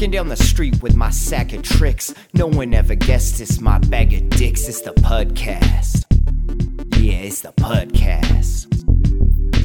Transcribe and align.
walking 0.00 0.12
down 0.12 0.28
the 0.28 0.36
street 0.36 0.82
with 0.82 0.96
my 0.96 1.10
sack 1.10 1.52
of 1.52 1.60
tricks. 1.60 2.14
No 2.32 2.46
one 2.46 2.72
ever 2.72 2.94
guessed 2.94 3.38
it's 3.38 3.60
my 3.60 3.76
bag 3.76 4.14
of 4.14 4.30
dicks. 4.30 4.66
It's 4.66 4.80
the 4.80 4.94
podcast. 4.94 6.06
Yeah, 6.98 7.18
it's 7.18 7.42
the 7.42 7.52
podcast. 7.52 8.66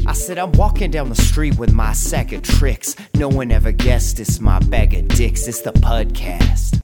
I 0.06 0.12
said 0.12 0.38
I'm 0.38 0.52
walking 0.52 0.92
down 0.92 1.08
the 1.08 1.16
street 1.16 1.58
with 1.58 1.72
my 1.72 1.94
sack 1.94 2.34
of 2.34 2.42
tricks. 2.42 2.98
No 3.14 3.30
one 3.30 3.50
ever 3.50 3.72
guessed 3.72 4.20
it's 4.20 4.42
my 4.42 4.60
bag 4.60 4.94
of 4.94 5.08
dicks. 5.08 5.48
It's 5.48 5.62
the 5.62 5.72
podcast. 5.72 6.82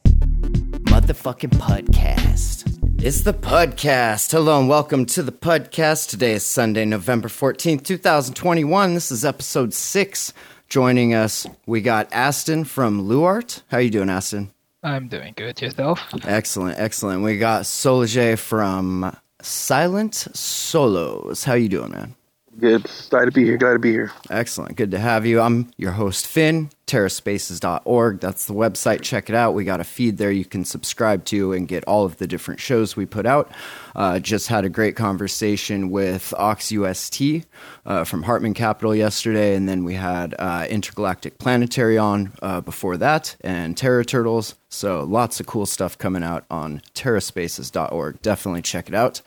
Motherfucking 0.86 1.57
podcast. 1.59 3.04
It's 3.04 3.20
the 3.20 3.33
podcast. 3.33 4.31
Hello 4.31 4.61
and 4.61 4.70
welcome 4.70 5.05
to 5.07 5.23
the 5.23 5.34
podcast. 5.34 6.07
Today 6.07 6.35
is 6.35 6.45
Sunday, 6.45 6.85
November 6.85 7.27
14th, 7.27 7.84
2021. 7.84 8.93
This 8.93 9.12
is 9.12 9.26
episode 9.26 9.73
6. 9.73 10.31
Joining 10.71 11.13
us, 11.13 11.45
we 11.66 11.81
got 11.81 12.07
Aston 12.13 12.63
from 12.63 13.05
Luart. 13.05 13.62
How 13.67 13.79
you 13.79 13.89
doing, 13.89 14.09
Aston? 14.09 14.53
I'm 14.81 15.09
doing 15.09 15.34
good. 15.35 15.62
Yourself? 15.62 15.99
Excellent, 16.23 16.79
excellent. 16.79 17.23
We 17.23 17.38
got 17.38 17.63
Soloh 17.63 18.07
Jee 18.07 18.38
from 18.38 19.13
Silent 19.41 20.13
Solohs. 20.13 21.43
How 21.43 21.55
you 21.55 21.67
doing, 21.67 21.91
man? 21.91 22.15
Good. 22.57 22.89
Glad 23.09 23.26
to 23.26 23.31
be 23.31 23.43
here. 23.43 23.57
Glad 23.57 23.73
to 23.73 23.79
be 23.79 23.91
here. 23.91 24.13
Excellent. 24.29 24.77
Good 24.77 24.91
to 24.91 24.98
have 24.98 25.26
you. 25.26 25.41
I'm 25.41 25.73
your 25.76 25.91
host, 25.91 26.26
Finn, 26.26 26.70
terraspaces.org. 26.88 28.20
That's 28.20 28.45
the 28.45 28.53
website. 28.53 29.02
Check 29.02 29.30
it 29.30 29.35
out. 29.35 29.53
We 29.53 29.63
got 29.63 29.80
a 29.80 29.84
feed 29.84 30.17
there 30.17 30.31
you 30.31 30.45
can 30.45 30.66
subscribe 30.66 31.26
to 31.26 31.54
and 31.54 31.67
get 31.67 31.84
all 31.85 32.05
of 32.05 32.17
the 32.17 32.27
different 32.27 32.59
shows 32.59 32.95
we 32.95 33.05
put 33.05 33.26
out. 33.26 33.52
Uh, 33.95 34.20
just 34.20 34.48
had 34.48 34.66
a 34.66 34.70
great 34.70 34.95
conversation 34.95 35.90
with 35.90 36.34
OxUST 36.38 37.46
uh, 37.85 38.04
from 38.04 38.24
Hartman 38.24 38.54
Capital 38.54 38.96
yesterday, 38.96 39.55
and 39.55 39.68
then 39.68 39.84
we 39.84 39.96
had 39.96 40.35
uh, 40.37 40.65
Intergalactic 40.70 41.37
Planetary 41.37 41.98
on 41.98 42.34
uh, 42.41 42.62
before 42.62 42.98
that, 42.98 43.35
and 43.41 43.77
Terra 43.77 44.05
Turtles. 44.05 44.55
So 44.70 45.04
lots 45.04 45.40
of 45.40 45.46
cool 45.46 45.65
stuff 45.65 45.98
coming 45.98 46.24
out 46.24 46.46
on 46.49 46.82
terraspaces.org. 46.96 48.21
Definitely 48.21 48.62
check 48.62 48.87
it 48.87 48.96
out. 48.96 49.21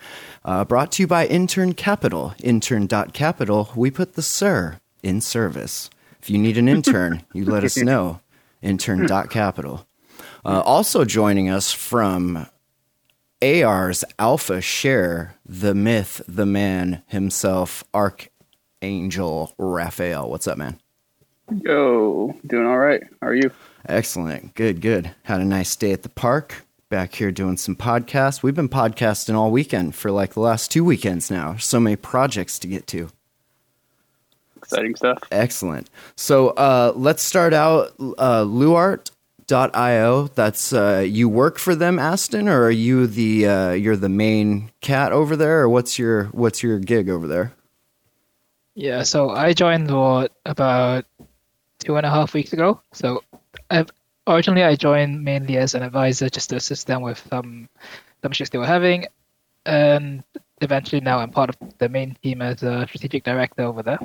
Uh, 0.44 0.64
brought 0.64 0.92
to 0.92 1.02
you 1.02 1.06
by 1.06 1.27
Intern 1.27 1.75
Capital. 1.75 2.34
Intern.capital. 2.42 3.70
We 3.77 3.91
put 3.91 4.14
the 4.14 4.22
sir 4.22 4.78
in 5.02 5.20
service. 5.20 5.91
If 6.25 6.30
you 6.30 6.39
need 6.39 6.56
an 6.56 6.70
intern, 6.70 7.22
you 7.34 7.44
let 7.44 7.64
us 7.64 7.77
know. 7.91 8.20
Intern.capital. 8.62 9.86
Uh, 10.42 10.62
also 10.64 11.05
joining 11.05 11.50
us 11.50 11.70
from 11.70 12.47
AR's 13.42 14.05
Alpha 14.19 14.62
Share, 14.62 15.34
the 15.44 15.75
myth, 15.75 16.22
the 16.27 16.47
man 16.47 17.03
himself, 17.08 17.84
Archangel 17.92 19.53
Raphael. 19.58 20.31
What's 20.31 20.48
up, 20.48 20.56
man? 20.56 20.81
Yo, 21.61 22.34
doing 22.47 22.66
all 22.66 22.78
right. 22.78 23.03
How 23.20 23.27
are 23.27 23.34
you? 23.34 23.50
Excellent. 23.86 24.55
Good, 24.55 24.81
good. 24.81 25.14
Had 25.25 25.42
a 25.42 25.44
nice 25.44 25.77
day 25.77 25.92
at 25.92 26.05
the 26.05 26.09
park. 26.09 26.64
Back 26.88 27.16
here 27.16 27.33
doing 27.33 27.59
some 27.59 27.77
podcasts. 27.77 28.42
We've 28.42 28.55
been 28.55 28.70
podcasting 28.70 29.34
all 29.34 29.50
weekend 29.50 29.94
for 29.94 30.11
like 30.11 30.33
the 30.33 30.41
last 30.41 30.70
two 30.70 30.84
weekends 30.84 31.31
now. 31.31 31.56
So 31.59 31.78
many 31.78 31.97
projects 31.97 32.59
to 32.61 32.66
get 32.66 32.86
to. 32.86 33.11
Exciting 34.64 34.94
stuff. 34.94 35.18
Excellent. 35.30 35.90
So 36.16 36.50
uh, 36.50 36.92
let's 36.96 37.22
start 37.22 37.52
out. 37.52 37.92
Uh, 37.98 38.44
Luart.io. 38.44 40.28
That's 40.28 40.72
uh, 40.72 41.04
you 41.06 41.28
work 41.28 41.58
for 41.58 41.74
them, 41.74 41.98
Aston, 41.98 42.48
or 42.48 42.64
are 42.64 42.70
you 42.70 43.06
the 43.06 43.46
uh, 43.46 43.70
you're 43.72 43.96
the 43.96 44.08
main 44.08 44.70
cat 44.80 45.12
over 45.12 45.36
there, 45.36 45.60
or 45.60 45.68
what's 45.68 45.98
your 45.98 46.24
what's 46.26 46.62
your 46.62 46.78
gig 46.78 47.08
over 47.08 47.26
there? 47.26 47.52
Yeah, 48.74 49.02
so 49.04 49.30
I 49.30 49.52
joined 49.52 49.88
Luart 49.88 50.30
about 50.46 51.04
two 51.78 51.97
and 51.97 52.06
a 52.06 52.10
half 52.10 52.34
weeks 52.34 52.53
ago. 52.53 52.80
So 52.92 53.22
I've, 53.70 53.91
originally 54.26 54.64
I 54.64 54.74
joined 54.74 55.22
mainly 55.22 55.58
as 55.58 55.74
an 55.74 55.82
advisor 55.82 56.28
just 56.28 56.50
to 56.50 56.56
assist 56.56 56.86
them 56.86 57.03
with 57.03 57.24
some 57.28 57.69
some 58.22 58.32
issues 58.32 58.50
they 58.50 58.58
were 58.58 58.66
having, 58.66 59.06
and 59.66 60.24
eventually 60.64 61.00
now 61.00 61.19
I'm 61.19 61.30
part 61.30 61.50
of 61.50 61.56
the 61.78 61.88
main 61.88 62.16
team 62.22 62.42
as 62.42 62.62
a 62.62 62.86
strategic 62.88 63.25
director 63.25 63.62
over 63.62 63.82
there. 63.82 63.98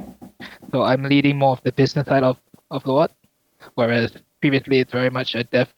So 0.72 0.84
I'm 0.84 1.04
leading 1.04 1.38
more 1.38 1.54
of 1.54 1.64
the 1.64 1.72
business 1.72 2.08
side 2.08 2.24
of 2.24 2.38
of 2.72 2.84
Luart, 2.84 3.10
whereas 3.74 4.14
previously 4.42 4.80
it's 4.80 4.92
very 4.92 5.10
much 5.10 5.36
a 5.36 5.44
dev 5.44 5.74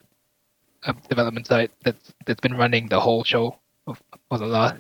um, 0.86 0.98
development 1.08 1.48
side 1.48 1.72
that's 1.84 2.14
that's 2.26 2.42
been 2.42 2.58
running 2.58 2.90
the 2.90 3.00
whole 3.00 3.24
show 3.24 3.58
for, 3.86 3.96
for 4.30 4.38
the 4.38 4.46
last 4.46 4.76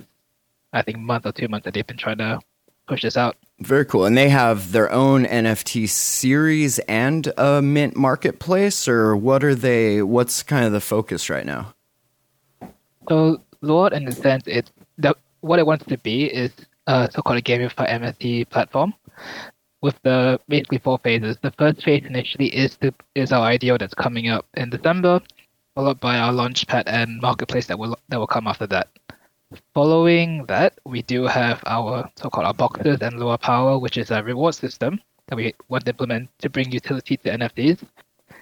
I 0.73 0.81
think 0.81 0.97
month 0.99 1.25
or 1.25 1.31
two 1.31 1.47
months 1.47 1.65
that 1.65 1.73
they've 1.73 1.87
been 1.87 1.97
trying 1.97 2.17
to 2.17 2.39
push 2.87 3.01
this 3.01 3.17
out. 3.17 3.37
Very 3.59 3.85
cool. 3.85 4.05
And 4.05 4.17
they 4.17 4.29
have 4.29 4.71
their 4.71 4.91
own 4.91 5.25
NFT 5.25 5.87
series 5.87 6.79
and 6.79 7.31
a 7.37 7.61
mint 7.61 7.95
marketplace, 7.95 8.87
or 8.87 9.15
what 9.15 9.43
are 9.43 9.55
they? 9.55 10.01
What's 10.01 10.43
kind 10.43 10.65
of 10.65 10.71
the 10.71 10.81
focus 10.81 11.29
right 11.29 11.45
now? 11.45 11.73
So 13.07 13.41
Luart, 13.61 13.93
in 13.93 14.05
the 14.05 14.11
sense, 14.11 14.43
it's 14.47 14.71
the, 14.97 15.15
what 15.41 15.59
it 15.59 15.65
wants 15.65 15.85
to 15.85 15.97
be 15.97 16.25
is 16.25 16.51
a 16.87 17.09
so-called 17.11 17.43
gamified 17.43 17.89
NFT 17.89 18.49
platform 18.49 18.93
with 19.81 19.99
the 20.03 20.39
basically 20.47 20.77
four 20.77 20.99
phases. 20.99 21.37
The 21.41 21.51
first 21.51 21.83
phase 21.83 22.05
initially 22.05 22.47
is 22.47 22.77
the 22.77 22.93
is 23.15 23.31
our 23.31 23.45
IDO 23.45 23.77
that's 23.77 23.93
coming 23.93 24.29
up 24.29 24.45
in 24.55 24.69
December, 24.69 25.21
followed 25.75 25.99
by 25.99 26.17
our 26.17 26.31
launchpad 26.31 26.83
and 26.85 27.19
marketplace 27.21 27.67
that 27.67 27.77
will 27.79 27.97
that 28.09 28.19
will 28.19 28.27
come 28.27 28.47
after 28.47 28.67
that. 28.67 28.87
Following 29.73 30.45
that, 30.45 30.79
we 30.85 31.01
do 31.01 31.25
have 31.25 31.61
our 31.65 32.09
so-called 32.15 32.45
our 32.45 32.53
boxes 32.53 33.01
and 33.01 33.19
LUA 33.19 33.37
Power, 33.39 33.77
which 33.77 33.97
is 33.97 34.09
a 34.09 34.23
reward 34.23 34.55
system 34.55 35.01
that 35.27 35.35
we 35.35 35.53
want 35.67 35.83
to 35.85 35.91
implement 35.91 36.29
to 36.39 36.49
bring 36.49 36.71
utility 36.71 37.17
to 37.17 37.29
NFTs. 37.29 37.83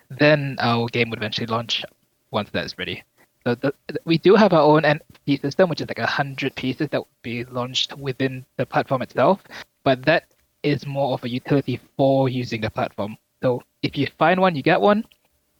Then 0.10 0.56
our 0.60 0.88
game 0.88 1.10
would 1.10 1.20
eventually 1.20 1.48
launch 1.48 1.84
once 2.31 2.52
that 2.52 2.66
is 2.66 2.78
ready. 2.78 3.04
So 3.46 3.56
the, 3.56 3.74
we 4.06 4.18
do 4.18 4.36
have 4.36 4.54
our 4.54 4.62
own 4.62 4.84
NFT 4.84 5.42
system, 5.42 5.70
which 5.70 5.82
is 5.82 5.88
like 5.88 6.00
a 6.00 6.06
hundred 6.06 6.56
pieces 6.56 6.90
that 6.90 7.00
would 7.00 7.22
be 7.22 7.46
launched 7.46 7.98
within 7.98 8.46
the 8.58 8.66
platform 8.66 9.02
itself. 9.02 9.42
But 9.84 10.04
that 10.06 10.26
is 10.64 10.86
more 10.86 11.14
of 11.14 11.24
a 11.24 11.30
utility 11.30 11.80
for 11.96 12.28
using 12.28 12.62
the 12.62 12.70
platform. 12.70 13.18
So 13.42 13.64
if 13.82 13.98
you 13.98 14.08
find 14.18 14.42
one, 14.42 14.56
you 14.56 14.62
get 14.62 14.82
one. 14.82 15.06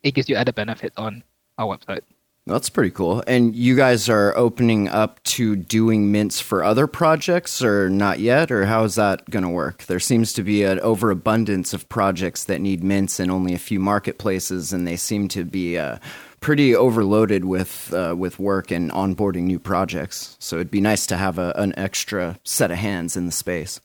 It 0.03 0.13
gives 0.13 0.29
you 0.29 0.35
added 0.35 0.56
benefits 0.56 0.97
on 0.97 1.23
our 1.57 1.78
website. 1.78 2.01
That's 2.50 2.69
pretty 2.69 2.89
cool. 2.89 3.23
And 3.28 3.56
you 3.56 3.75
guys 3.75 4.09
are 4.09 4.35
opening 4.35 4.88
up 4.88 5.22
to 5.23 5.56
doing 5.56 6.12
mints 6.12 6.41
for 6.41 6.63
other 6.63 6.88
projects 6.88 7.62
or 7.62 7.89
not 7.89 8.19
yet? 8.19 8.50
Or 8.50 8.66
how 8.66 8.85
is 8.85 8.95
that 8.95 9.29
going 9.29 9.44
to 9.44 9.50
work? 9.50 9.84
There 9.84 10.00
seems 10.00 10.34
to 10.34 10.41
be 10.41 10.63
an 10.63 10.79
overabundance 10.79 11.73
of 11.73 11.88
projects 11.89 12.44
that 12.45 12.59
need 12.59 12.84
mints 12.84 13.19
and 13.19 13.29
only 13.29 13.53
a 13.53 13.59
few 13.59 13.79
marketplaces, 13.79 14.73
and 14.73 14.88
they 14.88 14.95
seem 14.95 15.28
to 15.29 15.45
be 15.45 15.78
uh, 15.78 16.00
pretty 16.41 16.75
overloaded 16.75 17.45
with, 17.45 17.94
uh, 17.94 18.16
with 18.17 18.39
work 18.39 18.72
and 18.72 18.91
onboarding 18.91 19.44
new 19.44 19.59
projects. 19.59 20.38
So 20.39 20.57
it'd 20.57 20.72
be 20.72 20.81
nice 20.81 21.05
to 21.07 21.17
have 21.17 21.38
a, 21.38 21.53
an 21.55 21.73
extra 21.77 22.39
set 22.44 22.72
of 22.72 22.77
hands 22.77 23.17
in 23.17 23.25
the 23.25 23.31
space. 23.31 23.81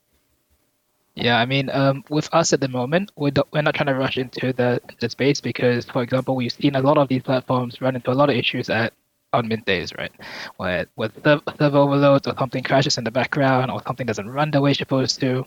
Yeah, 1.15 1.39
I 1.39 1.47
mean, 1.47 1.71
um, 1.71 2.05
with 2.09 2.29
us 2.33 2.53
at 2.53 2.61
the 2.61 2.69
moment, 2.69 3.13
we're, 3.17 3.31
do- 3.31 3.45
we're 3.53 3.63
not 3.63 3.77
trying 3.77 3.87
to 3.87 3.95
rush 3.95 4.19
into 4.19 4.53
the, 4.53 4.81
the 4.99 5.09
space 5.09 5.41
because, 5.41 5.85
for 5.85 6.03
example, 6.03 6.35
we've 6.35 6.53
seen 6.53 6.75
a 6.75 6.81
lot 6.81 6.99
of 6.99 7.09
these 7.09 7.23
platforms 7.23 7.81
run 7.81 7.95
into 7.95 8.11
a 8.11 8.15
lot 8.15 8.31
of 8.31 8.37
issues 8.37 8.69
at 8.69 8.93
on 9.33 9.49
mint 9.49 9.65
days, 9.67 9.93
right? 9.99 10.13
Where 10.57 10.87
with 10.97 11.13
server, 11.23 11.43
server 11.59 11.79
overloads 11.79 12.27
or 12.27 12.35
something 12.39 12.63
crashes 12.63 12.99
in 12.99 13.05
the 13.05 13.11
background 13.11 13.71
or 13.71 13.83
something 13.87 14.07
doesn't 14.07 14.29
run 14.29 14.51
the 14.51 14.61
way 14.61 14.71
it's 14.71 14.79
supposed 14.79 15.21
to. 15.21 15.47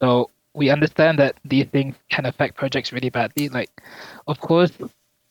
So 0.00 0.30
we 0.54 0.70
understand 0.70 1.18
that 1.18 1.36
these 1.44 1.66
things 1.66 1.94
can 2.10 2.26
affect 2.26 2.56
projects 2.56 2.92
really 2.92 3.10
badly. 3.10 3.48
Like, 3.48 3.70
of 4.26 4.40
course, 4.40 4.72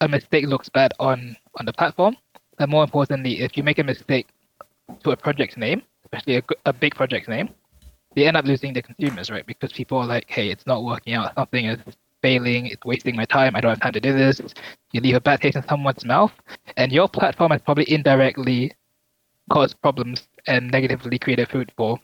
a 0.01 0.07
mistake 0.07 0.45
looks 0.47 0.69
bad 0.69 0.93
on 0.99 1.35
on 1.59 1.65
the 1.65 1.73
platform, 1.73 2.15
and 2.59 2.69
more 2.69 2.83
importantly, 2.83 3.41
if 3.41 3.57
you 3.57 3.63
make 3.63 3.79
a 3.79 3.83
mistake 3.83 4.27
to 5.03 5.11
a 5.11 5.17
project's 5.17 5.57
name, 5.57 5.81
especially 6.05 6.37
a, 6.37 6.43
a 6.65 6.73
big 6.73 6.95
project's 6.95 7.27
name, 7.27 7.49
they 8.15 8.27
end 8.27 8.37
up 8.37 8.45
losing 8.45 8.73
the 8.73 8.81
consumers, 8.81 9.29
right? 9.29 9.45
Because 9.45 9.71
people 9.71 9.97
are 9.97 10.05
like, 10.05 10.25
hey, 10.29 10.49
it's 10.49 10.65
not 10.65 10.83
working 10.83 11.13
out. 11.13 11.33
Something 11.35 11.65
is 11.65 11.79
failing. 12.21 12.67
It's 12.67 12.83
wasting 12.85 13.15
my 13.15 13.25
time. 13.25 13.55
I 13.55 13.61
don't 13.61 13.71
have 13.71 13.81
time 13.81 13.93
to 13.93 13.99
do 13.99 14.13
this. 14.13 14.41
You 14.91 15.01
leave 15.01 15.15
a 15.15 15.21
bad 15.21 15.41
taste 15.41 15.55
in 15.55 15.67
someone's 15.67 16.05
mouth, 16.05 16.33
and 16.77 16.91
your 16.91 17.07
platform 17.07 17.51
has 17.51 17.61
probably 17.61 17.89
indirectly 17.89 18.73
caused 19.51 19.79
problems 19.81 20.27
and 20.47 20.71
negatively 20.71 21.19
created 21.19 21.49
FUD 21.49 21.69
for 21.77 21.99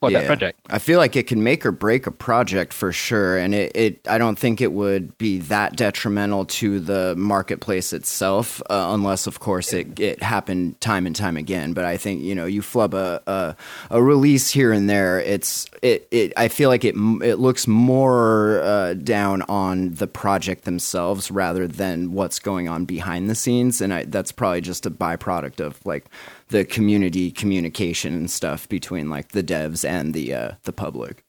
for 0.00 0.10
that 0.10 0.26
project. 0.26 0.58
I 0.70 0.78
feel 0.78 0.98
like 0.98 1.14
it 1.14 1.26
can 1.26 1.42
make 1.42 1.66
or 1.66 1.72
break 1.72 2.06
a 2.06 2.10
project 2.10 2.72
for 2.72 2.90
sure, 2.92 3.36
and 3.36 3.54
it, 3.54 3.72
it 3.74 4.08
I 4.08 4.18
don't 4.18 4.38
think 4.38 4.60
it 4.60 4.72
would 4.72 5.16
be 5.18 5.38
that 5.40 5.76
detrimental 5.76 6.46
to 6.46 6.80
the 6.80 7.14
marketplace 7.16 7.92
itself, 7.92 8.62
uh, 8.70 8.88
unless 8.90 9.26
of 9.26 9.40
course 9.40 9.72
it 9.72 10.00
it 10.00 10.22
happened 10.22 10.80
time 10.80 11.06
and 11.06 11.14
time 11.14 11.36
again. 11.36 11.74
But 11.74 11.84
I 11.84 11.96
think 11.96 12.22
you 12.22 12.34
know 12.34 12.46
you 12.46 12.62
flub 12.62 12.94
a 12.94 13.22
a, 13.26 13.56
a 13.90 14.02
release 14.02 14.50
here 14.50 14.72
and 14.72 14.88
there, 14.88 15.20
it's 15.20 15.66
it, 15.82 16.08
it 16.10 16.32
I 16.36 16.48
feel 16.48 16.70
like 16.70 16.84
it 16.84 16.94
it 17.22 17.38
looks 17.38 17.66
more 17.66 18.60
uh, 18.62 18.94
down 18.94 19.42
on 19.42 19.94
the 19.94 20.06
project 20.06 20.64
themselves 20.64 21.30
rather 21.30 21.68
than 21.68 22.12
what's 22.12 22.38
going 22.38 22.68
on 22.68 22.86
behind 22.86 23.28
the 23.28 23.34
scenes, 23.34 23.80
and 23.82 23.92
I, 23.92 24.04
that's 24.04 24.32
probably 24.32 24.62
just 24.62 24.86
a 24.86 24.90
byproduct 24.90 25.60
of 25.60 25.84
like 25.84 26.06
the 26.50 26.64
community 26.64 27.30
communication 27.30 28.14
and 28.14 28.30
stuff 28.30 28.68
between 28.68 29.08
like 29.08 29.28
the 29.28 29.42
devs 29.42 29.88
and 29.88 30.14
the 30.14 30.34
uh, 30.34 30.52
the 30.64 30.72
public. 30.72 31.24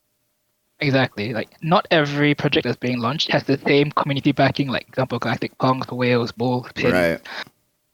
Exactly. 0.79 1.33
Like 1.33 1.49
not 1.61 1.87
every 1.91 2.33
project 2.33 2.65
that's 2.65 2.77
being 2.77 2.99
launched 2.99 3.31
has 3.31 3.43
the 3.43 3.57
same 3.59 3.91
community 3.91 4.31
backing. 4.31 4.67
Like 4.67 4.87
example, 4.87 5.19
Galactic 5.19 5.57
Punks, 5.59 5.91
Whales, 5.91 6.31
Bulls, 6.31 6.67
Pins, 6.73 6.93
Right. 6.93 7.21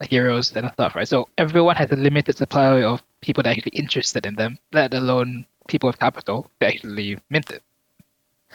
Heroes, 0.08 0.56
and 0.56 0.70
stuff. 0.72 0.94
Right. 0.94 1.06
So 1.06 1.28
everyone 1.36 1.76
has 1.76 1.90
a 1.92 1.96
limited 1.96 2.36
supply 2.36 2.82
of 2.82 3.02
people 3.20 3.42
that 3.42 3.50
are 3.50 3.52
actually 3.52 3.72
interested 3.72 4.24
in 4.24 4.34
them. 4.36 4.58
Let 4.72 4.94
alone 4.94 5.44
people 5.68 5.88
with 5.88 5.98
capital 5.98 6.50
to 6.60 6.66
actually 6.66 7.18
mint 7.28 7.50
it. 7.50 7.62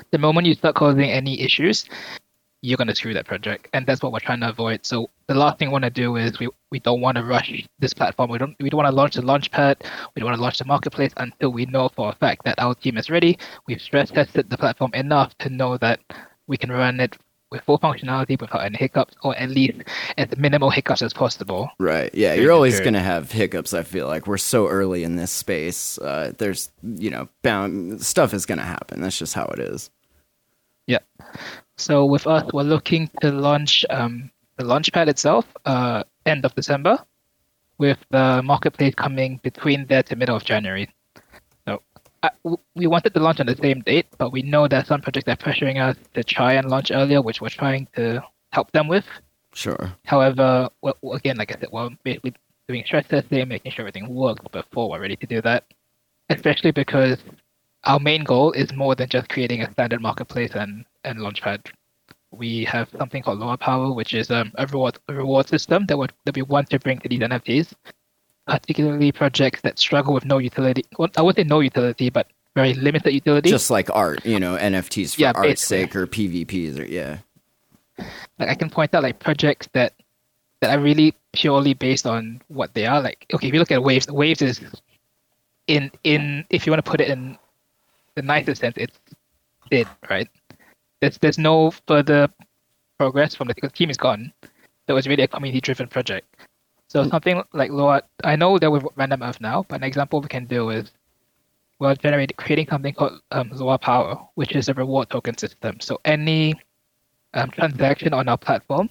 The 0.09 0.17
moment 0.17 0.47
you 0.47 0.55
start 0.55 0.73
causing 0.75 1.11
any 1.11 1.39
issues, 1.39 1.85
you're 2.63 2.77
going 2.77 2.87
to 2.87 2.95
screw 2.95 3.13
that 3.13 3.27
project, 3.27 3.67
and 3.73 3.85
that's 3.85 4.01
what 4.01 4.13
we're 4.13 4.19
trying 4.19 4.39
to 4.39 4.49
avoid. 4.49 4.85
So 4.85 5.09
the 5.27 5.35
last 5.35 5.59
thing 5.59 5.67
we 5.67 5.73
want 5.73 5.83
to 5.83 5.89
do 5.89 6.15
is 6.15 6.39
we, 6.39 6.47
we 6.71 6.79
don't 6.79 7.01
want 7.01 7.17
to 7.17 7.23
rush 7.23 7.51
this 7.79 7.93
platform. 7.93 8.31
We 8.31 8.37
don't 8.37 8.55
we 8.59 8.69
don't 8.69 8.77
want 8.77 8.89
to 8.89 8.95
launch 8.95 9.15
the 9.15 9.21
launch 9.21 9.51
pad. 9.51 9.83
We 10.15 10.21
don't 10.21 10.29
want 10.29 10.37
to 10.37 10.41
launch 10.41 10.59
the 10.59 10.65
marketplace 10.65 11.11
until 11.17 11.51
we 11.51 11.65
know 11.65 11.89
for 11.89 12.09
a 12.09 12.15
fact 12.15 12.45
that 12.45 12.55
our 12.59 12.73
team 12.73 12.97
is 12.97 13.09
ready. 13.09 13.37
We've 13.67 13.81
stress 13.81 14.11
tested 14.11 14.49
the 14.49 14.57
platform 14.57 14.91
enough 14.93 15.37
to 15.39 15.49
know 15.49 15.77
that 15.77 15.99
we 16.47 16.55
can 16.55 16.71
run 16.71 17.01
it 17.01 17.17
with 17.51 17.61
full 17.63 17.79
functionality 17.79 18.39
without 18.39 18.63
any 18.63 18.77
hiccups, 18.77 19.13
or 19.23 19.35
at 19.37 19.49
least 19.49 19.81
as 20.17 20.27
minimal 20.37 20.69
hiccups 20.69 21.01
as 21.01 21.13
possible. 21.13 21.69
Right. 21.79 22.13
Yeah. 22.15 22.33
You're 22.33 22.53
always 22.53 22.79
going 22.79 22.93
to 22.93 22.99
have 22.99 23.31
hiccups. 23.31 23.73
I 23.73 23.83
feel 23.83 24.07
like 24.07 24.25
we're 24.25 24.37
so 24.37 24.67
early 24.67 25.03
in 25.03 25.17
this 25.17 25.31
space. 25.31 25.97
Uh, 25.99 26.33
there's, 26.37 26.71
you 26.81 27.11
know, 27.11 27.29
bound 27.43 28.01
stuff 28.01 28.33
is 28.33 28.45
going 28.45 28.57
to 28.57 28.63
happen. 28.63 29.01
That's 29.01 29.19
just 29.19 29.35
how 29.35 29.45
it 29.47 29.59
is. 29.59 29.91
Yeah. 30.87 30.99
So 31.77 32.05
with 32.05 32.27
us, 32.27 32.43
we're 32.53 32.63
looking 32.63 33.09
to 33.21 33.31
launch 33.31 33.85
um, 33.89 34.31
the 34.57 34.63
launchpad 34.63 35.07
itself 35.07 35.45
uh, 35.65 36.03
end 36.25 36.45
of 36.45 36.53
December, 36.55 36.99
with 37.77 37.97
the 38.11 38.41
marketplace 38.43 38.93
coming 38.95 39.39
between 39.43 39.87
there 39.87 40.03
to 40.03 40.15
middle 40.15 40.35
of 40.35 40.43
January. 40.43 40.89
So 41.67 41.81
uh, 42.21 42.29
we 42.75 42.87
wanted 42.87 43.13
to 43.15 43.19
launch 43.19 43.39
on 43.39 43.47
the 43.47 43.55
same 43.55 43.81
date, 43.81 44.07
but 44.17 44.31
we 44.31 44.41
know 44.43 44.67
that 44.67 44.87
some 44.87 45.01
projects 45.01 45.27
are 45.27 45.35
pressuring 45.35 45.81
us 45.81 45.97
to 46.13 46.23
try 46.23 46.53
and 46.53 46.69
launch 46.69 46.91
earlier, 46.91 47.21
which 47.21 47.41
we're 47.41 47.49
trying 47.49 47.87
to 47.95 48.23
help 48.51 48.71
them 48.71 48.87
with. 48.87 49.05
Sure. 49.53 49.93
However, 50.05 50.69
well, 50.81 50.95
again, 51.13 51.37
like 51.37 51.51
I 51.55 51.59
said, 51.59 51.69
we're 51.71 51.89
basically 52.03 52.33
doing 52.67 52.83
stress 52.85 53.07
testing, 53.07 53.47
making 53.47 53.71
sure 53.71 53.83
everything 53.83 54.13
works 54.13 54.45
before 54.51 54.89
we're 54.89 55.01
ready 55.01 55.15
to 55.15 55.27
do 55.27 55.41
that. 55.41 55.65
Especially 56.29 56.71
because 56.71 57.17
our 57.85 57.99
main 57.99 58.23
goal 58.23 58.51
is 58.51 58.73
more 58.73 58.95
than 58.95 59.09
just 59.09 59.29
creating 59.29 59.61
a 59.61 59.71
standard 59.71 60.01
marketplace 60.01 60.51
and, 60.53 60.85
and 61.03 61.19
launchpad. 61.19 61.67
We 62.31 62.63
have 62.65 62.89
something 62.97 63.21
called 63.21 63.39
LUA 63.39 63.57
Power, 63.57 63.91
which 63.91 64.13
is 64.13 64.31
um, 64.31 64.51
a 64.55 64.65
reward 64.65 64.97
a 65.07 65.13
reward 65.13 65.47
system 65.47 65.85
that, 65.87 65.97
would, 65.97 66.13
that 66.25 66.35
we 66.35 66.41
want 66.41 66.69
to 66.71 66.79
bring 66.79 66.99
to 66.99 67.09
these 67.09 67.19
NFTs, 67.19 67.73
particularly 68.47 69.11
projects 69.11 69.61
that 69.61 69.77
struggle 69.77 70.13
with 70.13 70.25
no 70.25 70.39
utility. 70.39 70.83
Well, 70.97 71.09
I 71.15 71.21
would 71.21 71.35
say 71.35 71.43
no 71.43 71.59
utility, 71.59 72.09
but 72.09 72.27
very 72.55 72.73
limited 72.73 73.13
utility. 73.13 73.49
Just 73.49 73.69
like 73.69 73.89
art, 73.91 74.25
you 74.25 74.39
know, 74.39 74.57
NFTs 74.57 75.15
for 75.15 75.21
Yeah, 75.21 75.31
art's 75.35 75.65
sake 75.65 75.95
or 75.95 76.07
PFPs 76.07 76.79
or, 76.79 76.85
yeah. 76.85 77.19
like 78.39 78.49
I 78.49 78.55
can 78.55 78.69
point 78.69 78.93
out 78.95 79.03
like 79.03 79.19
projects 79.19 79.67
that 79.73 79.93
that 80.61 80.75
are 80.75 80.81
really 80.81 81.13
purely 81.33 81.73
based 81.73 82.07
on 82.07 82.41
what 82.47 82.73
they 82.73 82.85
are. 82.85 83.01
Like 83.01 83.25
okay, 83.33 83.47
if 83.47 83.53
you 83.53 83.59
look 83.59 83.71
at 83.71 83.83
Waves, 83.83 84.07
Waves 84.07 84.41
is 84.41 84.61
in 85.67 85.91
in 86.03 86.45
if 86.49 86.65
you 86.65 86.71
want 86.71 86.83
to 86.83 86.89
put 86.89 87.01
it 87.01 87.09
in 87.09 87.37
the 88.15 88.21
nicest 88.21 88.61
sense, 88.61 88.75
it's 88.77 88.99
dead, 89.69 89.87
right? 90.09 90.29
There's 91.01 91.17
there's 91.17 91.37
no 91.37 91.71
further 91.87 92.29
progress 92.97 93.35
from 93.35 93.47
the, 93.47 93.55
the 93.61 93.69
team 93.69 93.89
is 93.89 93.97
gone. 93.97 94.31
That 94.87 94.93
was 94.93 95.07
really 95.07 95.23
a 95.23 95.27
community 95.27 95.61
driven 95.61 95.87
project. 95.87 96.27
So 96.87 97.07
something 97.09 97.41
like 97.53 97.71
Loa, 97.71 98.03
I 98.23 98.35
know 98.35 98.59
that 98.59 98.69
with 98.69 98.83
Random 98.95 99.23
Earth 99.23 99.41
now, 99.41 99.65
but 99.67 99.77
an 99.77 99.83
example 99.83 100.21
we 100.21 100.27
can 100.27 100.45
do 100.45 100.69
is 100.69 100.91
we're 101.79 101.95
generating 101.95 102.35
creating 102.37 102.67
something 102.69 102.93
called 102.93 103.19
um, 103.31 103.49
LUA 103.49 103.79
Power, 103.79 104.27
which 104.35 104.55
is 104.55 104.69
a 104.69 104.73
reward 104.73 105.09
token 105.09 105.37
system. 105.37 105.79
So 105.79 105.99
any 106.05 106.53
um, 107.33 107.49
transaction 107.49 108.13
on 108.13 108.29
our 108.29 108.37
platform, 108.37 108.89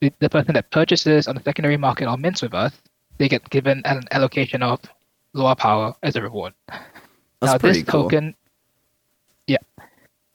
the, 0.00 0.12
the 0.18 0.28
person 0.28 0.54
that 0.54 0.70
purchases 0.70 1.28
on 1.28 1.34
the 1.34 1.42
secondary 1.42 1.76
market 1.76 2.08
or 2.08 2.18
mints 2.18 2.42
with 2.42 2.54
us, 2.54 2.74
they 3.16 3.28
get 3.28 3.48
given 3.48 3.82
an 3.84 4.02
allocation 4.10 4.62
of 4.62 4.80
LUA 5.32 5.56
Power 5.56 5.94
as 6.02 6.16
a 6.16 6.22
reward. 6.22 6.52
That's 7.40 7.62
now 7.62 7.70
this 7.70 7.82
cool. 7.84 8.04
token, 8.04 8.34
yeah, 9.46 9.58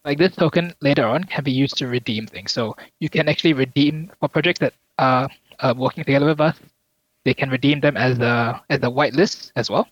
like 0.06 0.18
this 0.18 0.36
token 0.36 0.74
later 0.82 1.06
on 1.06 1.24
can 1.24 1.44
be 1.44 1.52
used 1.52 1.78
to 1.78 1.88
redeem 1.88 2.28
things. 2.28 2.52
So 2.52 2.76
you 3.00 3.10
can 3.10 3.28
actually 3.28 3.54
redeem 3.54 4.12
for 4.20 4.30
projects 4.30 4.60
that 4.60 4.74
are 4.98 5.30
uh, 5.60 5.74
working 5.78 6.04
together 6.04 6.28
with 6.28 6.40
us. 6.40 6.58
They 7.26 7.34
can 7.34 7.50
redeem 7.50 7.80
them 7.80 7.98
as 7.98 8.20
a 8.20 8.62
as 8.70 8.80
a 8.80 8.92
whitelist 8.92 9.52
as 9.56 9.70
well. 9.70 9.88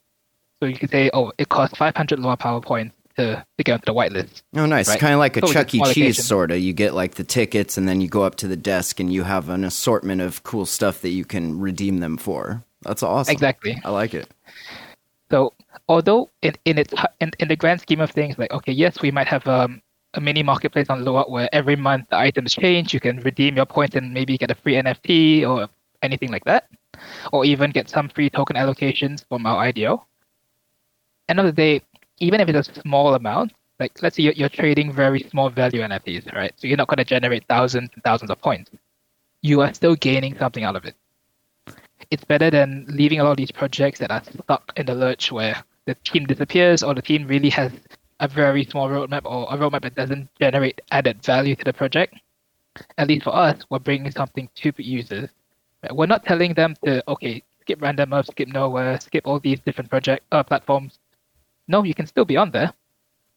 So 0.59 0.67
you 0.67 0.77
can 0.77 0.89
say, 0.89 1.09
oh, 1.13 1.31
it 1.37 1.49
costs 1.49 1.75
500 1.77 2.19
LUA 2.19 2.37
Power 2.37 2.61
points 2.61 2.95
to, 3.15 3.43
to 3.57 3.63
get 3.63 3.73
onto 3.73 3.85
the 3.85 3.93
whitelist. 3.93 4.43
Oh, 4.55 4.65
nice. 4.65 4.87
Right. 4.87 4.99
Kind 4.99 5.13
of 5.13 5.19
like 5.19 5.37
a 5.37 5.41
So 5.41 5.51
Chuck 5.51 5.73
E. 5.73 5.81
Cheese, 5.91 6.23
sort 6.23 6.51
of. 6.51 6.59
You 6.59 6.73
get 6.73 6.93
like 6.93 7.15
the 7.15 7.23
tickets, 7.23 7.77
and 7.77 7.87
then 7.87 7.99
you 8.01 8.07
go 8.07 8.23
up 8.23 8.35
to 8.35 8.47
the 8.47 8.55
desk, 8.55 8.99
and 8.99 9.11
you 9.11 9.23
have 9.23 9.49
an 9.49 9.63
assortment 9.63 10.21
of 10.21 10.43
cool 10.43 10.65
stuff 10.65 11.01
that 11.01 11.09
you 11.09 11.25
can 11.25 11.59
redeem 11.59 11.99
them 11.99 12.17
for. 12.17 12.63
That's 12.83 13.03
awesome. 13.03 13.31
Exactly. 13.31 13.79
I 13.83 13.89
like 13.89 14.13
it. 14.13 14.27
So 15.31 15.53
although 15.87 16.29
in 16.41 16.53
in 16.65 16.77
its 16.77 16.93
in, 17.21 17.31
in 17.39 17.47
the 17.47 17.55
grand 17.55 17.79
scheme 17.81 18.01
of 18.01 18.11
things, 18.11 18.37
like 18.37 18.51
okay, 18.51 18.73
yes, 18.73 19.01
we 19.01 19.11
might 19.11 19.27
have 19.27 19.47
um, 19.47 19.81
a 20.13 20.21
mini 20.21 20.43
marketplace 20.43 20.89
on 20.89 21.05
Loa 21.05 21.23
where 21.29 21.49
every 21.53 21.77
month 21.77 22.09
the 22.09 22.17
items 22.17 22.53
change. 22.53 22.93
You 22.93 22.99
can 22.99 23.17
redeem 23.21 23.55
your 23.55 23.65
points 23.65 23.95
and 23.95 24.13
maybe 24.13 24.37
get 24.37 24.51
a 24.51 24.55
free 24.55 24.75
NFT 24.75 25.47
or 25.47 25.69
anything 26.03 26.31
like 26.31 26.43
that, 26.45 26.69
or 27.31 27.45
even 27.45 27.71
get 27.71 27.89
some 27.89 28.09
free 28.09 28.29
token 28.29 28.57
allocations 28.57 29.25
from 29.29 29.45
our 29.45 29.57
IDO. 29.67 30.05
End 31.29 31.39
of 31.39 31.45
the 31.45 31.53
day, 31.53 31.81
even 32.19 32.41
if 32.41 32.49
it's 32.49 32.67
a 32.67 32.81
small 32.81 33.15
amount, 33.15 33.53
like 33.79 34.01
let's 34.01 34.17
say 34.17 34.23
you're, 34.23 34.33
you're 34.33 34.49
trading 34.49 34.91
very 34.91 35.21
small 35.31 35.49
value 35.49 35.81
NFTs, 35.81 36.33
right? 36.35 36.51
So 36.57 36.67
you're 36.67 36.77
not 36.77 36.89
going 36.89 36.97
to 36.97 37.05
generate 37.05 37.45
thousands 37.47 37.89
and 37.93 38.03
thousands 38.03 38.31
of 38.31 38.41
points. 38.41 38.69
You 39.41 39.61
are 39.61 39.73
still 39.73 39.95
gaining 39.95 40.37
something 40.37 40.65
out 40.65 40.75
of 40.75 40.83
it 40.85 40.95
it's 42.11 42.25
better 42.25 42.49
than 42.51 42.85
leaving 42.89 43.19
a 43.19 43.23
lot 43.23 43.31
of 43.31 43.37
these 43.37 43.51
projects 43.51 43.97
that 43.99 44.11
are 44.11 44.21
stuck 44.23 44.73
in 44.75 44.85
the 44.85 44.93
lurch 44.93 45.31
where 45.31 45.63
the 45.85 45.95
team 46.03 46.25
disappears 46.25 46.83
or 46.83 46.93
the 46.93 47.01
team 47.01 47.25
really 47.25 47.49
has 47.49 47.71
a 48.19 48.27
very 48.27 48.65
small 48.65 48.87
roadmap 48.89 49.21
or 49.25 49.47
a 49.49 49.57
roadmap 49.57 49.81
that 49.81 49.95
doesn't 49.95 50.29
generate 50.39 50.79
added 50.91 51.23
value 51.23 51.55
to 51.55 51.63
the 51.63 51.73
project. 51.73 52.13
At 52.97 53.07
least 53.07 53.23
for 53.23 53.35
us, 53.35 53.63
we're 53.69 53.79
bringing 53.79 54.11
something 54.11 54.49
to 54.55 54.73
users. 54.77 55.29
We're 55.89 56.05
not 56.05 56.25
telling 56.25 56.53
them 56.53 56.75
to 56.83 57.03
okay, 57.09 57.43
skip 57.61 57.81
random 57.81 58.13
up, 58.13 58.27
skip 58.27 58.49
nowhere, 58.49 58.99
skip 58.99 59.25
all 59.25 59.39
these 59.39 59.59
different 59.61 59.89
project 59.89 60.23
uh, 60.31 60.43
platforms. 60.43 60.99
No, 61.67 61.83
you 61.83 61.95
can 61.95 62.05
still 62.05 62.25
be 62.25 62.37
on 62.37 62.51
there. 62.51 62.73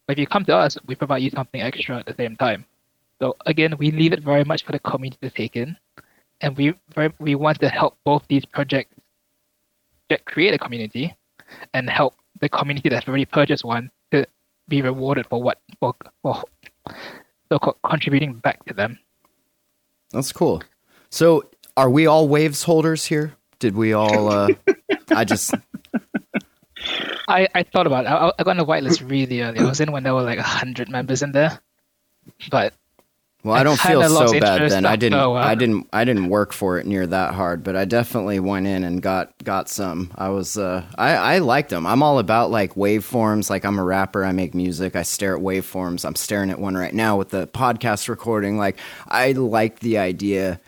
But 0.06 0.14
if 0.14 0.18
you 0.18 0.26
come 0.26 0.44
to 0.46 0.56
us, 0.56 0.76
we 0.86 0.94
provide 0.96 1.22
you 1.22 1.30
something 1.30 1.62
extra 1.62 1.98
at 1.98 2.06
the 2.06 2.14
same 2.14 2.36
time. 2.36 2.66
So 3.20 3.36
again, 3.46 3.76
we 3.78 3.90
leave 3.90 4.12
it 4.12 4.22
very 4.22 4.44
much 4.44 4.64
for 4.64 4.72
the 4.72 4.80
community 4.80 5.18
to 5.22 5.30
take 5.30 5.56
in 5.56 5.76
and 6.44 6.56
we 6.56 6.74
we 7.18 7.34
want 7.34 7.58
to 7.60 7.68
help 7.68 7.96
both 8.04 8.22
these 8.28 8.44
projects 8.44 8.94
get, 10.10 10.24
create 10.26 10.52
a 10.52 10.58
community 10.58 11.14
and 11.72 11.88
help 11.88 12.14
the 12.40 12.48
community 12.48 12.88
that's 12.88 13.08
already 13.08 13.24
purchased 13.24 13.64
one 13.64 13.90
to 14.10 14.26
be 14.68 14.82
rewarded 14.82 15.26
for 15.26 15.42
what 15.42 15.60
for, 15.80 15.94
for 16.22 16.44
so 17.48 17.58
co- 17.58 17.76
contributing 17.82 18.34
back 18.34 18.64
to 18.66 18.74
them. 18.74 18.98
That's 20.10 20.32
cool. 20.32 20.62
So, 21.10 21.44
are 21.76 21.90
we 21.90 22.06
all 22.06 22.28
waves 22.28 22.62
holders 22.64 23.06
here? 23.06 23.34
Did 23.58 23.74
we 23.74 23.94
all? 23.94 24.28
Uh, 24.28 24.50
I 25.10 25.24
just 25.24 25.54
I, 27.26 27.48
I 27.54 27.62
thought 27.62 27.86
about 27.86 28.04
it. 28.04 28.08
I, 28.08 28.32
I 28.38 28.42
got 28.44 28.50
on 28.50 28.56
the 28.58 28.66
whitelist 28.66 29.08
really 29.08 29.40
early. 29.40 29.60
I 29.60 29.64
was 29.64 29.80
in 29.80 29.92
when 29.92 30.02
there 30.02 30.14
were 30.14 30.22
like 30.22 30.38
hundred 30.38 30.90
members 30.90 31.22
in 31.22 31.32
there, 31.32 31.58
but 32.50 32.74
well, 33.44 33.54
I 33.54 33.60
I 33.60 33.62
don't 33.62 33.78
feel 33.78 34.00
kinda 34.00 34.08
so 34.08 34.40
bad 34.40 34.70
then. 34.70 34.86
I 34.86 34.96
didn't. 34.96 35.18
while. 35.18 35.34
I 35.36 35.54
didn't. 35.54 35.86
I 35.92 36.04
didn't 36.04 36.30
work 36.30 36.54
for 36.54 36.78
it 36.78 36.86
near 36.86 37.06
that 37.06 37.34
hard, 37.34 37.62
but 37.62 37.76
I 37.76 37.84
definitely 37.84 38.40
went 38.40 38.66
in 38.66 38.84
and 38.84 39.02
got 39.02 39.32
got 39.44 39.68
some. 39.68 40.10
I 40.16 40.30
was. 40.30 40.56
Uh, 40.56 40.82
I 40.96 41.10
I 41.14 41.38
liked 41.38 41.68
them. 41.68 41.86
I'm 41.86 42.02
all 42.02 42.18
about 42.18 42.50
like 42.50 42.74
waveforms. 42.74 43.50
Like 43.50 43.66
I'm 43.66 43.78
a 43.78 43.84
rapper. 43.84 44.24
I 44.24 44.32
make 44.32 44.54
music. 44.54 44.96
I 44.96 45.02
stare 45.02 45.36
at 45.36 45.42
waveforms. 45.42 46.06
I'm 46.06 46.14
staring 46.14 46.48
at 46.48 46.58
one 46.58 46.74
right 46.74 46.94
now 46.94 47.18
with 47.18 47.28
the 47.28 47.46
podcast 47.46 48.08
recording. 48.08 48.56
Like 48.56 48.78
I 49.06 49.32
like 49.32 49.80
the 49.80 49.98
idea. 49.98 50.58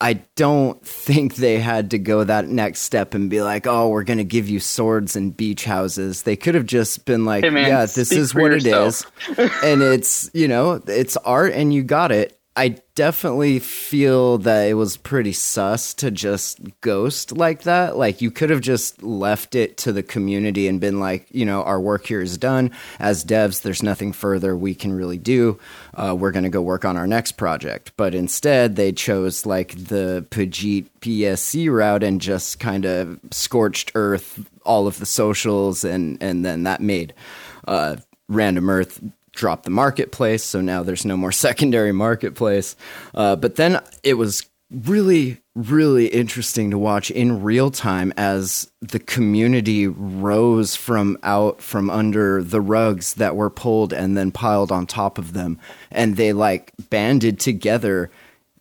I 0.00 0.14
don't 0.34 0.84
think 0.84 1.34
they 1.34 1.58
had 1.58 1.90
to 1.90 1.98
go 1.98 2.24
that 2.24 2.48
next 2.48 2.80
step 2.80 3.12
and 3.14 3.28
be 3.28 3.42
like, 3.42 3.66
"Oh, 3.66 3.88
we're 3.90 4.04
going 4.04 4.18
to 4.18 4.24
give 4.24 4.48
you 4.48 4.58
swords 4.58 5.14
and 5.14 5.36
beach 5.36 5.64
houses." 5.64 6.22
They 6.22 6.36
could 6.36 6.54
have 6.54 6.64
just 6.64 7.04
been 7.04 7.26
like, 7.26 7.44
Hey, 7.44 7.50
man, 7.50 7.68
"Yeah, 7.68 7.84
this 7.86 8.10
is 8.10 8.34
what 8.34 8.52
it 8.52 8.64
yourself." 8.64 9.12
is." 9.38 9.50
and 9.62 9.82
it's 9.82 10.30
you 10.32 10.48
know 10.48 10.80
it's 10.86 11.16
art 11.18 11.52
and 11.52 11.74
you 11.74 11.82
got 11.82 12.12
it 12.12 12.39
i 12.56 12.76
definitely 13.00 13.58
feel 13.58 14.36
that 14.38 14.68
it 14.68 14.74
was 14.74 14.96
pretty 14.96 15.32
sus 15.32 15.94
to 15.94 16.10
just 16.10 16.58
ghost 16.80 17.32
like 17.32 17.62
that. 17.62 17.96
Like 17.96 18.20
you 18.20 18.30
could 18.30 18.50
have 18.50 18.60
just 18.60 19.02
left 19.02 19.54
it 19.54 19.76
to 19.78 19.92
the 19.92 20.02
community 20.02 20.68
and 20.68 20.80
been 20.80 21.00
like 21.00 21.26
you 21.30 21.46
know 21.46 21.62
our 21.62 21.80
work 21.80 22.06
here 22.06 22.20
is 22.20 22.36
done. 22.36 22.70
As 22.98 23.24
devs 23.24 23.62
there's 23.62 23.82
nothing 23.82 24.12
further 24.12 24.56
we 24.56 24.74
can 24.74 24.92
really 24.92 25.16
do. 25.16 25.58
Uh, 25.94 26.14
we're 26.18 26.32
going 26.32 26.44
to 26.44 26.50
go 26.50 26.60
work 26.60 26.84
on 26.84 26.96
our 26.96 27.06
next 27.06 27.32
project. 27.32 27.92
But 27.96 28.14
instead 28.14 28.76
they 28.76 28.92
chose 28.92 29.46
like 29.46 29.70
the 29.86 30.26
pajit 30.30 30.86
BSC 31.00 31.72
route 31.72 32.02
and 32.02 32.20
just 32.20 32.60
kind 32.60 32.84
of 32.84 33.18
scorched 33.30 33.92
earth 33.94 34.44
all 34.64 34.86
of 34.86 34.98
the 34.98 35.06
socials 35.06 35.84
and 35.84 36.18
and 36.20 36.44
then 36.44 36.64
that 36.64 36.82
made 36.82 37.14
uh, 37.66 37.96
random 38.28 38.68
earth 38.68 39.00
dropped 39.40 39.64
the 39.64 39.70
marketplace, 39.70 40.44
so 40.44 40.60
now 40.60 40.82
there's 40.82 41.06
no 41.06 41.16
more 41.16 41.32
secondary 41.48 41.92
marketplace. 41.92 42.76
Uh, 43.14 43.34
but 43.34 43.56
then 43.56 43.80
it 44.04 44.14
was 44.14 44.46
really, 44.70 45.38
really 45.56 46.06
interesting 46.06 46.70
to 46.70 46.78
watch 46.78 47.10
in 47.10 47.42
real 47.42 47.70
time 47.70 48.12
as 48.16 48.70
the 48.80 49.00
community 49.00 49.88
rose 49.88 50.76
from 50.76 51.18
out 51.24 51.60
from 51.60 51.90
under 51.90 52.42
the 52.42 52.60
rugs 52.60 53.14
that 53.14 53.34
were 53.34 53.50
pulled 53.50 53.92
and 53.92 54.16
then 54.16 54.30
piled 54.30 54.70
on 54.70 54.86
top 54.86 55.18
of 55.18 55.32
them. 55.32 55.58
And 55.90 56.16
they 56.16 56.32
like 56.32 56.72
banded 56.90 57.40
together 57.40 58.10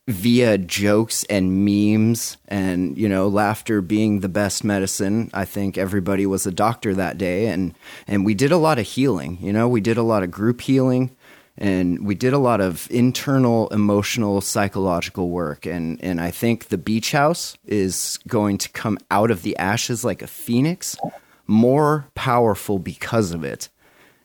via 0.10 0.58
jokes 0.58 1.24
and 1.26 1.64
memes 1.64 2.38
and 2.48 2.98
you 2.98 3.08
know 3.08 3.28
laughter 3.28 3.82
being 3.82 4.20
the 4.20 4.30
best 4.30 4.64
medicine. 4.64 5.30
I 5.34 5.46
think 5.46 5.78
everybody 5.78 6.26
was 6.26 6.48
a 6.48 6.52
doctor 6.52 6.96
that 6.96 7.18
day 7.18 7.48
and 7.48 7.76
and 8.08 8.26
we 8.26 8.34
did 8.34 8.52
a 8.52 8.58
lot 8.58 8.80
of 8.80 8.88
healing 8.88 9.38
you 9.40 9.54
know? 9.54 9.68
We 9.68 9.82
did 9.82 9.98
a 9.98 10.04
lot 10.04 10.24
of 10.24 10.32
group 10.32 10.62
healing 10.62 11.16
and 11.58 12.06
we 12.06 12.16
did 12.16 12.34
a 12.34 12.40
lot 12.40 12.60
of 12.60 12.88
internal 12.90 13.68
emotional 13.70 14.42
psychological 14.42 15.30
work 15.30 15.66
and 15.66 16.04
and 16.04 16.20
i 16.22 16.32
think 16.32 16.70
the 16.70 16.78
beach 16.78 17.12
house 17.12 17.58
is 17.66 18.18
going 18.28 18.58
to 18.58 18.70
come 18.70 18.98
out 19.12 19.30
of 19.30 19.44
the 19.44 19.56
ashes 19.58 20.04
like 20.04 20.22
a 20.22 20.28
phoenix 20.28 20.98
more 21.46 22.06
powerful 22.14 22.78
because 22.78 23.32
of 23.32 23.44
it. 23.44 23.70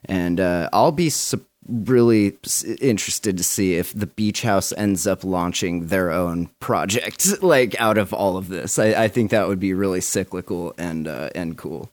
And 0.05 0.39
uh, 0.39 0.69
i'll 0.73 0.91
be 0.91 1.09
surprised 1.09 1.51
really 1.67 2.37
interested 2.79 3.37
to 3.37 3.43
see 3.43 3.75
if 3.75 3.93
the 3.93 4.05
beach 4.05 4.41
house 4.43 4.71
ends 4.73 5.07
up 5.07 5.23
launching 5.23 5.87
their 5.87 6.11
own 6.11 6.47
project 6.59 7.27
like 7.41 7.79
out 7.79 7.97
of 7.97 8.13
all 8.13 8.37
of 8.37 8.49
this. 8.49 8.77
I, 8.77 9.05
I 9.05 9.07
think 9.07 9.31
that 9.31 9.47
would 9.47 9.59
be 9.59 9.73
really 9.73 10.01
cyclical 10.01 10.73
and 10.77 11.07
uh, 11.07 11.29
and 11.35 11.57
cool. 11.57 11.89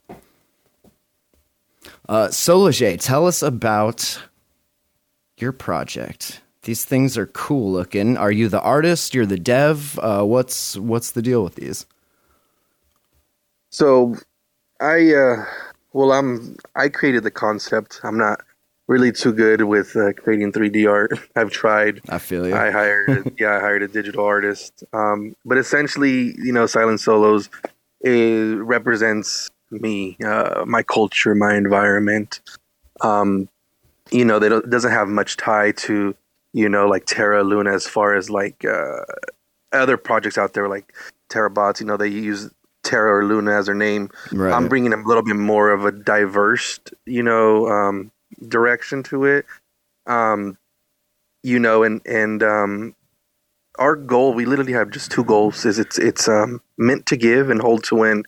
Uh, 2.08 2.28
tell 2.28 3.26
us 3.26 3.42
about 3.42 4.22
your 5.38 5.52
project. 5.52 6.40
These 6.62 6.84
things 6.84 7.18
are 7.18 7.26
cool 7.26 7.72
looking. 7.72 8.16
Are 8.16 8.30
you 8.30 8.48
the 8.48 8.60
artist? 8.60 9.14
You're 9.14 9.26
the 9.26 9.38
dev? 9.38 9.98
Uh, 10.00 10.22
what's 10.22 10.76
what's 10.76 11.12
the 11.12 11.22
deal 11.22 11.42
with 11.42 11.56
these? 11.56 11.86
So 13.70 14.16
i 14.80 15.14
uh 15.14 15.44
well 15.92 16.12
i'm 16.12 16.56
i 16.76 16.88
created 16.88 17.22
the 17.22 17.30
concept. 17.30 18.00
I'm 18.04 18.18
not 18.18 18.42
really 18.92 19.10
too 19.10 19.32
good 19.32 19.62
with 19.62 19.96
uh, 19.96 20.12
creating 20.12 20.52
3D 20.52 20.88
art. 20.88 21.12
I've 21.36 21.50
tried. 21.50 22.00
I 22.08 22.18
feel 22.18 22.46
you. 22.46 22.54
I 22.54 22.70
hired, 22.70 23.34
yeah, 23.40 23.56
I 23.56 23.60
hired 23.60 23.82
a 23.82 23.88
digital 23.88 24.24
artist. 24.24 24.84
Um, 24.92 25.34
but 25.44 25.56
essentially, 25.56 26.34
you 26.38 26.52
know, 26.52 26.66
Silent 26.66 27.00
Solohs 27.00 27.48
it 28.02 28.58
represents 28.58 29.50
me, 29.70 30.16
uh, 30.24 30.64
my 30.66 30.82
culture, 30.82 31.34
my 31.34 31.54
environment. 31.54 32.40
Um, 33.00 33.48
you 34.10 34.24
know, 34.24 34.38
that 34.38 34.68
doesn't 34.68 34.90
have 34.90 35.08
much 35.08 35.36
tie 35.36 35.72
to, 35.72 36.14
you 36.52 36.68
know, 36.68 36.86
like 36.86 37.06
Terra 37.06 37.42
Luna 37.42 37.72
as 37.72 37.86
far 37.86 38.14
as 38.14 38.28
like 38.28 38.64
uh, 38.64 39.00
other 39.72 39.96
projects 39.96 40.36
out 40.36 40.52
there, 40.52 40.68
like 40.68 40.92
TerraBots. 41.30 41.80
You 41.80 41.86
know, 41.86 41.96
they 41.96 42.08
use 42.08 42.50
Terra 42.82 43.18
or 43.18 43.24
Luna 43.24 43.52
as 43.52 43.66
their 43.66 43.74
name. 43.74 44.10
Right. 44.32 44.52
I'm 44.52 44.68
bringing 44.68 44.92
a 44.92 44.96
little 44.96 45.22
bit 45.22 45.36
more 45.36 45.70
of 45.70 45.84
a 45.84 45.92
diverse, 45.92 46.78
you 47.06 47.22
know, 47.22 47.68
um, 47.68 48.11
direction 48.48 49.02
to 49.04 49.24
it. 49.24 49.46
Um, 50.06 50.58
you 51.42 51.58
know, 51.58 51.82
and 51.82 52.00
and 52.06 52.42
um, 52.42 52.94
our 53.78 53.96
goal, 53.96 54.34
we 54.34 54.44
literally 54.44 54.72
have 54.72 54.90
just 54.90 55.10
two 55.10 55.24
goals: 55.24 55.64
is 55.64 55.78
it's 55.78 55.98
it's 55.98 56.28
um, 56.28 56.60
mint 56.78 57.06
to 57.06 57.16
give 57.16 57.50
and 57.50 57.60
hold 57.60 57.84
to 57.84 57.96
win. 57.96 58.24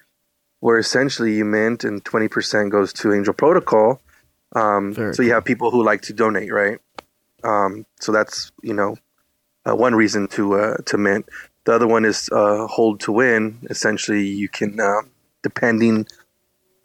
Where 0.60 0.78
essentially 0.78 1.34
you 1.34 1.44
mint 1.44 1.84
and 1.84 2.04
twenty 2.04 2.28
percent 2.28 2.70
goes 2.70 2.92
to 2.94 3.12
Angel 3.12 3.34
Protocol. 3.34 4.00
Um, 4.56 4.94
so 5.12 5.22
you 5.22 5.32
have 5.32 5.44
people 5.44 5.70
who 5.70 5.84
like 5.84 6.02
to 6.02 6.12
donate, 6.12 6.52
right? 6.52 6.78
Um, 7.42 7.86
so 8.00 8.12
that's 8.12 8.50
you 8.62 8.74
know 8.74 8.96
uh, 9.68 9.76
one 9.76 9.94
reason 9.94 10.28
to 10.28 10.54
uh, 10.54 10.76
to 10.86 10.98
mint. 10.98 11.28
The 11.64 11.72
other 11.72 11.86
one 11.86 12.04
is 12.04 12.28
uh, 12.32 12.66
hold 12.66 13.00
to 13.00 13.12
win. 13.12 13.58
Essentially, 13.70 14.26
you 14.26 14.48
can 14.48 14.80
uh, 14.80 15.02
depending 15.42 16.06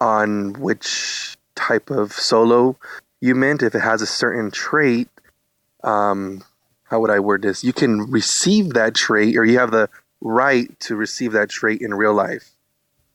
on 0.00 0.54
which 0.54 1.36
type 1.54 1.90
of 1.90 2.12
solo 2.12 2.76
you 3.20 3.34
meant 3.34 3.62
if 3.62 3.74
it 3.74 3.80
has 3.80 4.02
a 4.02 4.06
certain 4.06 4.50
trait, 4.50 5.08
um, 5.84 6.42
how 6.84 7.00
would 7.00 7.10
I 7.10 7.20
word 7.20 7.42
this? 7.42 7.62
You 7.62 7.72
can 7.72 8.10
receive 8.10 8.74
that 8.74 8.94
trait, 8.94 9.36
or 9.36 9.44
you 9.44 9.58
have 9.58 9.70
the 9.70 9.88
right 10.20 10.78
to 10.80 10.96
receive 10.96 11.32
that 11.32 11.50
trait 11.50 11.80
in 11.80 11.94
real 11.94 12.14
life. 12.14 12.50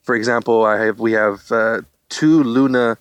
For 0.04 0.16
example, 0.16 0.64
I 0.64 0.86
have 0.86 1.00
we 1.00 1.14
have 1.14 1.52
uh, 1.52 1.82
two 2.10 2.44
Luna 2.44 2.98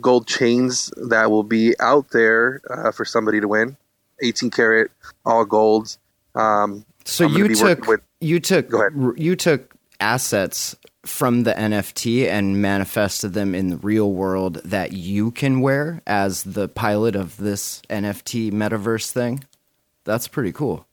gold 0.00 0.26
chains 0.26 0.92
that 0.96 1.30
will 1.30 1.42
be 1.42 1.74
out 1.80 2.10
there 2.10 2.60
uh, 2.70 2.92
for 2.92 3.04
somebody 3.04 3.40
to 3.40 3.48
win. 3.48 3.76
18 4.22 4.50
karat, 4.50 4.90
all 5.24 5.44
golds. 5.44 5.98
Um, 6.34 6.84
so 7.04 7.26
you 7.26 7.54
took 7.54 7.86
with, 7.86 8.00
you 8.20 8.40
took 8.40 8.70
you 9.16 9.36
took 9.36 9.74
assets 9.98 10.76
from 11.04 11.44
the 11.44 11.52
NFT 11.52 12.26
and 12.26 12.60
manifested 12.60 13.32
them 13.32 13.54
in 13.54 13.70
the 13.70 13.76
real 13.78 14.12
world 14.12 14.60
that 14.64 14.92
you 14.92 15.30
can 15.30 15.60
wear 15.60 16.02
as 16.06 16.42
the 16.42 16.68
pilot 16.68 17.16
of 17.16 17.38
this 17.38 17.80
NFT 17.88 18.52
metaverse 18.52 19.10
thing. 19.10 19.44
That's 20.04 20.28
pretty 20.28 20.52
cool. 20.52 20.86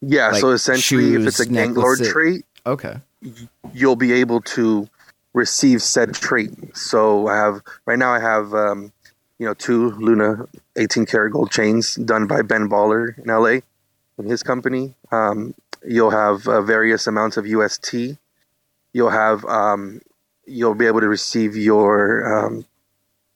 Yeah, 0.00 0.28
like 0.28 0.40
so 0.40 0.50
essentially, 0.50 1.02
shoes, 1.02 1.22
if 1.22 1.28
it's 1.28 1.40
a 1.40 1.46
Ganglord 1.46 2.10
trait, 2.10 2.44
okay, 2.66 2.96
you'll 3.72 3.96
be 3.96 4.12
able 4.12 4.40
to 4.42 4.88
receive 5.32 5.82
said 5.82 6.14
trait. 6.14 6.50
So 6.76 7.28
I 7.28 7.36
have 7.36 7.62
right 7.86 7.98
now, 7.98 8.12
I 8.12 8.20
have 8.20 8.52
um, 8.54 8.92
you 9.38 9.46
know 9.46 9.54
two 9.54 9.92
Luna 9.92 10.46
18 10.76 11.06
karat 11.06 11.32
gold 11.32 11.50
chains 11.50 11.94
done 11.96 12.26
by 12.26 12.42
Ben 12.42 12.68
Baller 12.68 13.18
in 13.18 13.24
LA 13.24 13.60
in 14.18 14.30
his 14.30 14.42
company. 14.42 14.94
Um, 15.10 15.54
you'll 15.86 16.10
have 16.10 16.46
uh, 16.46 16.60
various 16.60 17.06
amounts 17.06 17.36
of 17.36 17.46
UST 17.46 18.18
you'll 18.96 19.10
have 19.10 19.44
um, 19.44 20.00
you'll 20.46 20.74
be 20.74 20.86
able 20.86 21.00
to 21.00 21.08
receive 21.08 21.54
your 21.54 22.46
um, 22.46 22.64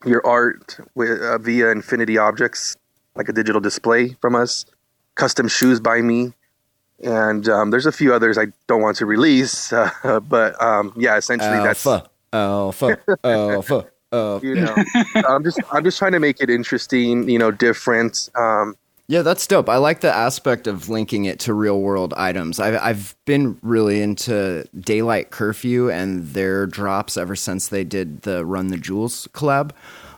your 0.03 0.25
art 0.25 0.79
with, 0.95 1.21
uh, 1.21 1.37
via 1.37 1.69
Infinity 1.69 2.17
Objects, 2.17 2.75
like 3.15 3.29
a 3.29 3.33
digital 3.33 3.61
display 3.61 4.17
from 4.21 4.33
us, 4.33 4.65
custom 5.13 5.47
shoes 5.47 5.79
by 5.79 6.01
me, 6.01 6.33
and 7.03 7.47
um, 7.47 7.69
there's 7.69 7.85
a 7.85 7.91
few 7.91 8.11
others 8.11 8.39
I 8.39 8.47
don't 8.65 8.81
want 8.81 8.97
to 8.97 9.05
release, 9.05 9.71
uh, 10.03 10.19
but 10.27 10.59
um, 10.61 10.93
yeah, 10.97 11.15
essentially 11.15 11.51
alpha, 11.51 11.67
that's 11.67 11.85
alpha, 12.33 12.97
alpha. 13.23 13.87
Uh, 14.11 14.39
you 14.43 14.55
know, 14.55 14.75
I'm 15.27 15.43
just 15.43 15.59
I'm 15.71 15.83
just 15.83 15.99
trying 15.99 16.13
to 16.13 16.19
make 16.19 16.41
it 16.41 16.49
interesting, 16.49 17.29
you 17.29 17.37
know, 17.37 17.51
different. 17.51 18.31
Um, 18.35 18.75
yeah, 19.11 19.23
that's 19.23 19.45
dope. 19.45 19.67
I 19.67 19.75
like 19.75 19.99
the 19.99 20.15
aspect 20.15 20.67
of 20.67 20.87
linking 20.87 21.25
it 21.25 21.37
to 21.41 21.53
real 21.53 21.81
world 21.81 22.13
items. 22.15 22.61
I've, 22.61 22.79
I've 22.81 23.15
been 23.25 23.59
really 23.61 24.01
into 24.01 24.65
Daylight 24.79 25.31
Curfew 25.31 25.91
and 25.91 26.29
their 26.29 26.65
drops 26.65 27.17
ever 27.17 27.35
since 27.35 27.67
they 27.67 27.83
did 27.83 28.21
the 28.21 28.45
Run 28.45 28.67
the 28.67 28.77
Jewels 28.77 29.27
collab. 29.33 29.71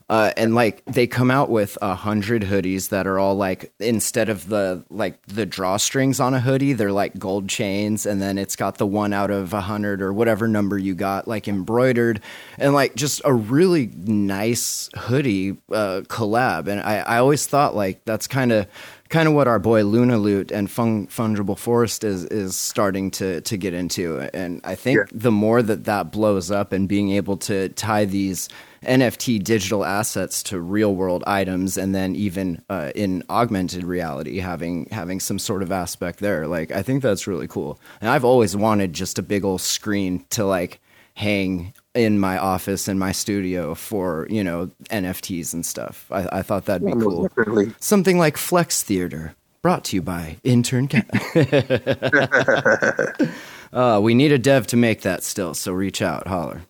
Uh, 0.09 0.31
and 0.35 0.53
like 0.53 0.83
they 0.85 1.07
come 1.07 1.31
out 1.31 1.49
with 1.49 1.77
a 1.81 1.95
hundred 1.95 2.43
hoodies 2.43 2.89
that 2.89 3.07
are 3.07 3.17
all 3.17 3.35
like 3.35 3.71
instead 3.79 4.29
of 4.29 4.49
the 4.49 4.83
like 4.89 5.23
the 5.25 5.45
drawstrings 5.45 6.19
on 6.23 6.33
a 6.33 6.39
hoodie, 6.39 6.73
they're 6.73 6.91
like 6.91 7.17
gold 7.17 7.47
chains, 7.47 8.05
and 8.05 8.21
then 8.21 8.37
it's 8.37 8.55
got 8.55 8.77
the 8.77 8.85
one 8.85 9.13
out 9.13 9.31
of 9.31 9.53
a 9.53 9.61
hundred 9.61 10.01
or 10.01 10.11
whatever 10.13 10.47
number 10.47 10.77
you 10.77 10.93
got 10.93 11.27
like 11.27 11.47
embroidered, 11.47 12.19
and 12.57 12.73
like 12.73 12.95
just 12.95 13.21
a 13.25 13.33
really 13.33 13.87
nice 14.05 14.89
hoodie 14.95 15.51
uh, 15.71 16.01
collab. 16.07 16.67
And 16.67 16.81
I, 16.81 16.97
I 16.97 17.17
always 17.17 17.47
thought 17.47 17.75
like 17.75 18.03
that's 18.05 18.27
kind 18.27 18.51
of 18.51 18.67
kind 19.13 19.27
of 19.27 19.35
what 19.35 19.47
our 19.47 19.59
boy 19.59 19.83
Luna 19.83 20.17
Loot 20.17 20.51
and 20.51 20.69
Fung, 20.69 21.05
Fungible 21.07 21.57
Forest 21.57 22.03
is 22.03 22.25
is 22.25 22.55
starting 22.55 23.11
to 23.11 23.41
to 23.41 23.57
get 23.57 23.73
into. 23.73 24.19
And 24.33 24.59
I 24.63 24.75
think 24.75 24.97
yeah. 24.97 25.05
the 25.11 25.31
more 25.31 25.61
that 25.61 25.85
that 25.85 26.11
blows 26.11 26.49
up 26.51 26.73
and 26.73 26.89
being 26.89 27.11
able 27.11 27.37
to 27.37 27.69
tie 27.69 28.05
these 28.05 28.49
NFT 28.83 29.43
digital 29.43 29.83
assets 29.85 30.43
to 30.43 30.59
real 30.59 30.95
world 30.95 31.23
items, 31.27 31.77
and 31.77 31.93
then 31.93 32.15
even 32.15 32.61
uh, 32.69 32.91
in 32.95 33.23
augmented 33.29 33.83
reality, 33.83 34.39
having 34.39 34.87
having 34.91 35.19
some 35.19 35.39
sort 35.39 35.61
of 35.61 35.71
aspect 35.71 36.19
there. 36.19 36.47
Like 36.47 36.71
I 36.71 36.81
think 36.81 37.01
that's 37.01 37.27
really 37.27 37.47
cool. 37.47 37.79
And 38.01 38.09
I've 38.09 38.25
always 38.25 38.55
wanted 38.55 38.93
just 38.93 39.19
a 39.19 39.23
big 39.23 39.43
old 39.43 39.61
screen 39.61 40.25
to 40.31 40.45
like 40.45 40.79
hang 41.15 41.73
in 41.93 42.19
my 42.19 42.37
office 42.37 42.87
in 42.87 42.97
my 42.97 43.11
studio 43.11 43.75
for 43.75 44.27
you 44.29 44.43
know 44.43 44.71
NFTs 44.89 45.53
and 45.53 45.65
stuff. 45.65 46.07
I, 46.11 46.39
I 46.39 46.41
thought 46.41 46.65
that'd 46.65 46.85
be 46.85 46.91
yeah, 46.93 47.03
cool. 47.03 47.27
Definitely. 47.27 47.73
Something 47.79 48.17
like 48.17 48.37
Flex 48.37 48.83
Theater, 48.83 49.35
brought 49.61 49.85
to 49.85 49.95
you 49.95 50.01
by 50.01 50.37
Intern. 50.43 50.87
Cat. 50.87 51.09
uh, 53.73 53.99
we 54.01 54.13
need 54.13 54.31
a 54.31 54.39
dev 54.39 54.67
to 54.67 54.77
make 54.77 55.01
that 55.01 55.23
still, 55.23 55.53
so 55.53 55.71
reach 55.71 56.01
out, 56.01 56.27
holler. 56.27 56.61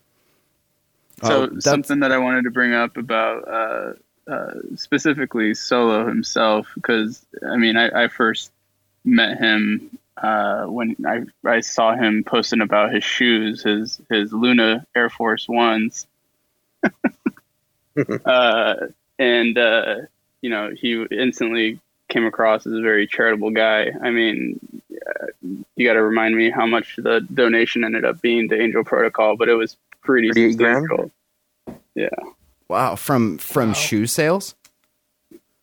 So 1.23 1.49
oh, 1.51 1.59
something 1.59 2.01
that 2.01 2.11
I 2.11 2.19
wanted 2.19 2.43
to 2.43 2.51
bring 2.51 2.73
up 2.73 2.97
about 2.97 3.47
uh, 3.47 3.93
uh, 4.31 4.53
specifically 4.75 5.51
Soloh 5.51 6.07
himself, 6.07 6.67
because 6.75 7.25
I 7.47 7.57
mean, 7.57 7.75
I, 7.75 8.03
I 8.03 8.07
first 8.07 8.51
met 9.03 9.37
him 9.37 9.97
uh, 10.21 10.65
when 10.65 10.95
I, 11.05 11.21
I 11.47 11.61
saw 11.61 11.95
him 11.95 12.23
posting 12.23 12.61
about 12.61 12.93
his 12.93 13.03
shoes, 13.03 13.63
his 13.63 13.99
his 14.09 14.31
Luna 14.31 14.85
Air 14.95 15.09
Force 15.09 15.47
Ones. 15.47 16.05
uh, 18.25 18.75
and 19.17 19.57
uh, 19.57 19.95
you 20.41 20.49
know 20.49 20.71
he 20.75 21.03
instantly 21.09 21.79
came 22.09 22.25
across 22.25 22.65
as 22.65 22.73
a 22.73 22.81
very 22.81 23.07
charitable 23.07 23.51
guy. 23.51 23.91
I 24.01 24.11
mean, 24.11 24.59
you 25.75 25.87
got 25.87 25.93
to 25.93 26.03
remind 26.03 26.35
me 26.35 26.49
how 26.49 26.65
much 26.65 26.95
the 26.97 27.21
donation 27.21 27.83
ended 27.83 28.05
up 28.05 28.21
being 28.21 28.49
to 28.49 28.61
Angel 28.61 28.83
Protocol, 28.83 29.35
but 29.35 29.49
it 29.49 29.55
was 29.55 29.77
pretty 30.07 30.55
grand, 30.55 30.87
Yeah. 31.93 32.09
Wow, 32.69 32.95
from 32.95 33.37
from 33.37 33.69
wow. 33.69 33.73
shoe 33.73 34.07
sales? 34.07 34.55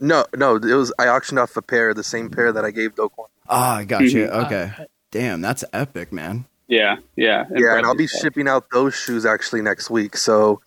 No, 0.01 0.27
no, 0.37 0.57
it 0.57 0.65
was 0.65 0.93
I 0.99 1.09
auctioned 1.09 1.39
off 1.39 1.57
a 1.57 1.63
pair, 1.63 1.95
the 1.95 2.05
same 2.05 2.31
pair 2.31 2.53
that 2.53 2.65
I 2.65 2.71
gave 2.71 2.95
Do 2.95 3.11
Kwon. 3.17 3.27
Ah, 3.49 3.77
I 3.77 3.85
got 3.85 4.03
you. 4.03 4.27
Mm-hmm. 4.27 4.45
Okay. 4.47 4.73
Damn, 5.11 5.41
that's 5.41 5.65
epic, 5.73 6.13
man. 6.13 6.45
Yeah, 6.67 6.97
yeah. 7.17 7.45
Yeah, 7.55 7.77
and 7.77 7.87
I'll 7.87 7.95
be 7.95 8.07
stuff. 8.07 8.23
shipping 8.23 8.49
out 8.49 8.67
those 8.73 8.95
shoes 8.95 9.27
actually 9.27 9.63
next 9.63 9.91
week. 9.91 10.17
So 10.17 10.61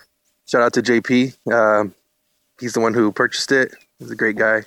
shout 0.48 0.62
out 0.62 0.74
to 0.74 0.82
JP. 0.82 1.36
Uh, 1.52 1.90
he's 2.60 2.74
the 2.74 2.80
one 2.80 2.94
who 2.94 3.12
purchased 3.12 3.52
it. 3.52 3.74
He's 4.00 4.12
a 4.12 4.16
great 4.16 4.38
guy. 4.38 4.64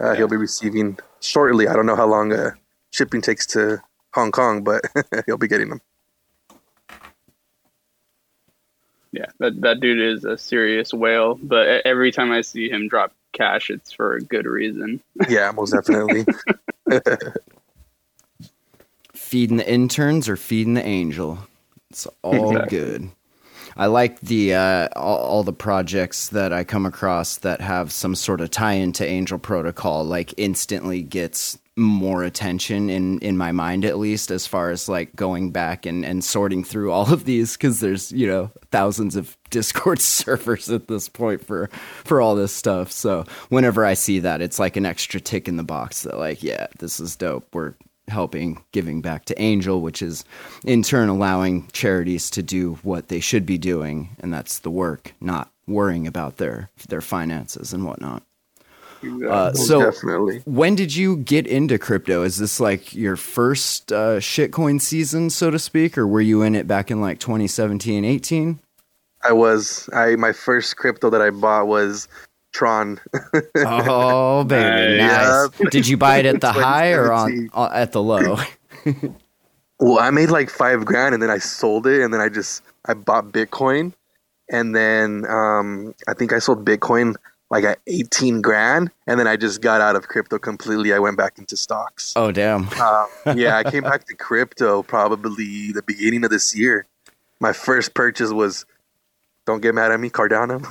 Uh, 0.00 0.10
yeah. 0.10 0.16
He'll 0.16 0.28
be 0.28 0.36
receiving 0.36 0.98
shortly. 1.20 1.68
I 1.68 1.74
don't 1.74 1.86
know 1.86 1.96
how 1.96 2.06
long 2.06 2.32
uh, 2.32 2.52
shipping 2.90 3.20
takes 3.20 3.46
to 3.48 3.82
Hong 4.14 4.30
Kong, 4.32 4.62
but 4.62 4.82
he'll 5.26 5.36
be 5.36 5.48
getting 5.48 5.68
them. 5.68 5.80
Yeah, 9.12 9.26
that 9.38 9.60
that 9.60 9.80
dude 9.80 10.00
is 10.00 10.24
a 10.24 10.38
serious 10.38 10.92
whale. 10.92 11.34
But 11.34 11.84
every 11.84 12.12
time 12.12 12.32
I 12.32 12.40
see 12.40 12.70
him 12.70 12.88
drop 12.88 13.12
cash, 13.32 13.70
it's 13.70 13.92
for 13.92 14.16
a 14.16 14.20
good 14.20 14.46
reason. 14.46 15.02
Yeah, 15.28 15.50
most 15.52 15.72
definitely. 15.72 16.24
feeding 19.12 19.58
the 19.58 19.70
interns 19.70 20.28
or 20.28 20.36
feeding 20.36 20.74
the 20.74 20.84
angel. 20.84 21.38
It's 21.90 22.06
all 22.22 22.52
exactly. 22.52 22.78
good. 22.78 23.10
I 23.76 23.86
like 23.86 24.20
the 24.20 24.54
uh, 24.54 24.88
all, 24.96 25.18
all, 25.18 25.42
the 25.42 25.52
projects 25.52 26.28
that 26.28 26.52
I 26.52 26.64
come 26.64 26.84
across 26.84 27.38
that 27.38 27.60
have 27.62 27.90
some 27.92 28.14
sort 28.14 28.42
of 28.42 28.50
tie 28.50 28.74
into 28.74 29.06
Angel 29.06 29.38
Protocol. 29.38 30.04
Like 30.04 30.34
instantly 30.36 31.02
gets 31.02 31.58
more 31.76 32.22
attention 32.22 32.90
in 32.90 33.18
in 33.20 33.36
my 33.36 33.52
mind, 33.52 33.84
at 33.84 33.98
least 33.98 34.30
as 34.30 34.46
far 34.46 34.70
as 34.70 34.88
like 34.88 35.16
going 35.16 35.50
back 35.50 35.86
and 35.86 36.04
and 36.04 36.22
sorting 36.22 36.64
through 36.64 36.92
all 36.92 37.12
of 37.12 37.24
these 37.24 37.56
because 37.56 37.80
there's 37.80 38.12
you 38.12 38.26
know 38.26 38.50
thousands 38.70 39.16
of 39.16 39.36
Discord 39.50 40.00
servers 40.00 40.70
at 40.70 40.88
this 40.88 41.08
point 41.08 41.44
for 41.44 41.68
for 42.04 42.20
all 42.20 42.34
this 42.34 42.52
stuff. 42.52 42.92
So 42.92 43.24
whenever 43.48 43.84
I 43.84 43.94
see 43.94 44.18
that, 44.20 44.40
it's 44.40 44.58
like 44.58 44.76
an 44.76 44.86
extra 44.86 45.20
tick 45.20 45.48
in 45.48 45.56
the 45.56 45.62
box 45.62 46.02
that 46.02 46.18
like 46.18 46.42
yeah, 46.42 46.66
this 46.78 47.00
is 47.00 47.16
dope. 47.16 47.54
We're 47.54 47.74
helping 48.08 48.62
giving 48.72 49.00
back 49.00 49.24
to 49.26 49.40
Angel, 49.40 49.80
which 49.80 50.02
is 50.02 50.24
in 50.64 50.82
turn 50.82 51.08
allowing 51.08 51.68
charities 51.72 52.28
to 52.30 52.42
do 52.42 52.74
what 52.82 53.08
they 53.08 53.20
should 53.20 53.46
be 53.46 53.58
doing, 53.58 54.16
and 54.20 54.32
that's 54.32 54.58
the 54.58 54.70
work, 54.70 55.14
not 55.20 55.50
worrying 55.66 56.06
about 56.06 56.36
their 56.36 56.68
their 56.88 57.00
finances 57.00 57.72
and 57.72 57.84
whatnot. 57.84 58.22
Uh, 59.28 59.52
so 59.52 59.82
definitely. 59.82 60.42
when 60.44 60.74
did 60.74 60.94
you 60.94 61.16
get 61.16 61.46
into 61.46 61.78
crypto? 61.78 62.22
Is 62.22 62.38
this 62.38 62.60
like 62.60 62.94
your 62.94 63.16
first 63.16 63.92
uh, 63.92 64.18
shitcoin 64.18 64.80
season, 64.80 65.30
so 65.30 65.50
to 65.50 65.58
speak, 65.58 65.98
or 65.98 66.06
were 66.06 66.20
you 66.20 66.42
in 66.42 66.54
it 66.54 66.66
back 66.66 66.90
in 66.90 67.00
like 67.00 67.18
2017, 67.18 68.04
18? 68.04 68.58
I 69.24 69.32
was. 69.32 69.88
I 69.92 70.16
my 70.16 70.32
first 70.32 70.76
crypto 70.76 71.10
that 71.10 71.22
I 71.22 71.30
bought 71.30 71.66
was 71.66 72.08
Tron. 72.52 73.00
oh 73.56 74.44
baby, 74.44 74.98
nice. 74.98 75.48
Yep. 75.58 75.70
Did 75.70 75.88
you 75.88 75.96
buy 75.96 76.18
it 76.18 76.26
at 76.26 76.40
the 76.40 76.52
high 76.52 76.92
or 76.92 77.12
on 77.12 77.50
uh, 77.54 77.70
at 77.72 77.92
the 77.92 78.02
low? 78.02 78.36
well, 79.80 79.98
I 79.98 80.10
made 80.10 80.30
like 80.30 80.50
five 80.50 80.84
grand, 80.84 81.14
and 81.14 81.22
then 81.22 81.30
I 81.30 81.38
sold 81.38 81.86
it, 81.86 82.02
and 82.02 82.12
then 82.12 82.20
I 82.20 82.28
just 82.28 82.62
I 82.86 82.94
bought 82.94 83.32
Bitcoin, 83.32 83.92
and 84.50 84.74
then 84.74 85.24
um, 85.28 85.94
I 86.08 86.14
think 86.14 86.32
I 86.32 86.38
sold 86.38 86.64
Bitcoin 86.64 87.16
like 87.52 87.64
at 87.64 87.78
18 87.86 88.40
grand 88.40 88.90
and 89.06 89.20
then 89.20 89.28
i 89.28 89.36
just 89.36 89.60
got 89.60 89.80
out 89.80 89.94
of 89.94 90.08
crypto 90.08 90.38
completely 90.38 90.92
i 90.92 90.98
went 90.98 91.16
back 91.16 91.38
into 91.38 91.56
stocks 91.56 92.14
oh 92.16 92.32
damn 92.32 92.68
uh, 92.80 93.06
yeah 93.36 93.56
i 93.58 93.62
came 93.62 93.82
back 93.82 94.04
to 94.06 94.14
crypto 94.16 94.82
probably 94.82 95.70
the 95.70 95.82
beginning 95.86 96.24
of 96.24 96.30
this 96.30 96.56
year 96.56 96.86
my 97.38 97.52
first 97.52 97.94
purchase 97.94 98.32
was 98.32 98.64
don't 99.44 99.60
get 99.60 99.74
mad 99.74 99.90
at 99.90 99.98
me, 99.98 100.08
Cardano. 100.08 100.62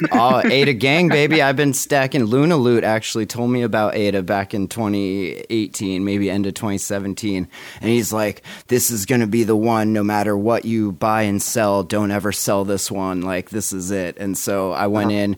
oh, 0.12 0.42
Ada 0.44 0.72
Gang, 0.72 1.08
baby. 1.08 1.40
I've 1.40 1.54
been 1.54 1.72
stacking. 1.72 2.24
Luna 2.24 2.56
Loot 2.56 2.82
actually 2.82 3.24
told 3.24 3.52
me 3.52 3.62
about 3.62 3.94
Ada 3.94 4.24
back 4.24 4.52
in 4.52 4.66
2018, 4.66 6.04
maybe 6.04 6.28
end 6.28 6.44
of 6.46 6.54
2017. 6.54 7.46
And 7.80 7.88
he's 7.88 8.12
like, 8.12 8.42
this 8.66 8.90
is 8.90 9.06
going 9.06 9.20
to 9.20 9.28
be 9.28 9.44
the 9.44 9.54
one 9.54 9.92
no 9.92 10.02
matter 10.02 10.36
what 10.36 10.64
you 10.64 10.90
buy 10.90 11.22
and 11.22 11.40
sell. 11.40 11.84
Don't 11.84 12.10
ever 12.10 12.32
sell 12.32 12.64
this 12.64 12.90
one. 12.90 13.22
Like, 13.22 13.50
this 13.50 13.72
is 13.72 13.92
it. 13.92 14.16
And 14.18 14.36
so 14.36 14.72
I 14.72 14.88
went 14.88 15.12
uh-huh. 15.12 15.20
in, 15.20 15.36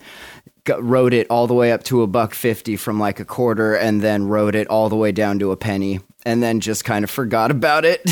rode 0.79 1.15
it 1.15 1.27
all 1.31 1.47
the 1.47 1.55
way 1.55 1.73
up 1.73 1.85
to 1.85 2.03
a 2.03 2.07
buck 2.07 2.35
50 2.35 2.77
from 2.77 2.99
like 2.99 3.21
a 3.21 3.25
quarter, 3.25 3.75
and 3.75 4.01
then 4.01 4.29
rode 4.29 4.55
it 4.55 4.69
all 4.69 4.89
the 4.89 4.97
way 4.97 5.13
down 5.13 5.39
to 5.39 5.53
a 5.53 5.57
penny 5.57 6.01
and 6.25 6.43
then 6.43 6.61
just 6.61 6.85
kind 6.85 7.05
of 7.05 7.11
forgot 7.11 7.51
about 7.51 7.85
it. 7.85 8.03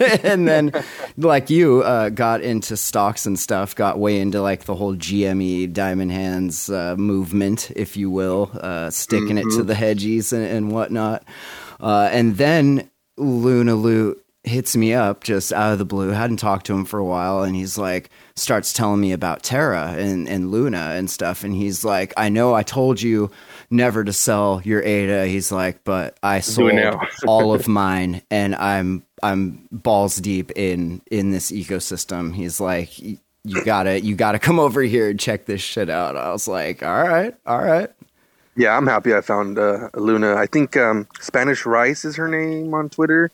and 0.24 0.48
then, 0.48 0.72
like 1.16 1.50
you, 1.50 1.82
uh, 1.82 2.08
got 2.08 2.40
into 2.40 2.76
stocks 2.76 3.26
and 3.26 3.38
stuff, 3.38 3.74
got 3.74 3.98
way 3.98 4.18
into 4.18 4.40
like 4.42 4.64
the 4.64 4.74
whole 4.74 4.96
GME 4.96 5.72
Diamond 5.72 6.10
Hands 6.10 6.70
uh, 6.70 6.96
movement, 6.96 7.70
if 7.76 7.96
you 7.96 8.10
will, 8.10 8.50
uh, 8.60 8.90
sticking 8.90 9.36
mm-hmm. 9.36 9.38
it 9.38 9.42
to 9.42 9.48
mm-hmm. 9.48 9.66
the 9.66 9.74
hedgies 9.74 10.32
and, 10.32 10.44
and 10.44 10.72
whatnot. 10.72 11.24
Uh, 11.78 12.08
and 12.10 12.36
then 12.36 12.90
Luna 13.16 13.74
Loot 13.74 14.24
hits 14.42 14.76
me 14.76 14.94
up 14.94 15.22
just 15.22 15.52
out 15.52 15.72
of 15.72 15.78
the 15.78 15.84
blue. 15.84 16.08
Hadn't 16.08 16.38
talked 16.38 16.66
to 16.66 16.74
him 16.74 16.84
for 16.84 16.98
a 16.98 17.04
while, 17.04 17.42
and 17.42 17.54
he's 17.54 17.78
like, 17.78 18.10
starts 18.40 18.72
telling 18.72 19.00
me 19.00 19.12
about 19.12 19.42
Terra 19.42 19.94
and, 19.96 20.28
and 20.28 20.50
Luna 20.50 20.94
and 20.94 21.10
stuff. 21.10 21.44
And 21.44 21.54
he's 21.54 21.84
like, 21.84 22.12
I 22.16 22.28
know 22.28 22.54
I 22.54 22.62
told 22.62 23.00
you 23.00 23.30
never 23.70 24.02
to 24.02 24.12
sell 24.12 24.62
your 24.64 24.82
Ada. 24.82 25.26
He's 25.26 25.52
like, 25.52 25.84
but 25.84 26.16
I 26.22 26.40
sold 26.40 26.72
all 27.26 27.54
of 27.54 27.68
mine, 27.68 28.22
and 28.30 28.54
I'm 28.54 29.04
I'm 29.22 29.68
balls 29.70 30.16
deep 30.16 30.50
in 30.56 31.02
in 31.10 31.30
this 31.30 31.52
ecosystem. 31.52 32.34
He's 32.34 32.60
like, 32.60 32.98
you 32.98 33.18
gotta 33.64 34.00
you 34.00 34.16
gotta 34.16 34.38
come 34.38 34.58
over 34.58 34.82
here 34.82 35.10
and 35.10 35.20
check 35.20 35.44
this 35.46 35.60
shit 35.60 35.90
out. 35.90 36.16
I 36.16 36.32
was 36.32 36.48
like, 36.48 36.82
all 36.82 37.02
right, 37.02 37.34
all 37.46 37.62
right. 37.62 37.90
Yeah, 38.56 38.76
I'm 38.76 38.86
happy 38.86 39.14
I 39.14 39.20
found 39.20 39.58
uh, 39.58 39.88
Luna. 39.94 40.34
I 40.34 40.46
think 40.46 40.76
um, 40.76 41.06
Spanish 41.20 41.64
Rice 41.64 42.04
is 42.04 42.16
her 42.16 42.28
name 42.28 42.74
on 42.74 42.90
Twitter. 42.90 43.30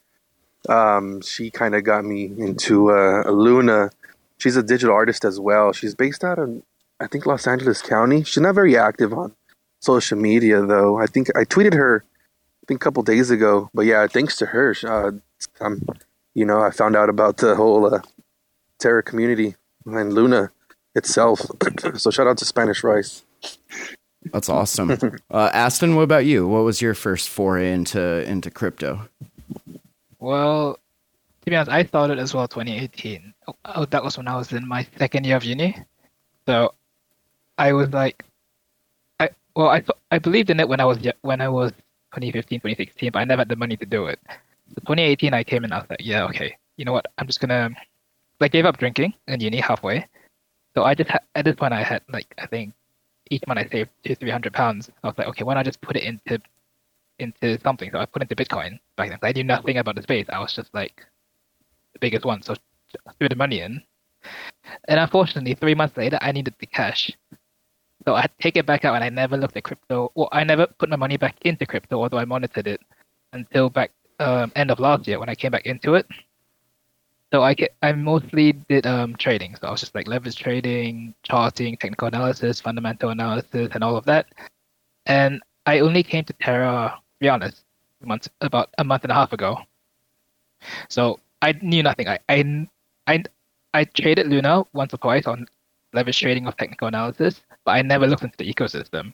Um, 0.69 1.21
she 1.23 1.51
kind 1.51 1.75
of 1.75 1.85
got 1.85 2.05
me 2.05 2.25
into 2.25 2.90
uh, 2.90 3.23
Luna. 3.31 3.90
She's 4.38 4.57
a 4.57 4.62
digital 4.62 4.94
artist 4.94 5.25
as 5.25 5.40
well. 5.40 5.72
She's 5.72 5.94
based 5.94 6.22
out 6.25 6.38
of, 6.38 6.62
I 7.01 7.07
think, 7.07 7.27
Los 7.27 7.46
Angeles 7.46 7.83
County. 7.83 8.22
She's 8.22 8.42
not 8.42 8.55
very 8.55 8.77
active 8.77 9.12
on 9.12 9.35
social 9.81 10.18
media 10.18 10.61
though. 10.62 10.99
I 10.99 11.07
think 11.07 11.29
I 11.37 11.44
tweeted 11.44 11.75
her 11.75 12.05
I 12.05 12.64
think 12.66 12.83
a 12.83 12.85
couple 12.85 13.03
days 13.05 13.31
ago, 13.31 13.70
but 13.72 13.87
yeah, 13.87 14.07
thanks 14.09 14.37
to 14.38 14.46
her, 14.46 14.75
uh, 14.83 15.12
I'm, 15.61 15.87
you 16.35 16.44
know, 16.44 16.61
I 16.61 16.70
found 16.70 16.96
out 16.96 17.09
about 17.09 17.37
the 17.37 17.55
whole 17.55 17.94
uh, 17.94 18.01
Terra 18.81 19.05
community 19.05 19.55
and 19.85 20.12
Luna 20.12 20.51
itself. 20.96 21.46
so 21.96 22.11
shout 22.11 22.27
out 22.27 22.38
to 22.38 22.44
Spanish 22.44 22.83
Rice. 22.83 23.22
That's 24.33 24.49
awesome. 24.49 24.90
uh, 25.31 25.51
Aston, 25.53 25.94
what 25.94 26.03
about 26.03 26.25
you? 26.25 26.49
What 26.49 26.64
was 26.64 26.83
your 26.83 26.94
first 26.94 27.29
foray 27.29 27.72
into 27.72 28.29
into 28.29 28.51
crypto? 28.51 29.09
Well, 30.18 30.81
to 31.46 31.50
be 31.50 31.56
honest, 31.56 31.70
I 31.70 31.85
started 31.85 32.18
as 32.18 32.35
well 32.35 32.48
2018. 32.48 33.32
Oh, 33.66 33.85
that 33.85 34.02
was 34.02 34.18
when 34.18 34.26
I 34.26 34.37
was 34.37 34.52
in 34.52 34.66
my 34.66 34.85
second 34.98 35.24
year 35.24 35.37
of 35.37 35.44
uni. 35.44 35.78
So 36.44 36.74
I 37.56 37.72
was 37.72 37.90
like, 37.90 38.24
I 39.20 39.30
well, 39.54 39.68
I 39.68 39.85
I 40.11 40.18
believed 40.18 40.50
in 40.50 40.59
it 40.59 40.68
when 40.68 40.80
I 40.80 40.85
was 40.85 40.98
when 41.22 41.40
I 41.40 41.48
was 41.48 41.70
2015, 42.14 42.59
2016, 42.61 43.11
but 43.12 43.20
I 43.20 43.24
never 43.24 43.42
had 43.42 43.48
the 43.48 43.54
money 43.54 43.76
to 43.76 43.87
do 43.87 44.06
it. 44.06 44.18
So 44.70 44.80
2018, 44.80 45.35
I 45.35 45.44
came 45.44 45.62
and 45.62 45.72
I 45.72 45.78
was 45.78 45.87
like, 45.88 46.00
yeah, 46.02 46.24
okay, 46.24 46.56
you 46.76 46.85
know 46.85 46.92
what? 46.92 47.06
I'm 47.16 47.28
just 47.28 47.38
gonna 47.40 47.70
like 48.40 48.50
gave 48.50 48.66
up 48.66 48.78
drinking 48.78 49.14
in 49.28 49.38
uni 49.38 49.61
halfway. 49.61 50.04
So 50.74 50.82
I 50.82 50.96
just 50.96 51.11
at 51.37 51.44
this 51.44 51.54
point 51.54 51.72
I 51.72 51.85
had 51.85 52.02
like 52.09 52.26
I 52.38 52.46
think 52.46 52.74
each 53.30 53.46
month 53.46 53.61
I 53.61 53.66
saved 53.68 53.90
two 54.04 54.16
three 54.16 54.30
hundred 54.30 54.52
pounds. 54.52 54.90
I 55.04 55.06
was 55.06 55.16
like, 55.16 55.28
okay, 55.28 55.44
why 55.44 55.54
not 55.54 55.64
just 55.64 55.80
put 55.80 55.94
it 55.94 56.02
into 56.02 56.42
into 57.20 57.61
something? 57.61 57.88
So 57.92 58.00
I 58.00 58.06
put 58.06 58.22
into 58.22 58.35
Bitcoin 58.35 58.80
back 58.96 59.11
then. 59.11 59.18
I 59.22 59.30
knew 59.30 59.44
nothing 59.44 59.78
about 59.78 59.94
the 59.94 60.02
space. 60.02 60.26
I 60.28 60.40
was 60.40 60.52
just 60.52 60.74
like 60.74 61.06
the 61.96 62.06
biggest 62.06 62.24
one, 62.24 62.42
so 62.42 62.54
threw 63.18 63.28
the 63.28 63.37
money 63.37 63.61
in. 63.61 63.82
And 64.88 65.00
unfortunately, 65.00 65.54
three 65.54 65.74
months 65.74 65.96
later, 65.96 66.18
I 66.20 66.32
needed 66.32 66.54
the 66.59 66.66
cash. 66.66 67.11
So 68.04 68.14
I 68.14 68.26
take 68.40 68.56
it 68.56 68.66
back 68.66 68.85
out 68.85 68.94
and 68.94 69.04
I 69.04 69.09
never 69.09 69.37
looked 69.37 69.56
at 69.56 69.64
crypto, 69.64 70.12
or 70.14 70.28
I 70.32 70.44
never 70.44 70.66
put 70.66 70.88
my 70.88 70.96
money 70.96 71.16
back 71.16 71.37
into 71.42 71.66
crypto, 71.66 72.00
although 72.00 72.18
I 72.18 72.24
monitored 72.24 72.66
it 72.66 72.80
until 73.32 73.68
back 73.68 73.90
um, 74.20 74.52
end 74.54 74.70
of 74.70 74.78
last 74.78 75.06
year 75.09 75.18
when 75.18 75.28
I 75.28 75.35
came 75.35 75.50
back 75.50 75.66
into 75.66 75.94
it. 75.94 76.06
So 77.32 77.42
I 77.42 77.54
get, 77.54 77.74
I 77.82 77.92
mostly 77.92 78.52
did 78.52 78.87
um, 78.87 79.16
trading. 79.16 79.56
So 79.56 79.66
I 79.66 79.70
was 79.70 79.80
just 79.80 79.94
like 79.94 80.06
leverage 80.06 80.37
trading, 80.37 81.14
charting, 81.24 81.76
technical 81.76 82.06
analysis, 82.06 82.61
fundamental 82.61 83.11
analysis, 83.11 83.70
and 83.72 83.82
all 83.82 83.96
of 83.96 84.04
that. 84.04 84.26
And 85.06 85.42
I 85.66 85.80
only 85.80 86.02
came 86.02 86.24
to 86.24 86.32
Terra, 86.35 86.94
to 86.94 87.18
be 87.18 87.28
honest, 87.28 87.64
months 88.04 88.28
about 88.40 88.70
a 88.78 88.85
month 88.85 89.02
and 89.02 89.11
a 89.11 89.14
half 89.14 89.32
ago. 89.32 89.59
So 90.88 91.18
I 91.42 91.53
knew 91.61 91.83
nothing. 91.83 92.09
I 92.09 92.18
I 92.29 92.66
I, 93.07 93.25
I 93.75 93.85
traded 93.85 94.27
Luna 94.29 94.64
once 94.72 94.94
or 94.94 94.99
twice 94.99 95.27
on 95.27 95.46
leverage 95.92 96.20
trading 96.20 96.46
or 96.46 96.53
technical 96.53 96.88
analysis, 96.88 97.40
but 97.64 97.72
I 97.72 97.83
never 97.83 98.07
looked 98.07 98.22
into 98.22 98.37
the 98.37 98.53
ecosystem. 98.53 99.12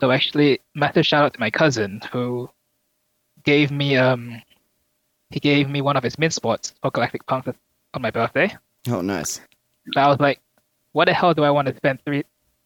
So 0.00 0.10
actually, 0.10 0.60
massive 0.74 1.06
shout 1.06 1.24
out 1.24 1.34
to 1.34 1.40
my 1.40 1.50
cousin 1.50 2.00
who 2.12 2.50
gave 3.44 3.70
me 3.70 3.96
um 3.96 4.40
he 5.30 5.40
gave 5.40 5.68
me 5.68 5.80
one 5.80 5.96
of 5.96 6.02
his 6.02 6.18
mint 6.18 6.34
spots 6.34 6.74
for 6.82 6.90
Galactic 6.90 7.26
Punks 7.26 7.48
on 7.94 8.02
my 8.02 8.10
birthday. 8.10 8.54
Oh, 8.88 9.00
nice. 9.00 9.40
But 9.94 10.00
I 10.00 10.08
was 10.08 10.20
like, 10.20 10.40
what 10.92 11.06
the 11.06 11.14
hell 11.14 11.34
do 11.34 11.42
I 11.42 11.50
want 11.50 11.68
to 11.68 11.76
spend 11.76 12.00
three 12.04 12.24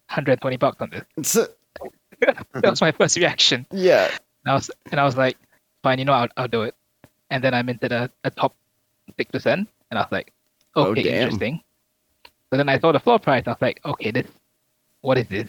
hundred 0.09 0.33
and 0.33 0.40
twenty 0.40 0.57
bucks 0.57 0.81
on 0.81 0.90
this? 0.90 1.33
that 2.20 2.70
was 2.70 2.81
my 2.81 2.92
first 2.92 3.16
reaction. 3.16 3.66
Yeah. 3.70 4.09
And 4.44 4.53
I 4.53 4.55
was 4.55 4.70
and 4.90 5.01
I 5.01 5.05
was 5.05 5.16
like, 5.16 5.37
fine, 5.83 5.99
you 5.99 6.05
know, 6.05 6.12
I'll, 6.12 6.29
I'll 6.37 6.49
do 6.49 6.62
it. 6.62 6.75
And 7.31 7.42
then 7.42 7.55
I 7.55 7.62
minted 7.62 7.92
a, 7.92 8.11
a 8.25 8.31
top 8.31 8.55
six 9.16 9.31
percent, 9.31 9.69
and 9.90 9.99
I 9.99 10.03
was 10.03 10.12
like, 10.12 10.33
Oh, 10.75 10.87
okay, 10.88 11.03
damn. 11.05 11.23
interesting. 11.23 11.61
But 12.51 12.59
then 12.59 12.69
I 12.69 12.79
saw 12.79 12.92
the 12.92 13.01
floor 13.01 13.19
price. 13.19 13.45
I 13.47 13.51
was 13.51 13.62
like, 13.62 13.81
okay, 13.85 14.11
this, 14.11 14.27
what 15.01 15.19
is 15.19 15.27
this? 15.29 15.49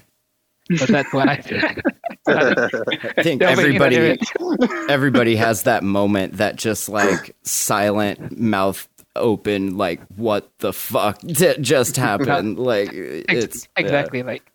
But 0.80 0.88
that's 0.90 1.14
when 1.14 1.30
I. 1.30 1.36
I 2.28 3.24
think 3.24 3.42
everybody 3.42 4.18
everybody 4.90 5.36
has 5.36 5.64
that 5.64 5.84
moment 5.84 6.38
that 6.38 6.56
just 6.58 6.90
like 6.90 7.36
silent 7.44 8.38
mouth 8.38 8.88
open 9.16 9.78
like 9.78 10.02
what 10.16 10.52
the 10.60 10.74
fuck 10.74 11.20
did 11.22 11.64
just 11.64 11.96
happened 11.96 12.60
like 12.60 12.90
it's 12.94 13.68
exactly 13.78 14.22
like 14.24 14.52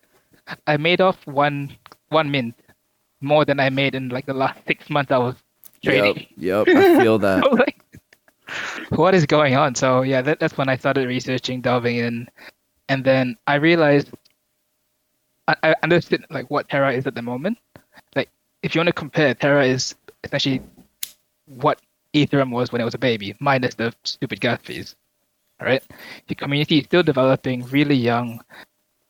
I 0.67 0.77
made 0.77 1.01
off 1.01 1.27
one 1.27 1.77
one 2.11 2.31
mint 2.31 2.55
more 3.21 3.45
than 3.45 3.59
I 3.59 3.71
made 3.71 3.95
in 3.95 4.09
like 4.11 4.27
the 4.27 4.35
last 4.35 4.61
six 4.67 4.89
months 4.91 5.11
I 5.11 5.19
was 5.19 5.35
trading. 5.83 6.27
yep, 6.37 6.67
yep 6.67 6.77
i 6.77 7.01
feel 7.03 7.19
that 7.21 7.43
I 7.45 7.49
was 7.49 7.59
like, 7.59 7.82
what 8.97 9.15
is 9.15 9.27
going 9.27 9.57
on? 9.57 9.75
So 9.75 10.03
yeah, 10.03 10.23
that, 10.23 10.39
that's 10.39 10.57
when 10.57 10.69
I 10.69 10.77
started 10.77 11.09
researching, 11.09 11.61
delving 11.61 11.97
in, 11.97 12.29
and 12.89 13.05
then 13.05 13.37
I 13.47 13.55
realized 13.55 14.11
I, 15.49 15.57
I 15.63 15.75
understood 15.83 16.25
like 16.31 16.51
what 16.51 16.69
Terra 16.69 16.93
is 16.93 17.07
at 17.07 17.15
the 17.15 17.23
moment. 17.23 17.59
Like 18.15 18.29
if 18.63 18.75
you 18.75 18.81
want 18.81 18.89
to 18.89 18.93
compare, 18.93 19.35
Terra 19.35 19.65
is 19.67 19.95
essentially 20.25 20.61
what 21.47 21.81
Ethereum 22.15 22.51
was 22.51 22.71
when 22.71 22.81
it 22.81 22.85
was 22.85 22.95
a 22.95 22.99
baby, 22.99 23.35
minus 23.41 23.75
the 23.75 23.95
stupid 24.05 24.41
gas 24.41 24.61
fees. 24.63 24.95
Right? 25.61 25.83
The 26.27 26.35
community 26.35 26.79
is 26.79 26.85
still 26.85 27.03
developing, 27.03 27.65
really 27.67 27.95
young. 27.95 28.41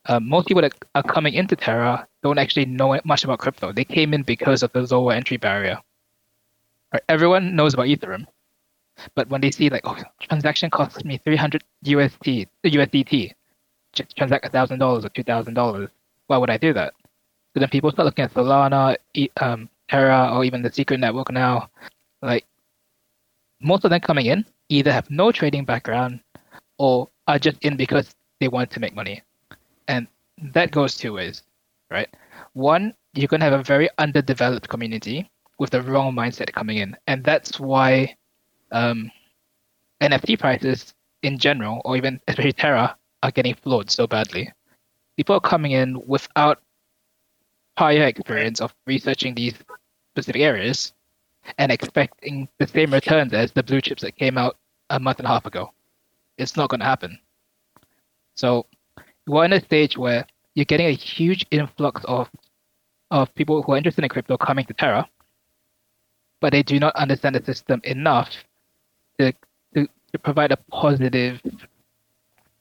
Um, 0.06 0.28
most 0.28 0.48
people 0.48 0.62
that 0.62 0.74
are 0.94 1.02
coming 1.02 1.34
into 1.34 1.56
Terra 1.56 2.06
don't 2.22 2.38
actually 2.38 2.66
know 2.66 2.98
much 3.04 3.24
about 3.24 3.38
crypto. 3.38 3.72
They 3.72 3.84
came 3.84 4.12
in 4.14 4.22
because 4.22 4.62
of 4.62 4.72
the 4.72 4.82
lower 4.82 5.12
entry 5.12 5.38
barrier. 5.38 5.78
Right? 6.92 7.02
Everyone 7.08 7.56
knows 7.56 7.74
about 7.74 7.86
Ethereum, 7.86 8.26
but 9.14 9.28
when 9.28 9.40
they 9.40 9.50
see 9.50 9.68
like, 9.70 9.82
oh, 9.84 9.96
transaction 10.20 10.70
costs 10.70 11.04
me 11.04 11.18
300 11.18 11.62
USD, 11.84 12.46
USDT, 12.64 13.32
transact 14.16 14.50
thousand 14.52 14.78
dollars 14.78 15.04
or 15.04 15.08
two 15.10 15.22
thousand 15.22 15.54
dollars, 15.54 15.90
why 16.26 16.36
would 16.38 16.50
I 16.50 16.56
do 16.56 16.72
that? 16.72 16.94
So 17.54 17.60
then 17.60 17.68
people 17.68 17.90
start 17.90 18.06
looking 18.06 18.24
at 18.24 18.32
Solana, 18.32 18.96
um, 19.40 19.68
Terra, 19.88 20.30
or 20.34 20.44
even 20.44 20.62
the 20.62 20.72
Secret 20.72 21.00
Network 21.00 21.30
now. 21.30 21.68
Like 22.22 22.46
most 23.60 23.84
of 23.84 23.90
them 23.90 24.00
coming 24.00 24.26
in 24.26 24.44
either 24.68 24.92
have 24.92 25.10
no 25.10 25.30
trading 25.32 25.64
background 25.64 26.20
or 26.78 27.08
are 27.28 27.38
just 27.38 27.58
in 27.62 27.76
because 27.76 28.14
they 28.40 28.48
want 28.48 28.70
to 28.70 28.80
make 28.80 28.94
money, 28.94 29.22
and 29.88 30.06
that 30.54 30.70
goes 30.70 30.96
two 30.96 31.12
ways, 31.12 31.42
right? 31.90 32.08
One, 32.54 32.94
you're 33.14 33.28
gonna 33.28 33.44
have 33.44 33.60
a 33.60 33.62
very 33.62 33.88
underdeveloped 33.98 34.68
community 34.68 35.30
with 35.58 35.70
the 35.70 35.82
wrong 35.82 36.14
mindset 36.14 36.52
coming 36.52 36.78
in, 36.78 36.96
and 37.06 37.22
that's 37.22 37.60
why 37.60 38.16
um, 38.72 39.10
NFT 40.00 40.38
prices 40.38 40.94
in 41.22 41.38
general, 41.38 41.80
or 41.84 41.96
even 41.96 42.20
especially 42.28 42.52
Terra, 42.52 42.96
are 43.22 43.30
getting 43.30 43.54
flawed 43.54 43.90
so 43.90 44.06
badly. 44.06 44.52
People 45.16 45.36
are 45.36 45.40
coming 45.40 45.72
in 45.72 46.00
without 46.06 46.60
prior 47.76 48.06
experience 48.06 48.60
of 48.60 48.74
researching 48.86 49.34
these 49.34 49.54
specific 50.14 50.42
areas 50.42 50.92
and 51.58 51.72
expecting 51.72 52.48
the 52.58 52.66
same 52.66 52.92
returns 52.92 53.32
as 53.32 53.52
the 53.52 53.62
blue 53.62 53.80
chips 53.80 54.02
that 54.02 54.16
came 54.16 54.36
out 54.36 54.56
a 54.90 55.00
month 55.00 55.18
and 55.18 55.26
a 55.26 55.30
half 55.30 55.46
ago. 55.46 55.72
It's 56.38 56.56
not 56.56 56.68
going 56.68 56.80
to 56.80 56.86
happen. 56.86 57.18
So 58.34 58.66
we're 59.26 59.44
in 59.44 59.52
a 59.52 59.60
stage 59.60 59.96
where 59.96 60.26
you're 60.54 60.64
getting 60.64 60.86
a 60.86 60.92
huge 60.92 61.46
influx 61.50 62.04
of 62.04 62.28
of 63.10 63.34
people 63.34 63.62
who 63.62 63.72
are 63.72 63.76
interested 63.76 64.02
in 64.02 64.08
crypto 64.08 64.38
coming 64.38 64.64
to 64.64 64.72
Terra, 64.72 65.06
but 66.40 66.50
they 66.52 66.62
do 66.62 66.80
not 66.80 66.96
understand 66.96 67.34
the 67.34 67.44
system 67.44 67.78
enough 67.84 68.30
to 69.22 69.32
to, 69.74 69.88
to 70.12 70.18
provide 70.18 70.52
a 70.52 70.56
positive 70.70 71.40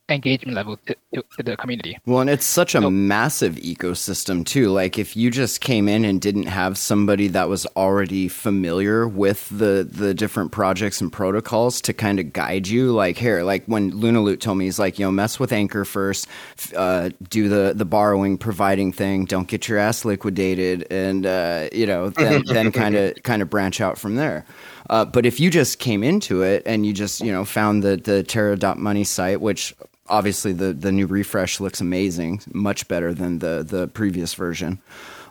engagement 0.10 0.56
level 0.56 0.78
to, 0.86 0.96
to, 1.14 1.24
to 1.38 1.44
the 1.44 1.56
community. 1.56 1.98
Well, 2.06 2.20
and 2.20 2.30
it's 2.30 2.46
such 2.46 2.76
a 2.76 2.82
So- 2.82 2.92
massive 2.92 3.56
ecosystem 3.56 4.46
too. 4.46 4.70
Like 4.70 5.00
if 5.00 5.16
you 5.16 5.32
just 5.32 5.62
came 5.62 5.88
in 5.88 6.04
and 6.04 6.20
didn't 6.20 6.48
have 6.48 6.78
somebody 6.78 7.30
that 7.30 7.48
was 7.48 7.66
already 7.78 8.28
familiar 8.28 9.08
with 9.08 9.48
the 9.50 9.88
the 9.90 10.14
different 10.14 10.52
projects 10.52 11.00
and 11.00 11.12
protocols 11.14 11.80
to 11.82 11.94
kind 11.94 12.20
of 12.20 12.34
guide 12.34 12.68
you, 12.68 12.92
like 12.92 13.18
here, 13.18 13.44
like 13.44 13.64
when 13.68 13.92
Lunaloot 13.94 14.42
told 14.42 14.58
me, 14.58 14.66
he's 14.66 14.80
like, 14.80 15.00
you 15.00 15.06
know, 15.06 15.12
mess 15.12 15.40
with 15.40 15.54
Anchor 15.54 15.86
first, 15.86 16.28
uh, 16.76 17.10
do 17.30 17.48
the 17.48 17.74
the 17.74 17.86
borrowing 17.86 18.38
providing 18.38 18.92
thing, 18.92 19.24
don't 19.24 19.48
get 19.48 19.70
your 19.70 19.78
ass 19.78 20.04
liquidated, 20.04 20.86
and 20.92 21.26
uh, 21.26 21.70
you 21.72 21.86
know, 21.86 22.10
then 22.10 22.44
then 22.48 22.72
kind 22.74 22.96
of 22.96 23.16
kind 23.24 23.42
of 23.42 23.50
branch 23.50 23.80
out 23.80 23.98
from 23.98 24.16
there. 24.16 24.46
Uh, 24.90 25.06
but 25.06 25.26
if 25.26 25.40
you 25.40 25.50
just 25.50 25.80
came 25.80 26.04
into 26.04 26.42
it 26.42 26.64
and 26.66 26.86
you 26.86 26.94
just 26.94 27.22
you 27.22 27.32
know 27.32 27.46
found 27.46 27.84
the 27.84 27.98
the 27.98 28.24
Terra.money 28.24 29.04
site, 29.04 29.42
which 29.42 29.76
obviously 30.08 30.54
the 30.54 30.74
the 30.74 30.92
new 30.92 31.08
refresh 31.08 31.60
looks 31.60 31.82
amazing, 31.82 32.42
much 32.54 32.88
better 32.88 33.14
than 33.14 33.40
the 33.40 33.66
the 33.68 33.88
previous 33.88 34.34
version. 34.34 34.80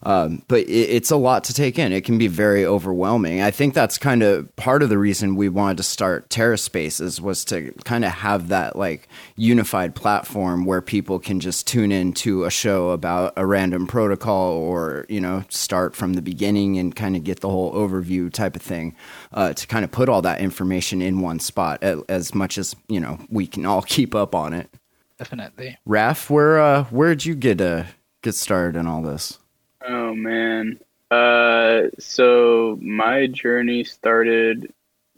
Um, 0.02 0.42
but 0.48 0.60
it, 0.60 0.70
it's 0.70 1.10
a 1.10 1.16
lot 1.16 1.44
to 1.44 1.54
take 1.54 1.78
in. 1.78 1.92
It 1.92 2.04
can 2.04 2.18
be 2.18 2.26
very 2.26 2.64
overwhelming. 2.64 3.42
I 3.42 3.50
think 3.50 3.74
that's 3.74 3.98
kind 3.98 4.22
of 4.22 4.54
part 4.56 4.82
of 4.82 4.88
the 4.88 4.98
reason 4.98 5.36
we 5.36 5.48
wanted 5.48 5.76
to 5.78 5.82
start 5.82 6.30
Terra 6.30 6.58
Spaces 6.58 7.20
was 7.20 7.44
to 7.46 7.72
kind 7.84 8.04
of 8.04 8.12
have 8.12 8.48
that 8.48 8.76
like 8.76 9.08
unified 9.36 9.94
platform 9.94 10.64
where 10.64 10.80
people 10.80 11.18
can 11.18 11.40
just 11.40 11.66
tune 11.66 11.92
in 11.92 12.12
to 12.14 12.44
a 12.44 12.50
show 12.50 12.90
about 12.90 13.32
a 13.36 13.44
random 13.44 13.86
protocol 13.86 14.52
or 14.52 15.06
you 15.08 15.20
know 15.20 15.44
start 15.48 15.94
from 15.94 16.14
the 16.14 16.22
beginning 16.22 16.78
and 16.78 16.96
kind 16.96 17.16
of 17.16 17.24
get 17.24 17.40
the 17.40 17.48
whole 17.48 17.72
overview 17.74 18.32
type 18.32 18.56
of 18.56 18.62
thing 18.62 18.94
uh, 19.32 19.52
to 19.52 19.66
kind 19.66 19.84
of 19.84 19.90
put 19.90 20.08
all 20.08 20.22
that 20.22 20.40
information 20.40 21.02
in 21.02 21.20
one 21.20 21.38
spot 21.38 21.82
as 21.82 22.34
much 22.34 22.56
as 22.58 22.74
you 22.88 23.00
know 23.00 23.18
we 23.28 23.46
can 23.46 23.66
all 23.66 23.82
keep 23.90 24.14
up 24.14 24.34
on 24.34 24.52
it. 24.52 24.70
Definitely. 25.18 25.76
Raf, 25.84 26.30
where 26.30 26.58
uh, 26.58 26.84
where'd 26.84 27.26
you 27.26 27.34
get 27.34 27.60
uh, 27.60 27.84
get 28.22 28.34
started 28.34 28.78
in 28.78 28.86
all 28.86 29.02
this? 29.02 29.39
Oh 29.82 30.14
man. 30.14 30.80
Uh, 31.10 31.88
so 31.98 32.78
my 32.80 33.26
journey 33.26 33.84
started 33.84 34.72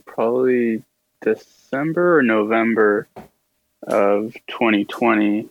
probably 0.07 0.83
December 1.21 2.19
or 2.19 2.23
November 2.23 3.09
of 3.83 4.35
2020. 4.49 5.49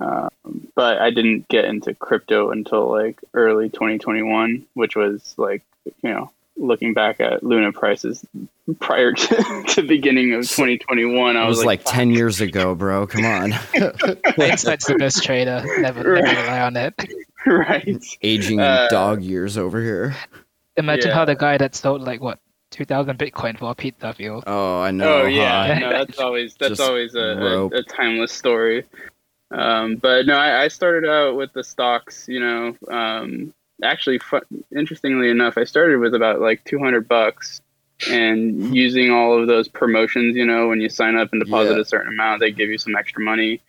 Um, 0.00 0.30
but 0.74 0.98
I 0.98 1.10
didn't 1.10 1.48
get 1.48 1.66
into 1.66 1.94
crypto 1.94 2.50
until 2.50 2.90
like 2.90 3.20
early 3.32 3.68
2021, 3.68 4.66
which 4.74 4.96
was 4.96 5.34
like, 5.36 5.62
you 5.84 6.10
know, 6.10 6.30
looking 6.56 6.94
back 6.94 7.20
at 7.20 7.42
Luna 7.42 7.72
prices 7.72 8.24
prior 8.80 9.12
to, 9.12 9.64
to 9.68 9.82
beginning 9.82 10.32
of 10.34 10.42
2021, 10.42 11.36
I 11.36 11.42
It 11.44 11.46
was, 11.48 11.58
was 11.58 11.66
like, 11.66 11.82
10 11.84 12.10
years 12.10 12.40
ago, 12.40 12.74
bro. 12.74 13.06
Come 13.06 13.24
on. 13.24 13.50
Hindsight's 13.52 14.86
the 14.86 14.96
best 14.98 15.22
trader. 15.24 15.62
Never, 15.78 16.02
never 16.20 16.40
rely 16.42 16.60
on 16.60 16.76
it. 16.76 16.94
right. 17.46 18.04
Aging 18.22 18.60
Uh, 18.60 18.88
dog 18.88 19.22
years 19.22 19.58
over 19.58 19.80
here. 19.80 20.14
Imagine 20.76 21.08
Yeah. 21.08 21.14
how 21.14 21.24
the 21.24 21.36
guy 21.36 21.58
that 21.58 21.74
sold 21.74 22.02
like 22.02 22.20
what 22.20 22.38
two 22.70 22.84
thousand 22.84 23.18
Bitcoin 23.18 23.56
for 23.58 23.70
a 23.70 23.74
pizza 23.74 24.12
feels. 24.14 24.42
Oh, 24.46 24.80
I 24.80 24.90
know. 24.90 25.22
Oh 25.22 25.26
yeah, 25.26 25.74
huh? 25.74 25.78
no, 25.80 25.90
that's 25.90 26.18
always 26.18 26.54
that's 26.54 26.70
Just 26.70 26.80
always 26.80 27.14
a, 27.14 27.20
a, 27.20 27.66
a 27.66 27.82
timeless 27.84 28.32
story. 28.32 28.84
Um, 29.52 29.96
but 29.96 30.26
no, 30.26 30.36
I, 30.36 30.64
I 30.64 30.68
started 30.68 31.08
out 31.08 31.36
with 31.36 31.52
the 31.52 31.62
stocks. 31.62 32.26
You 32.26 32.40
know, 32.40 32.76
um, 32.90 33.54
actually, 33.82 34.20
interestingly 34.74 35.30
enough, 35.30 35.58
I 35.58 35.64
started 35.64 35.98
with 35.98 36.14
about 36.14 36.40
like 36.40 36.64
two 36.64 36.78
hundred 36.78 37.08
bucks, 37.08 37.60
and 38.10 38.74
using 38.74 39.10
all 39.10 39.40
of 39.40 39.46
those 39.48 39.68
promotions. 39.68 40.36
You 40.36 40.46
know, 40.46 40.68
when 40.68 40.80
you 40.80 40.88
sign 40.88 41.16
up 41.16 41.30
and 41.32 41.42
deposit 41.42 41.74
Yeah. 41.74 41.80
a 41.80 41.84
certain 41.84 42.12
amount, 42.12 42.40
they 42.40 42.50
give 42.50 42.68
you 42.70 42.78
some 42.78 42.96
extra 42.96 43.22
money. 43.22 43.60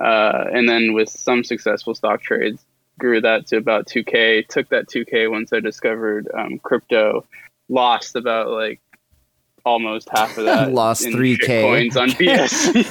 Uh, 0.00 0.46
and 0.52 0.68
then 0.68 0.94
with 0.94 1.08
some 1.08 1.44
successful 1.44 1.94
stock 1.94 2.22
trades, 2.22 2.64
grew 2.98 3.20
that 3.20 3.46
to 3.48 3.56
about 3.56 3.86
two 3.86 4.02
k. 4.02 4.42
Took 4.42 4.68
that 4.70 4.88
two 4.88 5.04
k 5.04 5.28
once 5.28 5.52
I 5.52 5.60
discovered 5.60 6.28
um, 6.34 6.58
crypto. 6.58 7.24
Lost 7.68 8.16
about 8.16 8.48
like 8.50 8.80
almost 9.64 10.08
half 10.10 10.36
of 10.38 10.44
that. 10.46 10.72
Lost 10.72 11.04
3K. 11.04 11.62
coins 11.62 11.96
on 11.96 12.10
BSC. 12.10 12.90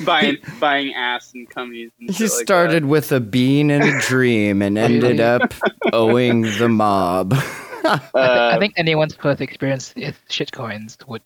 buying 0.04 0.36
buying 0.60 0.94
ass 0.94 1.32
and 1.34 1.48
cummies. 1.50 1.90
And 2.00 2.08
You 2.08 2.12
shit 2.14 2.30
like 2.32 2.42
started 2.46 2.84
with 2.86 3.12
a 3.12 3.20
bean 3.20 3.70
and 3.70 3.84
a 3.84 4.00
dream 4.00 4.62
and 4.62 4.76
ended 4.78 5.20
up 5.20 5.52
owing 5.92 6.42
the 6.42 6.68
mob. 6.68 7.30
that. 7.30 8.10
I 8.14 8.18
Uh, 8.18 8.58
think 8.58 8.74
anyone's 8.76 9.14
first 9.14 9.40
experience 9.40 9.94
with 9.94 10.20
shitcoins 10.28 10.96
would 11.06 11.22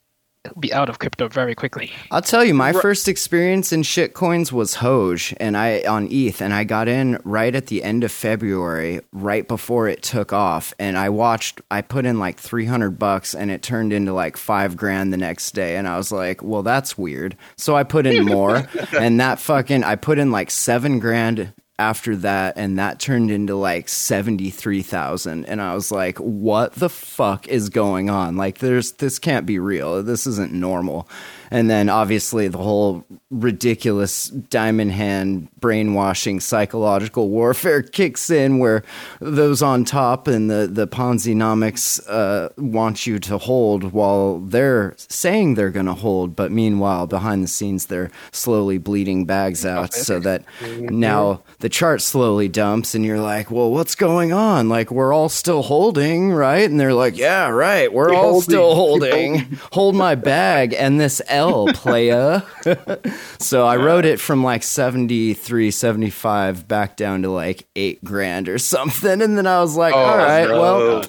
be 0.59 0.73
out 0.73 0.89
of 0.89 0.99
crypto 0.99 1.29
very 1.29 1.55
quickly. 1.55 1.93
I'll 2.11 2.23
tell 2.23 2.45
you, 2.45 2.55
my 2.55 2.73
first 2.73 3.09
experience 3.09 3.73
in 3.73 3.83
shitcoins 3.83 4.51
was 4.51 4.77
HOGE, 4.77 5.35
and 5.39 5.57
I 5.57 5.83
on 5.83 6.09
ETH, 6.11 6.41
and 6.41 6.55
I 6.55 6.65
got 6.65 6.89
in 6.89 7.21
right 7.25 7.55
at 7.55 7.67
the 7.67 7.83
end 7.83 8.05
of 8.05 8.13
February, 8.13 9.01
right 9.13 9.47
before 9.47 9.89
it 9.89 10.03
took 10.03 10.33
off, 10.33 10.73
and 10.79 10.97
I 10.97 11.11
watched. 11.11 11.61
I 11.71 11.83
put 11.83 12.07
in 12.07 12.19
like 12.19 12.39
three 12.39 12.65
hundred 12.65 12.99
bucks, 12.99 13.35
and 13.35 13.51
it 13.51 13.63
turned 13.63 13.93
into 13.93 14.13
like 14.13 14.37
five 14.37 14.77
grand 14.77 15.13
the 15.13 15.19
next 15.19 15.53
day, 15.53 15.77
and 15.77 15.87
I 15.87 15.97
was 15.97 16.11
like, 16.11 16.43
well, 16.43 16.63
that's 16.63 16.97
weird. 16.97 17.37
So 17.57 17.77
I 17.77 17.85
put 17.85 18.07
in 18.07 18.25
more, 18.25 18.67
and 18.99 19.21
that 19.21 19.41
fucking 19.41 19.85
I 19.85 19.97
put 19.97 20.19
in 20.19 20.31
like 20.31 20.51
seven 20.51 21.01
grand 21.01 21.53
after 21.81 22.15
that 22.15 22.59
and 22.59 22.79
that 22.79 23.01
turned 23.01 23.31
into 23.31 23.57
like 23.57 23.89
73,000 23.89 25.47
and 25.47 25.63
I 25.63 25.75
was 25.75 25.91
like 25.91 26.19
what 26.19 26.75
the 26.75 26.91
fuck 26.91 27.49
is 27.49 27.71
going 27.71 28.11
on? 28.11 28.37
Like 28.37 28.59
there's 28.59 28.93
this 28.93 29.19
can't 29.19 29.47
be 29.47 29.59
real. 29.59 30.03
This 30.03 30.27
isn't 30.27 30.53
normal 30.53 31.09
and 31.51 31.69
then 31.69 31.89
obviously 31.89 32.49
the 32.49 32.59
whole 32.59 33.05
ridiculous 33.31 34.27
diamond 34.29 34.93
hand 34.93 35.49
brainwashing 35.61 36.41
psychological 36.41 37.29
warfare 37.29 37.83
kicks 38.01 38.31
in 38.31 38.59
where 38.59 38.83
those 39.21 39.63
on 39.63 39.85
top 39.85 40.27
and 40.27 40.51
the, 40.51 40.69
the 40.71 40.87
Ponzi-nomics 40.87 42.01
uh, 42.09 42.49
want 42.57 43.07
you 43.07 43.19
to 43.21 43.39
hold 43.39 43.93
while 43.93 44.41
they're 44.41 44.95
saying 44.97 45.55
they're 45.55 45.71
going 45.71 45.87
to 45.87 45.95
hold. 45.95 46.35
But 46.35 46.51
meanwhile, 46.51 47.07
behind 47.07 47.45
the 47.45 47.49
scenes, 47.49 47.87
they're 47.87 48.11
slowly 48.33 48.79
bleeding 48.79 49.25
bags 49.25 49.65
out 49.65 49.95
so 49.95 50.19
that 50.21 50.45
now 50.81 51.43
the 51.61 51.69
chart 51.69 52.03
slowly 52.03 52.49
dumps 52.49 52.95
and 52.95 53.05
you're 53.05 53.21
like, 53.21 53.51
well, 53.51 53.71
what's 53.71 53.95
going 53.95 54.33
on? 54.33 54.69
Like, 54.69 54.91
we're 54.91 55.13
all 55.13 55.29
still 55.29 55.63
holding, 55.63 56.33
right? 56.33 56.69
And 56.69 56.81
they're 56.81 56.95
like, 56.95 57.17
yeah, 57.17 57.49
right. 57.49 57.93
We're 57.93 58.15
all 58.15 58.41
still 58.41 58.75
holding. 58.75 59.59
Hold 59.73 59.95
my 59.95 60.15
bag. 60.15 60.75
And 60.75 61.01
this 61.01 61.23
L 61.41 61.67
playa. 61.69 62.43
so 63.39 63.67
I 63.67 63.77
wrote 63.77 64.05
it 64.05 64.21
from 64.21 64.45
like 64.45 64.63
73, 64.63 65.71
75 65.71 66.69
back 66.69 66.97
down 66.97 67.23
to 67.23 67.31
like 67.31 67.67
eight 67.75 68.05
grand 68.05 68.49
or 68.49 68.59
something. 68.59 69.23
And 69.23 69.39
then 69.39 69.47
I 69.47 69.61
was 69.61 69.75
like, 69.77 69.95
oh, 69.95 69.99
all 69.99 70.19
right, 70.19 70.49
no. 70.49 70.61
well, 70.61 71.05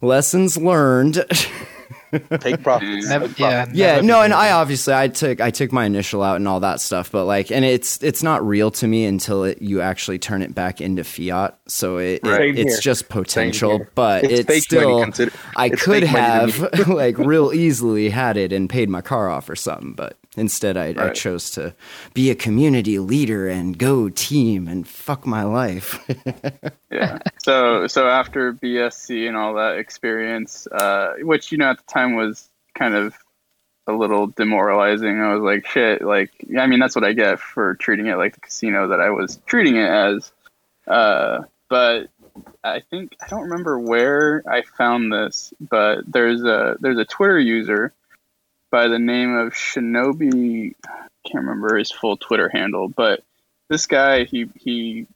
lessons 0.00 0.56
learned. 0.56 1.24
Take 2.12 2.62
profits. 2.62 3.08
Never, 3.08 3.26
yeah, 3.36 3.66
yeah. 3.72 4.00
No, 4.00 4.22
and 4.22 4.32
I 4.32 4.52
obviously 4.52 4.94
I 4.94 5.08
took 5.08 5.40
I 5.40 5.50
took 5.50 5.72
my 5.72 5.84
initial 5.84 6.22
out 6.22 6.36
and 6.36 6.46
all 6.46 6.60
that 6.60 6.80
stuff, 6.80 7.10
but 7.10 7.24
like, 7.24 7.50
and 7.50 7.64
it's 7.64 8.02
it's 8.02 8.22
not 8.22 8.46
real 8.46 8.70
to 8.72 8.86
me 8.86 9.04
until 9.04 9.44
it, 9.44 9.60
you 9.60 9.80
actually 9.80 10.18
turn 10.18 10.42
it 10.42 10.54
back 10.54 10.80
into 10.80 11.04
fiat. 11.04 11.58
So 11.66 11.98
it, 11.98 12.20
right. 12.24 12.56
it 12.56 12.58
it's 12.58 12.80
just 12.80 13.08
potential, 13.08 13.86
but 13.94 14.24
it's, 14.24 14.48
it's 14.48 14.64
still 14.64 15.04
I 15.56 15.66
it's 15.66 15.82
could 15.82 16.04
have 16.04 16.58
like 16.88 17.18
real 17.18 17.52
easily 17.54 18.10
had 18.10 18.36
it 18.36 18.52
and 18.52 18.70
paid 18.70 18.88
my 18.88 19.00
car 19.00 19.28
off 19.28 19.50
or 19.50 19.56
something, 19.56 19.94
but 19.94 20.16
Instead, 20.36 20.76
I, 20.76 20.88
right. 20.88 20.98
I, 20.98 21.10
chose 21.10 21.50
to 21.52 21.74
be 22.12 22.30
a 22.30 22.34
community 22.34 22.98
leader 22.98 23.48
and 23.48 23.78
go 23.78 24.10
team 24.10 24.68
and 24.68 24.86
fuck 24.86 25.26
my 25.26 25.42
life. 25.42 25.98
yeah. 26.90 27.18
So 27.42 27.86
so 27.86 28.08
after 28.08 28.52
BSC 28.52 29.26
and 29.26 29.36
all 29.36 29.54
that 29.54 29.78
experience, 29.78 30.66
uh, 30.66 31.14
which 31.20 31.50
you 31.50 31.58
know 31.58 31.70
at 31.70 31.78
the 31.78 31.92
time 31.92 32.16
was 32.16 32.48
kind 32.74 32.94
of 32.94 33.14
a 33.86 33.92
little 33.92 34.26
demoralizing. 34.26 35.20
I 35.20 35.34
was 35.34 35.42
like, 35.42 35.66
shit. 35.66 36.02
Like, 36.02 36.30
I 36.58 36.66
mean, 36.66 36.80
that's 36.80 36.94
what 36.94 37.04
I 37.04 37.12
get 37.12 37.38
for 37.38 37.74
treating 37.76 38.06
it 38.06 38.16
like 38.16 38.34
the 38.34 38.40
casino 38.40 38.88
that 38.88 39.00
I 39.00 39.10
was 39.10 39.40
treating 39.46 39.76
it 39.76 39.88
as. 39.88 40.32
Uh, 40.86 41.42
but 41.68 42.08
I 42.62 42.80
think 42.80 43.16
I 43.22 43.28
don't 43.28 43.42
remember 43.42 43.78
where 43.78 44.42
I 44.48 44.62
found 44.62 45.12
this, 45.12 45.52
but 45.60 46.00
there's 46.06 46.42
a 46.42 46.76
there's 46.80 46.98
a 46.98 47.04
Twitter 47.04 47.38
user 47.38 47.92
by 48.70 48.88
the 48.88 48.98
name 48.98 49.34
of 49.34 49.52
Shinobi. 49.52 50.74
I 50.84 51.06
can't 51.26 51.44
remember 51.44 51.76
his 51.76 51.90
full 51.90 52.16
Twitter 52.16 52.48
handle, 52.48 52.88
but 52.88 53.22
this 53.68 53.86
guy 53.86 54.24
he 54.24 54.48
he 54.54 55.06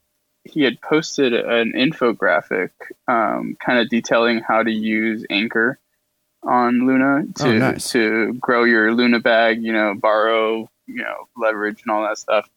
he 0.45 0.63
had 0.63 0.81
posted 0.81 1.35
an 1.35 1.73
infographic, 1.73 2.71
um, 3.07 3.57
kind 3.65 3.79
of 3.79 3.89
detailing 3.89 4.41
how 4.41 4.63
to 4.63 4.71
use 4.71 5.25
Anchor 5.31 5.79
on 6.43 6.87
Luna 6.87 7.25
to 7.37 7.49
oh, 7.49 7.53
nice. 7.53 7.93
to 7.93 8.33
grow 8.35 8.65
your 8.65 8.93
Luna 8.95 9.21
bag. 9.21 9.63
You 9.63 9.73
know, 9.73 9.95
borrow, 9.95 10.71
you 10.87 11.03
know, 11.03 11.29
leverage 11.37 11.83
and 11.83 11.91
all 11.91 12.03
that 12.03 12.19
stuff. 12.19 12.49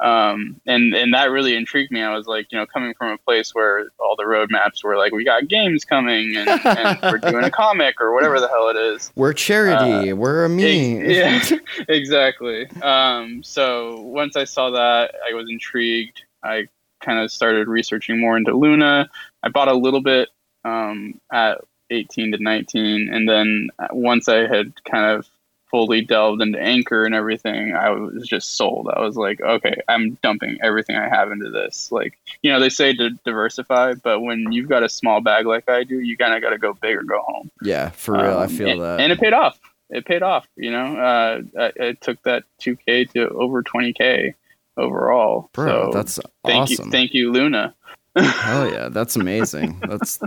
Um, 0.00 0.60
and 0.66 0.94
and 0.94 1.12
that 1.12 1.30
really 1.30 1.54
intrigued 1.54 1.90
me. 1.92 2.02
I 2.02 2.16
was 2.16 2.26
like, 2.26 2.50
you 2.50 2.58
know, 2.58 2.64
coming 2.64 2.94
from 2.94 3.12
a 3.12 3.18
place 3.18 3.54
where 3.54 3.90
all 3.98 4.16
the 4.16 4.24
roadmaps 4.24 4.82
were 4.82 4.96
like, 4.96 5.12
we 5.12 5.24
got 5.24 5.46
games 5.46 5.84
coming, 5.84 6.34
and, 6.36 6.48
and 6.48 6.98
we're 7.02 7.18
doing 7.18 7.44
a 7.44 7.50
comic 7.50 8.00
or 8.00 8.14
whatever 8.14 8.40
the 8.40 8.48
hell 8.48 8.68
it 8.68 8.76
is. 8.76 9.12
We're 9.14 9.34
charity. 9.34 10.10
Uh, 10.10 10.16
we're 10.16 10.46
a 10.46 10.48
meme. 10.48 10.60
yeah, 11.10 11.44
exactly. 11.88 12.68
Um, 12.82 13.42
so 13.42 14.00
once 14.00 14.36
I 14.36 14.44
saw 14.44 14.70
that, 14.70 15.14
I 15.28 15.34
was 15.34 15.50
intrigued. 15.50 16.22
I 16.42 16.68
kind 17.00 17.18
of 17.18 17.30
started 17.30 17.68
researching 17.68 18.18
more 18.18 18.38
into 18.38 18.56
Luna. 18.56 19.10
I 19.42 19.48
bought 19.50 19.68
a 19.68 19.74
little 19.74 20.02
bit 20.02 20.30
um, 20.64 21.20
at 21.30 21.60
18 21.90 22.32
to 22.32 22.42
19, 22.42 23.12
and 23.12 23.28
then 23.28 23.68
once 23.90 24.28
I 24.28 24.46
had 24.46 24.72
kind 24.84 25.18
of 25.18 25.28
fully 25.70 26.02
delved 26.02 26.42
into 26.42 26.60
Anchor 26.60 27.04
and 27.04 27.14
everything, 27.14 27.74
I 27.74 27.90
was 27.90 28.26
just 28.26 28.56
sold. 28.56 28.88
I 28.94 29.00
was 29.00 29.16
like, 29.16 29.40
okay, 29.40 29.76
I'm 29.88 30.18
dumping 30.22 30.58
everything 30.62 30.96
I 30.96 31.08
have 31.08 31.30
into 31.30 31.50
this. 31.50 31.90
Like, 31.92 32.18
you 32.42 32.52
know, 32.52 32.60
they 32.60 32.68
say 32.68 32.94
to 32.94 33.10
diversify, 33.24 33.94
but 34.02 34.20
when 34.20 34.52
you've 34.52 34.68
got 34.68 34.82
a 34.82 34.88
small 34.88 35.20
bag 35.20 35.46
like 35.46 35.68
I 35.68 35.84
do, 35.84 36.00
you 36.00 36.16
kind 36.16 36.34
of 36.34 36.42
got 36.42 36.50
to 36.50 36.58
go 36.58 36.74
big 36.74 36.96
or 36.96 37.02
go 37.02 37.20
home. 37.22 37.50
Yeah, 37.62 37.90
for 37.90 38.14
real. 38.14 38.38
Um, 38.38 38.42
I 38.42 38.46
feel 38.48 38.68
and, 38.68 38.80
that. 38.80 39.00
And 39.00 39.12
it 39.12 39.20
paid 39.20 39.32
off. 39.32 39.58
It 39.88 40.04
paid 40.04 40.22
off. 40.22 40.46
You 40.56 40.70
know, 40.70 40.96
uh, 40.96 41.40
I, 41.58 41.72
I, 41.80 41.92
took 42.00 42.22
that 42.22 42.44
2K 42.60 43.10
to 43.12 43.28
over 43.30 43.62
20K 43.62 44.34
overall. 44.76 45.50
Bro, 45.52 45.90
so 45.90 45.96
that's 45.96 46.20
thank 46.44 46.62
awesome. 46.62 46.86
You, 46.86 46.90
thank 46.92 47.14
you, 47.14 47.32
Luna. 47.32 47.74
Hell 48.16 48.70
yeah, 48.70 48.88
that's 48.88 49.16
amazing. 49.16 49.80
That's 49.80 50.20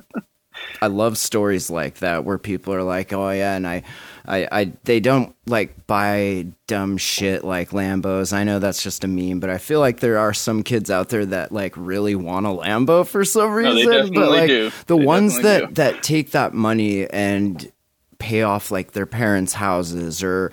I 0.81 0.87
love 0.87 1.17
stories 1.17 1.69
like 1.69 1.99
that 1.99 2.23
where 2.23 2.37
people 2.37 2.73
are 2.73 2.83
like, 2.83 3.13
"Oh 3.13 3.29
yeah," 3.29 3.55
and 3.55 3.67
I, 3.67 3.83
I, 4.25 4.47
I, 4.51 4.71
they 4.85 4.99
don't 4.99 5.35
like 5.45 5.85
buy 5.85 6.47
dumb 6.67 6.97
shit 6.97 7.43
like 7.43 7.71
Lambos. 7.71 8.31
I 8.31 8.43
know 8.45 8.59
that's 8.59 8.81
just 8.81 9.03
a 9.03 9.07
meme, 9.07 9.39
but 9.39 9.49
I 9.49 9.57
feel 9.57 9.79
like 9.79 9.99
there 9.99 10.17
are 10.17 10.33
some 10.33 10.63
kids 10.63 10.89
out 10.89 11.09
there 11.09 11.25
that 11.25 11.51
like 11.51 11.73
really 11.75 12.15
want 12.15 12.45
a 12.45 12.49
Lambo 12.49 13.05
for 13.05 13.25
some 13.25 13.51
reason. 13.51 14.13
No, 14.13 14.21
but 14.21 14.29
like 14.29 14.47
do. 14.47 14.71
the 14.87 14.97
they 14.97 15.05
ones 15.05 15.41
that 15.41 15.67
do. 15.67 15.73
that 15.73 16.03
take 16.03 16.31
that 16.31 16.53
money 16.53 17.09
and 17.09 17.69
pay 18.17 18.43
off 18.43 18.71
like 18.71 18.93
their 18.93 19.05
parents' 19.05 19.53
houses 19.53 20.23
or 20.23 20.51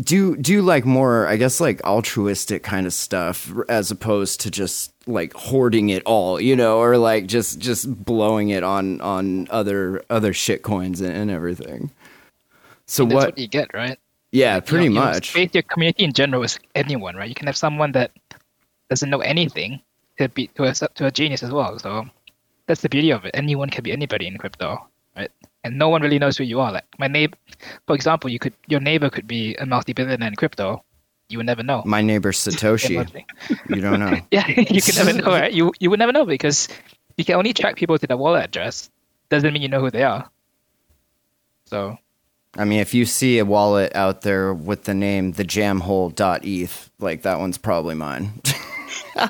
do 0.00 0.36
do 0.36 0.62
like 0.62 0.86
more 0.86 1.26
i 1.26 1.36
guess 1.36 1.60
like 1.60 1.82
altruistic 1.84 2.62
kind 2.62 2.86
of 2.86 2.92
stuff 2.94 3.52
as 3.68 3.90
opposed 3.90 4.40
to 4.40 4.50
just 4.50 4.92
like 5.06 5.34
hoarding 5.34 5.90
it 5.90 6.02
all 6.06 6.40
you 6.40 6.56
know 6.56 6.78
or 6.78 6.96
like 6.96 7.26
just 7.26 7.58
just 7.58 7.92
blowing 8.04 8.48
it 8.48 8.62
on 8.62 9.00
on 9.02 9.46
other 9.50 10.02
other 10.08 10.32
shit 10.32 10.62
coins 10.62 11.02
and, 11.02 11.12
and 11.14 11.30
everything 11.30 11.90
so 12.90 13.04
what, 13.04 13.14
what, 13.14 13.38
you 13.38 13.48
get 13.48 13.72
right 13.72 13.98
yeah 14.32 14.54
like, 14.54 14.66
pretty 14.66 14.84
you 14.84 14.90
know, 14.90 15.00
much 15.00 15.34
know, 15.34 15.46
your 15.52 15.62
community 15.62 16.04
in 16.04 16.12
general 16.12 16.42
is 16.42 16.58
anyone 16.74 17.14
right 17.16 17.28
you 17.28 17.34
can 17.34 17.46
have 17.46 17.56
someone 17.56 17.92
that 17.92 18.10
doesn't 18.88 19.10
know 19.10 19.20
anything 19.20 19.80
to 20.18 20.28
be 20.28 20.48
to 20.48 20.64
a, 20.64 20.72
to 20.72 21.06
a 21.06 21.10
genius 21.10 21.42
as 21.42 21.50
well 21.50 21.78
so 21.78 22.04
that's 22.66 22.82
the 22.82 22.88
beauty 22.88 23.10
of 23.10 23.24
it 23.24 23.30
anyone 23.34 23.70
can 23.70 23.82
be 23.82 23.92
anybody 23.92 24.26
in 24.26 24.36
crypto 24.38 24.86
right 25.16 25.30
and 25.64 25.78
no 25.78 25.88
one 25.88 26.02
really 26.02 26.18
knows 26.18 26.36
who 26.38 26.44
you 26.44 26.60
are. 26.60 26.72
Like 26.72 26.86
my 26.98 27.08
neighbor, 27.08 27.36
for 27.86 27.94
example, 27.94 28.30
you 28.30 28.38
could 28.38 28.54
your 28.68 28.80
neighbor 28.80 29.10
could 29.10 29.26
be 29.26 29.54
a 29.56 29.66
multi-billionaire 29.66 30.28
in 30.28 30.36
crypto. 30.36 30.84
You 31.28 31.38
would 31.38 31.46
never 31.46 31.62
know. 31.62 31.82
My 31.84 32.02
neighbor 32.02 32.32
Satoshi. 32.32 33.24
you 33.68 33.80
don't 33.80 34.00
know. 34.00 34.18
yeah, 34.30 34.46
you 34.70 34.82
can 34.82 34.94
never 34.96 35.12
know. 35.12 35.30
Right? 35.30 35.52
You 35.52 35.72
you 35.78 35.90
would 35.90 35.98
never 35.98 36.12
know 36.12 36.24
because 36.24 36.68
you 37.16 37.24
can 37.24 37.36
only 37.36 37.52
track 37.52 37.76
people 37.76 37.98
to 37.98 38.06
their 38.06 38.16
wallet 38.16 38.44
address. 38.44 38.90
Doesn't 39.28 39.52
mean 39.52 39.62
you 39.62 39.68
know 39.68 39.80
who 39.80 39.90
they 39.90 40.02
are. 40.02 40.28
So. 41.66 41.98
I 42.56 42.64
mean, 42.64 42.80
if 42.80 42.94
you 42.94 43.06
see 43.06 43.38
a 43.38 43.44
wallet 43.44 43.94
out 43.94 44.22
there 44.22 44.52
with 44.52 44.84
the 44.84 44.94
name 44.94 45.32
the 45.32 45.44
jamhole.eth, 45.44 46.90
like 46.98 47.22
that 47.22 47.38
one's 47.38 47.58
probably 47.58 47.94
mine. 47.94 48.40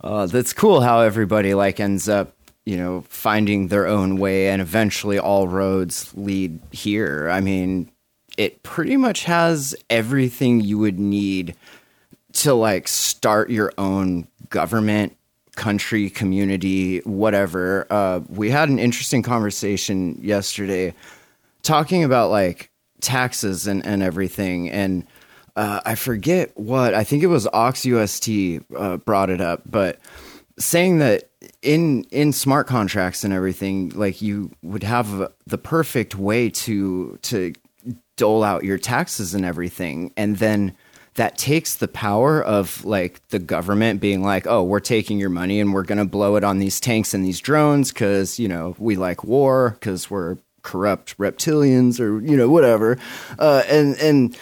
uh, 0.00 0.26
that's 0.26 0.52
cool 0.52 0.80
how 0.80 1.00
everybody 1.00 1.54
like 1.54 1.78
ends 1.78 2.08
up 2.08 2.34
you 2.64 2.76
know, 2.76 3.04
finding 3.08 3.68
their 3.68 3.86
own 3.86 4.18
way 4.18 4.48
and 4.48 4.62
eventually 4.62 5.18
all 5.18 5.48
roads 5.48 6.12
lead 6.14 6.60
here. 6.70 7.28
I 7.28 7.40
mean, 7.40 7.90
it 8.36 8.62
pretty 8.62 8.96
much 8.96 9.24
has 9.24 9.74
everything 9.90 10.60
you 10.60 10.78
would 10.78 10.98
need 10.98 11.56
to 12.34 12.54
like 12.54 12.88
start 12.88 13.50
your 13.50 13.72
own 13.78 14.28
government, 14.48 15.16
country, 15.56 16.10
community, 16.10 16.98
whatever. 17.00 17.86
Uh, 17.90 18.20
we 18.28 18.50
had 18.50 18.68
an 18.68 18.78
interesting 18.78 19.22
conversation 19.22 20.18
yesterday 20.22 20.94
talking 21.62 22.04
about 22.04 22.30
like 22.30 22.70
taxes 23.00 23.66
and, 23.66 23.84
and 23.84 24.02
everything. 24.02 24.70
And 24.70 25.06
uh, 25.56 25.80
I 25.84 25.94
forget 25.94 26.56
what, 26.56 26.94
I 26.94 27.04
think 27.04 27.22
it 27.22 27.26
was 27.26 27.46
Ox 27.52 27.84
UST 27.84 28.28
uh, 28.76 28.96
brought 28.98 29.28
it 29.28 29.40
up, 29.40 29.62
but 29.66 29.98
saying 30.58 30.98
that 30.98 31.28
in 31.62 32.04
in 32.10 32.32
smart 32.32 32.66
contracts 32.66 33.24
and 33.24 33.32
everything, 33.32 33.90
like 33.90 34.22
you 34.22 34.50
would 34.62 34.82
have 34.82 35.32
the 35.46 35.58
perfect 35.58 36.14
way 36.14 36.50
to 36.50 37.18
to 37.22 37.52
dole 38.16 38.44
out 38.44 38.64
your 38.64 38.78
taxes 38.78 39.34
and 39.34 39.44
everything, 39.44 40.12
and 40.16 40.36
then 40.38 40.74
that 41.14 41.36
takes 41.36 41.74
the 41.74 41.88
power 41.88 42.42
of 42.42 42.84
like 42.84 43.26
the 43.28 43.38
government 43.38 44.00
being 44.00 44.22
like, 44.22 44.46
oh, 44.46 44.62
we're 44.62 44.80
taking 44.80 45.18
your 45.18 45.30
money 45.30 45.60
and 45.60 45.74
we're 45.74 45.82
going 45.82 45.98
to 45.98 46.04
blow 46.04 46.36
it 46.36 46.44
on 46.44 46.58
these 46.58 46.80
tanks 46.80 47.12
and 47.12 47.24
these 47.24 47.40
drones 47.40 47.92
because, 47.92 48.38
you 48.38 48.48
know, 48.48 48.74
we 48.78 48.96
like 48.96 49.22
war 49.22 49.76
because 49.78 50.10
we're 50.10 50.38
corrupt 50.62 51.16
reptilians 51.18 51.98
or 52.00 52.20
you 52.24 52.36
know 52.36 52.48
whatever 52.48 52.98
uh, 53.38 53.62
and 53.68 53.96
and 53.96 54.36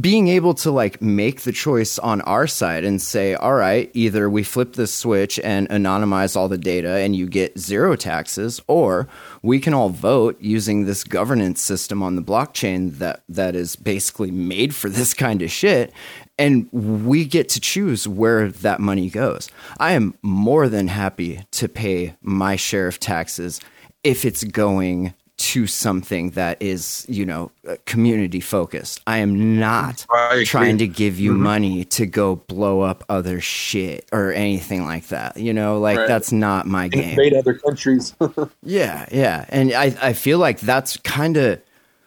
being 0.00 0.28
able 0.28 0.54
to 0.54 0.70
like 0.70 1.00
make 1.02 1.42
the 1.42 1.52
choice 1.52 1.98
on 1.98 2.20
our 2.22 2.46
side 2.46 2.84
and 2.84 3.02
say 3.02 3.34
all 3.34 3.54
right 3.54 3.90
either 3.94 4.30
we 4.30 4.42
flip 4.42 4.74
this 4.74 4.94
switch 4.94 5.38
and 5.40 5.68
anonymize 5.68 6.36
all 6.36 6.48
the 6.48 6.58
data 6.58 6.96
and 6.98 7.16
you 7.16 7.26
get 7.26 7.58
zero 7.58 7.96
taxes 7.96 8.60
or 8.66 9.08
we 9.42 9.58
can 9.58 9.74
all 9.74 9.88
vote 9.88 10.40
using 10.40 10.84
this 10.84 11.04
governance 11.04 11.60
system 11.60 12.02
on 12.02 12.16
the 12.16 12.22
blockchain 12.22 12.98
that 12.98 13.22
that 13.28 13.54
is 13.56 13.76
basically 13.76 14.30
made 14.30 14.74
for 14.74 14.88
this 14.88 15.12
kind 15.12 15.42
of 15.42 15.50
shit 15.50 15.92
and 16.38 16.68
we 16.72 17.24
get 17.24 17.48
to 17.50 17.60
choose 17.60 18.08
where 18.08 18.48
that 18.48 18.80
money 18.80 19.08
goes. 19.08 19.48
I 19.78 19.92
am 19.92 20.14
more 20.22 20.68
than 20.68 20.88
happy 20.88 21.44
to 21.52 21.68
pay 21.68 22.16
my 22.22 22.56
share 22.56 22.88
of 22.88 22.98
taxes 22.98 23.60
if 24.02 24.24
it's 24.24 24.44
going 24.44 25.14
to 25.36 25.66
something 25.66 26.30
that 26.30 26.60
is, 26.62 27.04
you 27.08 27.26
know, 27.26 27.50
uh, 27.68 27.76
community 27.86 28.40
focused. 28.40 29.00
I 29.06 29.18
am 29.18 29.58
not 29.58 30.06
I 30.10 30.44
trying 30.44 30.78
to 30.78 30.86
give 30.86 31.18
you 31.18 31.32
mm-hmm. 31.32 31.42
money 31.42 31.84
to 31.86 32.06
go 32.06 32.36
blow 32.36 32.82
up 32.82 33.04
other 33.08 33.40
shit 33.40 34.08
or 34.12 34.32
anything 34.32 34.84
like 34.84 35.08
that. 35.08 35.36
You 35.36 35.52
know, 35.52 35.78
like 35.80 35.98
right. 35.98 36.08
that's 36.08 36.30
not 36.30 36.66
my 36.66 36.88
game. 36.88 37.10
Invade 37.10 37.34
other 37.34 37.54
countries. 37.54 38.14
yeah, 38.62 39.06
yeah. 39.10 39.44
And 39.48 39.72
I, 39.72 39.96
I 40.00 40.12
feel 40.12 40.38
like 40.38 40.60
that's 40.60 40.96
kind 40.98 41.36
of 41.36 41.60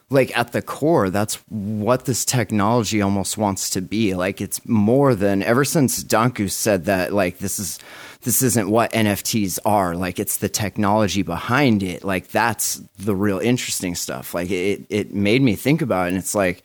like 0.09 0.37
at 0.37 0.53
the 0.53 0.61
core, 0.61 1.09
that's 1.09 1.35
what 1.49 2.05
this 2.05 2.23
technology 2.23 3.01
almost 3.01 3.37
wants 3.37 3.69
to 3.71 3.81
be. 3.81 4.15
Like 4.15 4.39
it's 4.39 4.65
more 4.65 5.15
than 5.15 5.43
ever 5.43 5.65
since 5.65 6.03
Danku 6.03 6.49
said 6.49 6.85
that, 6.85 7.13
like 7.13 7.39
this 7.39 7.59
is 7.59 7.79
this 8.27 8.41
isn't 8.41 8.69
what 8.69 8.91
NFTs 8.91 9.57
are. 9.63 9.95
Like 9.95 10.19
it's 10.19 10.39
the 10.39 10.49
technology 10.49 11.21
behind 11.21 11.81
it. 11.81 12.03
Like 12.03 12.27
that's 12.27 12.81
the 12.99 13.15
real 13.15 13.39
interesting 13.39 13.95
stuff. 13.95 14.33
Like 14.33 14.51
it, 14.51 14.85
it 14.89 15.13
made 15.13 15.41
me 15.41 15.55
think 15.55 15.81
about 15.81 16.07
it. 16.07 16.09
And 16.09 16.17
it's 16.17 16.35
like 16.35 16.61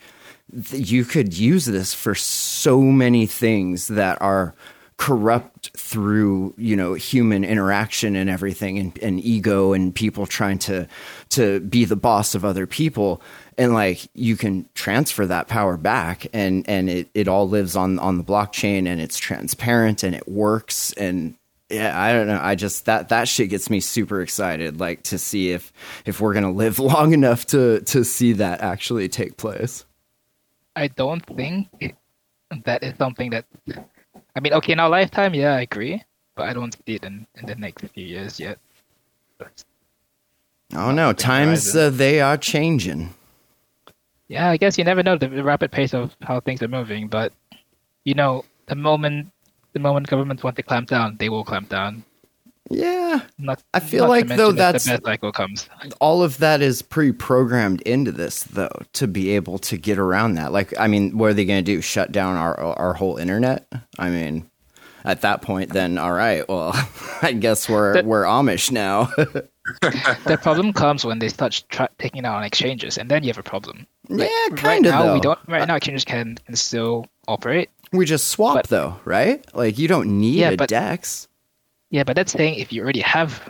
you 0.73 1.05
could 1.05 1.39
use 1.39 1.65
this 1.67 1.95
for 1.95 2.17
so 2.17 2.81
many 2.81 3.27
things 3.27 3.87
that 3.87 4.21
are 4.21 4.57
corrupt 4.97 5.71
through 5.77 6.53
you 6.59 6.77
know 6.77 6.95
human 6.95 7.45
interaction 7.45 8.15
and 8.17 8.29
everything 8.29 8.79
and, 8.79 8.99
and 8.99 9.21
ego 9.21 9.73
and 9.73 9.95
people 9.95 10.27
trying 10.27 10.59
to 10.59 10.87
to 11.29 11.61
be 11.61 11.85
the 11.85 11.97
boss 11.97 12.35
of 12.35 12.45
other 12.45 12.67
people 12.67 13.21
and 13.59 13.73
like 13.73 14.07
you 14.15 14.37
can 14.37 14.69
transfer 14.75 15.27
that 15.27 15.49
power 15.49 15.77
back 15.77 16.27
and 16.33 16.69
and 16.69 16.89
it, 16.91 17.09
it 17.15 17.27
all 17.27 17.49
lives 17.49 17.75
on 17.75 17.99
on 17.99 18.17
the 18.17 18.23
blockchain 18.23 18.87
and 18.87 19.01
it's 19.01 19.19
transparent 19.19 20.05
and 20.05 20.15
it 20.15 20.29
works 20.29 20.93
and 20.93 21.35
yeah, 21.73 21.99
I 22.01 22.13
don't 22.13 22.27
know. 22.27 22.39
I 22.41 22.55
just 22.55 22.85
that 22.85 23.09
that 23.09 23.29
shit 23.29 23.49
gets 23.51 23.71
me 23.71 23.81
super 23.81 24.21
excited, 24.21 24.79
like 24.79 25.03
to 25.05 25.19
see 25.19 25.51
if 25.51 25.73
if 26.05 26.21
we're 26.21 26.35
gonna 26.35 26.53
live 26.53 26.79
long 26.93 27.13
enough 27.13 27.47
to 27.47 27.81
to 27.81 28.05
see 28.05 28.35
that 28.35 28.61
actually 28.61 29.09
take 29.09 29.37
place. 29.37 29.85
I 30.77 30.89
don't 30.89 31.25
think 31.25 31.97
that 32.65 32.83
is 32.83 32.97
something 32.99 33.31
that. 33.31 33.47
I 34.37 34.41
mean, 34.41 34.53
okay, 34.55 34.73
in 34.73 34.81
our 34.81 34.89
lifetime, 34.89 35.35
yeah, 35.35 35.55
I 35.55 35.63
agree, 35.63 36.03
but 36.35 36.49
I 36.49 36.53
don't 36.53 36.75
see 36.75 36.95
it 36.95 37.05
in, 37.05 37.27
in 37.37 37.47
the 37.47 37.55
next 37.55 37.87
few 37.89 38.05
years 38.05 38.41
yet. 38.41 38.59
oh 40.75 40.91
no, 40.91 41.13
times 41.13 41.75
uh, 41.77 41.91
they 41.91 42.21
are 42.21 42.37
changing. 42.37 43.15
Yeah, 44.29 44.49
I 44.49 44.57
guess 44.57 44.79
you 44.79 44.85
never 44.85 45.03
know 45.03 45.17
the 45.17 45.29
rapid 45.43 45.71
pace 45.71 45.93
of 45.93 46.17
how 46.23 46.41
things 46.41 46.63
are 46.63 46.69
moving, 46.69 47.09
but 47.09 47.33
you 48.05 48.15
know, 48.15 48.45
the 48.67 48.75
moment 48.75 49.31
the 49.73 49.81
moment 49.81 50.07
governments 50.09 50.43
want 50.43 50.57
to 50.57 50.63
clamp 50.63 50.89
down, 50.89 51.17
they 51.19 51.29
will 51.29 51.45
clamp 51.45 51.69
down. 51.69 52.05
Yeah, 52.71 53.21
not, 53.39 53.63
I 53.75 53.81
feel 53.81 54.09
like 54.09 54.29
though 54.29 54.53
that's 54.53 54.85
the 54.85 55.01
cycle 55.05 55.33
comes. 55.33 55.69
All 56.01 56.23
of 56.23 56.39
that 56.39 56.63
is 56.63 56.81
pre-programmed 56.81 57.83
into 57.83 58.13
this 58.13 58.45
though 58.45 58.71
to 58.95 59.07
be 59.07 59.31
able 59.31 59.59
to 59.59 59.77
get 59.77 59.99
around 59.99 60.37
that. 60.37 60.53
Like, 60.53 60.73
I 60.79 60.87
mean, 60.87 61.19
what 61.19 61.31
are 61.31 61.35
they 61.35 61.45
going 61.45 61.63
to 61.63 61.71
do? 61.71 61.81
Shut 61.83 62.13
down 62.13 62.37
our 62.37 62.59
our 62.59 62.95
whole 62.95 63.19
internet? 63.19 63.67
I 63.99 64.09
mean, 64.09 64.49
at 65.05 65.23
that 65.23 65.43
point, 65.43 65.73
then 65.73 65.99
all 65.99 66.13
right. 66.13 66.49
Well, 66.49 66.73
I 67.23 67.33
guess 67.33 67.69
we're 67.69 68.01
the, 68.01 68.09
we're 68.09 68.25
Amish 68.25 68.71
now. 68.71 69.05
the 69.83 70.39
problem 70.41 70.73
comes 70.73 71.05
when 71.05 71.19
they 71.19 71.29
start 71.29 71.63
tra- 71.69 71.91
taking 71.99 72.25
out 72.25 72.37
on 72.37 72.45
exchanges, 72.45 72.97
and 72.97 73.11
then 73.11 73.23
you 73.23 73.29
have 73.29 73.39
a 73.39 73.43
problem. 73.43 73.87
Like, 74.09 74.31
yeah, 74.31 74.57
kind 74.57 74.87
of. 74.87 74.93
Right 74.93 75.05
now, 75.05 75.15
we 75.15 75.21
don't. 75.21 75.39
Right 75.49 75.67
now, 75.67 75.77
exchanges 75.77 76.05
can, 76.05 76.37
can 76.47 76.57
still 76.57 77.07
operate, 77.29 77.71
we 77.93 78.07
just 78.07 78.29
swap 78.29 78.55
but, 78.55 78.69
though, 78.69 79.01
right? 79.05 79.45
Like 79.55 79.79
you 79.79 79.89
don't 79.89 80.19
need 80.19 80.37
yeah, 80.37 80.51
a 80.51 80.57
but, 80.57 80.69
DEX. 80.69 81.29
Yeah, 81.91 82.05
but 82.05 82.17
that's 82.17 82.33
saying 82.33 82.59
if 82.59 82.73
you 82.73 82.83
already 82.83 83.01
have 83.01 83.49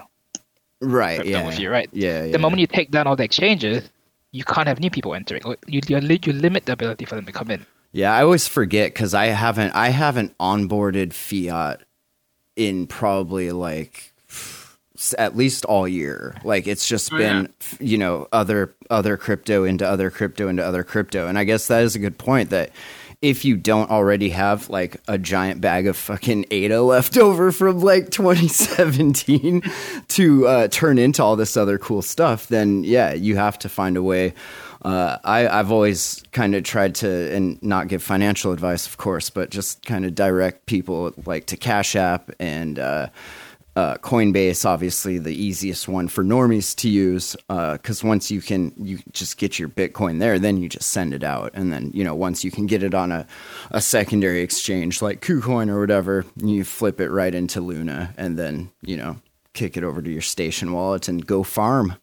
right, 0.81 1.20
crypto 1.20 1.31
yeah, 1.31 1.46
with 1.46 1.59
you, 1.59 1.70
right? 1.70 1.88
Yeah, 1.92 2.24
yeah. 2.24 2.33
The 2.33 2.38
moment 2.38 2.61
you 2.61 2.66
take 2.66 2.90
down 2.90 3.07
all 3.07 3.16
the 3.16 3.24
exchanges, 3.24 3.88
you 4.33 4.44
can't 4.44 4.66
have 4.66 4.81
new 4.81 4.90
people 4.90 5.14
entering. 5.14 5.42
You 5.66 5.81
you, 5.87 5.98
you 5.98 6.33
limit 6.33 6.66
the 6.66 6.72
ability 6.72 7.05
for 7.05 7.14
them 7.14 7.26
to 7.26 7.33
come 7.33 7.50
in. 7.50 7.64
Yeah, 7.92 8.14
I 8.14 8.22
always 8.22 8.48
forget 8.48 8.92
because 8.92 9.14
I 9.14 9.26
haven't 9.26 9.74
I 9.74 9.90
haven't 9.90 10.37
onboarded 10.38 11.12
fiat 11.12 11.83
in 12.57 12.87
probably 12.87 13.52
like 13.52 14.12
at 15.18 15.37
least 15.37 15.64
all 15.64 15.87
year. 15.87 16.37
Like 16.44 16.66
it's 16.66 16.87
just 16.87 17.12
oh, 17.12 17.18
been 17.18 17.48
yeah. 17.61 17.76
you 17.81 17.98
know 17.98 18.28
other 18.33 18.74
other 18.90 19.16
crypto 19.16 19.64
into 19.64 19.87
other 19.87 20.11
crypto 20.11 20.48
into 20.48 20.64
other 20.64 20.85
crypto, 20.85 21.28
and 21.28 21.38
I 21.38 21.44
guess 21.44 21.66
that 21.68 21.83
is 21.83 21.94
a 21.94 21.98
good 21.98 22.18
point 22.18 22.50
that 22.50 22.70
if 23.22 23.44
you 23.44 23.56
don't 23.56 23.90
already 23.90 24.30
have 24.30 24.68
like 24.68 25.00
a 25.06 25.16
giant 25.16 25.61
bag 25.61 25.87
of 25.87 25.96
fucking 25.96 26.44
ADA 26.50 26.82
left 26.82 27.16
over 27.16 27.52
from 27.52 27.80
like 27.80 28.11
2017 28.11 29.62
to 30.08 30.46
uh, 30.46 30.68
turn 30.68 30.98
into 30.98 31.22
all 31.22 31.37
this 31.37 31.56
other 31.56 31.78
cool 31.78 32.02
stuff, 32.02 32.48
then 32.48 32.82
yeah, 32.82 33.12
you 33.12 33.37
have 33.37 33.58
to 33.61 33.68
find 33.68 33.96
a 33.96 34.02
way. 34.02 34.35
Uh, 34.85 35.16
I, 35.22 35.46
I've 35.46 35.70
always 35.70 36.24
kind 36.32 36.56
of 36.56 36.64
tried 36.64 36.96
to, 36.96 37.32
and 37.32 37.62
not 37.62 37.87
give 37.87 38.02
financial 38.02 38.50
advice, 38.50 38.85
of 38.85 38.96
course, 38.96 39.30
but 39.30 39.50
just 39.50 39.87
kind 39.87 40.04
of 40.04 40.16
direct 40.16 40.66
people 40.66 41.12
like 41.24 41.46
to 41.46 41.56
Cash 41.56 41.94
App 41.94 42.32
and 42.40 42.80
uh, 42.80 43.06
uh, 43.74 43.94
Coinbase, 43.96 44.66
obviously 44.66 45.18
the 45.18 45.35
easiest 45.35 45.88
one 45.88 46.08
for 46.08 46.22
normies 46.22 46.76
to 46.76 46.88
use, 46.88 47.35
because 47.48 48.04
uh, 48.04 48.06
once 48.06 48.30
you 48.30 48.42
can, 48.42 48.72
you 48.76 48.98
just 49.12 49.38
get 49.38 49.58
your 49.58 49.68
Bitcoin 49.68 50.18
there, 50.18 50.38
then 50.38 50.58
you 50.58 50.68
just 50.68 50.90
send 50.90 51.14
it 51.14 51.24
out, 51.24 51.52
and 51.54 51.72
then 51.72 51.90
you 51.94 52.04
know 52.04 52.14
once 52.14 52.44
you 52.44 52.50
can 52.50 52.66
get 52.66 52.82
it 52.82 52.94
on 52.94 53.11
a, 53.11 53.26
a 53.70 53.80
secondary 53.80 54.42
exchange 54.42 55.00
like 55.00 55.20
KuCoin 55.20 55.70
or 55.70 55.80
whatever, 55.80 56.26
you 56.37 56.64
flip 56.64 57.00
it 57.00 57.11
right 57.11 57.35
into 57.35 57.61
Luna, 57.61 58.14
and 58.18 58.38
then 58.38 58.70
you 58.82 58.96
know 58.96 59.16
kick 59.54 59.76
it 59.76 59.85
over 59.85 60.02
to 60.02 60.11
your 60.11 60.22
station 60.22 60.72
wallet 60.72 61.08
and 61.08 61.26
go 61.26 61.42
farm. 61.42 61.96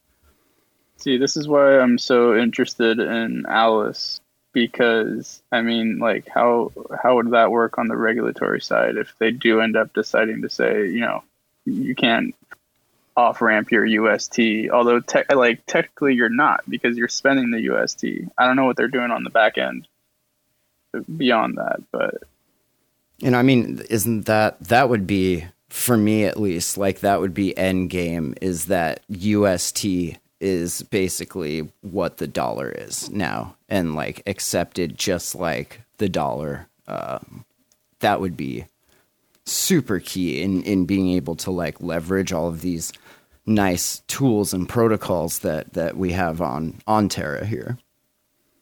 See, 0.98 1.18
this 1.18 1.38
is 1.38 1.48
why 1.48 1.80
I'm 1.80 1.98
so 1.98 2.36
interested 2.36 3.00
in 3.00 3.46
Alice 3.48 4.20
because 4.54 5.42
I 5.52 5.62
mean, 5.62 6.00
like, 6.00 6.28
how 6.28 6.72
how 7.02 7.16
would 7.16 7.32
that 7.32 7.52
work 7.52 7.78
on 7.78 7.88
the 7.88 7.96
regulatory 7.96 8.62
side 8.62 8.98
if 8.98 9.14
they 9.20 9.32
do 9.32 9.62
end 9.62 9.78
up 9.78 9.94
deciding 9.94 10.42
to 10.42 10.50
say, 10.50 10.88
you 10.88 11.02
know, 11.02 11.24
you 11.72 11.96
can't 11.96 12.36
off 13.16 13.42
ramp 13.42 13.72
your 13.72 13.86
UST. 13.86 14.70
Although, 14.72 15.02
te- 15.02 15.34
like 15.34 15.66
technically, 15.66 16.16
you're 16.16 16.30
not 16.30 16.62
because 16.70 16.98
you're 16.98 17.08
spending 17.08 17.52
the 17.52 17.62
UST. 17.62 18.06
I 18.38 18.46
don't 18.46 18.56
know 18.56 18.66
what 18.66 18.78
they're 18.78 18.88
doing 18.88 19.12
on 19.12 19.24
the 19.24 19.30
back 19.30 19.58
end 19.58 19.88
beyond 21.18 21.58
that, 21.58 21.82
but 21.92 22.24
and 23.22 23.36
I 23.36 23.42
mean, 23.42 23.82
isn't 23.90 24.26
that 24.26 24.62
that 24.64 24.90
would 24.90 25.06
be 25.06 25.46
for 25.70 25.98
me 25.98 26.26
at 26.26 26.40
least 26.40 26.78
like 26.78 27.02
that 27.02 27.20
would 27.20 27.34
be 27.34 27.56
end 27.58 27.90
game 27.90 28.34
is 28.42 28.66
that 28.66 29.02
UST 29.08 29.86
is 30.40 30.82
basically 30.84 31.70
what 31.82 32.18
the 32.18 32.28
dollar 32.28 32.72
is 32.72 33.10
now 33.12 33.56
and 33.68 33.94
like 33.94 34.24
accepted 34.26 34.98
just 34.98 35.36
like 35.36 35.82
the 35.98 36.10
dollar. 36.10 36.68
Uh, 36.88 37.20
that 38.00 38.20
would 38.22 38.36
be 38.36 38.66
super 39.50 40.00
key 40.00 40.42
in 40.42 40.64
in 40.64 40.86
being 40.86 41.10
able 41.12 41.36
to 41.38 41.52
like 41.52 41.82
leverage 41.82 42.32
all 42.32 42.48
of 42.48 42.62
these 42.62 42.92
nice 43.46 44.00
tools 44.08 44.54
and 44.54 44.70
protocols 44.70 45.40
that 45.40 45.74
that 45.74 45.98
we 45.98 46.12
have 46.12 46.42
on 46.42 46.76
on 46.88 47.10
Terra 47.10 47.46
here. 47.46 47.78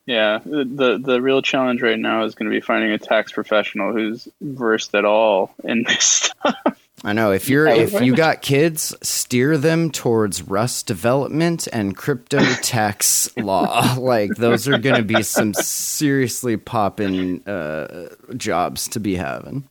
Yeah, 0.05 0.39
the 0.45 0.99
the 1.03 1.21
real 1.21 1.41
challenge 1.41 1.81
right 1.81 1.99
now 1.99 2.23
is 2.23 2.33
going 2.33 2.49
to 2.49 2.55
be 2.55 2.61
finding 2.61 2.91
a 2.91 2.97
tax 2.97 3.33
professional 3.33 3.91
who's 3.91 4.27
versed 4.39 4.95
at 4.95 5.03
all 5.03 5.53
in 5.65 5.83
this 5.83 6.05
stuff. 6.05 6.55
I 7.03 7.13
know 7.13 7.31
if 7.31 7.49
you're 7.49 7.67
if 7.67 8.01
you 8.01 8.15
got 8.15 8.41
kids, 8.41 8.95
steer 9.03 9.57
them 9.57 9.91
towards 9.91 10.43
Rust 10.43 10.87
development 10.87 11.67
and 11.71 11.95
crypto 11.95 12.39
tax 12.61 13.29
law. 13.37 13.95
Like 13.99 14.35
those 14.35 14.67
are 14.67 14.77
going 14.77 14.95
to 14.95 15.03
be 15.03 15.21
some 15.23 15.53
seriously 15.53 16.55
popping 16.55 17.47
uh, 17.47 18.07
jobs 18.35 18.87
to 18.89 19.01
be 19.01 19.15
having 19.15 19.67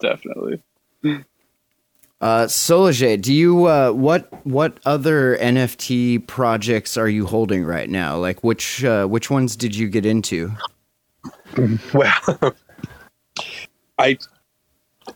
definitely. 0.00 0.62
Uh, 2.20 2.44
Soloh 2.44 2.92
Jee, 2.92 3.16
do 3.16 3.32
you 3.32 3.66
uh, 3.66 3.92
what 3.92 4.44
what 4.46 4.78
other 4.84 5.38
NFT 5.38 6.26
projects 6.26 6.96
are 6.96 7.08
you 7.08 7.26
holding 7.26 7.64
right 7.64 7.88
now? 7.88 8.18
Like 8.18 8.44
which 8.44 8.84
uh, 8.84 9.06
which 9.06 9.30
ones 9.30 9.56
did 9.56 9.74
you 9.74 9.88
get 9.88 10.04
into? 10.06 10.52
Well, 11.92 12.54
I 13.98 14.16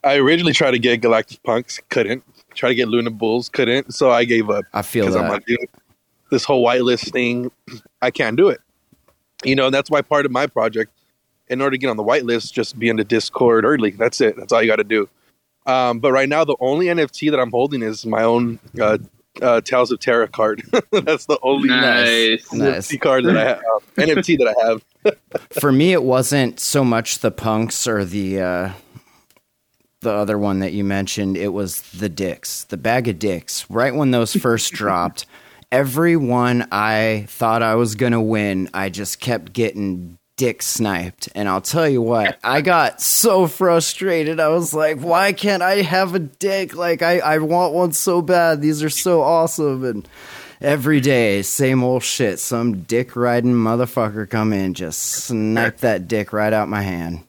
I 0.03 0.17
originally 0.17 0.53
tried 0.53 0.73
to 0.73 0.79
get 0.79 1.01
Galactic 1.01 1.43
Punks, 1.43 1.81
couldn't. 1.91 2.25
Try 2.55 2.71
to 2.71 2.75
get 2.75 2.89
Luna 2.89 3.11
Bulls, 3.11 3.49
couldn't. 3.49 3.95
So 3.95 4.11
I 4.11 4.25
gave 4.25 4.51
up. 4.51 4.65
I 4.73 4.83
feel 4.83 5.11
that. 5.11 5.19
I'm 5.19 5.31
like, 5.31 5.45
dude, 5.47 5.59
this 6.31 6.45
whole 6.45 6.65
whitelist 6.65 7.13
thing, 7.13 7.51
I 8.03 8.11
can't 8.11 8.37
do 8.37 8.49
it. 8.49 8.61
You 9.45 9.55
know, 9.55 9.67
and 9.67 9.75
that's 9.75 9.91
why 9.91 10.03
part 10.03 10.27
of 10.27 10.33
my 10.33 10.47
project, 10.47 10.91
in 11.49 11.61
order 11.61 11.73
to 11.73 11.79
get 11.79 11.91
on 11.91 11.97
the 11.97 12.05
whitelist, 12.05 12.53
just 12.53 12.79
be 12.79 12.89
in 12.89 12.97
the 12.97 13.05
Discord 13.05 13.65
early. 13.65 13.91
That's 13.91 14.21
it. 14.21 14.37
That's 14.37 14.53
all 14.53 14.63
you 14.63 14.69
got 14.69 14.77
to 14.77 14.85
do. 14.85 15.09
Um, 15.67 15.99
but 15.99 16.13
right 16.13 16.29
now, 16.29 16.45
the 16.45 16.57
only 16.61 16.87
NFT 16.87 17.31
that 17.31 17.41
I'm 17.41 17.51
holding 17.51 17.83
is 17.83 18.05
my 18.05 18.23
own 18.23 18.59
uh, 18.81 18.99
uh, 19.41 19.61
Tales 19.63 19.91
of 19.91 20.01
Terra 20.01 20.29
card. 20.29 20.63
that's 20.93 21.27
the 21.27 21.39
only 21.43 21.69
Nice. 21.69 22.53
Nice. 22.53 22.89
NFT 22.89 23.01
card 23.01 23.25
that 23.25 23.37
I 23.37 23.45
have, 23.45 23.59
NFT 23.97 24.39
that 24.39 24.55
I 24.57 24.67
have. 24.67 24.85
For 25.61 25.73
me, 25.73 25.93
it 25.93 26.03
wasn't 26.03 26.61
so 26.61 26.85
much 26.85 27.19
the 27.19 27.31
punks 27.31 27.87
or 27.87 28.05
the 28.05 28.41
uh, 28.41 28.73
the 30.01 30.13
other 30.13 30.39
one 30.39 30.61
that 30.61 30.73
you 30.73 30.85
mentioned. 30.85 31.37
It 31.37 31.53
was 31.53 31.81
the 31.93 32.09
dicks, 32.09 32.65
the 32.65 32.77
bag 32.77 33.09
of 33.09 33.19
dicks. 33.19 33.69
Right 33.71 33.95
when 33.95 34.11
those 34.11 34.35
first 34.35 34.73
dropped, 34.73 35.27
every 35.73 36.17
one 36.17 36.69
I 36.71 37.25
thought 37.29 37.63
I 37.63 37.75
was 37.75 37.95
gonna 37.95 38.23
win, 38.23 38.69
I 38.75 38.91
just 38.91 39.21
kept 39.21 39.53
getting 39.53 40.19
dick 40.37 40.63
sniped. 40.63 41.29
And 41.35 41.49
I'll 41.49 41.61
tell 41.61 41.89
you 41.89 42.03
what, 42.03 42.39
I 42.43 42.61
got 42.61 43.01
so 43.01 43.47
frustrated. 43.47 44.41
I 44.41 44.49
was 44.49 44.75
like, 44.75 45.01
why 45.01 45.33
can't 45.33 45.63
I 45.63 45.83
have 45.83 46.15
a 46.15 46.19
dick? 46.19 46.75
Like 46.75 47.03
I, 47.03 47.19
I 47.19 47.39
want 47.39 47.75
one 47.75 47.93
so 47.93 48.23
bad. 48.23 48.61
These 48.61 48.83
are 48.83 48.91
so 48.91 49.23
awesome 49.23 49.85
and. 49.85 50.09
Every 50.61 51.01
day, 51.01 51.43
same 51.43 51.85
old 51.85 52.05
shit. 52.05 52.39
Some 52.39 52.83
dick 52.85 53.17
riding 53.17 53.53
motherfucker 53.53 54.31
come 54.31 54.53
in, 54.55 54.73
just 54.73 54.99
snipe 55.03 55.79
that 55.79 56.09
dick 56.09 56.33
right 56.33 56.53
out 56.55 56.69
my 56.71 56.81
hand. 56.81 57.25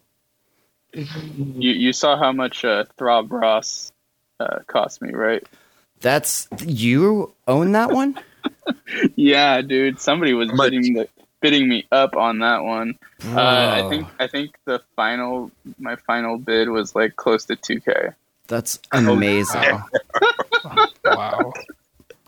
You 0.93 1.71
you 1.71 1.91
saw 1.91 2.17
how 2.17 2.31
much 2.31 2.63
uh, 2.63 2.85
Throb 2.97 3.33
Ross 3.33 3.91
uh, 4.39 4.59
cost 4.67 5.01
me, 5.01 5.11
right? 5.11 5.43
That's 5.99 6.47
you 6.65 7.33
own 7.47 7.73
that 7.73 7.91
one? 7.91 8.17
Yeah, 9.15 9.61
dude. 9.61 9.99
Somebody 9.99 10.33
was 10.35 10.51
bidding 10.51 10.93
the, 10.93 11.09
bidding 11.41 11.67
me 11.67 11.85
up 11.91 12.15
on 12.15 12.39
that 12.39 12.63
one. 12.63 12.97
Uh, 13.25 13.83
I 13.83 13.89
think 13.89 14.07
I 14.19 14.27
think 14.27 14.55
the 14.65 14.81
final 14.95 15.51
my 15.79 15.95
final 15.95 16.37
bid 16.37 16.69
was 16.69 16.95
like 16.95 17.15
close 17.15 17.45
to 17.45 17.55
two 17.55 17.79
k. 17.79 18.09
that's 18.47 18.79
amazing. 18.91 19.61
Wow. 19.61 20.87
wow. 21.05 21.53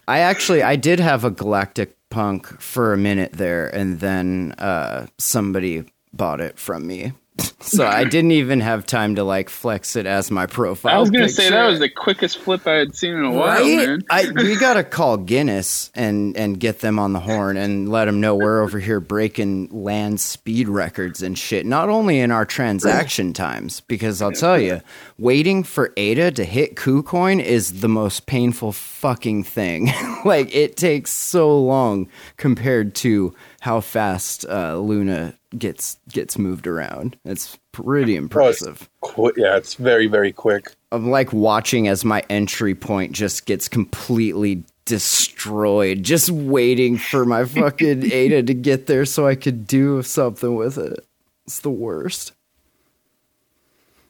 I 0.07 0.19
actually 0.19 0.63
I 0.63 0.75
did 0.75 0.99
have 0.99 1.23
a 1.23 1.31
Galactic 1.31 1.95
Punk 2.09 2.47
for 2.61 2.93
a 2.93 2.97
minute 2.97 3.33
there, 3.33 3.67
and 3.67 3.99
then 3.99 4.53
uh, 4.57 5.07
somebody 5.17 5.83
bought 6.13 6.39
it 6.39 6.57
from 6.57 6.87
me. 6.87 7.11
so 7.59 7.85
I 7.85 8.03
didn't 8.03 8.31
even 8.31 8.61
have 8.61 8.85
time 8.85 9.15
to 9.15 9.23
like 9.23 9.49
flex 9.49 9.95
it 9.95 10.05
as 10.05 10.31
my 10.31 10.45
profile. 10.45 10.95
I 10.95 10.99
was 10.99 11.11
gonna 11.11 11.29
say 11.29 11.49
that 11.49 11.67
was 11.67 11.79
the 11.79 11.89
quickest 11.89 12.37
flip 12.39 12.65
I 12.65 12.73
had 12.75 12.95
seen 12.95 13.13
in 13.13 13.23
a 13.23 13.31
while, 13.31 13.59
Right? 13.61 13.87
man. 13.87 14.03
I, 14.09 14.31
we 14.35 14.57
gotta 14.57 14.83
call 14.83 15.17
Guinness 15.17 15.91
and 15.93 16.35
and 16.37 16.59
get 16.59 16.79
them 16.79 16.97
on 16.99 17.13
the 17.13 17.19
horn 17.19 17.57
and 17.57 17.89
let 17.89 18.05
them 18.05 18.19
know 18.21 18.35
we're 18.35 18.61
over 18.61 18.79
here 18.79 18.99
breaking 18.99 19.69
land 19.71 20.19
speed 20.19 20.67
records 20.67 21.21
and 21.21 21.37
shit. 21.37 21.65
Not 21.65 21.89
only 21.89 22.19
in 22.19 22.31
our 22.31 22.45
transaction 22.45 23.33
times, 23.33 23.81
because 23.81 24.21
I'll 24.21 24.31
tell 24.31 24.59
you, 24.59 24.81
waiting 25.17 25.63
for 25.63 25.93
ADA 25.97 26.31
to 26.31 26.43
hit 26.45 26.75
KuCoin 26.75 27.41
is 27.43 27.81
the 27.81 27.89
most 27.89 28.25
painful 28.25 28.71
fucking 28.71 29.43
thing. 29.43 29.91
like 30.25 30.53
it 30.55 30.75
takes 30.77 31.11
so 31.11 31.59
long 31.59 32.07
compared 32.37 32.95
to 32.95 33.35
how 33.61 33.81
fast 33.81 34.45
uh, 34.47 34.77
Luna 34.77 35.33
gets 35.57 35.97
gets 36.09 36.37
moved 36.37 36.67
around. 36.67 37.17
It's 37.25 37.57
pretty 37.71 38.15
impressive. 38.15 38.89
Qu- 39.01 39.33
Yeah, 39.37 39.57
it's 39.57 39.75
very, 39.75 40.07
very 40.07 40.31
quick. 40.31 40.75
I'm 40.91 41.09
like 41.09 41.31
watching 41.33 41.87
as 41.87 42.03
my 42.05 42.23
entry 42.29 42.75
point 42.75 43.11
just 43.11 43.45
gets 43.45 43.67
completely 43.67 44.63
destroyed, 44.85 46.03
just 46.03 46.29
waiting 46.29 46.97
for 46.97 47.25
my 47.25 47.43
fucking 47.45 48.11
Ada 48.11 48.43
to 48.43 48.53
get 48.53 48.87
there 48.87 49.05
so 49.05 49.27
I 49.27 49.35
could 49.35 49.67
do 49.67 50.01
something 50.01 50.55
with 50.55 50.77
it. 50.77 51.05
It's 51.45 51.59
the 51.59 51.69
worst. 51.69 52.33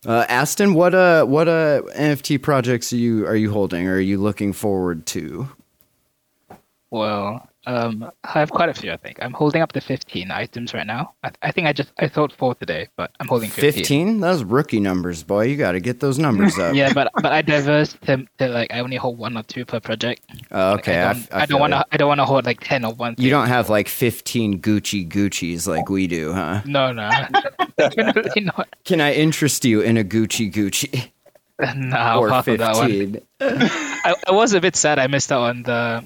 Uh, 0.06 0.26
Aston, 0.30 0.74
what 0.74 0.94
uh, 0.96 1.26
what 1.26 1.48
uh, 1.48 1.82
NFT 1.96 2.42
projects 2.42 2.94
are 2.94 2.98
you 2.98 3.26
are 3.28 3.36
you 3.36 3.52
holding? 3.52 3.88
Or 3.88 3.96
are 3.96 4.00
you 4.00 4.18
looking 4.20 4.54
forward 4.54 5.06
to? 5.08 5.50
Well, 6.90 7.50
um, 7.68 8.10
I 8.24 8.40
have 8.40 8.50
quite 8.50 8.70
a 8.70 8.74
few. 8.74 8.94
I 8.94 8.98
think 8.98 9.20
I'm 9.22 9.34
holding 9.34 9.62
up 9.62 9.74
to 9.74 9.82
15 9.82 10.32
items 10.32 10.74
right 10.74 10.88
now. 10.88 11.14
I, 11.22 11.32
I 11.42 11.52
think 11.52 11.68
I 11.68 11.74
just 11.74 11.92
I 12.00 12.08
thought 12.08 12.32
four 12.32 12.56
today, 12.56 12.88
but 12.96 13.12
I'm 13.20 13.28
holding 13.28 13.50
15. 13.50 13.74
Fifteen? 13.74 14.20
Those 14.22 14.44
rookie 14.44 14.80
numbers, 14.80 15.22
boy. 15.24 15.48
You 15.48 15.58
got 15.58 15.74
to 15.74 15.82
get 15.82 16.00
those 16.00 16.18
numbers 16.18 16.58
up. 16.60 16.76
Yeah, 16.76 16.94
but 16.94 17.12
but 17.16 17.26
I 17.26 17.42
diverse 17.42 17.94
to, 18.04 18.26
to 18.38 18.48
like 18.48 18.74
I 18.74 18.80
only 18.80 18.96
hold 18.96 19.18
one 19.18 19.36
or 19.36 19.44
two 19.44 19.66
per 19.66 19.82
project. 19.82 20.22
Oh, 20.50 20.76
okay. 20.76 21.02
I 21.02 21.10
I, 21.10 21.14
don't, 21.14 21.34
I 21.34 21.36
I, 21.36 21.46
feel 21.46 21.48
don't 21.48 21.60
want 21.60 21.74
to. 21.74 21.86
I 21.92 21.98
don't 21.98 22.08
want 22.08 22.20
to 22.22 22.26
hold 22.26 22.46
like 22.46 22.62
10 22.62 22.86
or 22.86 22.94
one. 22.94 23.16
You 23.18 23.30
don't 23.30 23.48
have 23.48 23.70
like 23.70 23.90
fifteen 23.90 24.62
Gucci 24.62 25.08
Gucci's 25.08 25.68
like 25.68 25.90
we 25.90 26.08
do, 26.08 26.32
huh? 26.32 26.62
No, 26.66 26.94
no, 26.94 27.10
definitely 27.78 28.44
not. 28.44 28.70
Can 28.86 29.02
I 29.02 29.14
interest 29.14 29.66
you 29.66 29.82
in 29.82 29.98
a 29.98 30.06
Gucci 30.06 30.52
Gucci? 30.52 31.12
No, 31.76 32.20
or 32.20 32.30
pass 32.30 32.48
on 32.48 32.58
that 32.58 32.76
one. 32.76 32.90
15. 32.90 33.22
I, 33.42 34.16
I 34.28 34.32
was 34.32 34.54
a 34.54 34.62
bit 34.62 34.76
sad. 34.76 35.00
I 35.00 35.08
missed 35.08 35.32
out 35.32 35.42
on 35.42 35.64
the 35.64 36.06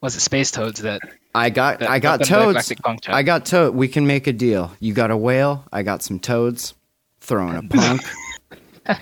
was 0.00 0.16
it 0.16 0.20
Space 0.20 0.50
Toads 0.50 0.80
that 0.82 1.00
I 1.34 1.50
got 1.50 1.80
that 1.80 1.90
I 1.90 1.98
got 1.98 2.20
got 2.20 2.28
them 2.28 2.38
the 2.48 2.52
toads. 2.54 2.72
Punk 2.82 3.02
Chat. 3.02 3.14
I 3.14 3.22
got 3.22 3.46
toad. 3.46 3.74
We 3.74 3.88
can 3.88 4.06
make 4.06 4.26
a 4.26 4.32
deal. 4.32 4.72
You 4.80 4.92
got 4.92 5.10
a 5.10 5.16
whale. 5.16 5.64
I 5.72 5.82
got 5.82 6.02
some 6.02 6.18
toads. 6.18 6.74
Throwing 7.20 7.56
a 7.56 7.62
punk. 7.62 8.02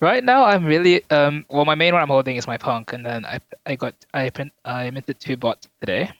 Right 0.00 0.24
now, 0.24 0.44
I'm 0.44 0.64
really 0.64 1.04
um. 1.10 1.44
Well, 1.50 1.64
my 1.64 1.74
main 1.74 1.92
one 1.92 2.02
I'm 2.02 2.08
holding 2.08 2.36
is 2.36 2.46
my 2.46 2.56
punk, 2.56 2.92
and 2.92 3.04
then 3.04 3.26
I 3.26 3.40
I 3.66 3.76
got 3.76 3.94
I 4.14 4.30
print 4.30 4.52
I 4.64 4.90
minted 4.90 5.18
two 5.20 5.36
bots 5.36 5.68
today. 5.80 6.10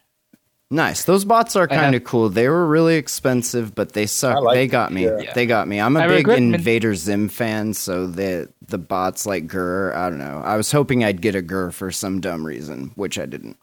nice. 0.71 1.05
Those 1.05 1.25
bots 1.25 1.55
are 1.57 1.69
kind 1.69 1.95
of 1.95 2.03
cool. 2.05 2.29
They 2.29 2.49
were 2.49 2.67
really 2.67 2.97
expensive, 2.97 3.75
but 3.75 3.93
they 3.93 4.07
suck. 4.07 4.43
Like 4.43 4.55
they 4.57 4.67
them, 4.67 4.73
got 4.73 4.93
me. 4.93 5.05
yeah. 5.05 5.33
They 5.33 5.47
got 5.47 5.69
me. 5.69 5.81
I'm 5.81 5.97
a 5.97 6.01
I 6.01 6.09
big 6.09 6.27
regret 6.27 6.41
min- 6.41 6.55
Invader 6.55 6.95
Zim 6.95 7.29
fan, 7.29 7.73
so 7.73 8.07
the 8.07 8.51
the 8.67 8.79
bots 8.79 9.27
like 9.27 9.47
GIR. 9.47 9.95
I 9.95 10.11
don't 10.11 10.19
know. 10.19 10.43
I 10.45 10.57
was 10.57 10.73
hoping 10.73 11.05
I'd 11.05 11.23
get 11.23 11.35
a 11.35 11.43
GIR 11.43 11.71
for 11.71 11.91
some 11.93 12.21
dumb 12.21 12.45
reason, 12.45 12.91
which 12.97 13.19
I 13.19 13.27
didn't. 13.27 13.57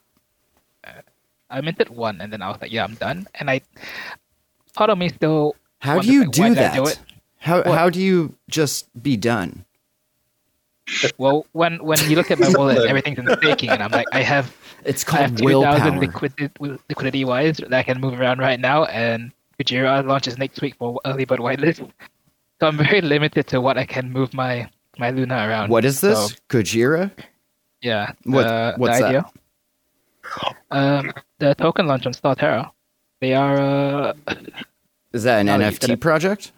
I 1.50 1.60
minted 1.60 1.88
one, 1.90 2.20
and 2.20 2.32
then 2.32 2.42
I 2.42 2.48
was 2.48 2.60
like, 2.60 2.72
yeah, 2.72 2.84
I'm 2.84 2.94
done. 2.94 3.26
And 3.34 3.50
I 3.50 3.60
part 4.74 4.90
of 4.90 4.98
me 4.98 5.08
still. 5.08 5.56
How 5.80 5.98
do 6.00 6.12
you 6.12 6.22
like, 6.24 6.32
do 6.32 6.54
that? 6.54 6.74
do 6.74 6.86
it? 6.86 6.98
How 7.38 7.56
What? 7.62 7.78
how 7.78 7.90
do 7.90 8.00
you 8.00 8.34
just 8.48 8.86
be 9.02 9.16
done? 9.16 9.64
Well, 11.18 11.46
when 11.52 11.82
when 11.84 11.98
you 12.10 12.16
look 12.16 12.30
at 12.30 12.38
my 12.38 12.48
wallet, 12.56 12.84
everything's 12.88 13.18
in 13.18 13.28
staking, 13.38 13.70
and 13.70 13.82
I'm 13.82 13.90
like, 13.92 14.08
I 14.12 14.22
have 14.22 14.54
It's 14.84 15.06
I 15.08 15.18
have 15.22 15.30
called 15.36 15.38
two 15.38 15.62
thousand 15.62 15.98
willpower. 15.98 16.00
liquidity 16.00 16.78
liquidity 16.88 17.24
wise 17.24 17.58
that 17.58 17.72
I 17.72 17.82
can 17.82 18.00
move 18.00 18.18
around 18.20 18.40
right 18.40 18.58
now, 18.58 18.84
and 18.86 19.30
Kujira 19.58 20.04
launches 20.04 20.36
next 20.36 20.60
week 20.60 20.74
for 20.76 21.00
early 21.04 21.24
bird 21.24 21.38
whitelist. 21.40 21.78
So 22.60 22.66
I'm 22.66 22.76
very 22.76 23.00
limited 23.00 23.46
to 23.48 23.60
what 23.60 23.78
I 23.78 23.86
can 23.86 24.10
move 24.12 24.34
my 24.34 24.68
my 24.98 25.10
Luna 25.10 25.46
around. 25.48 25.70
What 25.70 25.84
is 25.84 26.00
this? 26.00 26.18
So, 26.18 26.36
Gojira? 26.48 27.10
yeah. 27.80 28.12
What- 28.24 28.42
the, 28.42 28.74
what's 28.76 28.98
the 28.98 29.04
that? 29.12 29.32
Idea. 30.24 30.56
Um, 30.70 31.12
the 31.38 31.54
token 31.54 31.86
launch 31.86 32.06
on 32.06 32.12
Starterra. 32.12 32.70
They 33.20 33.34
are 33.34 33.56
uh, 33.60 34.12
Is 35.12 35.24
that 35.24 35.40
an 35.40 35.46
Now 35.46 35.58
that 35.58 35.72
you 35.72 35.78
NFT 35.88 36.00
project? 36.00 36.52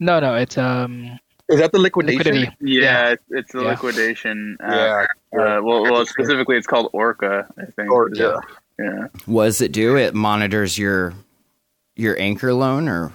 no, 0.00 0.20
no. 0.20 0.34
It's 0.34 0.58
um 0.58 1.18
Is 1.48 1.58
that 1.60 1.72
the 1.72 1.78
liquidation? 1.78 2.18
liquidity. 2.18 2.56
Yeah, 2.60 3.10
it's, 3.12 3.24
it's 3.30 3.54
a 3.54 3.58
Yeah. 3.62 3.68
liquidation. 3.70 4.56
Uh, 4.62 4.66
Yeah. 4.74 5.06
Uh, 5.40 5.60
well, 5.62 5.82
well, 5.82 6.06
specifically, 6.06 6.56
it's 6.56 6.66
called 6.66 6.88
Orca. 6.92 7.46
I 7.58 7.64
think. 7.66 7.90
Or, 7.90 8.10
yeah. 8.14 8.36
Yeah. 8.78 9.08
What 9.26 9.44
does 9.46 9.60
it 9.60 9.72
do? 9.72 9.96
It 9.96 10.14
monitors 10.14 10.78
your 10.78 11.14
your 11.96 12.18
anchor 12.20 12.52
loan 12.54 12.88
or 12.88 13.12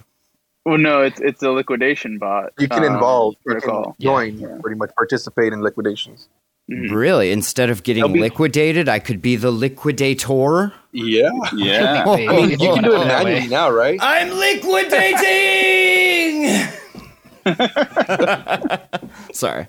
Well, 0.66 0.78
no, 0.78 1.02
it's 1.02 1.20
it's 1.22 1.42
a 1.44 1.52
liquidation 1.52 2.18
bot. 2.18 2.52
You 2.60 2.68
can 2.68 2.84
um, 2.84 2.94
involve, 2.96 3.36
you 3.46 3.56
can 3.62 3.94
join, 4.00 4.38
Yeah. 4.40 4.58
pretty 4.62 4.78
much 4.78 4.92
participate 4.96 5.54
in 5.54 5.62
liquidations. 5.62 6.28
Mhm. 6.72 6.92
really 6.92 7.32
instead 7.32 7.70
of 7.70 7.84
getting 7.84 8.14
be- 8.14 8.22
liquidated, 8.22 8.88
I 8.88 9.00
could 9.00 9.22
be 9.22 9.36
the 9.36 9.52
liquidator. 9.52 10.72
Yeah. 10.94 11.30
Yeah. 11.56 12.04
Oh, 12.08 12.16
They- 12.16 12.24
you 12.24 12.30
can 12.30 12.48
do 12.58 12.66
You 12.66 12.74
can 12.76 12.84
do 12.84 12.96
it 12.96 13.04
that 13.06 13.26
way. 13.26 13.32
manually 13.34 13.50
now, 13.50 13.70
right? 13.70 14.00
I'm 14.02 14.30
liquidating. 14.30 16.70
Sorry. 19.34 19.68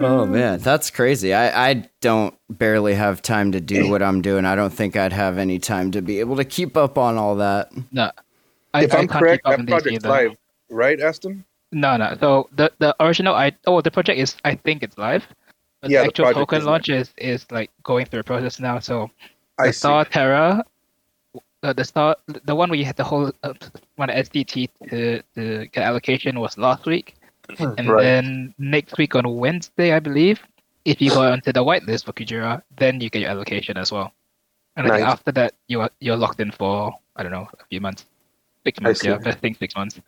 Oh 0.00 0.24
man, 0.26 0.60
that's 0.60 0.90
crazy. 0.90 1.34
I, 1.34 1.70
I 1.70 1.88
don't 2.00 2.34
barely 2.48 2.94
have 2.94 3.20
time 3.20 3.50
to 3.52 3.60
do 3.60 3.88
what 3.90 4.02
I'm 4.02 4.22
doing. 4.22 4.44
I 4.44 4.54
don't 4.54 4.72
think 4.72 4.96
I'd 4.96 5.12
have 5.12 5.38
any 5.38 5.58
time 5.58 5.90
to 5.90 6.00
be 6.00 6.20
able 6.20 6.36
to 6.36 6.44
keep 6.44 6.76
up 6.76 6.96
on 6.96 7.16
all 7.18 7.36
that. 7.36 7.70
No. 7.92 8.10
I, 8.72 8.84
if 8.84 8.94
I 8.94 8.98
I'm 8.98 9.08
can't 9.08 9.20
correct, 9.20 9.42
that 9.44 9.66
project's 9.66 10.04
live, 10.04 10.36
right, 10.70 11.00
Aston? 11.00 11.44
No, 11.72 11.96
no. 11.96 12.16
So 12.20 12.48
the 12.52 12.72
the 12.78 12.94
original, 13.00 13.34
I 13.34 13.52
oh 13.66 13.80
the 13.80 13.90
project 13.90 14.18
is 14.18 14.36
I 14.44 14.54
think 14.54 14.82
it's 14.82 14.96
live, 14.96 15.26
but 15.82 15.90
Yeah, 15.90 16.00
the 16.00 16.04
the 16.04 16.08
actual 16.08 16.24
project 16.24 16.38
token 16.38 16.58
is 16.60 16.66
launch 16.66 16.88
is 16.88 17.12
is 17.18 17.46
like 17.50 17.70
going 17.82 18.06
through 18.06 18.20
a 18.20 18.24
process 18.24 18.58
now. 18.58 18.78
So 18.78 19.10
I 19.58 19.66
the 19.66 19.72
see. 19.72 19.78
Star 19.78 20.04
Terra, 20.06 20.64
uh, 21.62 21.72
the 21.74 21.84
Star, 21.84 22.16
the 22.44 22.54
one 22.54 22.70
we 22.70 22.82
had 22.84 22.96
the 22.96 23.04
whole 23.04 23.30
uh, 23.42 23.52
one 23.96 24.08
SDT 24.08 24.70
to 24.88 25.22
to 25.34 25.66
get 25.66 25.84
allocation 25.84 26.40
was 26.40 26.56
last 26.56 26.86
week, 26.86 27.16
and 27.58 27.88
Right. 27.88 28.02
then 28.02 28.54
next 28.58 28.96
week 28.96 29.14
on 29.14 29.24
Wednesday, 29.36 29.92
I 29.92 30.00
believe, 30.00 30.40
if 30.86 31.02
you 31.02 31.10
go 31.10 31.20
onto 31.20 31.52
the 31.52 31.62
whitelist 31.62 32.06
for 32.06 32.12
Kujira, 32.14 32.62
then 32.78 33.00
you 33.02 33.10
get 33.10 33.20
your 33.20 33.30
allocation 33.30 33.76
as 33.76 33.92
well. 33.92 34.12
And 34.76 34.86
I 34.86 34.90
think 34.96 35.04
Nice. 35.04 35.12
after 35.12 35.32
that, 35.32 35.54
you 35.66 35.82
are 35.82 35.90
you're 36.00 36.16
locked 36.16 36.40
in 36.40 36.50
for 36.50 36.96
I 37.16 37.22
don't 37.22 37.32
know 37.32 37.48
a 37.60 37.64
few 37.66 37.80
months, 37.82 38.06
six 38.64 38.80
months. 38.80 39.00
see. 39.00 39.08
Yeah, 39.08 39.18
I 39.22 39.32
think 39.32 39.58
six 39.58 39.74
months. 39.76 40.00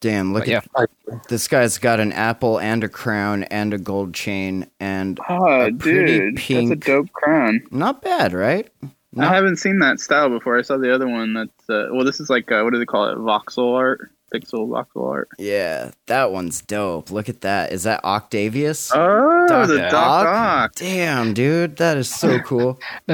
Damn, 0.00 0.32
look 0.32 0.42
But 0.44 0.48
yeah, 0.48 0.60
at 0.78 1.28
this 1.28 1.48
guy's 1.48 1.76
got 1.78 1.98
an 1.98 2.12
apple 2.12 2.60
and 2.60 2.84
a 2.84 2.88
crown 2.88 3.42
and 3.44 3.74
a 3.74 3.78
gold 3.78 4.14
chain 4.14 4.70
and 4.78 5.18
Oh, 5.28 5.62
A 5.66 5.72
pretty 5.72 6.18
dude, 6.36 6.36
that's 6.36 6.70
a 6.70 6.76
dope 6.76 7.12
crown. 7.12 7.62
not 7.72 8.00
bad, 8.02 8.32
right? 8.32 8.68
No. 9.12 9.26
I 9.26 9.34
haven't 9.34 9.56
seen 9.56 9.78
that 9.80 9.98
style 9.98 10.28
before. 10.28 10.56
I 10.58 10.62
saw 10.62 10.76
the 10.76 10.94
other 10.94 11.08
one. 11.08 11.32
That's 11.34 11.70
uh, 11.70 11.88
well, 11.92 12.04
this 12.04 12.20
is 12.20 12.30
like 12.30 12.52
uh, 12.52 12.62
what 12.62 12.72
do 12.72 12.78
they 12.78 12.84
call 12.84 13.08
it? 13.10 13.16
Voxel 13.18 13.74
art, 13.74 14.10
pixel 14.32 14.68
voxel 14.68 15.08
art. 15.08 15.28
Yeah, 15.38 15.90
that 16.06 16.32
one's 16.32 16.60
dope. 16.62 17.10
Look 17.10 17.28
at 17.28 17.40
that. 17.42 17.72
Is 17.72 17.82
that 17.84 18.04
Octavius? 18.04 18.90
Oh, 18.94 19.46
Doc 19.48 19.68
the 19.68 19.84
Ock? 19.86 19.90
Doc 19.90 20.26
Ock. 20.26 20.74
Damn, 20.74 21.34
dude, 21.34 21.76
that 21.76 21.96
is 21.96 22.10
so 22.14 22.38
cool. 22.40 22.78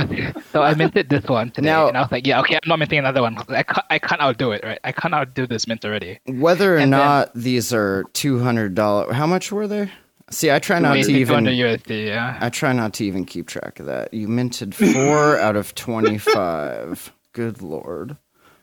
so 0.53 0.63
I 0.63 0.75
minted 0.75 1.09
this 1.09 1.25
one 1.25 1.51
today, 1.51 1.67
Now- 1.67 1.89
and 1.89 1.97
I 1.97 2.03
was 2.03 2.13
like, 2.13 2.27
yeah, 2.27 2.41
okay, 2.41 2.55
I'm 2.57 2.69
not 2.69 2.79
minting 2.79 2.99
another 2.99 3.23
one. 3.23 3.37
I 3.49 3.63
can't, 3.63 3.87
I 3.91 3.99
can't 3.99 4.21
outdo 4.21 4.53
it, 4.53 4.65
right? 4.65 4.79
I 4.85 4.93
can't 4.93 5.15
outdo 5.15 5.47
this 5.47 5.67
mint 5.67 5.85
already. 5.85 6.19
Whether 6.27 6.75
or 6.75 6.79
And 6.79 6.93
then- 6.93 7.01
not 7.01 7.35
these 7.35 7.73
are 7.73 8.05
two 8.13 8.39
hundred 8.41 8.75
dollars, 8.75 9.15
how 9.15 9.27
much 9.27 9.51
were 9.53 9.67
they? 9.67 9.91
See, 10.31 10.51
I 10.51 10.59
try 10.59 10.79
not 10.79 10.95
to 10.95 11.13
even. 11.13 11.45
USD, 11.45 12.07
yeah. 12.07 12.39
I 12.41 12.49
try 12.49 12.73
not 12.73 12.95
to 12.95 13.05
even 13.05 13.25
keep 13.27 13.47
track 13.47 13.79
of 13.79 13.87
that. 13.87 14.13
You 14.15 14.27
minted 14.27 14.75
four 14.75 15.39
out 15.39 15.55
of 15.55 15.75
twenty-five. 15.75 17.13
Good 17.33 17.61
lord. 17.63 18.17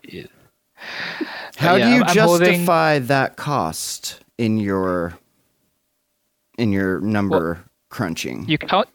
Yeah. 0.04 0.24
How 1.58 1.76
yeah, 1.76 1.86
do 1.86 1.90
you 1.92 1.96
I'm- 2.04 2.04
I'm 2.10 2.18
holding- 2.28 2.48
justify 2.48 3.00
that 3.00 3.36
cost 3.38 4.20
in 4.38 4.58
your 4.58 5.14
in 6.58 6.72
your 6.72 7.00
number 7.02 7.60
crunching? 7.90 8.46
You 8.48 8.58
can't 8.58 8.88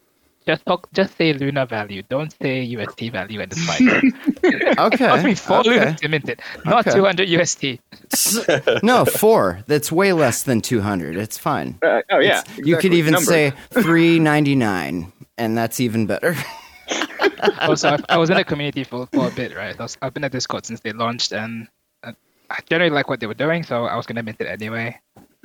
just 0.47 0.64
talk. 0.66 0.89
Just 0.93 1.16
say 1.16 1.32
Luna 1.32 1.66
value. 1.66 2.03
Don't 2.09 2.32
say 2.41 2.64
USD 2.66 3.11
value 3.11 3.41
at 3.41 3.51
the 3.51 3.57
spike. 3.57 4.78
okay. 4.78 5.07
Cost 5.07 5.24
me 5.24 5.34
four 5.34 5.59
okay. 5.61 5.70
Luna 5.70 5.95
to 5.97 6.09
mint 6.09 6.28
it, 6.28 6.41
not 6.64 6.87
Okay. 6.87 6.97
200 6.97 7.28
USD. 7.28 8.82
no, 8.82 9.05
four. 9.05 9.61
That's 9.66 9.91
way 9.91 10.12
less 10.12 10.43
than 10.45 10.61
two 10.61 10.80
hundred. 10.80 11.16
It's 11.16 11.39
fine. 11.39 11.78
Uh, 11.82 12.03
oh 12.11 12.18
yeah, 12.20 12.41
It's- 12.41 12.59
you 12.59 12.76
could 12.76 12.95
even 12.95 13.12
Number. 13.14 13.26
say 13.26 13.53
three 13.70 14.18
ninety 14.18 14.55
nine, 14.55 15.12
and 15.39 15.57
that's 15.59 15.80
even 15.80 16.07
better. 16.07 16.37
Also, 17.61 17.91
I, 17.91 17.99
I 18.09 18.16
was 18.16 18.30
in 18.30 18.37
the 18.37 18.45
community 18.45 18.84
for, 18.84 19.07
for 19.12 19.28
a 19.28 19.30
bit, 19.30 19.55
right? 19.55 19.78
I 19.78 19.82
was, 19.82 19.97
I've 20.01 20.14
been 20.14 20.24
at 20.24 20.32
Discord 20.32 20.64
since 20.64 20.80
they 20.80 20.93
launched, 20.93 21.32
and 21.32 21.68
uh, 22.03 22.12
I 22.51 22.61
generally 22.68 22.91
like 22.91 23.09
what 23.09 23.20
they 23.20 23.26
were 23.26 23.34
doing, 23.34 23.62
so 23.62 23.84
I 23.84 23.97
was 23.97 24.07
gonna 24.07 24.22
mint 24.22 24.41
it 24.41 24.47
anyway. 24.47 24.99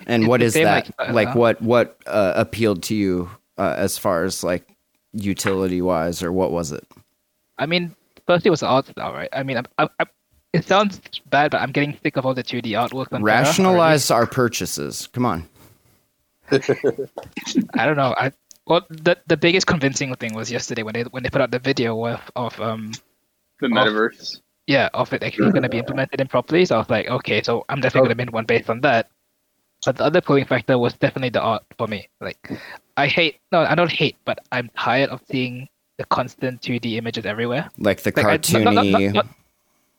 And 0.07 0.23
It's 0.23 0.29
what 0.29 0.41
is 0.41 0.53
that? 0.53 0.87
like, 0.97 1.09
uh, 1.09 1.13
Like 1.13 1.35
what 1.35 1.61
what 1.61 1.97
uh, 2.07 2.33
appealed 2.35 2.83
to 2.83 2.95
you 2.95 3.29
uh, 3.57 3.73
as 3.77 3.97
far 3.97 4.23
as 4.23 4.43
like 4.43 4.67
utility 5.13 5.81
wise, 5.81 6.23
or 6.23 6.31
what 6.31 6.51
was 6.51 6.71
it? 6.71 6.85
I 7.57 7.65
mean, 7.65 7.95
firstly, 8.25 8.49
it 8.49 8.51
was 8.51 8.61
the 8.61 8.67
art 8.67 8.87
style, 8.87 9.13
right? 9.13 9.29
I 9.33 9.43
mean, 9.43 9.57
I, 9.57 9.63
I, 9.77 9.89
I, 9.99 10.05
it 10.53 10.65
sounds 10.65 10.99
bad, 11.29 11.51
but 11.51 11.61
I'm 11.61 11.71
getting 11.71 11.97
sick 12.03 12.17
of 12.17 12.25
all 12.25 12.33
the 12.33 12.43
2D 12.43 12.67
artwork. 12.71 13.11
On. 13.11 13.21
Rationalize 13.23 14.09
our 14.11 14.25
purchases. 14.25 15.07
Come 15.13 15.25
on. 15.25 15.47
I 16.51 17.85
don't 17.85 17.95
know. 17.97 18.13
I 18.17 18.31
well, 18.71 18.87
the 18.89 19.17
the 19.27 19.35
biggest 19.35 19.67
convincing 19.67 20.15
thing 20.15 20.33
was 20.33 20.47
yesterday 20.51 20.83
when 20.83 20.93
they 20.95 21.03
when 21.11 21.23
they 21.23 21.29
put 21.29 21.41
out 21.43 21.51
the 21.51 21.59
video 21.59 21.91
of 22.07 22.21
of 22.35 22.55
um 22.61 22.91
the 23.59 23.67
metaverse. 23.67 24.39
yeah 24.67 24.87
of 24.93 25.11
it 25.11 25.21
actually 25.27 25.51
going 25.51 25.67
to 25.67 25.69
be 25.69 25.77
implemented 25.83 26.21
in 26.23 26.27
properly. 26.27 26.63
So 26.65 26.75
I 26.75 26.79
was 26.79 26.89
like, 26.89 27.07
okay, 27.19 27.43
so 27.43 27.65
I'm 27.67 27.81
definitely 27.83 28.07
going 28.07 28.15
to 28.17 28.21
mint 28.23 28.33
one 28.33 28.45
based 28.45 28.69
on 28.69 28.79
that. 28.87 29.09
But 29.85 29.97
the 29.97 30.05
other 30.05 30.21
pulling 30.21 30.45
factor 30.45 30.77
was 30.77 30.93
definitely 30.93 31.29
the 31.35 31.41
art 31.41 31.63
for 31.77 31.87
me. 31.87 32.07
Like, 32.21 32.39
I 32.95 33.07
hate 33.07 33.41
no, 33.51 33.59
I 33.67 33.75
don't 33.75 33.91
hate, 33.91 34.15
but 34.23 34.39
I'm 34.55 34.69
tired 34.77 35.09
of 35.09 35.19
seeing 35.29 35.67
the 35.97 36.05
constant 36.05 36.61
2D 36.61 36.95
images 36.95 37.25
everywhere. 37.25 37.67
Like 37.77 37.99
the 38.07 38.13
Like, 38.15 38.25
I- 38.25 38.37
cartoony. 38.37 38.63
not- 38.63 38.73
not- 38.73 38.85
not- 38.87 39.13
not- 39.19 39.29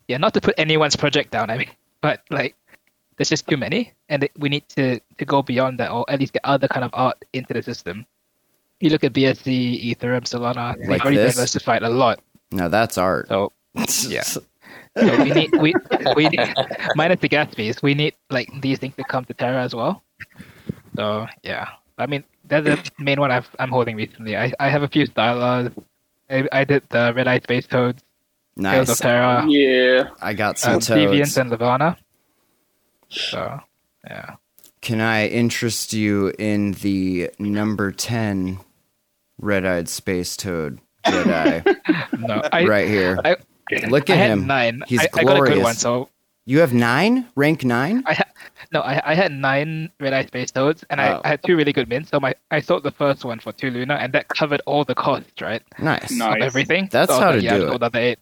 yeah, 0.09 0.17
not 0.17 0.33
to 0.35 0.41
put 0.41 0.55
anyone's 0.57 0.97
project 0.97 1.31
down. 1.37 1.51
I 1.51 1.59
mean, 1.59 1.71
but 2.01 2.23
like, 2.31 2.57
there's 3.17 3.29
just 3.29 3.47
too 3.51 3.59
many, 3.59 3.93
and 4.09 4.25
it- 4.25 4.33
we 4.39 4.49
need 4.49 4.65
to 4.81 4.99
to 5.19 5.25
go 5.27 5.43
beyond 5.43 5.79
that, 5.81 5.91
or 5.93 6.07
at 6.09 6.19
least 6.21 6.33
get 6.33 6.43
other 6.45 6.69
kind 6.73 6.85
of 6.89 6.91
art 6.95 7.19
into 7.37 7.53
the 7.53 7.63
system. 7.63 8.07
You 8.83 8.91
look 8.91 9.05
at 9.05 9.13
BSC, 9.13 9.95
Ethereum, 9.95 10.25
Solana, 10.27 10.77
they've 10.77 10.89
Like 10.89 11.03
already 11.03 11.17
this? 11.19 11.37
diversified 11.37 11.83
a 11.85 11.89
lot. 11.89 12.19
no, 12.51 12.69
that's 12.69 12.99
art. 12.99 13.29
So 13.29 13.53
yeah. 14.09 14.23
So 14.23 14.43
we 14.97 15.31
need 15.31 15.51
we 15.57 15.73
we 16.17 16.29
need, 16.29 16.53
minus 16.97 17.21
the 17.21 17.29
gas 17.29 17.55
fees. 17.55 17.81
We 17.83 17.95
need 17.95 18.15
like 18.29 18.51
these 18.61 18.79
things 18.81 18.97
to 18.97 19.05
come 19.05 19.25
to 19.27 19.35
Terra 19.35 19.63
as 19.63 19.73
well. 19.75 20.03
So 20.97 21.27
yeah, 21.43 21.69
I 21.97 22.07
mean 22.07 22.25
that's 22.45 22.67
the 22.67 22.77
main 22.99 23.21
one 23.21 23.31
I've, 23.31 23.49
I'm 23.59 23.71
holding 23.71 23.97
recently. 23.97 24.37
I, 24.37 24.53
I 24.61 24.69
have 24.69 24.83
a 24.83 24.89
few 24.89 25.07
stylers. 25.07 25.73
I, 26.29 26.47
I 26.53 26.65
did 26.65 26.83
the 26.91 27.13
Red 27.15 27.29
Eye 27.29 27.39
Space 27.39 27.67
Toads, 27.69 28.03
Tales 28.61 28.91
of 28.91 28.99
nice. 28.99 29.01
Terra, 29.01 29.47
Yeah, 29.49 30.11
I 30.21 30.35
got 30.35 30.59
some 30.59 30.75
um, 30.75 30.81
Deviants, 30.81 31.19
toads. 31.19 31.37
and 31.39 31.51
Levana. 31.51 31.97
So 33.09 33.61
yeah, 34.05 34.35
Can 34.83 35.01
I 35.01 35.29
interest 35.29 35.93
you 35.95 36.33
in 36.39 36.73
the 36.73 37.31
number 37.39 37.93
ten 39.43 39.47
red-eyed 39.47 39.89
space 39.89 40.37
toad 40.37 40.81
Jedi 41.05 41.65
no, 42.19 42.43
I 42.53 42.65
right 42.65 42.89
here? 42.89 43.19
I, 43.25 43.37
Look 43.89 44.11
I 44.11 44.15
at 44.15 44.19
had 44.19 44.31
him. 44.31 44.47
Nine. 44.47 44.83
He's 44.87 45.01
I, 45.01 45.09
I 45.17 45.25
got 45.25 45.37
a 45.43 45.51
good 45.51 45.63
one. 45.63 45.75
So 45.75 46.09
You 46.45 46.61
have 46.61 46.73
nine, 46.75 47.27
rank 47.37 47.65
nine. 47.65 48.03
I 48.07 48.15
ha- 48.15 48.31
no, 48.73 48.81
I, 48.81 49.01
I 49.13 49.15
had 49.15 49.33
nine 49.33 49.91
red 49.99 50.13
eye 50.13 50.27
space 50.27 50.51
toads, 50.51 50.85
and 50.91 51.01
Oh. 51.01 51.05
I, 51.05 51.21
I 51.25 51.29
had 51.29 51.43
two 51.43 51.57
really 51.57 51.73
good 51.73 51.89
mints. 51.89 52.11
So 52.11 52.21
my 52.21 52.35
I 52.51 52.61
sold 52.61 52.83
the 52.83 52.91
first 52.91 53.25
one 53.25 53.39
for 53.41 53.53
two 53.53 53.71
Luna, 53.71 53.95
and 53.95 54.13
that 54.13 54.29
covered 54.29 54.61
all 54.67 54.85
the 54.85 54.95
costs, 54.95 55.41
right? 55.41 55.63
Nice. 55.79 56.11
Nice. 56.11 56.37
Of 56.37 56.43
everything. 56.43 56.89
That's 56.91 57.11
so 57.11 57.15
I 57.15 57.19
was 57.19 57.23
how 57.25 57.31
like, 57.31 57.39
to 57.41 57.45
yeah, 57.45 57.51
do 57.51 57.57
I'll 57.57 57.63
it. 57.63 57.69
sold 57.71 57.83
another 57.83 57.99
eight, 57.99 58.19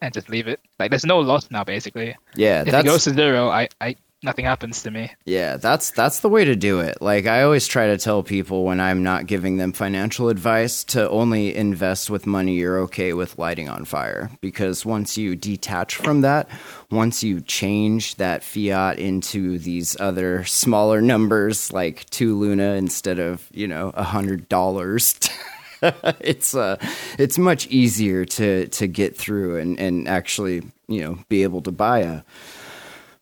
and 0.00 0.14
just 0.14 0.28
leave 0.30 0.48
it. 0.48 0.60
Like 0.78 0.90
there's 0.90 1.06
no 1.06 1.18
loss 1.20 1.50
now, 1.50 1.64
basically. 1.64 2.16
Yeah, 2.34 2.62
If 2.66 2.72
it 2.74 2.84
goes 2.84 3.04
to 3.04 3.10
zero, 3.10 3.48
I, 3.48 3.68
I 3.80 3.96
nothing 4.22 4.44
happens 4.44 4.82
to 4.82 4.90
me. 4.90 5.12
Yeah, 5.24 5.56
that's 5.56 5.90
that's 5.90 6.20
the 6.20 6.28
way 6.28 6.44
to 6.44 6.56
do 6.56 6.80
it. 6.80 7.00
Like 7.00 7.26
I 7.26 7.42
always 7.42 7.66
try 7.66 7.88
to 7.88 7.98
tell 7.98 8.22
people 8.22 8.64
when 8.64 8.80
I'm 8.80 9.02
not 9.02 9.26
giving 9.26 9.56
them 9.56 9.72
financial 9.72 10.28
advice 10.28 10.84
to 10.84 11.08
only 11.08 11.54
invest 11.54 12.10
with 12.10 12.26
money 12.26 12.54
you're 12.54 12.78
okay 12.80 13.12
with 13.12 13.38
lighting 13.38 13.68
on 13.68 13.84
fire 13.84 14.30
because 14.40 14.84
once 14.84 15.16
you 15.16 15.36
detach 15.36 15.94
from 15.94 16.22
that, 16.22 16.48
once 16.90 17.22
you 17.22 17.40
change 17.40 18.16
that 18.16 18.42
fiat 18.42 18.98
into 18.98 19.58
these 19.58 19.98
other 20.00 20.44
smaller 20.44 21.00
numbers 21.00 21.72
like 21.72 22.08
2 22.10 22.36
luna 22.36 22.74
instead 22.74 23.18
of, 23.18 23.48
you 23.52 23.68
know, 23.68 23.90
a 23.90 24.04
$100 24.04 24.48
it's 26.20 26.56
uh 26.56 26.76
it's 27.20 27.38
much 27.38 27.68
easier 27.68 28.24
to 28.24 28.66
to 28.68 28.88
get 28.88 29.16
through 29.16 29.56
and 29.58 29.78
and 29.78 30.08
actually, 30.08 30.62
you 30.88 31.00
know, 31.00 31.18
be 31.28 31.44
able 31.44 31.62
to 31.62 31.70
buy 31.70 32.00
a 32.00 32.22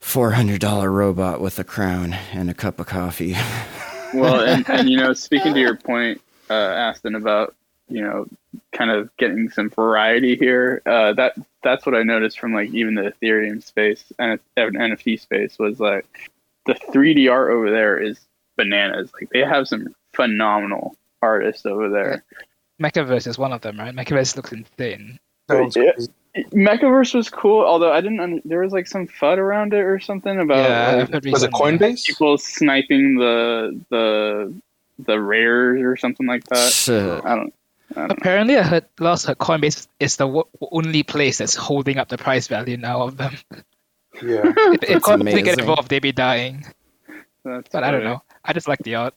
four 0.07 0.31
hundred 0.31 0.61
dollar 0.61 0.91
robot 0.91 1.41
with 1.41 1.59
a 1.59 1.65
crown 1.65 2.13
and 2.33 2.49
a 2.49 2.55
cup 2.55 2.79
of 2.79 2.87
coffee. 2.87 3.33
well, 4.15 4.41
and, 4.41 4.69
and 4.71 4.89
you 4.89 4.97
know, 4.97 5.13
speaking 5.13 5.53
to 5.53 5.61
your 5.61 5.77
point, 5.85 6.21
uh, 6.49 6.55
Aston, 6.55 7.17
about 7.17 7.55
you 7.89 8.03
know, 8.03 8.27
kind 8.73 8.93
of 8.93 9.15
getting 9.17 9.51
some 9.51 9.69
variety 9.69 10.37
here. 10.37 10.81
Uh, 10.87 11.13
that 11.15 11.35
that's 11.63 11.85
what 11.85 11.97
I 11.97 12.05
noticed 12.05 12.39
from 12.39 12.55
like 12.55 12.71
even 12.71 12.95
the 12.95 13.13
Ethereum 13.21 13.63
space 13.63 14.05
and 14.19 14.39
NFT 14.57 15.21
space 15.21 15.59
was 15.59 15.81
like 15.81 16.07
the 16.67 16.75
3D 16.75 17.31
art 17.31 17.51
over 17.51 17.71
there 17.71 17.99
is 17.99 18.19
bananas. 18.57 19.11
Like 19.13 19.31
they 19.31 19.41
have 19.41 19.67
some 19.67 19.95
phenomenal 20.15 20.97
artists 21.21 21.67
over 21.67 21.89
there. 21.89 22.25
Mechaverse 22.81 23.27
is 23.27 23.39
one 23.39 23.53
of 23.53 23.61
them, 23.61 23.79
right? 23.79 23.95
Mechaverse 23.95 24.37
looks 24.37 24.53
insane. 24.53 25.19
Sounds 25.51 25.77
Yeah. 25.77 25.93
Crazy. 26.45 26.49
Mechaverse 26.57 27.15
was 27.15 27.29
cool, 27.31 27.65
although 27.65 27.93
I 27.93 28.01
didn't. 28.01 28.21
Un- 28.21 28.43
there 28.45 28.61
was 28.61 28.73
like 28.73 28.87
some 28.87 29.07
FUD 29.09 29.39
around 29.39 29.73
it 29.75 29.79
or 29.81 29.99
something 29.99 30.39
about 30.41 30.59
yeah, 30.59 31.07
like, 31.13 31.25
Was 31.27 31.43
it. 31.43 31.51
Coinbase? 31.53 32.05
people 32.07 32.39
sniping 32.39 33.17
the 33.17 33.79
the 33.91 34.53
the 34.99 35.21
rares 35.21 35.81
or 35.83 35.97
something 35.97 36.27
like 36.27 36.45
that. 36.45 36.71
So, 36.73 37.21
I 37.25 37.35
don't. 37.35 37.55
I 37.95 38.01
don't 38.01 38.09
know. 38.09 38.15
Apparently, 38.19 38.57
I 38.57 38.63
heard 38.63 38.85
last 38.99 39.27
heard 39.27 39.39
Coinbase 39.39 39.87
is 40.01 40.17
the 40.17 40.27
w- 40.27 40.45
only 40.73 41.03
place 41.03 41.39
that's 41.39 41.55
holding 41.55 41.99
up 41.99 42.09
the 42.09 42.19
price 42.19 42.49
value 42.49 42.77
now 42.77 43.03
of 43.03 43.17
them. 43.17 43.37
Yeah. 44.23 44.43
If, 44.57 44.83
if 44.83 45.03
Coinbase 45.03 45.25
didn't 45.27 45.45
get 45.45 45.59
involved, 45.61 45.89
they'd 45.91 46.01
be 46.01 46.11
dying. 46.13 46.65
That's 47.45 47.69
But 47.71 47.85
I 47.85 47.91
don't 47.91 48.03
know. 48.05 48.23
I 48.45 48.53
just 48.55 48.67
like 48.67 48.81
the 48.81 48.95
art. 48.97 49.15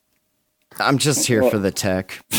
I'm 0.80 0.98
just 1.00 1.26
here 1.26 1.42
Well- 1.42 1.52
for 1.52 1.58
the 1.58 1.72
tech. 1.72 2.24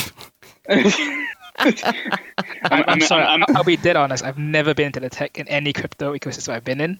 I'm, 2.65 2.73
I'm, 2.73 2.85
I'm, 2.89 3.01
sorry. 3.01 3.25
I'm, 3.25 3.45
I'll 3.55 3.65
be 3.65 3.77
dead 3.77 3.97
honest. 3.97 4.25
I've 4.25 4.39
never 4.39 4.75
been 4.75 4.87
into 4.87 5.01
the 5.01 5.09
tech 5.11 5.39
in 5.39 5.49
any 5.49 5.73
crypto 5.73 6.15
ecosystem 6.17 6.53
I've 6.55 6.65
been 6.65 6.81
in. 6.81 6.99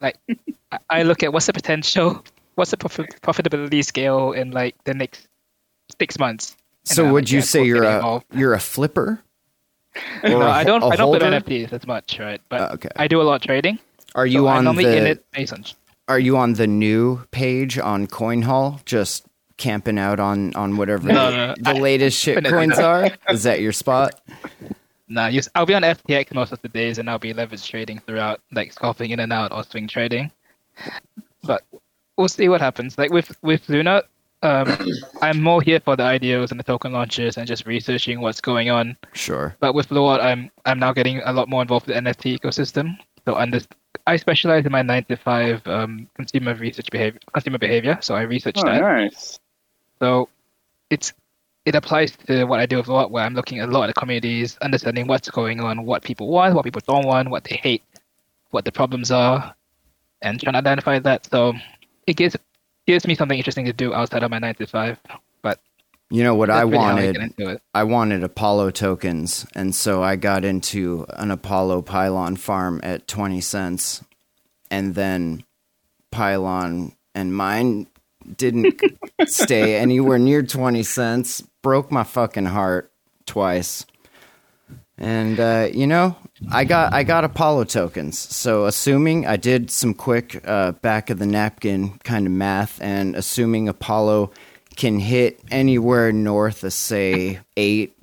Like, 0.00 0.16
I- 0.72 0.78
I 0.90 1.02
look 1.04 1.22
at 1.22 1.32
what's 1.32 1.46
the 1.46 1.52
potential, 1.52 2.24
what's 2.56 2.70
the 2.72 2.76
prof- 2.76 3.08
profitability 3.22 3.84
scale 3.84 4.32
in 4.32 4.50
like 4.50 4.74
the 4.84 4.94
next 4.94 5.26
six 5.98 6.18
months? 6.18 6.56
So 6.84 7.02
And, 7.02 7.10
uh, 7.10 7.14
would 7.14 7.30
you 7.30 7.38
yeah, 7.38 7.44
say 7.44 7.64
you're 7.64 7.84
a 7.84 7.96
involved. 7.96 8.26
you're 8.32 8.54
a 8.54 8.60
flipper? 8.60 9.22
No, 10.22 10.40
Or 10.40 10.42
a 10.42 10.50
I 10.50 10.64
don't. 10.64 10.82
ho- 10.82 10.88
a 10.88 10.90
I 10.92 10.96
don't 10.96 11.10
put 11.12 11.22
holder? 11.22 11.40
NFTs 11.40 11.72
as 11.72 11.86
much, 11.86 12.18
right? 12.18 12.40
But 12.50 12.60
Oh, 12.60 12.74
okay. 12.74 12.88
I 12.96 13.08
do 13.08 13.20
a 13.20 13.24
lot 13.24 13.36
of 13.36 13.42
trading. 13.42 13.78
Are 14.14 14.26
you 14.26 14.40
so 14.40 14.48
I'm 14.48 14.68
on 14.68 14.78
in 14.78 14.84
the 14.84 15.10
it 15.10 15.24
based 15.32 15.52
on. 15.54 15.64
Are 16.08 16.18
you 16.18 16.36
on 16.36 16.52
the 16.52 16.66
new 16.66 17.24
page 17.30 17.78
on 17.78 18.06
CoinHall? 18.06 18.84
Just 18.84 19.24
camping 19.56 19.98
out 19.98 20.20
on 20.20 20.54
on 20.54 20.76
whatever 20.76 21.08
No, 21.08 21.30
the, 21.30 21.54
no, 21.58 21.72
the 21.72 21.80
latest 21.80 22.18
shit 22.20 22.42
no. 22.42 22.50
coins 22.50 22.78
are? 22.78 23.08
Is 23.30 23.44
that 23.44 23.60
your 23.60 23.72
spot? 23.72 24.20
Nah, 25.08 25.30
I'll 25.54 25.66
be 25.66 25.74
on 25.74 25.82
FTX 25.82 26.34
most 26.34 26.52
of 26.52 26.60
the 26.62 26.68
days, 26.68 26.98
and 26.98 27.08
I'll 27.08 27.18
be 27.18 27.32
leverage 27.32 27.68
trading 27.68 28.00
throughout, 28.00 28.40
like 28.52 28.72
scalping 28.72 29.10
in 29.10 29.20
and 29.20 29.32
out 29.32 29.52
or 29.52 29.62
swing 29.64 29.86
trading. 29.86 30.32
But 31.44 31.62
we'll 32.16 32.28
see 32.28 32.48
what 32.48 32.60
happens. 32.60 32.98
Like 32.98 33.12
with 33.12 33.36
with 33.42 33.68
Luna, 33.68 34.02
um, 34.42 34.76
I'm 35.22 35.40
more 35.40 35.62
here 35.62 35.80
for 35.80 35.94
the 35.96 36.02
IDOs 36.02 36.50
and 36.50 36.58
the 36.58 36.64
token 36.64 36.92
launches 36.92 37.36
and 37.36 37.46
just 37.46 37.66
researching 37.66 38.20
what's 38.20 38.40
going 38.40 38.70
on. 38.70 38.96
Sure. 39.12 39.54
But 39.60 39.74
with 39.74 39.90
Luart, 39.90 40.20
I'm 40.20 40.50
I'm 40.64 40.78
now 40.80 40.92
getting 40.92 41.20
a 41.24 41.32
lot 41.32 41.48
more 41.48 41.62
involved 41.62 41.86
with 41.86 41.94
the 41.94 42.02
NFT 42.02 42.38
ecosystem. 42.40 42.96
So 43.24 43.34
under, 43.36 43.60
I 44.06 44.16
specialize 44.16 44.66
in 44.66 44.72
my 44.72 44.82
nine 44.82 45.04
to 45.04 45.16
five 45.16 45.66
um, 45.66 46.08
consumer 46.14 46.54
research 46.54 46.90
behavior, 46.90 47.20
consumer 47.32 47.58
behavior. 47.58 47.98
So 48.00 48.14
I 48.14 48.22
research 48.22 48.56
Oh, 48.58 48.64
that. 48.66 48.80
nice. 48.80 49.38
So 50.00 50.28
it's 50.90 51.12
it 51.66 51.74
applies 51.74 52.16
to 52.28 52.44
what 52.44 52.60
I 52.60 52.66
do 52.66 52.76
with 52.78 52.88
a 52.88 52.92
lot, 52.92 53.10
where 53.10 53.24
I'm 53.24 53.34
looking 53.34 53.58
at 53.58 53.68
a 53.68 53.72
lot 53.72 53.88
of 53.88 53.94
the 53.94 54.00
communities, 54.00 54.56
understanding 54.62 55.08
what's 55.08 55.28
going 55.28 55.60
on, 55.60 55.84
what 55.84 56.04
people 56.04 56.28
want, 56.28 56.54
what 56.54 56.64
people 56.64 56.80
don't 56.86 57.04
want, 57.04 57.28
what 57.28 57.44
they 57.44 57.56
hate, 57.56 57.82
what 58.50 58.64
the 58.64 58.72
problems 58.72 59.10
are, 59.10 59.54
and 60.22 60.40
trying 60.40 60.54
to 60.54 60.60
identify 60.60 61.00
that. 61.00 61.26
So 61.26 61.54
it 62.06 62.16
gives 62.16 62.36
gives 62.86 63.06
me 63.06 63.16
something 63.16 63.36
interesting 63.36 63.64
to 63.66 63.72
do 63.72 63.92
outside 63.92 64.22
of 64.22 64.30
my 64.30 64.38
nine 64.38 64.54
to 64.54 64.66
five. 64.68 64.98
But 65.42 65.60
You 66.08 66.22
know 66.22 66.36
what 66.36 66.50
I 66.50 66.62
really 66.62 66.78
I 66.78 66.94
wanted? 66.94 67.16
it. 67.36 67.62
I 67.74 67.82
wanted 67.82 68.22
Apollo 68.22 68.70
tokens, 68.70 69.44
and 69.56 69.74
so 69.74 70.04
I 70.04 70.14
got 70.14 70.44
into 70.44 71.04
an 71.10 71.32
Apollo 71.32 71.82
pylon 71.82 72.36
farm 72.36 72.80
at 72.84 73.08
20 73.08 73.40
cents, 73.40 74.04
and 74.70 74.94
then 74.94 75.44
pylon 76.12 76.92
and 77.12 77.34
mine 77.34 77.88
didn't 78.36 78.80
stay 79.26 79.76
anywhere 79.76 80.18
near 80.18 80.42
20 80.42 80.82
cents. 80.82 81.42
Broke 81.62 81.90
my 81.90 82.04
fucking 82.04 82.46
heart 82.46 82.92
twice. 83.26 83.86
And 84.98 85.38
uh, 85.38 85.68
you 85.72 85.86
know, 85.86 86.16
I 86.50 86.64
got 86.64 86.94
I 86.94 87.02
got 87.02 87.24
Apollo 87.24 87.64
tokens. 87.64 88.18
So 88.18 88.64
assuming 88.64 89.26
I 89.26 89.36
did 89.36 89.70
some 89.70 89.92
quick 89.92 90.42
uh, 90.48 90.72
back 90.72 91.10
of 91.10 91.18
the 91.18 91.26
napkin 91.26 91.98
kind 91.98 92.26
of 92.26 92.32
math, 92.32 92.80
and 92.80 93.14
assuming 93.14 93.68
Apollo 93.68 94.30
can 94.76 94.98
hit 94.98 95.40
anywhere 95.50 96.12
north 96.12 96.64
of 96.64 96.72
say 96.72 97.40
eight 97.58 97.94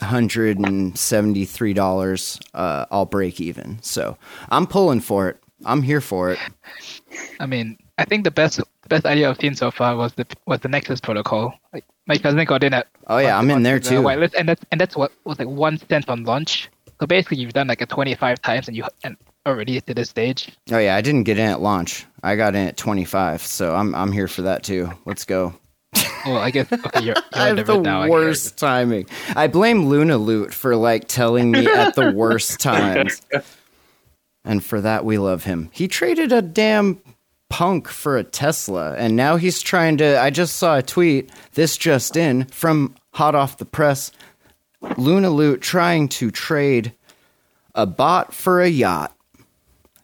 hundred 0.00 0.58
and 0.58 0.98
seventy 0.98 1.46
three 1.46 1.72
dollars, 1.72 2.38
uh, 2.52 2.84
I'll 2.90 3.06
break 3.06 3.40
even. 3.40 3.78
So 3.82 4.18
I'm 4.50 4.66
pulling 4.66 5.00
for 5.00 5.30
it. 5.30 5.38
I'm 5.64 5.82
here 5.82 6.02
for 6.02 6.30
it. 6.30 6.38
I 7.40 7.46
mean, 7.46 7.78
I 7.96 8.04
think 8.04 8.24
the 8.24 8.30
best 8.30 8.60
best 8.88 9.06
idea 9.06 9.28
I've 9.28 9.40
seen 9.40 9.54
so 9.54 9.70
far 9.70 9.96
was 9.96 10.12
the 10.14 10.26
was 10.46 10.60
the 10.60 10.68
Nexus 10.68 11.00
protocol. 11.00 11.54
Like 11.72 11.84
my 12.06 12.16
cousin 12.16 12.44
got 12.44 12.64
in 12.64 12.74
at 12.74 12.86
Oh 13.06 13.18
yeah, 13.18 13.38
I'm 13.38 13.50
in 13.50 13.62
there 13.62 13.78
the 13.78 13.88
too. 13.88 13.98
Uh, 13.98 14.02
whitelist, 14.02 14.34
and 14.34 14.48
that's 14.48 14.64
and 14.72 14.80
that's 14.80 14.96
what 14.96 15.12
was 15.24 15.38
like 15.38 15.48
one 15.48 15.78
cent 15.78 16.08
on 16.08 16.24
launch. 16.24 16.68
So 17.00 17.06
basically, 17.06 17.38
you've 17.38 17.52
done 17.52 17.68
like 17.68 17.80
a 17.80 17.86
twenty 17.86 18.14
five 18.14 18.40
times, 18.42 18.68
and 18.68 18.76
you 18.76 18.84
and 19.04 19.16
already 19.46 19.80
to 19.80 19.94
this 19.94 20.10
stage. 20.10 20.50
Oh 20.70 20.78
yeah, 20.78 20.96
I 20.96 21.00
didn't 21.00 21.24
get 21.24 21.38
in 21.38 21.48
at 21.48 21.60
launch. 21.60 22.06
I 22.22 22.36
got 22.36 22.54
in 22.54 22.66
at 22.66 22.76
twenty 22.76 23.04
five. 23.04 23.42
So 23.42 23.74
I'm 23.74 23.94
I'm 23.94 24.12
here 24.12 24.28
for 24.28 24.42
that 24.42 24.62
too. 24.62 24.90
Let's 25.04 25.24
go. 25.24 25.54
Well, 26.26 26.36
I 26.36 26.50
guess 26.50 26.70
okay, 26.70 27.00
you're, 27.00 27.14
you're 27.14 27.24
I 27.32 27.46
have 27.46 27.66
the 27.66 27.74
it 27.74 27.82
now. 27.82 28.02
I 28.02 28.08
worst 28.08 28.58
timing. 28.58 29.06
I 29.34 29.46
blame 29.46 29.86
Luna 29.86 30.18
Loot 30.18 30.52
for 30.52 30.76
like 30.76 31.08
telling 31.08 31.50
me 31.50 31.66
at 31.66 31.94
the 31.94 32.12
worst 32.12 32.60
times. 32.60 33.22
And 34.44 34.64
for 34.64 34.80
that 34.80 35.04
we 35.04 35.18
love 35.18 35.44
him. 35.44 35.70
He 35.72 35.88
traded 35.88 36.32
a 36.32 36.42
damn 36.42 37.00
punk 37.50 37.88
for 37.88 38.16
a 38.18 38.24
Tesla 38.24 38.94
and 38.96 39.16
now 39.16 39.36
he's 39.36 39.62
trying 39.62 39.96
to 39.98 40.20
I 40.20 40.30
just 40.30 40.56
saw 40.56 40.76
a 40.76 40.82
tweet 40.82 41.30
this 41.54 41.76
just 41.76 42.16
in 42.16 42.44
from 42.46 42.94
hot 43.14 43.34
off 43.34 43.56
the 43.58 43.64
press 43.64 44.12
Luna 44.96 45.30
Loot 45.30 45.60
trying 45.60 46.08
to 46.10 46.30
trade 46.30 46.92
a 47.74 47.86
bot 47.86 48.32
for 48.34 48.60
a 48.60 48.68
yacht. 48.68 49.14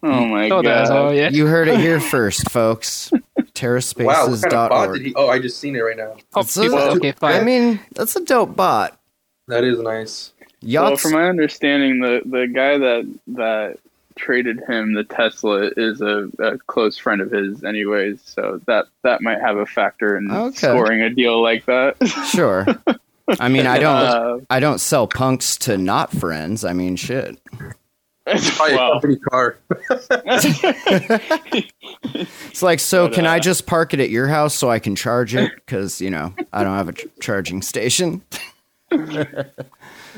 Oh 0.02 0.26
my 0.26 0.48
Oh, 0.50 0.62
that's 0.62 0.90
all, 0.90 1.08
god. 1.10 1.16
yeah. 1.16 1.30
You 1.30 1.46
heard 1.46 1.68
it 1.68 1.78
here 1.80 2.00
first, 2.00 2.50
folks. 2.50 3.10
Wow, 3.62 4.26
what 4.28 4.42
kind 4.42 4.44
of 4.44 4.50
bot 4.50 4.70
TerraSpaces.org. 4.72 4.98
did 4.98 5.06
he? 5.06 5.14
Oh, 5.14 5.28
I 5.28 5.38
just 5.38 5.60
seen 5.60 5.76
it 5.76 5.78
right 5.80 5.96
now. 5.96 6.16
Oh, 6.34 6.40
a- 6.40 6.96
okay, 6.96 7.12
fine. 7.12 7.40
I 7.40 7.44
mean, 7.44 7.78
that's 7.94 8.16
a 8.16 8.24
dope 8.24 8.56
bot. 8.56 8.98
That 9.46 9.62
is 9.62 9.78
nice. 9.78 10.32
Well, 10.40 10.48
Yachts 10.90 11.02
from 11.02 11.12
my 11.12 11.28
understanding, 11.28 12.00
the 12.00 12.20
the 12.26 12.48
guy 12.48 12.78
that 12.78 13.18
that 13.28 13.78
traded 14.16 14.60
him 14.68 14.94
the 14.94 15.04
Tesla 15.04 15.70
is 15.76 16.00
a, 16.00 16.28
a 16.38 16.58
close 16.66 16.96
friend 16.96 17.20
of 17.20 17.30
his, 17.30 17.64
anyways. 17.64 18.20
So 18.24 18.60
that 18.66 18.86
that 19.02 19.20
might 19.22 19.40
have 19.40 19.56
a 19.56 19.66
factor 19.66 20.16
in 20.16 20.30
Okay. 20.30 20.56
scoring 20.56 21.02
a 21.02 21.10
deal 21.10 21.42
like 21.42 21.66
that. 21.66 21.96
Sure. 22.28 22.66
I 23.40 23.48
mean, 23.48 23.66
I 23.66 23.78
don't. 23.78 23.96
Uh, 23.96 24.38
I 24.50 24.60
don't 24.60 24.78
sell 24.80 25.06
punks 25.06 25.56
to 25.58 25.78
not 25.78 26.12
friends. 26.12 26.64
I 26.64 26.72
mean, 26.74 26.96
shit. 26.96 27.38
It's 28.26 28.58
Buy 28.58 28.68
a 28.70 28.76
company 28.76 29.16
car. 29.16 29.58
It's 32.50 32.62
like, 32.62 32.80
so 32.80 33.06
But, 33.08 33.14
can 33.14 33.26
I 33.26 33.36
uh, 33.36 33.40
just 33.40 33.66
park 33.66 33.92
it 33.94 34.00
at 34.00 34.10
your 34.10 34.28
house 34.28 34.54
so 34.54 34.70
I 34.70 34.78
can 34.78 34.94
charge 34.96 35.34
it? 35.34 35.52
Because 35.54 36.00
you 36.00 36.10
know 36.10 36.34
I 36.52 36.64
don't 36.64 36.76
have 36.76 36.88
a 36.88 36.92
ch- 36.92 37.06
charging 37.20 37.62
station. 37.62 38.22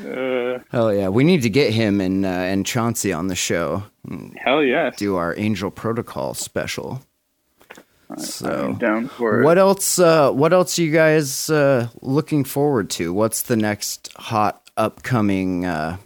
uh, 0.05 0.59
Hell 0.71 0.93
yeah, 0.93 1.09
we 1.09 1.23
need 1.23 1.41
to 1.43 1.49
get 1.49 1.73
him 1.73 1.99
and 2.01 2.25
uh, 2.25 2.29
and 2.29 2.65
Chauncey 2.65 3.13
on 3.13 3.27
the 3.27 3.35
show. 3.35 3.83
hell 4.37 4.63
yeah, 4.63 4.91
Do 4.95 5.15
our 5.15 5.33
Angel 5.37 5.71
Protocol 5.71 6.33
special. 6.33 7.01
So, 8.17 8.67
I'm 8.69 8.75
down 8.77 9.09
for 9.09 9.43
what 9.43 9.57
it. 9.57 9.61
else? 9.61 9.99
Uh, 9.99 10.31
what 10.31 10.53
else 10.53 10.79
are 10.79 10.81
you 10.81 10.93
guys 10.93 11.49
uh, 11.49 11.89
looking 12.01 12.45
forward 12.45 12.89
to? 12.91 13.11
What's 13.11 13.41
the 13.41 13.57
next 13.57 14.13
hot 14.15 14.69
upcoming 14.77 15.65
uh, 15.65 15.97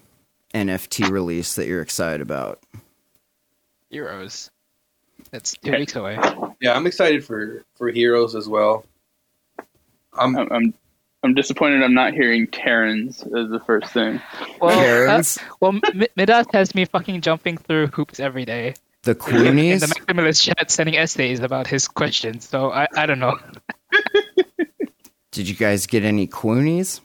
NFT 0.53 1.11
release 1.11 1.53
that 1.55 1.67
you're 1.67 1.81
excited 1.83 2.21
about? 2.21 2.59
Heroes. 3.91 4.49
That's 5.29 5.53
two 5.53 5.71
weeks 5.73 5.95
away. 5.95 6.17
Yeah, 6.59 6.73
I'm 6.73 6.87
excited 6.87 7.23
for 7.23 7.63
for 7.75 7.91
Heroes 7.91 8.33
as 8.33 8.49
well. 8.49 8.83
I'm 10.13 10.35
I'm, 10.37 10.73
I'm 11.23 11.29
I'm 11.29 11.35
disappointed. 11.35 11.83
I'm 11.83 11.93
not 11.93 12.13
hearing 12.13 12.47
Terrans 12.47 13.21
as 13.21 13.49
the 13.49 13.61
first 13.65 13.91
thing. 13.93 14.19
Well, 14.59 15.09
uh, 15.19 15.23
well, 15.59 15.71
Mi- 15.93 16.07
Midas 16.15 16.47
has 16.53 16.73
me 16.75 16.85
fucking 16.85 17.21
jumping 17.21 17.57
through 17.57 17.87
hoops 17.87 18.19
every 18.19 18.45
day 18.45 18.73
the 19.03 19.11
in 19.11 19.17
Queenies. 19.17 19.79
the 19.81 19.87
Maximalist 19.87 20.41
chat, 20.43 20.69
sending 20.71 20.97
essays 20.97 21.39
about 21.39 21.67
his 21.67 21.87
questions. 21.87 22.47
So 22.47 22.71
I, 22.71 22.87
I 22.95 23.05
don't 23.05 23.19
know. 23.19 23.37
Did 25.31 25.47
you 25.47 25.55
guys 25.55 25.87
get 25.87 26.03
any 26.03 26.27
Queenies? 26.27 26.99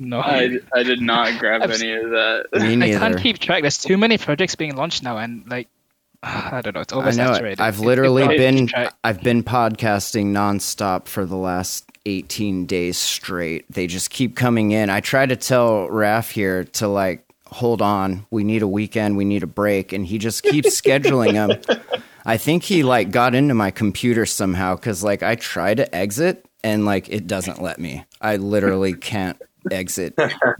No, 0.00 0.20
I, 0.20 0.58
I 0.74 0.82
did 0.84 1.00
not 1.00 1.38
grab 1.40 1.62
I've- 1.62 1.74
any 1.74 1.92
of 1.92 2.10
that. 2.10 2.46
Me 2.52 2.94
I 2.94 2.98
can't 2.98 3.18
keep 3.20 3.38
track. 3.38 3.62
There's 3.62 3.78
too 3.78 3.96
many 3.96 4.16
projects 4.18 4.54
being 4.54 4.76
launched 4.76 5.02
now, 5.02 5.18
and 5.18 5.48
like, 5.48 5.68
I 6.22 6.60
don't 6.62 6.74
know. 6.74 6.80
It's 6.82 6.92
I 6.92 7.10
know 7.12 7.32
it. 7.34 7.60
I've 7.60 7.80
literally 7.80 8.22
it's 8.22 8.72
hard 8.72 8.82
been. 8.82 8.90
I've 9.04 9.22
been 9.22 9.42
podcasting 9.42 10.26
nonstop 10.26 11.06
for 11.06 11.26
the 11.26 11.36
last 11.36 11.87
18 12.08 12.66
days 12.66 12.96
straight. 12.96 13.70
They 13.70 13.86
just 13.86 14.10
keep 14.10 14.34
coming 14.34 14.70
in. 14.70 14.88
I 14.88 15.00
try 15.00 15.26
to 15.26 15.36
tell 15.36 15.88
Raf 15.90 16.30
here 16.30 16.64
to 16.64 16.88
like 16.88 17.24
hold 17.46 17.80
on. 17.82 18.26
We 18.30 18.44
need 18.44 18.62
a 18.62 18.68
weekend. 18.68 19.16
We 19.16 19.24
need 19.24 19.42
a 19.42 19.46
break, 19.48 19.92
and 19.92 20.06
he 20.06 20.18
just 20.18 20.42
keeps 20.42 20.80
scheduling 20.80 21.32
them. 21.32 21.92
I 22.24 22.36
think 22.36 22.62
he 22.62 22.82
like 22.82 23.10
got 23.10 23.34
into 23.34 23.54
my 23.54 23.70
computer 23.70 24.26
somehow 24.26 24.76
because 24.76 25.02
like 25.02 25.22
I 25.22 25.34
try 25.34 25.74
to 25.74 25.94
exit 25.94 26.46
and 26.64 26.84
like 26.84 27.08
it 27.08 27.26
doesn't 27.26 27.62
let 27.62 27.78
me. 27.78 28.04
I 28.20 28.36
literally 28.36 28.94
can't 28.94 29.40
exit 29.70 30.14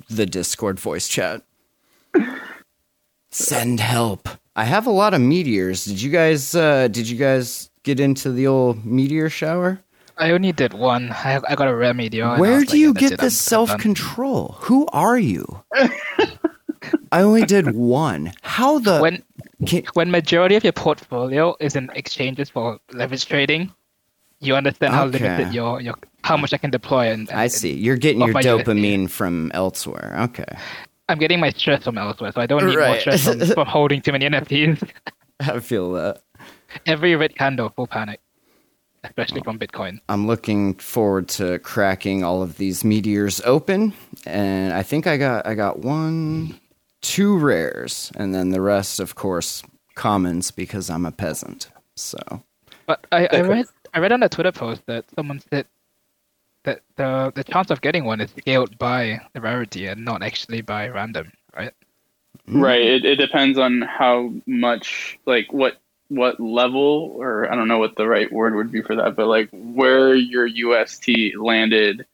the 0.09 0.27
Discord 0.27 0.79
voice 0.79 1.09
chat. 1.09 1.43
Send 3.31 3.81
help. 3.81 4.29
I 4.57 4.65
have 4.65 4.87
a 4.87 4.91
lot 4.91 5.15
of 5.15 5.21
meteors. 5.21 5.85
Did 5.85 6.01
you 6.01 6.11
guys 6.11 6.55
uh 6.55 6.89
did 6.89 7.09
you 7.09 7.17
guys 7.17 7.71
get 7.83 8.01
into 8.01 8.33
the 8.33 8.47
old 8.47 8.85
meteor 8.85 9.31
shower? 9.31 9.81
I 10.19 10.33
only 10.33 10.53
did 10.53 10.75
one. 10.75 11.13
I, 11.13 11.41
I 11.49 11.55
got 11.55 11.69
a 11.69 11.75
rare 11.75 11.95
meteor. 11.95 12.37
Where 12.37 12.61
do 12.61 12.67
like, 12.67 12.75
you 12.75 12.95
get 12.95 13.11
this 13.21 13.35
done. 13.45 13.67
self-control? 13.67 14.57
Who 14.61 14.87
are 14.93 15.19
you? 15.19 15.63
I 17.13 17.23
only 17.23 17.43
did 17.45 17.75
one. 17.75 18.33
How 18.43 18.79
the 18.79 19.01
When 19.01 19.23
can, 19.67 19.85
when 19.95 20.11
majority 20.11 20.57
of 20.57 20.65
your 20.65 20.73
portfolio 20.73 21.57
is 21.61 21.77
in 21.77 21.91
exchanges 21.95 22.51
for 22.51 22.79
leverage 22.93 23.27
trading, 23.27 23.73
you 24.41 24.55
understand 24.57 24.95
how 24.95 25.07
Okay. 25.07 25.19
limited 25.19 25.55
your, 25.55 25.81
your 25.81 25.95
how 26.23 26.37
much 26.37 26.53
I 26.53 26.59
can 26.59 26.71
deploy. 26.71 27.11
And, 27.11 27.29
and 27.31 27.41
I 27.41 27.47
see. 27.49 27.73
You're 27.73 27.97
getting 27.97 28.21
your 28.21 28.35
USD. 28.35 28.65
dopamine 28.65 29.09
from 29.11 29.51
elsewhere. 29.55 30.15
Okay. 30.21 30.45
I'm 31.09 31.19
getting 31.19 31.41
my 31.41 31.51
stress 31.51 31.85
from 31.85 31.97
elsewhere, 31.97 32.33
so 32.33 32.41
I 32.41 32.47
don't 32.47 32.67
need 32.67 32.77
more 32.77 32.99
stress 33.01 33.25
from, 33.25 33.41
from 33.55 33.67
holding 33.67 34.03
too 34.03 34.13
many 34.13 34.29
NFTs. 34.29 34.89
I 35.41 35.61
feel 35.61 35.93
that. 35.93 36.23
Every 36.85 37.17
red 37.17 37.35
candle, 37.35 37.71
full 37.71 37.87
panic, 37.87 38.21
especially 39.09 39.41
from 39.43 39.59
Bitcoin. 39.59 39.99
I'm 40.09 40.27
looking 40.27 40.75
forward 40.75 41.29
to 41.31 41.59
cracking 41.61 42.23
all 42.23 42.43
of 42.43 42.57
these 42.59 42.85
meteors 42.85 43.41
open, 43.45 43.93
and 44.27 44.73
I 44.73 44.83
think 44.83 45.07
I 45.07 45.17
got 45.17 45.47
I 45.47 45.55
got 45.55 45.81
one, 45.81 46.59
two 47.01 47.39
rares, 47.39 48.13
and 48.17 48.35
then 48.35 48.51
the 48.51 48.61
rest, 48.61 49.01
of 49.01 49.15
course, 49.15 49.63
commons 49.95 50.51
because 50.51 50.91
I'm 50.91 51.07
a 51.07 51.13
peasant. 51.13 51.69
So, 51.97 52.19
but 52.87 53.07
I, 53.11 53.29
I 53.33 53.41
read 53.41 53.67
I 53.95 53.99
read 53.99 54.13
on 54.13 54.23
a 54.23 54.29
Twitter 54.29 54.53
post 54.53 54.83
that 54.87 55.05
someone 55.17 55.41
said 55.51 55.67
that 56.65 56.83
the 56.97 57.33
the 57.35 57.45
chance 57.45 57.71
of 57.71 57.81
getting 57.81 58.05
one 58.05 58.21
is 58.21 58.31
scaled 58.39 58.79
by 58.79 59.21
the 59.33 59.41
rarity 59.41 59.87
and 59.87 60.05
not 60.05 60.23
actually 60.23 60.61
by 60.61 60.89
random, 60.89 61.33
right? 61.57 61.73
Hmm. 62.47 62.61
Right. 62.63 62.81
It, 62.81 63.05
it 63.05 63.17
depends 63.17 63.59
on 63.59 63.83
how 63.83 64.33
much, 64.47 65.19
like, 65.27 65.53
what 65.53 65.81
what 66.09 66.41
level, 66.41 67.15
or 67.17 67.51
I 67.51 67.55
don't 67.55 67.69
know 67.69 67.79
what 67.79 67.97
the 67.97 68.09
right 68.09 68.31
word 68.33 68.55
would 68.55 68.73
be 68.73 68.83
for 68.83 68.97
that, 68.97 69.17
but 69.17 69.27
like 69.27 69.49
where 69.53 70.15
your 70.15 70.47
UST 70.47 71.37
landed 71.39 72.07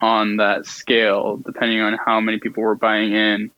on 0.00 0.36
that 0.36 0.66
scale, 0.66 1.38
depending 1.38 1.80
on 1.80 1.98
how 2.04 2.20
many 2.20 2.38
people 2.38 2.62
were 2.62 2.74
buying 2.74 3.12
in 3.12 3.50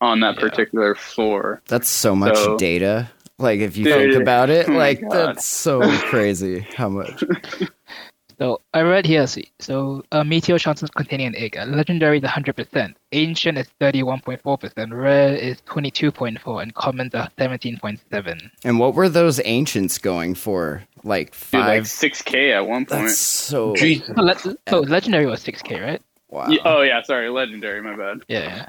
on 0.00 0.20
that 0.20 0.34
yeah. 0.34 0.40
particular 0.40 0.94
floor. 0.94 1.62
That's 1.66 1.88
so 1.88 2.14
much 2.14 2.36
so, 2.36 2.56
data. 2.58 3.10
Like 3.38 3.60
if 3.60 3.76
you 3.76 3.84
dude, 3.84 4.12
think 4.12 4.22
about 4.22 4.50
it, 4.50 4.68
oh 4.68 4.72
like 4.72 5.00
that's 5.08 5.44
so 5.44 5.80
crazy 6.08 6.60
how 6.76 6.88
much. 6.88 7.22
So 8.38 8.60
I 8.74 8.82
read 8.82 9.06
here, 9.06 9.26
see. 9.26 9.50
So 9.58 10.04
uh, 10.12 10.22
Meteor 10.22 10.58
chances 10.58 10.90
containing 10.90 11.28
an 11.28 11.36
egg. 11.36 11.56
Legendary 11.66 12.18
is 12.18 12.24
100%. 12.24 12.94
Ancient 13.12 13.56
is 13.58 13.66
31.4%. 13.80 14.92
Rare 14.92 15.34
is 15.34 15.60
22.4. 15.62 16.62
And 16.62 16.74
commons 16.74 17.14
are 17.14 17.28
17.7. 17.38 18.50
And 18.64 18.78
what 18.78 18.94
were 18.94 19.08
those 19.08 19.40
ancients 19.44 19.98
going 19.98 20.34
for? 20.34 20.82
Like 21.02 21.34
five? 21.34 21.84
Dude, 21.84 22.02
like 22.02 22.12
6k 22.14 22.54
at 22.56 22.66
one 22.66 22.84
point. 22.84 23.02
That's 23.02 23.18
so... 23.18 23.74
So, 23.76 24.12
le- 24.16 24.56
so 24.68 24.80
legendary 24.80 25.26
was 25.26 25.44
6k, 25.44 25.82
right? 25.82 26.02
Wow. 26.28 26.48
Yeah, 26.48 26.58
oh 26.64 26.82
yeah, 26.82 27.02
sorry, 27.02 27.28
legendary. 27.28 27.80
My 27.80 27.94
bad. 27.94 28.22
Yeah, 28.26 28.68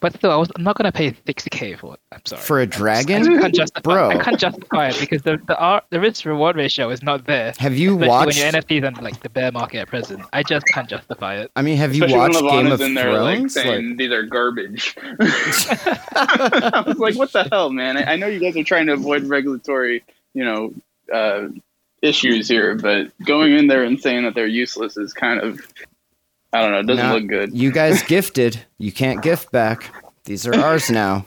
but 0.00 0.14
still, 0.14 0.30
I 0.30 0.36
was, 0.36 0.50
I'm 0.56 0.62
not 0.62 0.76
gonna 0.76 0.90
pay 0.90 1.14
sixty 1.26 1.50
k 1.50 1.74
for 1.74 1.94
it. 1.94 2.00
I'm 2.10 2.24
sorry. 2.24 2.40
For 2.40 2.60
a 2.60 2.66
dragon, 2.66 3.36
I 3.36 3.42
can't 3.42 3.54
justify, 3.54 3.80
bro. 3.82 4.08
I 4.08 4.22
can't 4.22 4.40
justify 4.40 4.88
it 4.88 4.98
because 4.98 5.20
the 5.20 5.38
the, 5.46 5.58
R, 5.58 5.82
the 5.90 6.00
risk 6.00 6.24
reward 6.24 6.56
ratio 6.56 6.88
is 6.88 7.02
not 7.02 7.26
there. 7.26 7.52
Have 7.58 7.76
you 7.76 7.94
watched 7.94 8.38
when 8.38 8.52
your 8.52 8.62
NFTs 8.62 8.86
on 8.86 9.04
like 9.04 9.20
the 9.20 9.28
bear 9.28 9.52
market 9.52 9.80
at 9.80 9.88
present? 9.88 10.22
I 10.32 10.42
just 10.42 10.64
can't 10.68 10.88
justify 10.88 11.34
it. 11.34 11.50
I 11.56 11.60
mean, 11.60 11.76
have 11.76 11.94
you 11.94 12.06
watched 12.08 12.40
Game 12.40 12.72
of 12.72 12.80
in 12.80 12.94
there, 12.94 13.12
Thrones? 13.12 13.54
Like, 13.54 13.64
saying 13.64 13.88
like... 13.90 13.98
these 13.98 14.10
are 14.10 14.22
garbage. 14.22 14.96
I 15.20 16.84
was 16.86 16.96
like, 16.96 17.16
what 17.16 17.32
the 17.32 17.46
hell, 17.52 17.68
man? 17.68 17.98
I, 17.98 18.14
I, 18.14 18.16
know 18.16 18.28
you 18.28 18.40
guys 18.40 18.56
are 18.56 18.64
trying 18.64 18.86
to 18.86 18.94
avoid 18.94 19.24
regulatory, 19.24 20.04
you 20.32 20.44
know. 20.44 20.72
Uh, 21.12 21.48
issues 22.00 22.48
here, 22.48 22.74
but 22.74 23.10
going 23.24 23.54
in 23.54 23.66
there 23.66 23.82
and 23.82 23.98
saying 23.98 24.24
that 24.24 24.34
they're 24.34 24.46
useless 24.46 24.98
is 24.98 25.14
kind 25.14 25.40
of 25.40 25.58
I 26.54 26.62
don't 26.62 26.70
know. 26.70 26.78
It 26.78 26.86
doesn't 26.86 27.12
look 27.12 27.26
good. 27.26 27.56
You 27.56 27.72
guys 27.72 28.02
gifted. 28.14 28.64
You 28.78 28.92
can't 28.92 29.22
gift 29.22 29.50
back. 29.50 29.92
These 30.24 30.46
are 30.46 30.54
ours 30.54 30.88
now. 30.88 31.26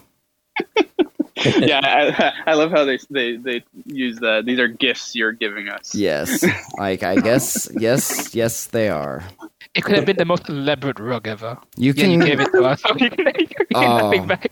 yeah, 1.45 1.81
I, 1.83 2.51
I, 2.51 2.53
love 2.55 2.71
how 2.71 2.85
they, 2.85 2.97
they 3.09 3.35
they 3.35 3.63
use 3.85 4.17
that. 4.19 4.45
These 4.45 4.57
are 4.57 4.67
gifts 4.67 5.15
you're 5.15 5.33
giving 5.33 5.69
us. 5.69 5.93
Yes, 5.93 6.43
like 6.77 7.03
I 7.03 7.17
guess 7.17 7.69
yes, 7.77 8.33
yes 8.33 8.65
they 8.65 8.89
are. 8.89 9.23
It 9.75 9.83
could 9.83 9.95
have 9.95 10.05
been 10.05 10.17
the 10.17 10.25
most 10.25 10.49
elaborate 10.49 10.99
rug 10.99 11.27
ever. 11.27 11.57
You 11.75 11.93
can 11.93 12.09
yeah, 12.09 12.17
you 12.17 12.25
give 12.25 12.39
it 12.39 12.51
to 12.53 12.63
us. 12.63 12.81
you 12.97 13.09
can, 13.09 13.25
you 13.37 13.47
can 13.47 13.67
oh, 13.75 13.97
nothing 13.97 14.27
back. 14.27 14.51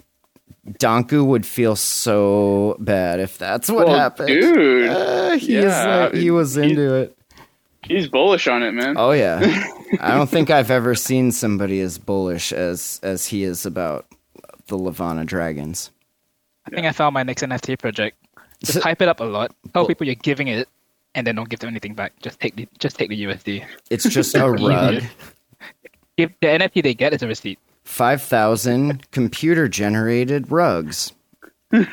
Danku 0.68 1.26
would 1.26 1.46
feel 1.46 1.76
so 1.76 2.76
bad 2.80 3.20
if 3.20 3.38
that's 3.38 3.70
what 3.70 3.88
well, 3.88 3.98
happened. 3.98 4.28
Dude, 4.28 4.90
uh, 4.90 5.38
he, 5.38 5.62
yeah, 5.62 6.10
like, 6.12 6.14
he 6.14 6.30
was 6.32 6.58
into 6.58 6.94
it. 6.96 7.18
He's 7.88 8.08
bullish 8.08 8.48
on 8.48 8.64
it, 8.64 8.72
man. 8.72 8.96
Oh 8.98 9.12
yeah. 9.12 9.70
I 10.00 10.16
don't 10.16 10.30
think 10.30 10.50
I've 10.50 10.72
ever 10.72 10.96
seen 10.96 11.32
somebody 11.32 11.80
as 11.82 11.98
bullish 11.98 12.52
as 12.52 13.00
as 13.04 13.28
he 13.28 13.44
is 13.44 13.66
about 13.66 14.06
the 14.68 14.78
Levana 14.78 15.26
Dragons. 15.26 15.92
I 16.66 16.72
think 16.72 16.88
I 16.88 16.92
found 16.92 17.14
my 17.14 17.24
next 17.24 17.44
NFT 17.44 17.80
project. 17.80 18.18
Just 18.64 18.82
hype 18.82 19.02
it 19.02 19.08
up 19.08 19.20
a 19.20 19.24
lot. 19.24 19.54
Tell 19.74 19.86
people 19.86 20.08
you're 20.08 20.16
giving 20.16 20.48
it, 20.48 20.68
and 21.14 21.28
then 21.28 21.36
don't 21.36 21.50
give 21.50 21.60
them 21.60 21.70
anything 21.70 21.94
back. 21.94 22.14
Just 22.22 22.40
take 22.40 22.56
the 22.56 22.68
just 22.80 22.98
take 22.98 23.10
the 23.10 23.24
USD. 23.26 23.66
It's 23.92 24.10
just 24.10 24.36
a 24.36 24.50
rug. 24.50 25.04
If 26.18 26.32
the 26.42 26.48
NFT 26.48 26.82
they 26.82 26.94
get 26.94 27.14
is 27.14 27.22
a 27.22 27.28
receipt. 27.28 27.60
Five 27.84 28.22
thousand 28.22 29.10
computer 29.12 29.68
generated 29.68 30.52
rugs. 30.52 31.12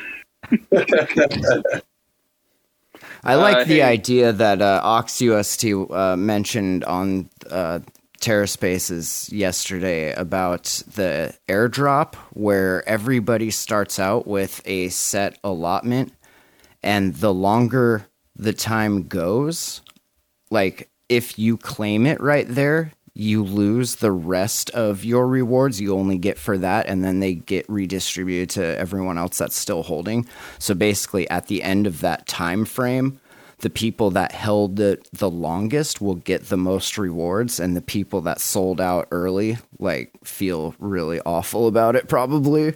I 3.23 3.35
like 3.35 3.57
uh, 3.57 3.63
the 3.63 3.75
hey. 3.75 3.81
idea 3.81 4.33
that 4.33 4.61
uh, 4.61 4.81
OxUST 4.83 5.91
uh, 5.91 6.17
mentioned 6.17 6.83
on 6.83 7.29
uh, 7.49 7.79
TerraSpaces 8.19 9.31
yesterday 9.31 10.13
about 10.13 10.63
the 10.93 11.33
airdrop, 11.47 12.15
where 12.31 12.87
everybody 12.87 13.49
starts 13.49 13.97
out 13.97 14.27
with 14.27 14.61
a 14.65 14.89
set 14.89 15.39
allotment, 15.43 16.13
and 16.81 17.15
the 17.15 17.33
longer 17.33 18.07
the 18.35 18.53
time 18.53 19.07
goes, 19.07 19.81
like 20.49 20.89
if 21.07 21.39
you 21.39 21.57
claim 21.57 22.05
it 22.05 22.19
right 22.19 22.47
there, 22.47 22.91
you 23.13 23.43
lose 23.43 23.95
the 23.95 24.11
rest 24.11 24.69
of 24.71 25.05
your 25.05 25.27
rewards 25.27 25.79
you 25.79 25.93
only 25.93 26.17
get 26.17 26.37
for 26.37 26.57
that 26.57 26.87
and 26.87 27.03
then 27.03 27.19
they 27.19 27.35
get 27.35 27.69
redistributed 27.69 28.49
to 28.49 28.63
everyone 28.77 29.17
else 29.17 29.37
that's 29.37 29.55
still 29.55 29.83
holding. 29.83 30.27
So 30.57 30.73
basically 30.73 31.29
at 31.29 31.47
the 31.47 31.61
end 31.61 31.85
of 31.85 32.01
that 32.01 32.27
time 32.27 32.65
frame 32.65 33.19
the 33.59 33.69
people 33.69 34.11
that 34.11 34.33
held 34.33 34.79
it 34.79 35.07
the 35.13 35.29
longest 35.29 36.01
will 36.01 36.15
get 36.15 36.49
the 36.49 36.57
most 36.57 36.97
rewards 36.97 37.59
and 37.59 37.77
the 37.77 37.81
people 37.81 38.19
that 38.21 38.41
sold 38.41 38.81
out 38.81 39.07
early 39.09 39.57
like 39.79 40.11
feel 40.23 40.75
really 40.79 41.21
awful 41.21 41.67
about 41.67 41.95
it 41.95 42.09
probably 42.09 42.73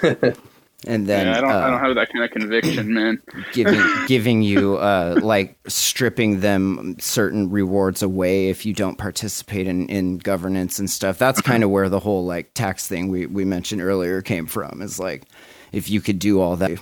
and 0.86 1.06
then 1.06 1.26
yeah, 1.26 1.38
I 1.38 1.40
don't, 1.40 1.50
uh, 1.50 1.58
I 1.58 1.70
don't 1.70 1.80
have 1.80 1.94
that 1.96 2.12
kind 2.12 2.24
of 2.24 2.30
conviction, 2.30 2.94
man. 2.94 3.22
giving 3.52 3.80
giving 4.06 4.42
you 4.42 4.76
uh, 4.76 5.18
like 5.22 5.58
stripping 5.66 6.40
them 6.40 6.96
certain 6.98 7.50
rewards 7.50 8.02
away 8.02 8.48
if 8.48 8.64
you 8.64 8.72
don't 8.72 8.96
participate 8.96 9.66
in, 9.66 9.88
in 9.88 10.18
governance 10.18 10.78
and 10.78 10.88
stuff. 10.88 11.18
That's 11.18 11.40
kind 11.40 11.64
of 11.64 11.70
where 11.70 11.88
the 11.88 12.00
whole 12.00 12.24
like 12.24 12.54
tax 12.54 12.86
thing 12.86 13.08
we 13.08 13.26
we 13.26 13.44
mentioned 13.44 13.82
earlier 13.82 14.22
came 14.22 14.46
from. 14.46 14.80
Is 14.82 14.98
like 14.98 15.24
if 15.72 15.90
you 15.90 16.00
could 16.00 16.18
do 16.18 16.40
all 16.40 16.56
that, 16.56 16.78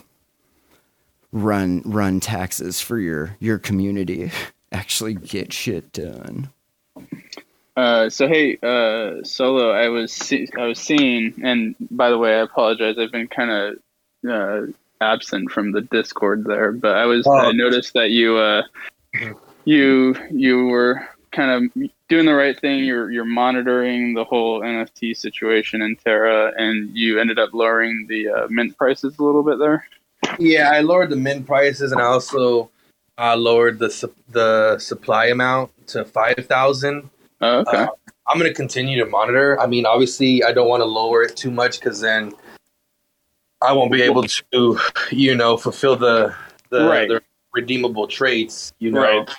run 1.33 1.83
run 1.85 2.21
taxes 2.21 2.81
for 2.81 2.99
your 2.99 3.37
your 3.41 3.59
community, 3.59 4.31
actually 4.73 5.15
get 5.15 5.53
shit 5.53 5.93
done. 5.93 6.51
Uh, 7.77 8.09
so 8.09 8.29
hey, 8.29 8.57
uh, 8.63 9.21
Soloh. 9.23 9.75
I 9.75 9.89
was 9.89 10.13
see- 10.13 10.49
I 10.57 10.67
was 10.67 10.79
seeing, 10.79 11.35
and 11.43 11.75
by 11.91 12.09
the 12.11 12.19
way, 12.19 12.37
I 12.37 12.43
apologize. 12.43 12.97
I've 12.99 13.11
been 13.11 13.27
kind 13.27 13.51
of 13.51 13.79
uh, 14.29 14.63
absent 15.01 15.51
from 15.51 15.73
the 15.73 15.83
Discord 15.83 16.45
there, 16.45 16.73
but 16.73 16.97
I 16.97 17.07
was 17.07 17.27
oh. 17.27 17.33
I 17.33 17.53
noticed 17.53 17.95
that 17.95 18.11
you 18.11 18.37
uh, 18.39 18.63
you 19.65 20.17
you 20.31 20.67
were 20.67 21.07
kind 21.33 21.51
of 21.51 21.91
doing 22.09 22.27
the 22.27 22.35
right 22.35 22.59
thing. 22.59 22.85
You're 22.85 23.11
you're 23.11 23.25
monitoring 23.25 24.15
the 24.15 24.25
whole 24.25 24.61
NFT 24.61 25.17
situation 25.17 25.83
in 25.83 25.97
Terra, 25.97 26.53
and 26.57 26.97
you 26.97 27.19
ended 27.19 27.39
up 27.39 27.51
lowering 27.53 28.07
the 28.09 28.29
uh, 28.29 28.47
mint 28.49 28.77
prices 28.77 29.19
a 29.19 29.23
little 29.23 29.43
bit 29.43 29.59
there. 29.59 29.87
Yeah, 30.39 30.71
I 30.71 30.81
lowered 30.81 31.11
the 31.11 31.17
mint 31.17 31.47
prices, 31.47 31.93
and 31.93 32.01
I 32.01 32.05
also 32.05 32.71
uh, 33.19 33.37
lowered 33.37 33.79
the 33.79 33.91
su- 33.91 34.15
the 34.31 34.79
supply 34.79 35.27
amount 35.27 35.71
to 35.89 36.05
five 36.05 36.47
thousand. 36.49 37.11
Oh, 37.41 37.61
okay. 37.61 37.79
Uh, 37.79 37.89
I'm 38.27 38.39
going 38.39 38.51
to 38.51 38.55
continue 38.55 38.99
to 39.05 39.11
monitor. 39.11 39.61
I 39.61 39.67
mean, 39.67 39.85
obviously, 39.85 40.43
I 40.43 40.53
don't 40.53 40.69
want 40.69 40.81
to 40.81 40.87
lower 40.87 41.23
it 41.23 41.37
too 41.37 41.51
much 41.51 41.79
because 41.79 42.01
then 42.01 42.33
I 43.65 43.73
won't 43.73 43.91
be 43.93 44.03
able 44.03 44.25
to, 44.25 44.79
you 45.11 45.35
know, 45.35 45.57
fulfill 45.57 45.97
the 45.97 46.35
the, 46.71 46.85
right. 46.87 47.09
the 47.09 47.23
redeemable 47.53 48.07
traits. 48.07 48.73
You 48.79 48.91
know, 48.93 49.01
right. 49.01 49.31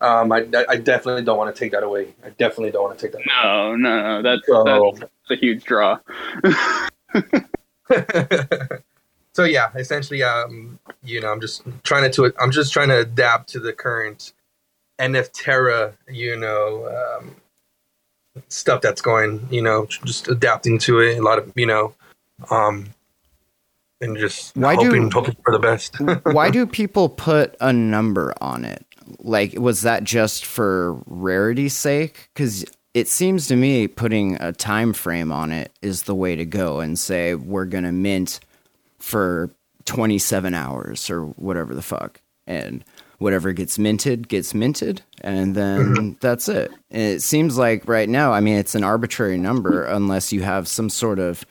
um, 0.00 0.32
I, 0.32 0.46
I 0.68 0.76
definitely 0.76 1.24
don't 1.24 1.38
want 1.38 1.54
to 1.54 1.58
take 1.58 1.72
that 1.72 1.82
away. 1.82 2.14
I 2.24 2.30
definitely 2.30 2.70
don't 2.70 2.84
want 2.84 2.98
to 2.98 3.06
take 3.06 3.12
that. 3.12 3.22
No, 3.26 3.76
no, 3.76 4.20
no. 4.20 4.22
That's, 4.22 4.46
so, 4.46 4.94
that's 4.98 5.30
a 5.30 5.36
huge 5.36 5.64
draw. 5.64 5.98
so 9.32 9.44
yeah, 9.44 9.70
essentially, 9.74 10.22
um, 10.22 10.78
you 11.02 11.20
know, 11.20 11.30
I'm 11.30 11.40
just 11.40 11.62
trying 11.82 12.10
to, 12.10 12.32
I'm 12.40 12.50
just 12.50 12.72
trying 12.72 12.88
to 12.88 13.00
adapt 13.00 13.48
to 13.50 13.60
the 13.60 13.72
current 13.72 14.32
NF 14.98 15.30
Terra, 15.32 15.92
you 16.08 16.36
know, 16.36 17.18
um, 17.20 17.36
stuff 18.48 18.80
that's 18.80 19.00
going, 19.00 19.46
you 19.50 19.62
know, 19.62 19.86
just 20.04 20.28
adapting 20.28 20.78
to 20.80 21.00
it. 21.00 21.18
A 21.18 21.22
lot 21.22 21.38
of, 21.38 21.52
you 21.56 21.66
know, 21.66 21.94
um, 22.50 22.86
and 24.00 24.16
just 24.16 24.56
why 24.56 24.74
hoping, 24.74 25.08
do, 25.08 25.14
hoping 25.14 25.36
for 25.44 25.52
the 25.52 25.58
best. 25.58 25.96
why 26.32 26.50
do 26.50 26.66
people 26.66 27.08
put 27.08 27.56
a 27.60 27.72
number 27.72 28.34
on 28.40 28.64
it? 28.64 28.84
Like, 29.18 29.54
was 29.58 29.82
that 29.82 30.04
just 30.04 30.46
for 30.46 30.94
rarity's 31.06 31.74
sake? 31.74 32.30
Because 32.34 32.64
it 32.94 33.08
seems 33.08 33.46
to 33.48 33.56
me 33.56 33.88
putting 33.88 34.40
a 34.40 34.52
time 34.52 34.92
frame 34.92 35.32
on 35.32 35.52
it 35.52 35.72
is 35.82 36.04
the 36.04 36.14
way 36.14 36.36
to 36.36 36.44
go, 36.44 36.80
and 36.80 36.98
say 36.98 37.34
we're 37.34 37.66
gonna 37.66 37.92
mint 37.92 38.40
for 38.98 39.50
27 39.84 40.54
hours 40.54 41.10
or 41.10 41.26
whatever 41.26 41.74
the 41.74 41.82
fuck. 41.82 42.20
and 42.46 42.84
whatever 43.18 43.52
gets 43.52 43.78
minted 43.78 44.28
gets 44.28 44.52
minted 44.54 45.00
and 45.20 45.54
then 45.54 45.80
mm-hmm. 45.80 46.12
that's 46.20 46.48
it 46.48 46.70
and 46.90 47.02
it 47.02 47.22
seems 47.22 47.56
like 47.56 47.86
right 47.88 48.08
now 48.08 48.32
i 48.32 48.40
mean 48.40 48.56
it's 48.58 48.74
an 48.74 48.84
arbitrary 48.84 49.38
number 49.38 49.84
unless 49.84 50.32
you 50.32 50.42
have 50.42 50.66
some 50.66 50.90
sort 50.90 51.18
of 51.18 51.46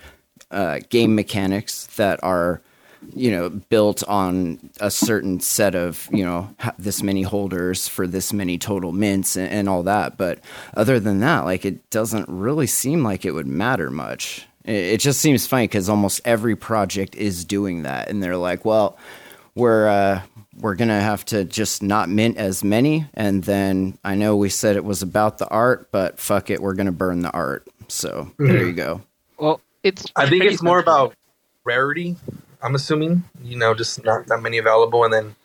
uh, 0.53 0.79
game 0.89 1.15
mechanics 1.15 1.87
that 1.97 2.23
are 2.23 2.61
you 3.13 3.31
know 3.31 3.49
built 3.49 4.03
on 4.05 4.69
a 4.79 4.89
certain 4.89 5.39
set 5.39 5.75
of 5.75 6.07
you 6.11 6.23
know 6.23 6.53
this 6.77 7.03
many 7.03 7.21
holders 7.21 7.87
for 7.87 8.07
this 8.07 8.31
many 8.31 8.57
total 8.57 8.91
mints 8.91 9.35
and, 9.35 9.49
and 9.51 9.69
all 9.69 9.83
that. 9.83 10.17
But 10.17 10.39
other 10.75 10.99
than 10.99 11.19
that 11.19 11.41
like 11.41 11.65
it 11.65 11.89
doesn't 11.89 12.29
really 12.29 12.67
seem 12.67 13.03
like 13.03 13.25
it 13.25 13.31
would 13.31 13.47
matter 13.47 13.89
much. 13.89 14.47
It, 14.63 14.75
it 14.75 14.99
just 14.99 15.19
seems 15.19 15.47
funny 15.47 15.67
because 15.67 15.89
almost 15.89 16.21
every 16.25 16.55
project 16.55 17.15
is 17.15 17.45
doing 17.45 17.83
that. 17.83 18.09
And 18.09 18.21
they're 18.21 18.37
like 18.37 18.65
well 18.65 18.97
we're 19.55 19.87
uh, 19.87 20.21
we're 20.57 20.75
gonna 20.75 21.01
have 21.01 21.25
to 21.25 21.43
just 21.43 21.83
not 21.83 22.09
mint 22.09 22.37
as 22.37 22.63
many. 22.63 23.07
And 23.13 23.43
then 23.43 23.97
i 24.03 24.15
know 24.15 24.35
we 24.35 24.49
said 24.49 24.75
it 24.75 24.85
was 24.85 25.01
about 25.01 25.37
the 25.37 25.47
art 25.49 25.91
but 25.91 26.19
fuck 26.19 26.49
it 26.49 26.61
we're 26.61 26.75
gonna 26.75 26.91
burn 26.91 27.21
the 27.21 27.31
art. 27.31 27.67
So 27.87 28.09
mm-hmm. 28.09 28.47
there 28.47 28.65
you 28.65 28.73
go. 28.73 29.01
Well 29.37 29.61
it's 29.83 30.05
i 30.15 30.27
think 30.29 30.43
it's 30.43 30.63
more 30.63 30.79
about 30.79 31.13
rarity 31.65 32.15
I'm 32.63 32.75
assuming. 32.75 33.23
You 33.43 33.57
know, 33.57 33.73
just 33.73 34.03
not 34.03 34.27
that 34.27 34.41
many 34.41 34.57
available, 34.57 35.03
and 35.03 35.13
then 35.13 35.35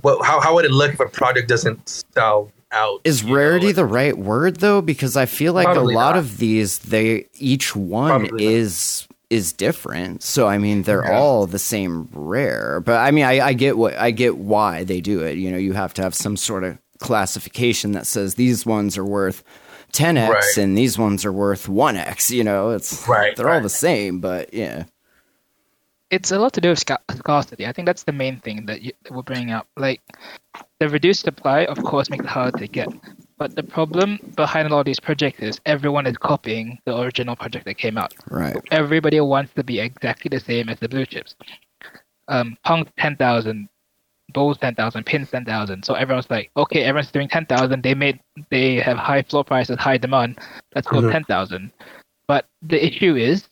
what? 0.00 0.24
How 0.24 0.40
how 0.40 0.54
would 0.54 0.64
it 0.64 0.70
look 0.70 0.94
if 0.94 1.00
a 1.00 1.06
product 1.06 1.48
doesn't 1.48 1.88
sell 1.88 2.50
out? 2.72 3.02
Is 3.04 3.22
rarity 3.22 3.66
know, 3.66 3.68
like, 3.68 3.76
the 3.76 3.84
right 3.84 4.18
word 4.18 4.56
though? 4.56 4.80
Because 4.80 5.16
I 5.16 5.26
feel 5.26 5.52
like 5.52 5.68
a 5.68 5.80
lot 5.80 6.14
not. 6.14 6.16
of 6.16 6.38
these, 6.38 6.78
they 6.78 7.26
each 7.34 7.76
one 7.76 8.08
probably 8.08 8.46
is. 8.46 9.02
Not. 9.02 9.14
Is 9.30 9.52
different, 9.52 10.22
so 10.22 10.48
I 10.48 10.56
mean 10.56 10.84
they're 10.84 11.04
yeah. 11.04 11.18
all 11.18 11.46
the 11.46 11.58
same 11.58 12.08
rare. 12.14 12.80
But 12.80 12.96
I 12.96 13.10
mean, 13.10 13.26
I, 13.26 13.48
I 13.48 13.52
get 13.52 13.76
what 13.76 13.94
I 13.98 14.10
get 14.10 14.38
why 14.38 14.84
they 14.84 15.02
do 15.02 15.20
it. 15.20 15.36
You 15.36 15.50
know, 15.50 15.58
you 15.58 15.74
have 15.74 15.92
to 15.94 16.02
have 16.02 16.14
some 16.14 16.34
sort 16.34 16.64
of 16.64 16.78
classification 16.98 17.92
that 17.92 18.06
says 18.06 18.36
these 18.36 18.64
ones 18.64 18.96
are 18.96 19.04
worth 19.04 19.44
10x 19.92 20.28
right. 20.28 20.58
and 20.58 20.76
these 20.76 20.98
ones 20.98 21.24
are 21.24 21.32
worth 21.32 21.66
1x 21.66 22.30
you 22.30 22.44
know? 22.44 22.70
It's 22.70 23.06
right 23.08 23.34
they're 23.36 23.46
right. 23.46 23.56
all 23.56 23.62
the 23.62 23.68
same 23.68 24.20
but 24.20 24.52
yeah. 24.52 24.84
It's 26.10 26.30
a 26.30 26.38
lot 26.38 26.54
to 26.54 26.62
do 26.62 26.70
with 26.70 26.78
scarcity. 26.78 27.66
I 27.66 27.72
think 27.72 27.84
that's 27.84 28.04
the 28.04 28.12
main 28.12 28.40
thing 28.40 28.64
that, 28.64 28.80
you, 28.80 28.92
we're 29.10 29.22
bringing 29.22 29.50
up. 29.50 29.68
Like 29.76 30.00
the 30.80 30.88
reduced 30.88 31.20
supply 31.20 31.66
of 31.66 31.82
course 31.84 32.08
makes 32.08 32.24
it 32.24 32.30
hard 32.30 32.56
to 32.58 32.66
get. 32.66 32.88
But 33.36 33.54
the 33.54 33.62
problem 33.62 34.18
behind 34.34 34.72
all 34.72 34.82
these 34.82 35.00
projects 35.00 35.40
is 35.40 35.60
everyone 35.66 36.06
is 36.06 36.16
copying 36.16 36.78
the 36.86 36.98
original 36.98 37.36
project 37.36 37.66
that 37.66 37.74
came 37.74 37.98
out. 37.98 38.14
Right. 38.30 38.56
Everybody 38.70 39.20
wants 39.20 39.52
to 39.54 39.62
be 39.62 39.80
exactly 39.80 40.30
the 40.30 40.40
same 40.40 40.70
as 40.70 40.78
the 40.78 40.88
blue 40.88 41.04
chips. 41.04 41.34
Um 42.26 42.56
punk 42.64 42.88
10000 42.96 43.68
bowls 44.32 44.58
10,000, 44.58 45.04
pins 45.04 45.30
10,000. 45.30 45.84
So 45.84 45.94
everyone's 45.94 46.30
like, 46.30 46.50
okay, 46.56 46.82
everyone's 46.82 47.10
doing 47.10 47.28
10,000. 47.28 47.82
They 47.82 47.94
made, 47.94 48.20
they 48.50 48.76
have 48.76 48.96
high 48.96 49.22
floor 49.22 49.44
prices, 49.44 49.78
high 49.78 49.98
demand. 49.98 50.38
Let's 50.74 50.88
go 50.88 50.98
mm-hmm. 50.98 51.10
10,000. 51.10 51.72
But 52.26 52.46
the 52.62 52.84
issue 52.84 53.16
is 53.16 53.48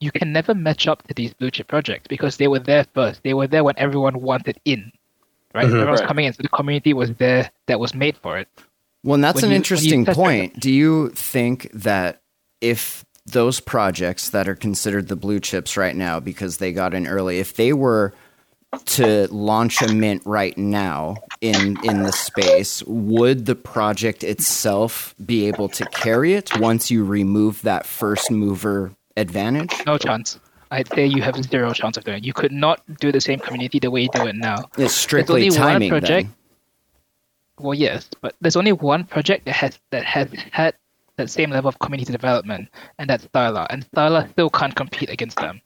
you 0.00 0.12
can 0.12 0.32
never 0.32 0.54
match 0.54 0.86
up 0.86 1.06
to 1.08 1.14
these 1.14 1.34
blue 1.34 1.50
chip 1.50 1.68
projects 1.68 2.06
because 2.08 2.36
they 2.36 2.48
were 2.48 2.58
there 2.58 2.86
first. 2.94 3.22
They 3.22 3.34
were 3.34 3.46
there 3.46 3.64
when 3.64 3.74
everyone 3.78 4.20
wanted 4.20 4.60
in, 4.64 4.92
right? 5.54 5.66
Mm-hmm, 5.66 5.76
Everyone's 5.76 6.00
right. 6.00 6.08
coming 6.08 6.24
in, 6.26 6.32
so 6.32 6.42
the 6.42 6.48
community 6.48 6.92
was 6.92 7.12
there 7.14 7.50
that 7.66 7.80
was 7.80 7.94
made 7.94 8.16
for 8.18 8.38
it. 8.38 8.48
Well, 9.02 9.18
that's 9.18 9.36
when 9.36 9.46
an 9.46 9.50
you, 9.50 9.56
interesting 9.56 10.04
point. 10.04 10.58
Do 10.60 10.70
you 10.70 11.10
think 11.10 11.70
that 11.72 12.20
if 12.60 13.04
those 13.24 13.60
projects 13.60 14.30
that 14.30 14.48
are 14.48 14.54
considered 14.54 15.08
the 15.08 15.16
blue 15.16 15.40
chips 15.40 15.76
right 15.76 15.96
now 15.96 16.20
because 16.20 16.58
they 16.58 16.72
got 16.72 16.94
in 16.94 17.06
early, 17.06 17.38
if 17.38 17.54
they 17.54 17.72
were 17.72 18.12
to 18.86 19.28
launch 19.32 19.82
a 19.82 19.92
mint 19.92 20.22
right 20.24 20.56
now 20.56 21.16
in 21.40 21.76
in 21.84 22.02
the 22.02 22.12
space, 22.12 22.82
would 22.84 23.46
the 23.46 23.54
project 23.54 24.24
itself 24.24 25.14
be 25.24 25.46
able 25.46 25.68
to 25.70 25.84
carry 25.86 26.34
it 26.34 26.58
once 26.58 26.90
you 26.90 27.04
remove 27.04 27.62
that 27.62 27.86
first 27.86 28.30
mover 28.30 28.92
advantage? 29.16 29.72
No 29.86 29.98
chance. 29.98 30.38
I'd 30.70 30.88
say 30.88 31.06
you 31.06 31.22
have 31.22 31.36
zero 31.44 31.72
chance 31.72 31.96
of 31.96 32.04
doing 32.04 32.18
it. 32.18 32.24
You 32.24 32.32
could 32.32 32.52
not 32.52 32.82
do 32.98 33.12
the 33.12 33.20
same 33.20 33.38
community 33.38 33.78
the 33.78 33.90
way 33.90 34.02
you 34.02 34.08
do 34.12 34.26
it 34.26 34.34
now. 34.34 34.64
It's 34.76 34.94
strictly 34.94 35.42
there's 35.42 35.56
only 35.56 35.72
timing. 35.72 35.92
One 35.92 36.00
project, 36.00 36.28
then. 36.28 36.34
Well, 37.64 37.74
yes, 37.74 38.10
but 38.20 38.34
there's 38.40 38.56
only 38.56 38.72
one 38.72 39.04
project 39.04 39.44
that 39.46 39.54
has 39.54 39.78
that 39.90 40.04
has 40.04 40.28
had 40.52 40.74
that 41.16 41.30
same 41.30 41.50
level 41.50 41.68
of 41.68 41.78
community 41.78 42.12
development, 42.12 42.68
and 42.98 43.08
that's 43.08 43.26
Styla. 43.26 43.66
And 43.70 43.88
Styla 43.90 44.28
still 44.30 44.50
can't 44.50 44.74
compete 44.74 45.08
against 45.08 45.38
them. 45.38 45.62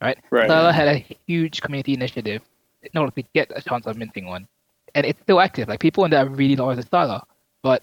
Right? 0.00 0.18
right. 0.30 0.48
Styla 0.48 0.72
had 0.72 0.88
a 0.88 1.04
huge 1.26 1.60
community 1.60 1.94
initiative 1.94 2.42
in 2.82 3.00
order 3.00 3.12
to 3.12 3.22
get 3.34 3.50
a 3.54 3.60
chance 3.60 3.86
of 3.86 3.96
minting 3.96 4.26
one. 4.26 4.46
And 4.94 5.04
it's 5.04 5.20
still 5.20 5.40
active. 5.40 5.68
Like 5.68 5.80
people 5.80 6.04
in 6.04 6.10
there 6.10 6.24
are 6.24 6.28
really 6.28 6.56
loyal 6.56 6.76
to 6.76 6.82
Styla, 6.82 7.22
but 7.62 7.82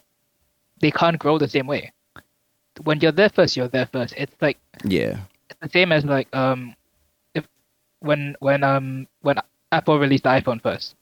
they 0.80 0.92
can't 0.92 1.20
grow 1.20 1.38
the 1.38 1.48
same 1.48 1.68
way 1.68 1.92
when 2.84 3.00
you're 3.00 3.12
there 3.12 3.30
first, 3.30 3.56
you're 3.56 3.68
there 3.68 3.86
first. 3.86 4.14
It's 4.18 4.36
like 4.42 4.58
yeah, 4.84 5.20
it's 5.50 5.60
the 5.62 5.70
same 5.70 5.92
as 5.92 6.06
like 6.06 6.34
um, 6.36 6.76
if 7.34 7.48
when 8.00 8.36
when 8.40 8.64
um 8.64 9.08
when 9.22 9.38
Apple 9.72 10.00
released 10.00 10.24
the 10.24 10.30
iPhone 10.30 10.62
first, 10.62 10.96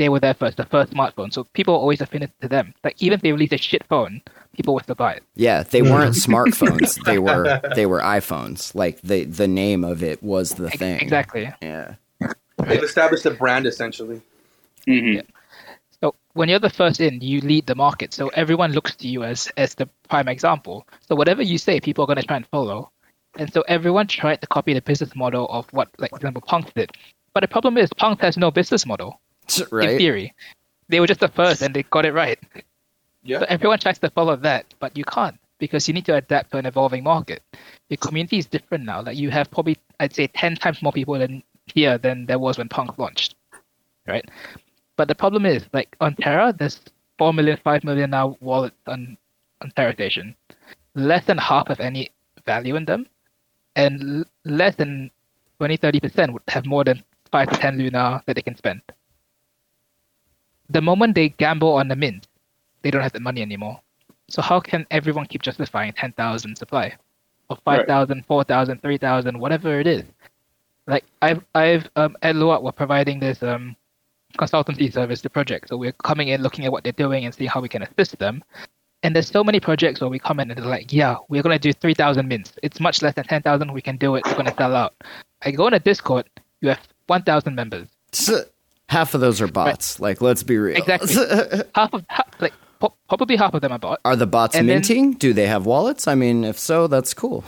they 0.00 0.08
were 0.08 0.18
there 0.18 0.32
first, 0.32 0.56
the 0.56 0.64
first 0.64 0.94
smartphone. 0.94 1.30
So 1.30 1.44
people 1.44 1.74
are 1.74 1.78
always 1.78 2.00
affinity 2.00 2.32
to 2.40 2.48
them. 2.48 2.72
Like 2.82 3.00
even 3.02 3.16
if 3.16 3.20
they 3.20 3.32
released 3.32 3.52
a 3.52 3.58
shit 3.58 3.84
phone, 3.84 4.22
people 4.54 4.72
would 4.72 4.84
still 4.84 4.94
buy 4.94 5.12
it. 5.12 5.22
Yeah, 5.34 5.62
they 5.62 5.82
weren't 5.82 6.14
smartphones. 6.28 6.98
They 7.04 7.18
were 7.18 7.60
they 7.76 7.84
were 7.84 8.00
iPhones. 8.00 8.74
Like 8.74 9.00
the 9.02 9.24
the 9.24 9.46
name 9.46 9.84
of 9.84 10.02
it 10.02 10.22
was 10.22 10.54
the 10.54 10.70
thing. 10.70 11.00
Exactly. 11.00 11.52
Yeah. 11.60 11.96
They've 12.66 12.82
established 12.82 13.26
a 13.26 13.30
brand 13.30 13.66
essentially. 13.66 14.22
Mm-hmm. 14.88 15.12
Yeah. 15.16 15.22
So 16.00 16.14
when 16.32 16.48
you're 16.48 16.58
the 16.58 16.70
first 16.70 16.98
in, 17.00 17.20
you 17.20 17.42
lead 17.42 17.66
the 17.66 17.74
market. 17.74 18.14
So 18.14 18.28
everyone 18.28 18.72
looks 18.72 18.96
to 18.96 19.06
you 19.06 19.22
as 19.22 19.52
as 19.58 19.74
the 19.74 19.86
prime 20.08 20.28
example. 20.28 20.86
So 21.08 21.14
whatever 21.14 21.42
you 21.42 21.58
say, 21.58 21.78
people 21.78 22.04
are 22.04 22.06
going 22.06 22.22
to 22.22 22.26
try 22.26 22.36
and 22.36 22.46
follow. 22.46 22.90
And 23.38 23.52
so 23.52 23.60
everyone 23.68 24.06
tried 24.06 24.40
to 24.40 24.46
copy 24.46 24.72
the 24.72 24.80
business 24.80 25.14
model 25.14 25.46
of 25.48 25.66
what, 25.72 25.88
like, 25.98 26.10
for 26.10 26.16
example, 26.16 26.42
Punk 26.44 26.74
did. 26.74 26.90
But 27.32 27.42
the 27.42 27.48
problem 27.48 27.78
is, 27.78 27.88
Punk 27.92 28.22
has 28.22 28.36
no 28.36 28.50
business 28.50 28.84
model. 28.84 29.20
Right. 29.70 29.90
In 29.90 29.98
theory, 29.98 30.34
they 30.88 31.00
were 31.00 31.06
just 31.06 31.20
the 31.20 31.28
first 31.28 31.62
and 31.62 31.74
they 31.74 31.82
got 31.84 32.04
it 32.04 32.12
right. 32.12 32.38
Yeah. 33.22 33.40
So 33.40 33.46
everyone 33.48 33.78
tries 33.78 33.98
to 33.98 34.10
follow 34.10 34.36
that, 34.36 34.72
but 34.80 34.96
you 34.96 35.04
can't 35.04 35.36
because 35.58 35.86
you 35.86 35.94
need 35.94 36.06
to 36.06 36.14
adapt 36.16 36.50
to 36.52 36.58
an 36.58 36.66
evolving 36.66 37.04
market. 37.04 37.42
Your 37.88 37.98
community 37.98 38.38
is 38.38 38.46
different 38.46 38.84
now. 38.84 39.02
Like 39.02 39.16
you 39.16 39.30
have 39.30 39.50
probably, 39.50 39.76
I'd 40.00 40.14
say, 40.14 40.26
ten 40.28 40.56
times 40.56 40.82
more 40.82 40.92
people 40.92 41.18
than 41.18 41.42
here 41.66 41.98
than 41.98 42.26
there 42.26 42.38
was 42.38 42.58
when 42.58 42.68
Punk 42.68 42.98
launched, 42.98 43.34
right? 44.06 44.28
But 44.96 45.08
the 45.08 45.14
problem 45.14 45.46
is, 45.46 45.66
like 45.72 45.96
on 46.00 46.14
Terra, 46.16 46.52
there's 46.56 46.80
4 47.18 47.32
million, 47.32 47.58
5 47.62 47.84
million 47.84 48.10
now 48.10 48.36
wallets 48.40 48.76
on, 48.86 49.16
on 49.62 49.70
Terra 49.76 49.92
Station. 49.92 50.34
Less 50.94 51.24
than 51.26 51.38
half 51.38 51.70
of 51.70 51.80
any 51.80 52.10
value 52.44 52.76
in 52.76 52.84
them, 52.84 53.06
and 53.76 54.02
l- 54.20 54.24
less 54.44 54.74
than 54.76 55.10
20 55.58 55.78
30% 55.78 56.32
would 56.32 56.42
have 56.48 56.66
more 56.66 56.84
than 56.84 57.02
5 57.30 57.50
to 57.50 57.56
10 57.56 57.78
Luna 57.78 58.22
that 58.26 58.34
they 58.34 58.42
can 58.42 58.56
spend. 58.56 58.82
The 60.70 60.80
moment 60.80 61.14
they 61.14 61.30
gamble 61.30 61.74
on 61.74 61.88
the 61.88 61.96
mint, 61.96 62.26
they 62.82 62.90
don't 62.90 63.02
have 63.02 63.12
the 63.12 63.20
money 63.20 63.42
anymore. 63.42 63.80
So 64.28 64.40
how 64.40 64.60
can 64.60 64.86
everyone 64.90 65.26
keep 65.26 65.42
justifying 65.42 65.92
10,000 65.92 66.56
supply? 66.56 66.96
Or 67.48 67.56
5,000, 67.64 68.18
right. 68.18 68.26
4,000, 68.26 68.80
3,000, 68.80 69.38
whatever 69.38 69.80
it 69.80 69.86
is. 69.86 70.04
Like 70.86 71.04
I've 71.22 71.44
I've 71.54 71.88
um 71.96 72.16
at 72.22 72.34
Luart 72.34 72.62
we're 72.62 72.72
providing 72.72 73.20
this 73.20 73.42
um 73.42 73.76
consultancy 74.38 74.92
service 74.92 75.20
to 75.22 75.30
projects. 75.30 75.70
So 75.70 75.76
we're 75.76 75.92
coming 75.92 76.28
in, 76.28 76.42
looking 76.42 76.64
at 76.64 76.72
what 76.72 76.84
they're 76.84 76.92
doing, 76.92 77.24
and 77.24 77.34
seeing 77.34 77.50
how 77.50 77.60
we 77.60 77.68
can 77.68 77.82
assist 77.82 78.18
them. 78.18 78.42
And 79.02 79.14
there's 79.14 79.28
so 79.28 79.42
many 79.42 79.60
projects 79.60 80.00
where 80.00 80.10
we 80.10 80.18
come 80.18 80.40
in 80.40 80.50
and 80.50 80.58
they're 80.58 80.66
like, 80.66 80.92
yeah, 80.92 81.16
we're 81.28 81.42
going 81.42 81.58
to 81.58 81.58
do 81.58 81.72
3,000 81.72 82.28
mints. 82.28 82.52
It's 82.62 82.80
much 82.80 83.00
less 83.02 83.14
than 83.14 83.24
10,000. 83.24 83.72
We 83.72 83.80
can 83.80 83.96
do 83.96 84.14
it. 84.16 84.26
We're 84.26 84.34
going 84.34 84.44
to 84.46 84.54
sell 84.54 84.76
out. 84.76 84.94
I 85.42 85.52
go 85.52 85.66
on 85.66 85.74
a 85.74 85.78
Discord, 85.78 86.28
you 86.60 86.68
have 86.68 86.80
1,000 87.06 87.54
members. 87.54 87.88
Half 88.90 89.14
of 89.14 89.20
those 89.20 89.40
are 89.40 89.46
bots. 89.46 90.00
Right. 90.00 90.08
Like, 90.08 90.20
let's 90.20 90.42
be 90.42 90.58
real. 90.58 90.76
Exactly. 90.76 91.14
half 91.76 91.94
of, 91.94 92.04
half, 92.08 92.28
like, 92.40 92.52
po- 92.80 92.92
probably 93.08 93.36
half 93.36 93.54
of 93.54 93.60
them 93.60 93.70
are 93.70 93.78
bots. 93.78 94.02
Are 94.04 94.16
the 94.16 94.26
bots 94.26 94.56
and 94.56 94.66
minting? 94.66 95.12
Then, 95.12 95.18
do 95.18 95.32
they 95.32 95.46
have 95.46 95.64
wallets? 95.64 96.08
I 96.08 96.16
mean, 96.16 96.42
if 96.42 96.58
so, 96.58 96.88
that's 96.88 97.14
cool. 97.14 97.44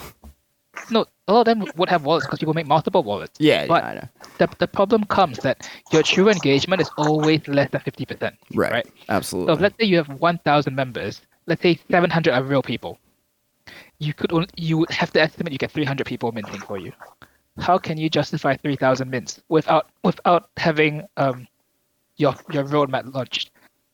No, 0.89 1.05
a 1.27 1.33
lot 1.33 1.41
of 1.41 1.47
them 1.47 1.67
would 1.77 1.89
have 1.89 2.05
wallets 2.05 2.27
because 2.27 2.39
people 2.39 2.55
make 2.55 2.69
multiple 2.69 3.03
wallets. 3.03 3.41
Yeah, 3.41 3.67
but 3.67 3.83
yeah, 3.83 3.89
I 3.89 3.95
know. 3.95 4.09
The, 4.39 4.49
the 4.59 4.69
problem 4.69 5.05
comes 5.05 5.39
that 5.39 5.69
your 5.91 6.05
true 6.05 6.29
engagement 6.29 6.81
is 6.81 6.91
always 6.97 7.47
less 7.49 7.71
than 7.71 7.81
50%. 7.81 8.37
Right. 8.55 8.73
Right. 8.73 8.87
Absolutely. 9.09 9.55
So 9.55 9.61
let's 9.61 9.77
say 9.81 9.87
you 9.87 9.97
have 9.97 10.09
1,000 10.09 10.77
members. 10.77 11.23
Let's 11.47 11.61
say 11.61 11.79
700 11.91 12.33
are 12.33 12.43
real 12.45 12.63
people. 12.63 12.99
You 13.99 14.15
could 14.15 14.33
only, 14.33 14.49
you 14.57 14.79
would 14.79 14.91
have 14.91 15.13
to 15.13 15.21
estimate 15.21 15.53
you 15.53 15.59
get 15.59 15.73
300 15.73 16.07
people 16.07 16.31
minting 16.31 16.61
for 16.61 16.79
you. 16.79 16.93
How 17.59 17.79
can 17.79 17.99
you 17.99 18.09
justify 18.09 18.57
3,000 18.57 19.11
mints 19.11 19.41
without 19.49 19.91
without 20.05 20.49
having 20.57 21.03
um 21.17 21.47
your 22.17 22.35
your 22.51 22.65
roadmap 22.65 23.13
launched? 23.15 23.51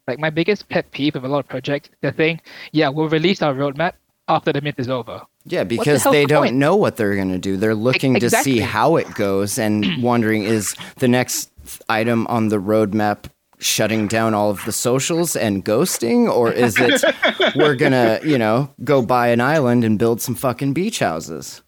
Like 0.06 0.18
my 0.18 0.30
biggest 0.30 0.68
pet 0.68 0.90
peeve 0.92 1.16
of 1.16 1.24
a 1.24 1.28
lot 1.28 1.40
of 1.40 1.48
projects, 1.48 1.90
they're 2.00 2.14
saying, 2.14 2.40
"Yeah, 2.72 2.88
we'll 2.88 3.08
release 3.08 3.42
our 3.42 3.52
roadmap 3.54 3.92
after 4.28 4.52
the 4.52 4.60
mint 4.60 4.76
is 4.78 4.88
over." 4.88 5.20
Yeah, 5.44 5.64
because 5.64 6.04
the 6.04 6.10
they 6.10 6.22
the 6.22 6.28
don't 6.28 6.44
point? 6.44 6.56
know 6.56 6.76
what 6.76 6.96
they're 6.96 7.14
going 7.16 7.32
to 7.32 7.38
do. 7.38 7.56
They're 7.56 7.74
looking 7.74 8.16
exactly. 8.16 8.52
to 8.52 8.58
see 8.58 8.64
how 8.64 8.96
it 8.96 9.12
goes 9.14 9.58
and 9.58 9.84
wondering 10.02 10.44
is 10.44 10.74
the 10.96 11.08
next 11.08 11.50
item 11.88 12.26
on 12.28 12.48
the 12.48 12.58
roadmap 12.58 13.24
shutting 13.58 14.06
down 14.06 14.34
all 14.34 14.50
of 14.50 14.64
the 14.64 14.72
socials 14.72 15.34
and 15.34 15.64
ghosting 15.64 16.30
or 16.30 16.52
is 16.52 16.76
it 16.78 17.02
we're 17.56 17.74
gonna 17.74 18.20
you 18.24 18.38
know 18.38 18.72
go 18.84 19.02
buy 19.02 19.28
an 19.28 19.40
island 19.40 19.82
and 19.82 19.98
build 19.98 20.20
some 20.20 20.34
fucking 20.36 20.72
beach 20.72 21.00
houses 21.00 21.60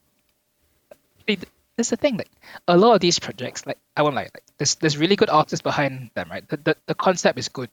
this 1.80 1.86
is 1.86 1.90
the 1.90 1.96
thing 1.96 2.16
like 2.16 2.30
a 2.68 2.76
lot 2.76 2.94
of 2.94 3.00
these 3.00 3.18
projects 3.18 3.66
like 3.66 3.78
i 3.96 4.02
won't 4.02 4.14
like, 4.14 4.30
like 4.34 4.44
there's, 4.58 4.74
there's 4.76 4.98
really 4.98 5.16
good 5.16 5.30
artists 5.30 5.62
behind 5.62 6.10
them 6.14 6.28
right 6.30 6.46
the, 6.48 6.56
the, 6.58 6.76
the 6.86 6.94
concept 6.94 7.38
is 7.38 7.48
good 7.48 7.70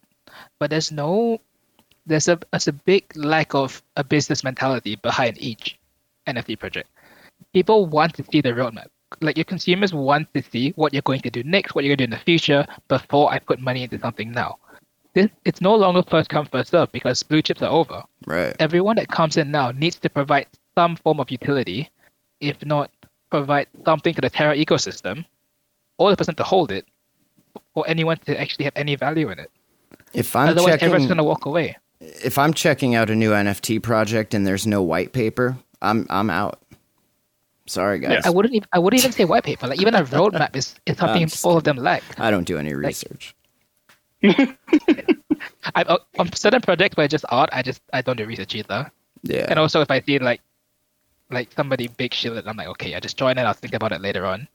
but 0.59 0.69
there's 0.69 0.91
no 0.91 1.39
there's 2.05 2.27
a 2.27 2.39
there's 2.51 2.67
a 2.67 2.73
big 2.73 3.03
lack 3.15 3.53
of 3.53 3.83
a 3.97 4.03
business 4.03 4.43
mentality 4.43 4.95
behind 4.95 5.37
each 5.41 5.77
nft 6.25 6.57
project 6.57 6.89
people 7.53 7.85
want 7.85 8.13
to 8.13 8.23
see 8.31 8.39
the 8.41 8.49
roadmap 8.49 8.87
like 9.21 9.37
your 9.37 9.43
consumers 9.43 9.93
want 9.93 10.33
to 10.33 10.43
see 10.43 10.71
what 10.71 10.93
you're 10.93 11.01
going 11.01 11.21
to 11.21 11.29
do 11.29 11.43
next, 11.43 11.73
what 11.73 11.83
you're 11.83 11.95
going 11.95 11.97
to 11.99 12.07
do 12.07 12.13
in 12.13 12.19
the 12.19 12.25
future 12.25 12.65
before 12.87 13.31
I 13.31 13.39
put 13.39 13.59
money 13.59 13.83
into 13.83 13.99
something 13.99 14.31
now. 14.31 14.57
This, 15.13 15.29
it's 15.45 15.61
no 15.61 15.75
longer 15.75 16.03
first 16.03 16.29
come 16.29 16.45
first 16.45 16.71
serve 16.71 16.91
because 16.91 17.23
blue 17.23 17.41
chips 17.41 17.61
are 17.61 17.71
over. 17.71 18.03
Right. 18.25 18.53
Everyone 18.59 18.97
that 18.97 19.07
comes 19.07 19.37
in 19.37 19.49
now 19.49 19.71
needs 19.71 19.95
to 19.99 20.09
provide 20.09 20.47
some 20.75 20.95
form 20.97 21.19
of 21.19 21.31
utility, 21.31 21.89
if 22.39 22.63
not 22.65 22.91
provide 23.29 23.67
something 23.85 24.13
to 24.13 24.21
the 24.21 24.29
Terra 24.29 24.55
ecosystem, 24.55 25.25
or 25.97 26.11
the 26.11 26.17
person 26.17 26.35
to 26.35 26.43
hold 26.43 26.71
it, 26.71 26.85
or 27.75 27.85
anyone 27.87 28.17
to 28.25 28.39
actually 28.39 28.65
have 28.65 28.73
any 28.75 28.95
value 28.95 29.29
in 29.29 29.39
it. 29.39 29.51
If 30.13 30.35
I'm 30.35 30.49
Otherwise, 30.49 30.73
checking, 30.73 30.85
everyone's 30.85 31.07
going 31.07 31.17
to 31.17 31.23
walk 31.23 31.45
away. 31.45 31.77
If 31.99 32.37
I'm 32.37 32.53
checking 32.53 32.95
out 32.95 33.09
a 33.09 33.15
new 33.15 33.31
NFT 33.31 33.81
project 33.81 34.33
and 34.33 34.45
there's 34.45 34.67
no 34.67 34.81
white 34.81 35.13
paper, 35.13 35.57
I'm 35.81 36.05
I'm 36.09 36.29
out. 36.29 36.59
Sorry, 37.65 37.99
guys. 37.99 38.25
I 38.25 38.29
wouldn't. 38.29 38.55
Even, 38.55 38.67
I 38.71 38.79
wouldn't 38.79 39.01
even 39.01 39.11
say 39.11 39.25
white 39.25 39.43
paper. 39.43 39.67
Like 39.67 39.81
even 39.81 39.93
a 39.93 40.03
roadmap 40.17 40.55
is, 40.55 40.75
is 40.85 40.97
something 40.97 41.23
um, 41.23 41.29
all 41.43 41.57
of 41.57 41.63
them 41.63 41.77
lack. 41.77 42.03
I 42.19 42.31
don't 42.31 42.45
do 42.45 42.57
any 42.57 42.73
research. 42.73 43.35
I, 44.23 45.83
uh, 45.83 45.97
on 46.17 46.31
certain 46.33 46.61
projects 46.61 46.97
where 46.97 47.05
it's 47.05 47.11
just 47.11 47.25
art, 47.29 47.49
I 47.51 47.61
just 47.61 47.81
I 47.93 48.01
don't 48.01 48.17
do 48.17 48.25
research 48.25 48.55
either. 48.55 48.91
Yeah. 49.23 49.45
And 49.49 49.59
also, 49.59 49.81
if 49.81 49.91
I 49.91 50.01
see 50.01 50.19
like 50.19 50.41
like 51.29 51.51
somebody 51.53 51.87
big 51.87 52.13
shit, 52.13 52.47
I'm 52.47 52.57
like, 52.57 52.67
okay, 52.67 52.95
I 52.95 52.99
just 52.99 53.17
join 53.17 53.37
it. 53.37 53.41
I'll 53.41 53.53
think 53.53 53.73
about 53.73 53.91
it 53.91 54.01
later 54.01 54.25
on. 54.25 54.47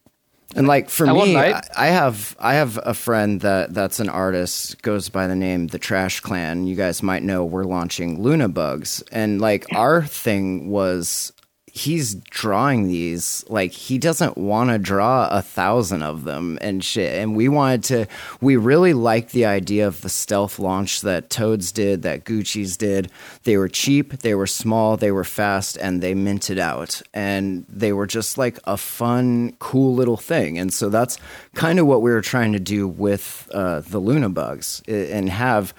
And 0.55 0.67
like 0.67 0.91
for 0.91 1.07
I 1.07 1.13
me, 1.13 1.37
I 1.37 1.87
have 1.87 2.37
I 2.39 2.55
have 2.55 2.79
a 2.85 2.93
friend 2.93 3.41
that 3.41 3.73
that's 3.73 4.01
an 4.01 4.11
artist 4.11 4.83
goes 4.83 5.09
by 5.09 5.27
the 5.27 5.37
name 5.37 5.69
the 5.69 5.79
Trash 5.79 6.21
Clan. 6.21 6.67
You 6.67 6.77
guys 6.77 7.03
might 7.03 7.23
know 7.23 7.45
we're 7.45 7.65
launching 7.65 8.23
Luna 8.23 8.51
Bugs, 8.51 9.03
and 9.11 9.41
like 9.41 9.65
our 9.75 10.03
thing 10.03 10.69
was 10.69 11.33
he's 11.75 12.17
drawing 12.17 12.87
these 12.87 13.47
like 13.49 13.73
he 13.73 13.97
doesn't 13.97 14.37
want 14.37 14.69
to 14.69 14.79
draw 14.79 15.27
a 15.31 15.41
thousand 15.41 16.03
of 16.03 16.25
them 16.25 16.59
and 16.61 16.85
shit. 16.85 17.19
And 17.19 17.35
we 17.35 17.49
wanted 17.49 17.83
to 17.85 18.07
we 18.43 18.57
really 18.57 18.93
liked 18.93 19.33
the 19.33 19.47
idea 19.47 19.87
of 19.87 20.03
the 20.03 20.11
stealth 20.11 20.59
launch 20.59 21.01
that 21.01 21.31
toads 21.31 21.73
did 21.73 22.03
that 22.03 22.25
gucci's 22.25 22.77
did. 22.77 23.11
They 23.45 23.57
were 23.57 23.71
cheap 23.71 24.19
they 24.19 24.35
were 24.35 24.47
small 24.47 24.99
they 24.99 25.11
were 25.11 25.25
fast 25.25 25.79
and 25.79 26.03
they 26.03 26.15
minted 26.15 26.59
out. 26.59 27.01
And 27.15 27.65
they 27.71 27.95
were 27.95 28.07
just 28.07 28.37
like 28.37 28.59
a 28.65 28.77
fun 28.77 29.57
cool 29.59 29.95
little 29.95 30.19
thing. 30.19 30.59
And 30.59 30.75
so 30.75 30.91
that's 30.91 31.17
kind 31.55 31.79
of 31.79 31.87
what 31.87 32.03
we 32.03 32.11
were 32.11 32.21
trying 32.21 32.53
to 32.53 32.61
do 32.61 32.87
with 32.87 33.49
uh, 33.55 33.81
the 33.81 33.99
luna 33.99 34.29
bugs 34.29 34.83
and 34.87 35.31
have 35.31 35.73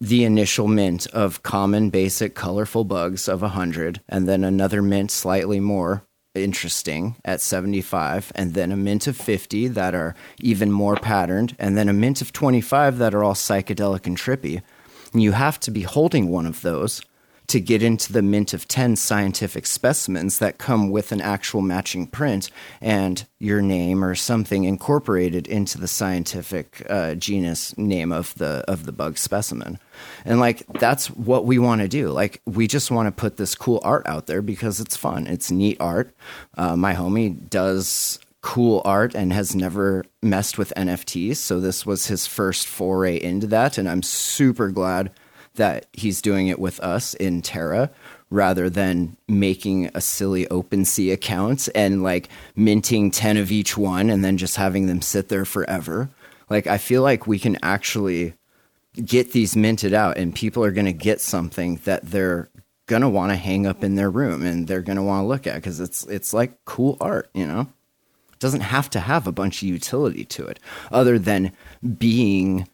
the 0.00 0.24
initial 0.24 0.66
mint 0.66 1.06
of 1.08 1.42
common, 1.42 1.90
basic, 1.90 2.34
colorful 2.34 2.84
bugs 2.84 3.28
of 3.28 3.42
100, 3.42 4.00
and 4.08 4.26
then 4.26 4.44
another 4.44 4.80
mint 4.80 5.10
slightly 5.10 5.60
more 5.60 6.04
interesting 6.34 7.16
at 7.24 7.40
75, 7.40 8.32
and 8.34 8.54
then 8.54 8.72
a 8.72 8.76
mint 8.76 9.06
of 9.06 9.16
50 9.16 9.68
that 9.68 9.94
are 9.94 10.14
even 10.40 10.70
more 10.70 10.96
patterned, 10.96 11.54
and 11.58 11.76
then 11.76 11.88
a 11.88 11.92
mint 11.92 12.22
of 12.22 12.32
25 12.32 12.98
that 12.98 13.14
are 13.14 13.22
all 13.22 13.34
psychedelic 13.34 14.06
and 14.06 14.16
trippy. 14.16 14.62
And 15.12 15.22
you 15.22 15.32
have 15.32 15.60
to 15.60 15.70
be 15.70 15.82
holding 15.82 16.28
one 16.28 16.46
of 16.46 16.62
those 16.62 17.02
to 17.50 17.60
get 17.60 17.82
into 17.82 18.12
the 18.12 18.22
mint 18.22 18.54
of 18.54 18.68
10 18.68 18.94
scientific 18.94 19.66
specimens 19.66 20.38
that 20.38 20.58
come 20.58 20.88
with 20.88 21.10
an 21.10 21.20
actual 21.20 21.60
matching 21.60 22.06
print 22.06 22.48
and 22.80 23.26
your 23.40 23.60
name 23.60 24.04
or 24.04 24.14
something 24.14 24.62
incorporated 24.62 25.48
into 25.48 25.76
the 25.76 25.88
scientific 25.88 26.86
uh, 26.88 27.16
genus 27.16 27.76
name 27.76 28.12
of 28.12 28.32
the 28.36 28.64
of 28.68 28.86
the 28.86 28.92
bug 28.92 29.18
specimen. 29.18 29.80
And 30.24 30.38
like 30.38 30.64
that's 30.74 31.10
what 31.10 31.44
we 31.44 31.58
want 31.58 31.80
to 31.80 31.88
do. 31.88 32.10
Like 32.10 32.40
we 32.46 32.68
just 32.68 32.92
want 32.92 33.08
to 33.08 33.20
put 33.20 33.36
this 33.36 33.56
cool 33.56 33.80
art 33.82 34.06
out 34.06 34.28
there 34.28 34.42
because 34.42 34.78
it's 34.78 34.96
fun. 34.96 35.26
It's 35.26 35.50
neat 35.50 35.76
art. 35.80 36.14
Uh, 36.56 36.76
my 36.76 36.94
homie 36.94 37.50
does 37.50 38.20
cool 38.42 38.80
art 38.84 39.12
and 39.16 39.32
has 39.32 39.54
never 39.54 40.02
messed 40.22 40.56
with 40.56 40.72
nfts 40.74 41.36
so 41.36 41.60
this 41.60 41.84
was 41.84 42.06
his 42.06 42.26
first 42.26 42.66
foray 42.66 43.20
into 43.20 43.46
that 43.46 43.76
and 43.76 43.86
i'm 43.86 44.02
super 44.02 44.70
glad 44.70 45.10
that 45.54 45.86
he's 45.92 46.22
doing 46.22 46.48
it 46.48 46.58
with 46.58 46.80
us 46.80 47.14
in 47.14 47.42
Terra 47.42 47.90
rather 48.30 48.70
than 48.70 49.16
making 49.28 49.90
a 49.94 50.00
silly 50.00 50.46
OpenSea 50.46 51.12
account 51.12 51.68
and 51.74 52.02
like 52.02 52.28
minting 52.54 53.10
10 53.10 53.36
of 53.36 53.50
each 53.50 53.76
one 53.76 54.08
and 54.08 54.24
then 54.24 54.36
just 54.36 54.56
having 54.56 54.86
them 54.86 55.02
sit 55.02 55.28
there 55.28 55.44
forever. 55.44 56.08
Like, 56.48 56.66
I 56.66 56.78
feel 56.78 57.02
like 57.02 57.26
we 57.26 57.38
can 57.38 57.58
actually 57.62 58.34
get 58.94 59.32
these 59.32 59.56
minted 59.56 59.92
out 59.92 60.16
and 60.16 60.34
people 60.34 60.64
are 60.64 60.72
going 60.72 60.86
to 60.86 60.92
get 60.92 61.20
something 61.20 61.76
that 61.84 62.06
they're 62.06 62.48
going 62.86 63.02
to 63.02 63.08
want 63.08 63.30
to 63.30 63.36
hang 63.36 63.66
up 63.66 63.84
in 63.84 63.94
their 63.94 64.10
room 64.10 64.44
and 64.44 64.66
they're 64.66 64.80
going 64.80 64.96
to 64.96 65.02
want 65.02 65.22
to 65.22 65.28
look 65.28 65.46
at 65.46 65.56
because 65.56 65.80
it's, 65.80 66.04
it's 66.06 66.32
like 66.32 66.64
cool 66.64 66.96
art, 67.00 67.30
you 67.34 67.46
know? 67.46 67.68
Doesn't 68.38 68.62
have 68.62 68.88
to 68.90 69.00
have 69.00 69.26
a 69.26 69.32
bunch 69.32 69.62
of 69.62 69.68
utility 69.68 70.24
to 70.24 70.46
it 70.46 70.58
other 70.90 71.18
than 71.18 71.52
being 71.98 72.66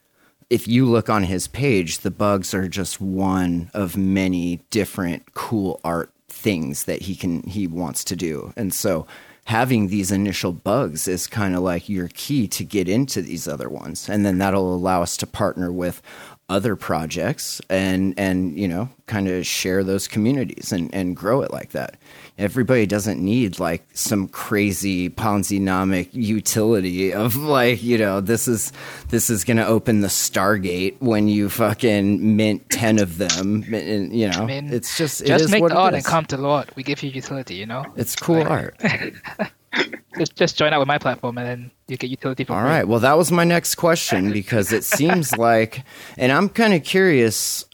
if 0.51 0.69
you 0.69 0.87
look 0.87 1.11
on 1.11 1.25
his 1.25 1.49
page, 1.49 1.99
the 1.99 2.11
bugs 2.11 2.55
are 2.55 2.69
just 2.69 3.01
one 3.01 3.71
of 3.75 3.97
many 3.97 4.61
different 4.71 5.35
cool 5.35 5.81
art 5.83 6.13
things 6.29 6.85
that 6.85 7.03
he 7.03 7.17
can 7.17 7.43
he 7.43 7.67
wants 7.67 8.05
to 8.05 8.17
do. 8.17 8.53
And 8.57 8.73
so 8.73 9.07
having 9.47 9.89
these 9.89 10.11
initial 10.11 10.53
bugs 10.53 11.07
is 11.09 11.27
kind 11.27 11.55
of 11.55 11.63
like 11.63 11.89
your 11.89 12.09
key 12.09 12.49
to 12.49 12.65
get 12.65 12.89
into 12.89 13.23
these 13.23 13.47
other 13.47 13.69
ones. 13.69 14.09
And 14.09 14.27
then 14.27 14.39
that'll 14.39 14.75
allow 14.75 15.03
us 15.03 15.17
to 15.19 15.27
partner 15.27 15.73
with 15.73 16.03
other 16.49 16.77
projects 16.77 17.61
and 17.69 18.15
and 18.17 18.57
you 18.57 18.69
know 18.69 18.89
kind 19.07 19.27
of 19.27 19.45
share 19.45 19.83
those 19.83 20.07
communities 20.07 20.73
and 20.73 20.93
and 20.95 21.17
grow 21.17 21.43
it 21.43 21.51
like 21.51 21.71
that. 21.71 21.97
Everybody 22.39 22.87
doesn't 22.87 23.23
need 23.23 23.59
like 23.59 23.85
some 23.95 24.29
crazy 24.29 25.09
ponzi-nomic 25.09 26.11
utility 26.13 27.13
of 27.13 27.35
like 27.35 27.83
you 27.83 27.99
know 27.99 28.21
this 28.21 28.47
is 28.47 28.73
this 29.09 29.29
is 29.29 29.43
going 29.43 29.57
to 29.57 29.67
open 29.67 30.03
the 30.03 30.09
stargate 30.09 30.97
when 31.01 31.27
you 31.27 31.49
fucking 31.49 32.37
mint 32.37 32.69
10 32.71 32.99
of 32.99 33.19
them 33.19 33.65
and, 33.73 34.13
you 34.15 34.29
know 34.29 34.43
I 34.43 34.47
mean, 34.47 34.73
it's 34.73 34.97
just 34.97 35.25
just 35.27 35.47
it 35.47 35.51
make 35.51 35.67
the 35.67 35.77
art 35.77 35.95
and 35.95 36.05
come 36.05 36.27
to 36.27 36.37
lord. 36.37 36.71
We 36.77 36.83
give 36.83 37.03
you 37.03 37.11
utility 37.11 37.55
you 37.55 37.67
know? 37.67 37.85
It's 37.97 38.15
cool 38.15 38.43
art 38.43 38.81
just 40.18 40.37
just 40.37 40.57
join 40.57 40.72
out 40.72 40.79
with 40.79 40.89
my 40.89 40.99
platform 40.99 41.39
and 41.39 41.47
then 41.47 41.70
you 41.89 41.97
get 41.97 42.11
utility 42.11 42.45
for 42.45 42.55
All 42.55 42.61
free. 42.61 42.68
right. 42.68 42.89
Well, 42.89 43.01
that 43.01 43.16
was 43.16 43.31
my 43.33 43.45
next 43.45 43.77
question 43.77 44.33
because 44.41 44.72
it 44.72 44.85
seems 44.85 45.37
like, 45.37 45.85
and 46.16 46.33
I'm 46.33 46.49
kind 46.49 46.74
of 46.74 46.85
curious 46.85 47.64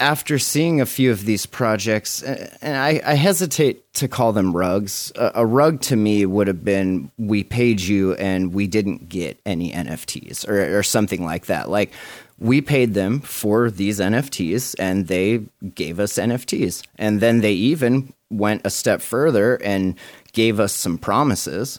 after 0.00 0.38
seeing 0.38 0.80
a 0.80 0.86
few 0.86 1.10
of 1.10 1.24
these 1.24 1.46
projects, 1.46 2.22
and 2.22 2.76
I, 2.76 3.00
I 3.04 3.14
hesitate 3.14 3.92
to 3.94 4.08
call 4.08 4.32
them 4.32 4.56
rugs. 4.56 5.12
A, 5.14 5.32
a, 5.36 5.46
rug 5.46 5.80
to 5.82 5.96
me 5.96 6.26
would 6.26 6.46
have 6.48 6.64
been 6.64 7.10
we 7.18 7.44
paid 7.44 7.80
you 7.80 8.14
and 8.14 8.52
we 8.52 8.66
didn't 8.66 9.08
get 9.08 9.38
any 9.46 9.72
NFTs 9.72 10.48
or, 10.48 10.78
or 10.78 10.82
something 10.82 11.24
like 11.24 11.46
that. 11.46 11.68
Like 11.68 11.92
we 12.38 12.60
paid 12.60 12.94
them 12.94 13.20
for 13.20 13.70
these 13.70 14.00
NFTs 14.00 14.74
and 14.78 15.06
they 15.06 15.44
gave 15.74 16.00
us 16.00 16.14
NFTs. 16.14 16.84
And 16.96 17.20
then 17.20 17.40
they 17.40 17.52
even 17.52 18.12
went 18.30 18.62
a 18.64 18.70
step 18.70 19.00
further 19.00 19.56
and 19.56 19.96
gave 20.34 20.60
us 20.60 20.74
some 20.74 20.98
promises. 20.98 21.78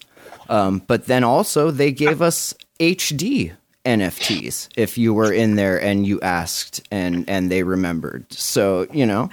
Um, 0.49 0.81
but 0.87 1.05
then 1.05 1.23
also 1.23 1.71
they 1.71 1.91
gave 1.91 2.21
us 2.21 2.53
HD 2.79 3.53
NFTs 3.85 4.69
if 4.75 4.97
you 4.97 5.13
were 5.13 5.31
in 5.31 5.55
there 5.55 5.81
and 5.81 6.05
you 6.05 6.19
asked 6.21 6.81
and 6.91 7.29
and 7.29 7.51
they 7.51 7.63
remembered. 7.63 8.31
So 8.33 8.87
you 8.91 9.05
know, 9.05 9.29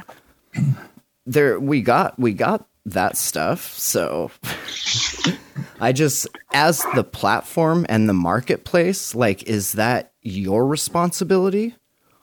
there 1.27 1.59
we 1.59 1.81
got 1.81 2.19
we 2.19 2.33
got 2.35 2.67
that 2.87 3.17
stuff. 3.17 3.73
So 3.75 4.31
I 5.81 5.93
just 5.93 6.29
as 6.53 6.85
the 6.95 7.05
platform 7.05 7.87
and 7.89 8.09
the 8.09 8.15
marketplace, 8.15 9.15
like, 9.15 9.43
is 9.45 9.73
that 9.73 10.13
your 10.23 10.67
responsibility, 10.67 11.75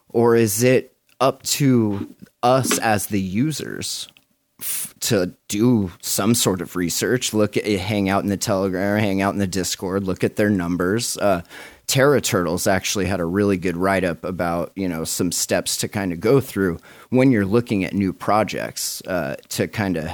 or 0.09 0.35
is 0.35 0.63
it 0.63 0.95
up 1.19 1.43
to 1.43 2.13
us 2.41 2.77
as 2.79 3.07
the 3.07 3.19
users? 3.19 4.07
To 4.99 5.33
do 5.47 5.91
some 6.01 6.35
sort 6.35 6.61
of 6.61 6.75
research, 6.75 7.33
look 7.33 7.55
at 7.55 7.65
hang 7.65 8.09
out 8.09 8.23
in 8.23 8.29
the 8.29 8.37
Telegram, 8.37 8.99
hang 8.99 9.21
out 9.21 9.33
in 9.33 9.39
the 9.39 9.47
Discord, 9.47 10.03
look 10.03 10.23
at 10.23 10.35
their 10.35 10.49
numbers. 10.49 11.17
Uh, 11.17 11.41
Terra 11.87 12.21
Turtles 12.21 12.67
actually 12.67 13.05
had 13.05 13.19
a 13.19 13.25
really 13.25 13.57
good 13.57 13.75
write 13.75 14.03
up 14.03 14.23
about 14.23 14.71
you 14.75 14.87
know 14.87 15.03
some 15.03 15.31
steps 15.31 15.77
to 15.77 15.87
kind 15.87 16.13
of 16.13 16.19
go 16.19 16.39
through 16.39 16.79
when 17.09 17.31
you're 17.31 17.45
looking 17.45 17.83
at 17.83 17.93
new 17.93 18.13
projects 18.13 19.01
uh, 19.07 19.35
to 19.49 19.67
kind 19.67 19.97
of 19.97 20.09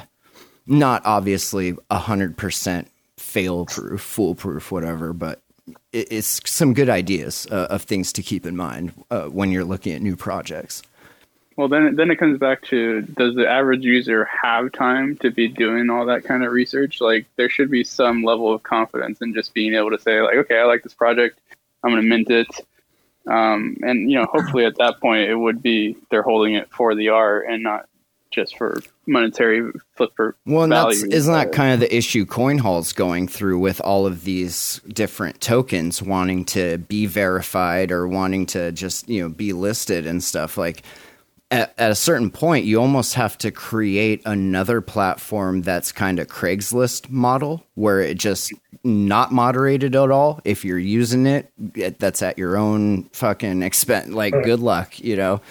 not 0.68 1.02
obviously 1.06 1.76
hundred 1.92 2.38
percent 2.38 2.90
fail 3.18 3.66
proof, 3.66 4.02
foolproof, 4.02 4.72
whatever, 4.72 5.12
but 5.12 5.42
it's 5.92 6.40
some 6.50 6.74
good 6.74 6.90
ideas 6.90 7.48
uh, 7.52 7.68
of 7.70 7.82
things 7.82 8.14
to 8.14 8.22
keep 8.22 8.46
in 8.46 8.56
mind 8.56 8.94
uh, 9.10 9.24
when 9.24 9.52
you're 9.52 9.66
looking 9.66 9.94
at 9.94 10.02
new 10.02 10.16
projects. 10.16 10.84
Well, 11.58 11.70
then 11.70 11.96
then 11.96 12.12
it 12.12 12.18
comes 12.18 12.38
back 12.38 12.64
to 12.64 13.02
does 13.02 13.36
the 13.36 13.48
average 13.48 13.84
user 13.84 14.26
have 14.26 14.74
time 14.74 15.16
to 15.18 15.32
be 15.32 15.48
doing 15.48 15.90
all 15.90 16.06
that 16.08 16.26
kind 16.26 16.44
of 16.44 16.52
research? 16.52 17.00
Like 17.00 17.28
there 17.38 17.50
should 17.50 17.72
be 17.72 17.84
some 17.84 18.24
level 18.24 18.54
of 18.54 18.64
confidence 18.64 19.22
in 19.22 19.34
just 19.34 19.54
being 19.54 19.74
able 19.74 19.92
to 19.92 20.00
say 20.00 20.22
like, 20.22 20.36
okay, 20.36 20.60
I 20.60 20.66
like 20.66 20.84
this 20.84 20.94
project, 20.94 21.40
I'm 21.84 21.92
going 21.92 22.04
to 22.04 22.10
mint 22.10 22.30
it, 22.30 22.48
um, 23.28 23.78
and 23.82 24.12
you 24.12 24.20
know, 24.20 24.26
hopefully 24.26 24.66
at 24.66 24.78
that 24.78 25.00
point 25.00 25.30
it 25.30 25.36
would 25.36 25.64
be 25.64 25.96
they're 26.12 26.24
holding 26.24 26.56
it 26.56 26.70
for 26.72 26.94
the 26.94 27.10
art 27.10 27.46
and 27.48 27.64
not 27.64 27.88
just 28.32 28.58
for 28.58 28.82
monetary 29.08 29.72
flipper. 29.96 30.36
Well, 30.46 30.68
that's 30.68 31.04
isn't 31.04 31.34
that 31.34 31.54
kind 31.54 31.74
of 31.74 31.80
the 31.80 31.96
issue 31.96 32.26
CoinHall's 32.26 32.92
going 32.92 33.30
through 33.30 33.60
with 33.60 33.80
all 33.80 34.06
of 34.06 34.26
these 34.26 34.82
different 34.90 35.40
tokens 35.40 36.02
wanting 36.02 36.44
to 36.46 36.80
be 36.80 37.06
verified 37.06 37.92
or 37.92 38.10
wanting 38.10 38.46
to 38.48 38.74
just 38.74 39.08
you 39.08 39.22
know 39.22 39.30
be 39.30 39.54
listed 39.54 40.06
and 40.06 40.22
stuff 40.22 40.58
like 40.58 40.84
at, 41.56 41.74
at, 41.78 41.92
a 41.92 41.96
certain 41.96 42.30
point, 42.30 42.66
you 42.66 42.80
almost 42.80 43.16
have 43.16 43.38
to 43.40 43.52
create 43.52 44.22
another 44.26 44.82
platform 44.82 45.62
that's 45.62 45.92
kind 45.92 46.20
of 46.20 46.28
Craigslist 46.28 47.10
model, 47.10 47.66
where 47.76 48.02
it 48.02 48.18
just 48.18 48.54
not 48.84 49.32
moderated 49.32 49.96
at 49.96 50.12
all. 50.12 50.42
If 50.46 50.64
you're 50.66 50.78
using 50.78 51.26
it, 51.26 51.52
that's 52.00 52.22
at 52.22 52.38
your 52.38 52.58
own 52.58 53.04
fucking 53.14 53.62
expense. 53.62 54.10
Like, 54.10 54.34
good 54.44 54.60
luck, 54.60 55.00
you 55.00 55.16
know. 55.16 55.42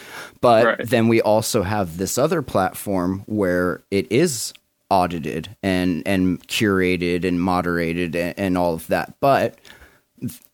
But 0.40 0.64
right. 0.64 0.88
then 0.88 1.08
we 1.08 1.20
also 1.20 1.62
have 1.62 1.96
this 1.96 2.18
other 2.18 2.42
platform 2.42 3.24
where 3.26 3.82
it 3.90 4.10
is 4.10 4.52
audited 4.90 5.56
and 5.62 6.06
and 6.06 6.46
curated 6.46 7.24
and 7.24 7.40
moderated 7.40 8.14
and, 8.14 8.38
and 8.38 8.58
all 8.58 8.74
of 8.74 8.86
that, 8.88 9.14
but 9.20 9.58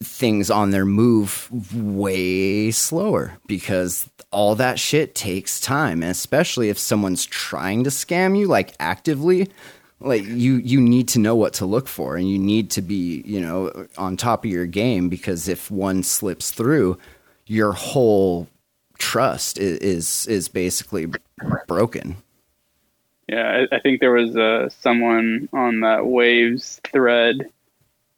things 0.02 0.50
on 0.50 0.70
their 0.70 0.84
move 0.84 1.48
way 1.74 2.70
slower 2.70 3.38
because 3.46 4.08
all 4.32 4.54
that 4.54 4.78
shit 4.78 5.14
takes 5.14 5.60
time 5.60 6.02
and 6.02 6.10
especially 6.10 6.70
if 6.70 6.78
someone's 6.78 7.26
trying 7.26 7.84
to 7.84 7.90
scam 7.90 8.38
you 8.38 8.46
like 8.46 8.74
actively 8.80 9.48
like 10.00 10.24
you 10.24 10.54
you 10.56 10.80
need 10.80 11.08
to 11.08 11.18
know 11.18 11.36
what 11.36 11.52
to 11.52 11.66
look 11.66 11.86
for 11.86 12.16
and 12.16 12.28
you 12.28 12.38
need 12.38 12.70
to 12.70 12.82
be 12.82 13.22
you 13.26 13.40
know 13.40 13.86
on 13.98 14.16
top 14.16 14.44
of 14.44 14.50
your 14.50 14.66
game 14.66 15.08
because 15.08 15.46
if 15.46 15.70
one 15.70 16.02
slips 16.02 16.50
through 16.50 16.98
your 17.46 17.72
whole 17.72 18.48
trust 18.98 19.58
is 19.58 19.78
is, 19.78 20.26
is 20.26 20.48
basically 20.48 21.06
broken. 21.66 22.16
Yeah 23.28 23.66
I, 23.70 23.76
I 23.76 23.80
think 23.80 24.00
there 24.00 24.12
was 24.12 24.36
uh, 24.36 24.70
someone 24.80 25.48
on 25.52 25.80
that 25.80 26.06
waves 26.06 26.80
thread 26.90 27.50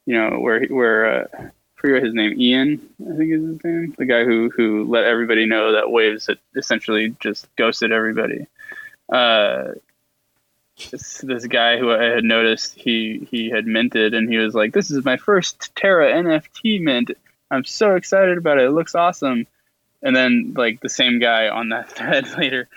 you 0.07 0.17
know, 0.17 0.39
where 0.39 0.65
where 0.67 1.23
uh, 1.23 1.49
forget 1.77 2.03
his 2.03 2.15
name, 2.15 2.41
Ian, 2.41 2.81
I 3.01 3.17
think 3.17 3.33
is 3.33 3.43
his 3.43 3.65
name, 3.65 3.95
the 3.97 4.07
guy 4.07 4.25
who 4.25 4.51
who 4.51 4.85
let 4.85 5.05
everybody 5.05 5.47
know 5.47 5.73
that 5.73 5.91
Waves 5.91 6.27
had 6.27 6.39
essentially 6.57 7.15
just 7.21 7.49
ghosted 7.57 7.93
everybody. 7.93 8.47
Uh, 9.13 9.73
this, 10.91 11.19
this 11.19 11.47
guy 11.47 11.79
who 11.79 11.93
I 11.93 12.05
had 12.05 12.25
noticed 12.25 12.75
he 12.75 13.27
he 13.31 13.51
had 13.51 13.67
minted, 13.67 14.15
and 14.15 14.29
he 14.29 14.39
was 14.39 14.55
like, 14.55 14.73
"This 14.73 14.91
is 14.91 15.05
my 15.05 15.17
first 15.17 15.75
Terra 15.77 16.13
NFT 16.13 16.83
mint. 16.83 17.11
I'm 17.51 17.65
so 17.65 17.97
excited 17.97 18.39
about 18.39 18.59
it. 18.59 18.65
It 18.65 18.73
looks 18.73 18.95
awesome." 18.95 19.47
And 20.05 20.17
then 20.17 20.55
like 20.57 20.81
the 20.81 20.89
same 20.89 21.21
guy 21.21 21.49
on 21.49 21.69
that 21.69 21.91
thread 21.97 22.27
later 22.37 22.69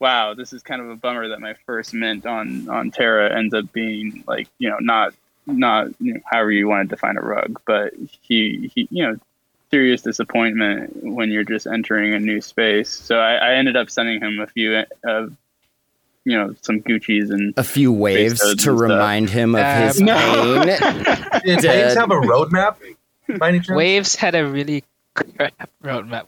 wow, 0.00 0.34
this 0.34 0.52
is 0.52 0.62
kind 0.62 0.82
of 0.82 0.90
a 0.90 0.96
bummer 0.96 1.28
that 1.28 1.40
my 1.40 1.54
first 1.64 1.94
mint 1.94 2.26
on 2.26 2.68
on 2.68 2.90
Terra 2.90 3.36
ends 3.36 3.54
up 3.54 3.72
being 3.72 4.24
like 4.26 4.48
you 4.58 4.68
know 4.68 4.78
not 4.80 5.14
not 5.46 5.88
you 6.00 6.14
know, 6.14 6.20
however 6.24 6.50
you 6.50 6.68
want 6.68 6.88
to 6.88 6.94
define 6.94 7.16
a 7.16 7.20
rug, 7.20 7.60
but 7.66 7.94
he, 8.22 8.70
he 8.74 8.88
you 8.90 9.06
know 9.06 9.16
serious 9.70 10.02
disappointment 10.02 11.02
when 11.02 11.30
you're 11.30 11.44
just 11.44 11.66
entering 11.66 12.14
a 12.14 12.18
new 12.18 12.40
space. 12.40 12.90
So 12.90 13.18
I, 13.18 13.34
I 13.34 13.54
ended 13.54 13.76
up 13.76 13.90
sending 13.90 14.20
him 14.20 14.40
a 14.40 14.46
few 14.46 14.78
of 14.78 14.86
uh, 15.06 15.26
you 16.24 16.36
know 16.36 16.54
some 16.62 16.80
Gucci's 16.80 17.30
and 17.30 17.54
a 17.56 17.64
few 17.64 17.92
waves 17.92 18.40
to 18.56 18.72
remind 18.72 19.30
him 19.30 19.54
of 19.54 19.64
um, 19.64 19.82
his 19.82 20.00
no. 20.00 20.14
pain. 20.14 20.66
Did 21.44 21.64
waves 21.64 21.94
have 21.94 22.10
a 22.10 22.20
roadmap? 22.20 22.76
Waves 23.68 24.14
had 24.14 24.34
a 24.34 24.46
really 24.46 24.84
crap 25.14 25.70
roadmap 25.82 26.26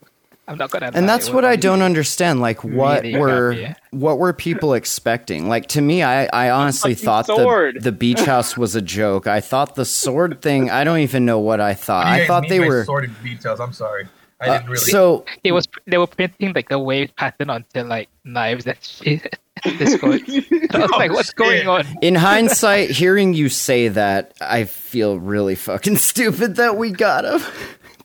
I'm 0.48 0.56
not 0.56 0.70
gonna. 0.70 0.90
And 0.94 1.06
that's 1.06 1.28
what 1.28 1.44
I 1.44 1.56
don't 1.56 1.82
understand. 1.82 2.40
Like, 2.40 2.64
what 2.64 3.02
really 3.02 3.18
were 3.18 3.74
what 3.90 4.18
were 4.18 4.32
people 4.32 4.72
expecting? 4.72 5.48
Like 5.48 5.66
to 5.68 5.82
me, 5.82 6.02
I 6.02 6.24
I 6.32 6.50
honestly 6.50 6.94
thought 6.94 7.26
the 7.26 7.78
the 7.78 7.92
beach 7.92 8.20
house 8.20 8.56
was 8.56 8.74
a 8.74 8.80
joke. 8.80 9.26
I 9.26 9.40
thought 9.40 9.74
the 9.74 9.84
sword 9.84 10.40
thing. 10.40 10.70
I 10.70 10.84
don't 10.84 11.00
even 11.00 11.26
know 11.26 11.38
what 11.38 11.60
I 11.60 11.74
thought. 11.74 12.06
I 12.06 12.26
thought 12.26 12.48
they 12.48 12.60
were 12.60 12.84
sword 12.84 13.10
beach 13.22 13.42
house. 13.44 13.60
I'm 13.60 13.74
sorry. 13.74 14.08
I 14.40 14.46
didn't 14.46 14.68
uh, 14.68 14.72
really. 14.72 14.78
So 14.78 15.26
it 15.44 15.52
was 15.52 15.68
they 15.86 15.98
were 15.98 16.06
printing 16.06 16.54
like 16.54 16.70
the 16.70 16.78
wave 16.78 17.14
pattern 17.14 17.50
onto 17.50 17.82
like 17.82 18.08
knives. 18.24 18.64
That's 18.64 19.00
Discord. 19.00 20.22
I 20.70 20.78
was 20.78 20.90
like, 20.90 21.12
what's 21.12 21.32
going 21.32 21.66
on? 21.66 21.84
In 22.00 22.14
hindsight, 22.14 22.90
hearing 22.90 23.34
you 23.34 23.48
say 23.48 23.88
that, 23.88 24.32
I 24.40 24.64
feel 24.64 25.18
really 25.18 25.56
fucking 25.56 25.96
stupid 26.10 26.56
that 26.56 26.76
we 26.76 26.92
got 26.92 27.24
him 27.24 27.42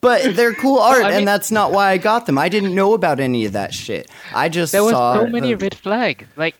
but 0.04 0.36
they're 0.36 0.54
cool 0.54 0.78
art, 0.90 1.04
I 1.04 1.08
mean, 1.08 1.18
and 1.18 1.28
that's 1.28 1.50
not 1.50 1.72
why 1.72 1.90
I 1.90 1.98
got 1.98 2.26
them. 2.26 2.38
I 2.38 2.48
didn't 2.48 2.74
know 2.74 2.94
about 2.94 3.18
any 3.18 3.44
of 3.44 3.52
that 3.52 3.74
shit. 3.74 4.10
I 4.34 4.48
just 4.48 4.72
there 4.72 4.84
was 4.84 4.92
so 4.92 5.26
many 5.26 5.54
red 5.54 5.74
flags. 5.74 6.26
Like, 6.36 6.54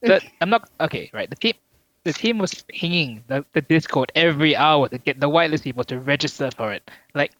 the, 0.00 0.20
I'm 0.40 0.50
not 0.50 0.68
okay. 0.80 1.10
Right, 1.14 1.30
the 1.30 1.36
team, 1.36 1.54
the 2.04 2.12
team 2.12 2.38
was 2.38 2.64
pinging 2.68 3.22
the, 3.28 3.44
the 3.52 3.60
Discord 3.62 4.10
every 4.14 4.56
hour 4.56 4.88
to 4.88 4.98
get 4.98 5.20
the 5.20 5.30
whitelist 5.30 5.62
people 5.62 5.84
to 5.84 5.98
register 6.00 6.50
for 6.50 6.72
it. 6.72 6.90
Like, 7.14 7.32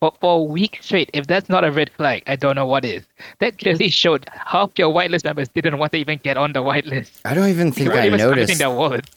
for, 0.00 0.12
for 0.20 0.40
a 0.40 0.42
week 0.42 0.78
straight. 0.82 1.08
If 1.14 1.26
that's 1.26 1.48
not 1.48 1.64
a 1.64 1.70
red 1.70 1.90
flag, 1.96 2.24
I 2.26 2.36
don't 2.36 2.56
know 2.56 2.66
what 2.66 2.84
is. 2.84 3.04
That 3.38 3.58
clearly 3.58 3.88
showed 4.02 4.28
half 4.44 4.72
your 4.76 4.92
whitelist 4.92 5.24
members 5.24 5.48
didn't 5.48 5.78
want 5.78 5.92
to 5.92 5.98
even 5.98 6.20
get 6.22 6.36
on 6.36 6.52
the 6.52 6.62
whitelist. 6.62 7.20
I 7.24 7.34
don't 7.34 7.48
even 7.48 7.72
think 7.72 7.90
I 7.90 8.08
noticed. 8.08 8.60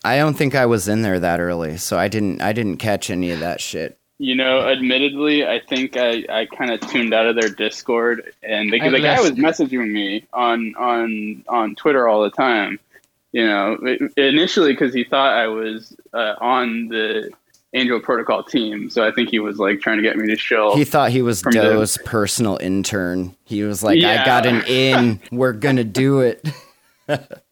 I 0.06 0.18
don't 0.18 0.36
think 0.36 0.56
I 0.56 0.66
was 0.66 0.88
in 0.88 1.02
there 1.02 1.20
that 1.20 1.40
early, 1.40 1.78
so 1.78 1.98
I 1.98 2.08
didn't. 2.08 2.42
I 2.42 2.54
didn't 2.54 2.78
catch 2.78 3.10
any 3.10 3.32
of 3.32 3.40
that 3.40 3.60
shit. 3.60 4.00
You 4.20 4.36
know, 4.36 4.68
admittedly, 4.68 5.46
I 5.46 5.60
think 5.60 5.96
I, 5.96 6.26
I 6.28 6.48
kind 6.48 6.72
of 6.72 6.80
tuned 6.82 7.14
out 7.14 7.28
of 7.28 7.36
their 7.36 7.50
Discord, 7.50 8.34
and 8.42 8.72
because 8.72 8.92
the 8.92 9.00
guy 9.00 9.22
was 9.22 9.32
messaging 9.32 9.92
me 9.92 10.26
on 10.34 10.74
on 10.76 11.44
on 11.48 11.76
Twitter 11.76 12.08
all 12.08 12.24
the 12.24 12.32
time. 12.32 12.80
You 13.32 13.46
know, 13.46 13.78
initially 14.16 14.72
because 14.72 14.94
he 14.94 15.04
thought 15.04 15.34
I 15.34 15.48
was 15.48 15.96
uh, 16.14 16.34
on 16.40 16.88
the 16.88 17.30
Angel 17.74 18.00
Protocol 18.00 18.44
team, 18.44 18.90
so 18.90 19.06
I 19.06 19.12
think 19.12 19.30
he 19.30 19.38
was 19.38 19.60
like 19.60 19.82
trying 19.82 19.98
to 19.98 20.04
get 20.04 20.18
me 20.18 20.28
to 20.30 20.38
show. 20.38 20.76
He 20.76 20.86
thought 20.86 21.12
he 21.12 21.22
was 21.22 21.44
Doe's 21.44 21.96
the... 21.96 22.04
personal 22.04 22.58
intern. 22.58 23.36
He 23.44 23.62
was 23.64 23.84
like, 23.84 24.00
yeah. 24.00 24.24
"I 24.24 24.26
got 24.26 24.48
an 24.48 24.64
in. 24.66 25.20
We're 25.32 25.54
gonna 25.54 25.84
do 25.84 26.22
it." 26.22 26.44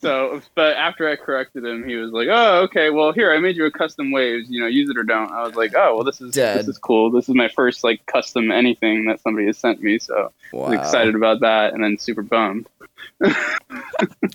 so, 0.00 0.40
but 0.54 0.76
after 0.76 1.08
I 1.08 1.16
corrected 1.16 1.64
him, 1.64 1.86
he 1.88 1.96
was 1.96 2.12
like, 2.12 2.28
"Oh, 2.30 2.62
okay. 2.64 2.90
Well, 2.90 3.12
here 3.12 3.32
I 3.32 3.38
made 3.38 3.56
you 3.56 3.64
a 3.66 3.70
custom 3.70 4.10
waves. 4.10 4.48
You 4.48 4.60
know, 4.60 4.66
use 4.66 4.90
it 4.90 4.96
or 4.96 5.04
don't." 5.04 5.30
I 5.30 5.42
was 5.42 5.54
like, 5.54 5.72
"Oh, 5.76 5.96
well, 5.96 6.04
this 6.04 6.20
is 6.20 6.32
Dead. 6.32 6.58
this 6.58 6.68
is 6.68 6.78
cool. 6.78 7.10
This 7.10 7.28
is 7.28 7.34
my 7.34 7.48
first 7.48 7.84
like 7.84 8.04
custom 8.06 8.50
anything 8.50 9.06
that 9.06 9.20
somebody 9.20 9.46
has 9.46 9.58
sent 9.58 9.82
me." 9.82 9.98
So, 9.98 10.32
wow. 10.52 10.64
I 10.64 10.70
was 10.70 10.78
excited 10.80 11.14
about 11.14 11.40
that, 11.40 11.74
and 11.74 11.82
then 11.82 11.98
super 11.98 12.22
bummed. 12.22 12.68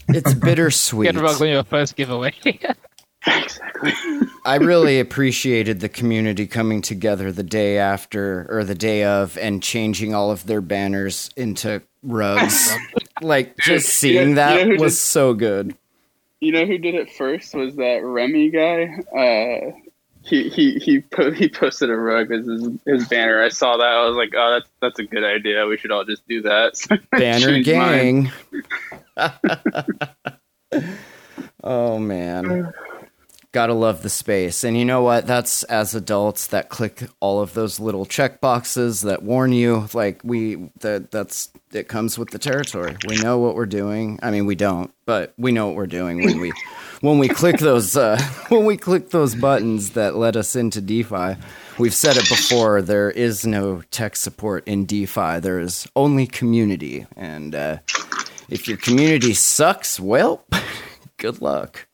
it's 0.10 0.34
bittersweet. 0.34 1.14
Get 1.14 1.22
wrong 1.22 1.48
your 1.48 1.64
first 1.64 1.96
giveaway. 1.96 2.34
exactly. 3.28 3.94
I 4.46 4.56
really 4.56 5.00
appreciated 5.00 5.80
the 5.80 5.90
community 5.90 6.48
coming 6.48 6.82
together 6.82 7.32
the 7.32 7.44
day 7.44 7.78
after 7.78 8.46
or 8.50 8.64
the 8.64 8.76
day 8.76 9.04
of 9.04 9.38
and 9.38 9.64
changing 9.64 10.14
all 10.14 10.32
of 10.32 10.46
their 10.46 10.62
banners 10.62 11.30
into 11.36 11.82
rugs. 12.04 12.72
like 13.22 13.58
just 13.58 13.90
seeing 13.90 14.30
know, 14.30 14.36
that 14.36 14.60
you 14.60 14.74
know 14.76 14.82
was 14.82 14.94
did, 14.94 15.00
so 15.00 15.34
good. 15.34 15.76
You 16.40 16.52
know 16.52 16.66
who 16.66 16.78
did 16.78 16.96
it 16.96 17.12
first 17.12 17.54
was 17.56 17.76
that 17.76 18.02
Remy 18.04 18.50
guy. 18.50 18.98
Uh, 19.18 19.80
he 20.24 20.50
he 20.50 20.76
he 20.80 21.02
po- 21.02 21.32
he 21.32 21.50
posted 21.50 21.90
a 21.90 21.96
rug 21.96 22.32
as 22.32 22.46
his, 22.46 22.70
his, 22.86 23.08
banner. 23.08 23.44
I 23.44 23.50
saw 23.50 23.78
that. 23.78 23.86
I 23.86 24.06
was 24.06 24.16
like, 24.16 24.34
oh, 24.36 24.52
that's 24.52 24.70
that's 24.82 25.00
a 25.00 25.04
good 25.04 25.24
idea. 25.24 25.66
We 25.66 25.78
should 25.78 25.92
all 25.92 26.06
just 26.06 26.28
do 26.28 26.42
that. 26.44 27.02
banner 27.12 27.62
gang. 27.62 28.32
oh 31.64 32.00
man. 32.00 32.72
Gotta 33.54 33.74
love 33.74 34.02
the 34.02 34.10
space. 34.10 34.64
And 34.64 34.76
you 34.76 34.84
know 34.84 35.04
what? 35.04 35.28
That's 35.28 35.64
as 35.66 35.96
adults 35.96 36.48
that 36.48 36.70
click 36.70 37.04
all 37.20 37.40
of 37.40 37.54
those 37.54 37.80
little 37.80 38.06
check 38.06 38.42
boxes 38.42 39.02
that 39.02 39.24
warn 39.24 39.54
you. 39.54 39.88
Like 39.94 40.20
we 40.24 40.72
that 40.80 41.12
that's 41.12 41.50
it 41.72 41.88
comes 41.88 42.18
with 42.18 42.32
the 42.32 42.40
territory. 42.40 42.98
We 43.08 43.18
know 43.18 43.38
what 43.38 43.56
we're 43.56 43.68
doing. 43.68 44.20
I 44.22 44.32
mean 44.32 44.46
we 44.46 44.56
don't, 44.56 44.92
but 45.06 45.34
we 45.38 45.52
know 45.52 45.68
what 45.68 45.76
we're 45.76 45.88
doing 45.88 46.26
when 46.26 46.42
we 46.42 46.52
when 47.02 47.20
we 47.20 47.30
click 47.30 47.60
those 47.60 47.96
uh, 47.96 48.20
when 48.50 48.66
we 48.66 48.76
click 48.76 49.12
those 49.12 49.36
buttons 49.36 49.92
that 49.92 50.16
let 50.16 50.36
us 50.36 50.56
into 50.56 50.82
DeFi. 50.82 51.38
We've 51.80 51.94
said 51.94 52.18
it 52.18 52.30
before, 52.30 52.84
there 52.84 53.10
is 53.10 53.48
no 53.48 53.82
tech 53.90 54.16
support 54.16 54.68
in 54.68 54.86
DeFi. 54.86 55.40
There 55.40 55.60
is 55.60 55.88
only 55.96 56.28
community. 56.28 57.08
And 57.16 57.56
uh, 57.56 57.78
if 58.48 58.68
your 58.68 58.78
community 58.78 59.34
sucks, 59.34 60.00
well, 60.00 60.46
good 61.18 61.42
luck. 61.42 61.88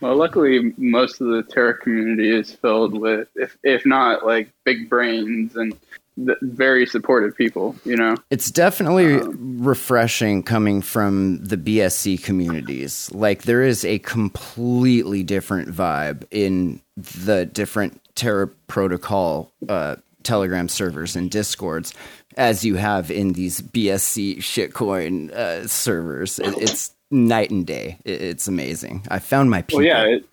Well, 0.00 0.16
luckily, 0.16 0.72
most 0.76 1.20
of 1.20 1.28
the 1.28 1.42
Terra 1.42 1.76
community 1.76 2.30
is 2.30 2.52
filled 2.52 2.98
with, 2.98 3.28
if 3.34 3.56
if 3.62 3.84
not 3.84 4.24
like 4.24 4.50
big 4.64 4.88
brains 4.88 5.56
and 5.56 5.76
very 6.16 6.86
supportive 6.86 7.36
people. 7.36 7.76
You 7.84 7.96
know, 7.96 8.16
it's 8.30 8.50
definitely 8.50 9.14
um, 9.14 9.58
refreshing 9.60 10.42
coming 10.42 10.82
from 10.82 11.44
the 11.44 11.56
BSC 11.56 12.22
communities. 12.22 13.10
Like 13.12 13.42
there 13.42 13.62
is 13.62 13.84
a 13.84 13.98
completely 14.00 15.22
different 15.22 15.68
vibe 15.68 16.24
in 16.30 16.80
the 16.96 17.46
different 17.46 18.00
Terra 18.14 18.48
protocol 18.48 19.52
uh, 19.68 19.96
Telegram 20.22 20.68
servers 20.68 21.16
and 21.16 21.30
Discords 21.30 21.94
as 22.36 22.64
you 22.64 22.76
have 22.76 23.10
in 23.10 23.32
these 23.32 23.60
BSC 23.60 24.38
shitcoin 24.38 25.32
uh, 25.32 25.66
servers. 25.66 26.38
It, 26.38 26.56
it's 26.58 26.94
night 27.10 27.50
and 27.50 27.66
day. 27.66 27.98
It's 28.04 28.48
amazing. 28.48 29.06
I 29.10 29.18
found 29.18 29.50
my 29.50 29.62
people. 29.62 29.78
Well, 29.78 29.86
yeah. 29.86 30.16
It, 30.16 30.28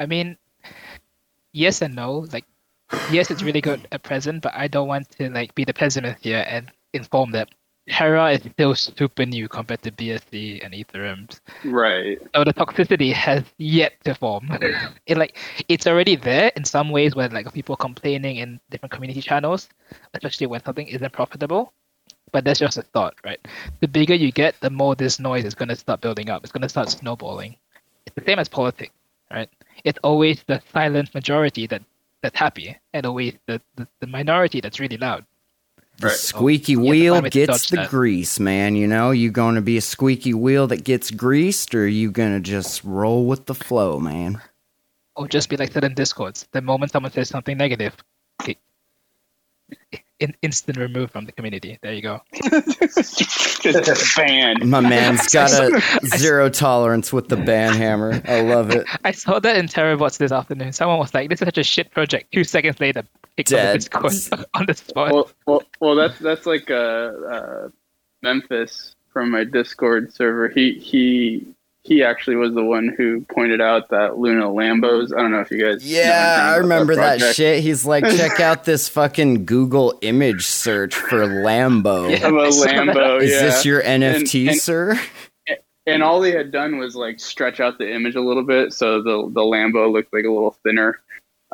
I 0.00 0.06
mean, 0.06 0.36
yes 1.52 1.82
and 1.82 1.94
no. 1.94 2.26
Like, 2.32 2.44
yes, 3.10 3.30
it's 3.30 3.42
really 3.42 3.60
good 3.60 3.86
at 3.92 4.02
present, 4.02 4.42
but 4.42 4.54
I 4.54 4.68
don't 4.68 4.88
want 4.88 5.10
to 5.18 5.30
like 5.30 5.54
be 5.54 5.64
the 5.64 5.74
pessimist 5.74 6.22
here 6.22 6.44
and 6.46 6.70
inform 6.92 7.32
that 7.32 7.50
Terra 7.88 8.30
is 8.30 8.42
still 8.52 8.74
super 8.74 9.26
new 9.26 9.48
compared 9.48 9.82
to 9.82 9.90
BSC 9.90 10.64
and 10.64 10.72
Ethereum. 10.72 11.28
Right. 11.64 12.18
So 12.34 12.44
the 12.44 12.54
toxicity 12.54 13.12
has 13.12 13.42
yet 13.58 13.94
to 14.04 14.14
form. 14.14 14.48
it 15.06 15.16
like 15.16 15.36
it's 15.68 15.86
already 15.86 16.14
there 16.14 16.52
in 16.54 16.64
some 16.64 16.90
ways 16.90 17.16
where 17.16 17.28
like 17.28 17.52
people 17.52 17.76
complaining 17.76 18.36
in 18.36 18.60
different 18.70 18.92
community 18.92 19.20
channels, 19.20 19.68
especially 20.14 20.46
when 20.46 20.62
something 20.64 20.86
isn't 20.86 21.12
profitable. 21.12 21.72
But 22.32 22.44
that's 22.44 22.60
just 22.60 22.78
a 22.78 22.82
thought, 22.82 23.14
right? 23.24 23.40
The 23.80 23.88
bigger 23.88 24.14
you 24.14 24.32
get, 24.32 24.58
the 24.60 24.70
more 24.70 24.94
this 24.94 25.20
noise 25.20 25.44
is 25.44 25.54
gonna 25.54 25.76
start 25.76 26.00
building 26.00 26.30
up. 26.30 26.42
It's 26.42 26.52
gonna 26.52 26.68
start 26.68 26.90
snowballing. 26.90 27.56
It's 28.06 28.16
the 28.16 28.24
same 28.24 28.38
as 28.38 28.48
politics, 28.48 28.94
right? 29.30 29.48
It's 29.84 29.98
always 30.02 30.42
the 30.44 30.62
silent 30.72 31.14
majority 31.14 31.66
that 31.68 31.82
that's 32.22 32.38
happy, 32.38 32.78
and 32.92 33.04
always 33.04 33.34
the, 33.46 33.60
the, 33.76 33.86
the 34.00 34.06
minority 34.06 34.60
that's 34.60 34.80
really 34.80 34.96
loud. 34.96 35.24
The 35.98 36.06
right. 36.08 36.16
squeaky 36.16 36.76
oh, 36.76 36.80
wheel 36.80 37.20
gets 37.22 37.68
the 37.68 37.76
that. 37.76 37.90
grease, 37.90 38.40
man. 38.40 38.76
You 38.76 38.86
know, 38.86 39.10
you 39.10 39.30
going 39.30 39.56
to 39.56 39.60
be 39.60 39.76
a 39.76 39.82
squeaky 39.82 40.32
wheel 40.32 40.68
that 40.68 40.84
gets 40.84 41.10
greased, 41.10 41.74
or 41.74 41.86
you 41.86 42.10
going 42.10 42.32
to 42.32 42.40
just 42.40 42.82
roll 42.84 43.26
with 43.26 43.46
the 43.46 43.54
flow, 43.54 43.98
man? 43.98 44.40
Or 45.14 45.28
just 45.28 45.50
be 45.50 45.56
like 45.56 45.72
certain 45.72 45.94
discords. 45.94 46.46
The 46.52 46.62
moment 46.62 46.92
someone 46.92 47.12
says 47.12 47.28
something 47.28 47.56
negative, 47.58 47.94
in, 50.22 50.34
instant 50.42 50.78
remove 50.78 51.10
from 51.10 51.26
the 51.26 51.32
community. 51.32 51.78
There 51.82 51.92
you 51.92 52.02
go. 52.02 52.22
Just 52.50 54.16
banned. 54.16 54.68
My 54.68 54.80
man's 54.80 55.28
got 55.28 55.50
a 55.50 55.80
zero 56.16 56.48
tolerance 56.48 57.12
with 57.12 57.28
the 57.28 57.36
ban 57.36 57.74
hammer. 57.74 58.22
I 58.24 58.40
love 58.40 58.70
it. 58.70 58.86
I 59.04 59.12
saw 59.12 59.38
that 59.40 59.56
in 59.56 59.66
TerraBots 59.66 60.18
this 60.18 60.32
afternoon. 60.32 60.72
Someone 60.72 60.98
was 60.98 61.12
like, 61.12 61.28
"This 61.28 61.42
is 61.42 61.46
such 61.46 61.58
a 61.58 61.64
shit 61.64 61.90
project." 61.90 62.32
Two 62.32 62.44
seconds 62.44 62.80
later, 62.80 63.02
Dead. 63.36 63.88
on 63.94 64.66
the 64.66 64.74
spot. 64.74 65.12
Well, 65.12 65.30
well, 65.46 65.62
well, 65.80 65.94
that's 65.96 66.18
that's 66.18 66.46
like 66.46 66.70
uh, 66.70 66.74
uh, 66.74 67.68
Memphis 68.22 68.94
from 69.12 69.30
my 69.30 69.44
Discord 69.44 70.12
server. 70.14 70.48
He 70.48 70.74
he 70.74 71.46
he 71.84 72.02
actually 72.04 72.36
was 72.36 72.54
the 72.54 72.64
one 72.64 72.94
who 72.96 73.22
pointed 73.22 73.60
out 73.60 73.88
that 73.88 74.16
Luna 74.16 74.46
Lambos. 74.46 75.12
I 75.12 75.20
don't 75.20 75.32
know 75.32 75.40
if 75.40 75.50
you 75.50 75.64
guys. 75.64 75.84
Yeah, 75.84 76.52
I 76.54 76.56
remember 76.58 76.94
that, 76.94 77.18
that, 77.18 77.34
shit. 77.34 77.62
He's 77.62 77.84
like, 77.84 78.04
check 78.16 78.38
out 78.38 78.64
this 78.64 78.88
fucking 78.88 79.46
Google 79.46 79.98
image 80.00 80.46
search 80.46 80.94
for 80.94 81.26
Lambo. 81.26 82.10
Yeah, 82.10 82.28
a 82.28 82.30
Lambo. 82.30 83.20
Is 83.22 83.30
this 83.30 83.64
your 83.64 83.82
NFT, 83.82 84.40
and, 84.40 84.50
and, 84.50 84.60
sir? 84.60 85.00
And 85.84 86.02
all 86.04 86.20
they 86.20 86.30
had 86.30 86.52
done 86.52 86.78
was 86.78 86.94
like 86.94 87.18
stretch 87.18 87.58
out 87.58 87.78
the 87.78 87.92
image 87.92 88.14
a 88.14 88.20
little 88.20 88.44
bit, 88.44 88.72
so 88.72 89.02
the 89.02 89.28
the 89.32 89.40
Lambo 89.40 89.92
looked 89.92 90.12
like 90.12 90.24
a 90.24 90.30
little 90.30 90.56
thinner 90.62 91.00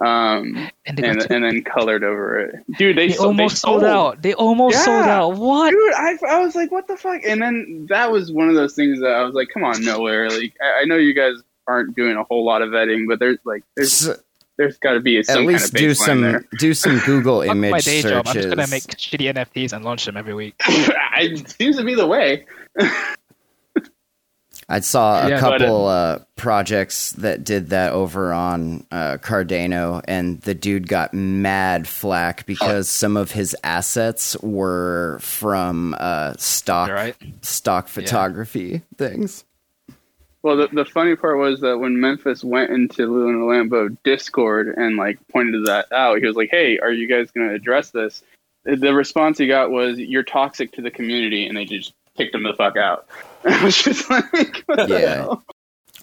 um, 0.05 0.71
and, 0.87 1.01
and, 1.01 1.27
and, 1.31 1.45
then 1.45 1.65
colored 1.65 2.05
over 2.05 2.39
it. 2.39 2.55
Dude, 2.79 2.97
they, 2.97 3.09
they 3.09 3.15
sold, 3.15 3.27
almost 3.29 3.57
they 3.57 3.59
sold. 3.59 3.81
sold. 3.81 3.85
out. 3.85 4.23
They 4.23 4.35
almost 4.35 4.77
yeah. 4.77 4.85
sold 4.85 5.07
out. 5.07 5.37
What? 5.39 5.71
Dude, 5.71 5.95
I, 5.95 6.19
I 6.29 6.39
was 6.39 6.55
like, 6.55 6.71
what 6.71 6.87
the 6.87 6.97
fuck? 6.97 7.23
And 7.25 7.43
then 7.43 7.87
that 7.89 8.13
was 8.13 8.31
one 8.31 8.49
of 8.49 8.55
those 8.55 8.75
things 8.75 9.01
that 9.01 9.11
I 9.11 9.25
was 9.25 9.35
like, 9.35 9.49
come 9.53 9.65
on, 9.65 9.85
nowhere. 9.85 10.31
Like, 10.31 10.55
I, 10.63 10.83
I 10.83 10.85
know 10.85 10.97
you 10.97 11.15
guys 11.15 11.35
aren't 11.67 11.97
doing 11.97 12.17
a 12.17 12.23
whole 12.25 12.45
lot 12.45 12.63
of 12.63 12.71
vetting, 12.71 13.09
but 13.09 13.19
there's 13.19 13.39
like, 13.45 13.65
there's. 13.77 14.09
There's 14.57 14.77
got 14.79 14.95
to 14.95 15.01
be 15.01 15.23
some 15.23 15.43
at 15.43 15.47
least 15.47 15.73
kind 15.73 15.85
of 15.85 15.89
do 15.89 15.95
some 15.95 16.21
there. 16.21 16.45
do 16.59 16.75
some 16.75 16.99
Google 17.07 17.43
image 17.43 17.71
my 17.71 17.79
day 17.79 18.01
searches. 18.01 18.11
Job. 18.11 18.27
I'm 18.27 18.35
just 18.35 18.49
gonna 18.49 18.67
make 18.67 18.83
shitty 18.83 19.33
NFTs 19.33 19.73
and 19.73 19.85
launch 19.85 20.05
them 20.05 20.17
every 20.17 20.35
week. 20.35 20.57
it 20.67 21.49
seems 21.49 21.77
to 21.77 21.85
be 21.85 21.95
the 21.95 22.09
way. 22.09 22.45
I 24.71 24.81
saw 24.81 25.25
a 25.25 25.31
yeah, 25.31 25.41
couple 25.41 25.87
uh, 25.87 26.19
projects 26.37 27.13
that 27.13 27.43
did 27.43 27.71
that 27.71 27.93
over 27.93 28.35
on 28.35 28.87
uh, 28.91 29.17
Cardano, 29.17 30.03
and 30.07 30.43
the 30.43 30.55
dude 30.55 30.89
got 30.89 31.15
mad 31.15 31.89
flack 31.89 32.45
because 32.45 32.87
some 32.89 33.17
of 33.17 33.33
his 33.33 33.57
assets 33.65 34.37
were 34.43 35.19
from 35.21 35.97
uh, 35.99 36.35
stock 36.37 36.91
right. 36.91 37.17
stock 37.41 37.89
photography 37.89 38.61
yeah. 38.61 38.79
things. 38.99 39.45
Well, 40.43 40.57
the, 40.57 40.69
the 40.69 40.85
funny 40.85 41.17
part 41.17 41.39
was 41.39 41.61
that 41.63 41.79
when 41.79 41.99
Memphis 41.99 42.45
went 42.45 42.71
into 42.71 43.07
Luna 43.07 43.39
Lambo 43.39 43.97
Discord 44.05 44.69
and 44.77 44.97
like 44.97 45.19
pointed 45.29 45.65
that 45.65 45.91
out, 45.93 46.19
he 46.19 46.27
was 46.27 46.37
like, 46.37 46.51
"Hey, 46.51 46.79
are 46.79 46.93
you 46.93 47.09
guys 47.09 47.31
going 47.31 47.49
to 47.49 47.55
address 47.55 47.91
this?" 47.91 48.23
The 48.65 48.93
response 48.93 49.39
he 49.39 49.47
got 49.47 49.71
was, 49.71 49.99
"You're 49.99 50.23
toxic 50.25 50.73
to 50.73 50.83
the 50.83 50.91
community," 50.91 51.47
and 51.47 51.57
they 51.57 51.65
just 51.65 51.95
kicked 52.19 52.35
him 52.35 52.43
the 52.43 52.55
fuck 52.55 52.77
out. 52.77 53.07
I 53.45 53.65
was 53.65 53.81
just 53.81 54.11
like, 54.11 54.65
yeah. 54.89 55.35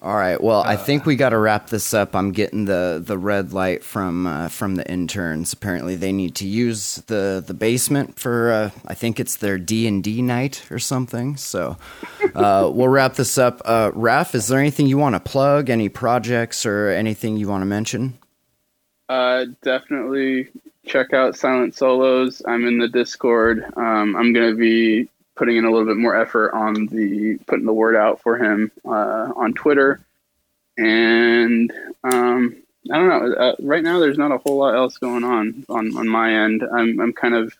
All 0.02 0.14
right. 0.14 0.38
Well, 0.40 0.60
I 0.60 0.76
think 0.76 1.06
we 1.06 1.16
got 1.16 1.30
to 1.30 1.38
wrap 1.38 1.68
this 1.68 1.94
up. 1.94 2.14
I'm 2.14 2.32
getting 2.32 2.66
the, 2.66 3.02
the 3.04 3.16
red 3.16 3.54
light 3.54 3.82
from 3.82 4.26
uh, 4.26 4.48
from 4.48 4.74
the 4.74 4.90
interns. 4.90 5.54
Apparently, 5.54 5.96
they 5.96 6.12
need 6.12 6.34
to 6.36 6.46
use 6.46 6.96
the, 7.06 7.42
the 7.44 7.54
basement 7.54 8.18
for 8.18 8.52
uh, 8.52 8.70
I 8.86 8.92
think 8.92 9.18
it's 9.18 9.36
their 9.36 9.56
D 9.56 9.86
and 9.86 10.04
D 10.04 10.20
night 10.20 10.70
or 10.70 10.78
something. 10.78 11.36
So 11.38 11.78
uh, 12.34 12.70
we'll 12.74 12.88
wrap 12.88 13.14
this 13.14 13.38
up. 13.38 13.62
Uh, 13.64 13.90
Raf, 13.94 14.34
is 14.34 14.48
there 14.48 14.60
anything 14.60 14.86
you 14.86 14.98
want 14.98 15.14
to 15.14 15.20
plug? 15.20 15.70
Any 15.70 15.88
projects 15.88 16.66
or 16.66 16.90
anything 16.90 17.38
you 17.38 17.48
want 17.48 17.62
to 17.62 17.66
mention? 17.66 18.18
Uh, 19.08 19.46
definitely 19.62 20.48
check 20.84 21.14
out 21.14 21.36
Silent 21.36 21.74
Solohs. 21.74 22.42
I'm 22.46 22.66
in 22.66 22.78
the 22.78 22.88
Discord. 22.88 23.64
Um, 23.76 24.14
I'm 24.14 24.34
going 24.34 24.50
to 24.50 24.56
be 24.56 25.08
putting 25.36 25.56
in 25.56 25.64
a 25.64 25.70
little 25.70 25.86
bit 25.86 25.96
more 25.96 26.16
effort 26.16 26.52
on 26.52 26.86
the 26.86 27.38
putting 27.46 27.66
the 27.66 27.72
word 27.72 27.94
out 27.94 28.20
for 28.20 28.36
him 28.36 28.72
uh, 28.84 29.32
on 29.36 29.52
Twitter. 29.52 30.00
And 30.78 31.72
um, 32.02 32.56
I 32.90 32.98
don't 32.98 33.08
know. 33.08 33.32
Uh, 33.34 33.56
right 33.60 33.82
now, 33.82 33.98
there's 34.00 34.18
not 34.18 34.32
a 34.32 34.38
whole 34.38 34.58
lot 34.58 34.74
else 34.74 34.98
going 34.98 35.24
on 35.24 35.64
on, 35.68 35.96
on 35.96 36.08
my 36.08 36.44
end. 36.44 36.62
I'm 36.62 37.00
I'm 37.00 37.12
kind 37.12 37.34
of 37.34 37.56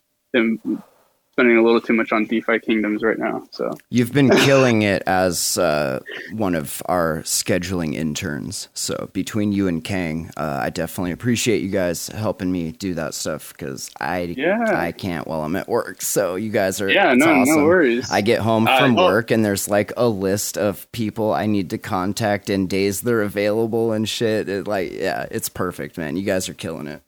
spending 1.37 1.59
a 1.59 1.63
little 1.63 1.83
too 1.83 1.93
much 1.93 2.13
on 2.13 2.25
DeFi 2.25 2.59
Kingdoms 2.61 3.03
right 3.03 3.19
now. 3.19 3.47
So 3.51 3.77
you've 3.91 4.13
been 4.15 4.31
killing 4.47 4.81
it 4.81 5.03
as 5.07 5.59
uh, 5.59 6.01
one 6.33 6.55
of 6.55 6.83
our 6.87 7.19
scheduling 7.25 7.95
interns. 7.95 8.71
So 8.73 9.11
between 9.13 9.53
you 9.53 9.69
and 9.69 9.85
Kang, 9.85 10.31
uh, 10.39 10.61
I 10.63 10.71
definitely 10.71 11.13
appreciate 11.13 11.61
you 11.61 11.69
guys 11.69 12.09
helping 12.09 12.51
me 12.51 12.73
do 12.73 12.95
that 12.95 13.13
stuff 13.13 13.53
because 13.53 13.91
I 14.01 14.35
yeah. 14.37 14.65
I 14.75 14.93
can't 14.93 15.27
while 15.27 15.43
I'm 15.43 15.57
at 15.57 15.69
work. 15.69 16.01
So 16.01 16.37
you 16.37 16.49
guys 16.49 16.81
are 16.81 16.89
yeah 16.89 17.13
no 17.13 17.43
awesome. 17.43 17.57
no 17.57 17.65
worries. 17.65 18.11
I 18.11 18.23
get 18.23 18.41
home 18.41 18.67
uh, 18.67 18.79
from 18.79 18.95
work 18.95 19.31
and 19.31 19.45
there's 19.45 19.69
like 19.69 19.93
a 19.99 20.09
list 20.09 20.57
of 20.57 20.91
people 20.93 21.35
I 21.35 21.45
need 21.45 21.69
to 21.69 21.77
contact 21.79 22.49
and 22.49 22.67
days 22.67 23.03
they're 23.03 23.21
available 23.21 23.93
and 23.93 24.09
shit. 24.09 24.49
It, 24.49 24.67
like 24.67 24.91
yeah, 24.93 25.27
it's 25.31 25.51
perfect, 25.51 25.99
man. 25.99 26.17
You 26.17 26.23
guys 26.23 26.49
are 26.49 26.55
killing 26.55 26.87
it. 26.87 27.03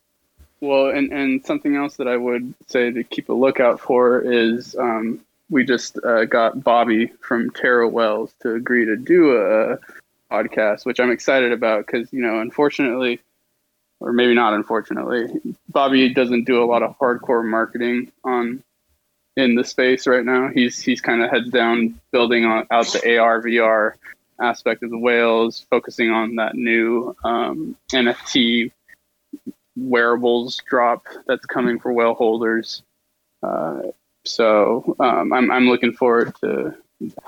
Well, 0.61 0.87
and, 0.87 1.13
and 1.13 1.45
something 1.45 1.77
else 1.77 1.97
that 1.97 2.09
I 2.09 2.17
would 2.17 2.55
say 2.67 2.91
to 2.91 3.05
keep 3.05 3.29
a 3.29 3.33
lookout 3.33 3.81
for 3.81 4.21
is 4.21 4.75
um, 4.77 5.21
we 5.51 5.65
just 5.65 5.99
uh, 6.05 6.25
got 6.25 6.63
Bobby 6.63 7.13
from 7.21 7.51
Terra 7.51 7.89
Whales 7.89 8.35
to 8.43 8.55
agree 8.55 8.85
to 8.85 8.97
do 8.97 9.37
a 9.37 9.79
podcast, 10.31 10.85
which 10.85 11.01
I'm 11.01 11.11
excited 11.11 11.53
about 11.53 11.87
because, 11.87 12.13
you 12.13 12.21
know, 12.21 12.41
unfortunately, 12.41 13.21
or 14.01 14.13
maybe 14.13 14.35
not 14.35 14.55
unfortunately, 14.55 15.29
Bobby 15.69 16.13
doesn't 16.13 16.45
do 16.45 16.63
a 16.63 16.67
lot 16.67 16.83
of 16.83 16.99
hardcore 16.99 17.45
marketing 17.45 18.13
on 18.25 18.63
in 19.37 19.55
the 19.55 19.65
space 19.65 20.07
right 20.07 20.25
now. 20.25 20.49
He's 20.49 20.81
he's 20.81 21.01
kind 21.01 21.23
of 21.23 21.31
heads 21.31 21.51
down 21.51 22.01
building 22.11 22.45
on, 22.45 22.67
out 22.71 22.87
the 22.87 23.19
AR 23.19 23.41
VR 23.43 23.95
aspect 24.41 24.83
of 24.83 24.91
the 24.91 24.99
whales, 24.99 25.67
focusing 25.71 26.11
on 26.11 26.37
that 26.37 26.55
new 26.55 27.17
um, 27.25 27.77
NFT 27.93 28.73
wearables 29.79 30.61
drop 30.69 31.07
that's 31.27 31.47
coming 31.47 31.79
for 31.79 31.93
whale 31.93 32.15
holders. 32.15 32.83
Uh, 33.43 33.83
so 34.25 34.97
um, 35.01 35.33
I'm 35.33 35.51
I'm 35.51 35.69
looking 35.69 35.93
forward 35.93 36.35
to 36.43 36.75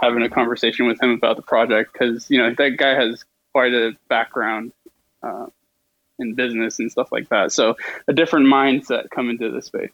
having 0.01 0.23
a 0.23 0.29
conversation 0.29 0.87
with 0.87 1.03
him 1.03 1.11
about 1.11 1.37
the 1.37 1.43
project 1.43 1.93
because 1.93 2.31
you 2.31 2.39
know 2.39 2.55
that 2.57 2.77
guy 2.77 2.95
has 2.95 3.25
quite 3.53 3.73
a 3.73 3.93
background 4.09 4.73
uh, 5.23 5.47
in 6.19 6.35
business 6.35 6.79
and 6.79 6.91
stuff 6.91 7.11
like 7.13 7.29
that. 7.31 7.53
So 7.53 7.77
a 8.09 8.13
different 8.13 8.47
mindset 8.47 9.11
coming 9.11 9.39
to 9.39 9.51
the 9.51 9.63
space. 9.63 9.91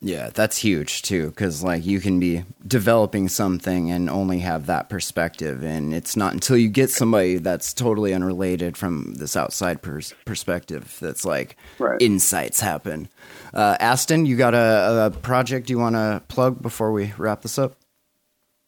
Yeah, 0.00 0.30
that's 0.32 0.58
huge 0.58 1.02
too, 1.02 1.30
because 1.30 1.64
like 1.64 1.84
you 1.84 2.00
can 2.00 2.20
be 2.20 2.44
developing 2.64 3.28
something 3.28 3.90
and 3.90 4.08
only 4.08 4.38
have 4.40 4.66
that 4.66 4.88
perspective, 4.88 5.64
and 5.64 5.92
it's 5.92 6.16
not 6.16 6.32
until 6.32 6.56
you 6.56 6.68
get 6.68 6.90
somebody 6.90 7.38
that's 7.38 7.74
totally 7.74 8.14
unrelated 8.14 8.76
from 8.76 9.14
this 9.14 9.36
outside 9.36 9.82
pers- 9.82 10.14
perspective 10.24 10.96
that's 11.00 11.24
like 11.24 11.56
right. 11.80 12.00
insights 12.00 12.60
happen. 12.60 13.08
Uh, 13.52 13.76
Aston, 13.80 14.24
you 14.24 14.36
got 14.36 14.54
a, 14.54 15.06
a 15.06 15.10
project 15.10 15.68
you 15.68 15.80
want 15.80 15.96
to 15.96 16.22
plug 16.28 16.62
before 16.62 16.92
we 16.92 17.12
wrap 17.18 17.42
this 17.42 17.58
up? 17.58 17.74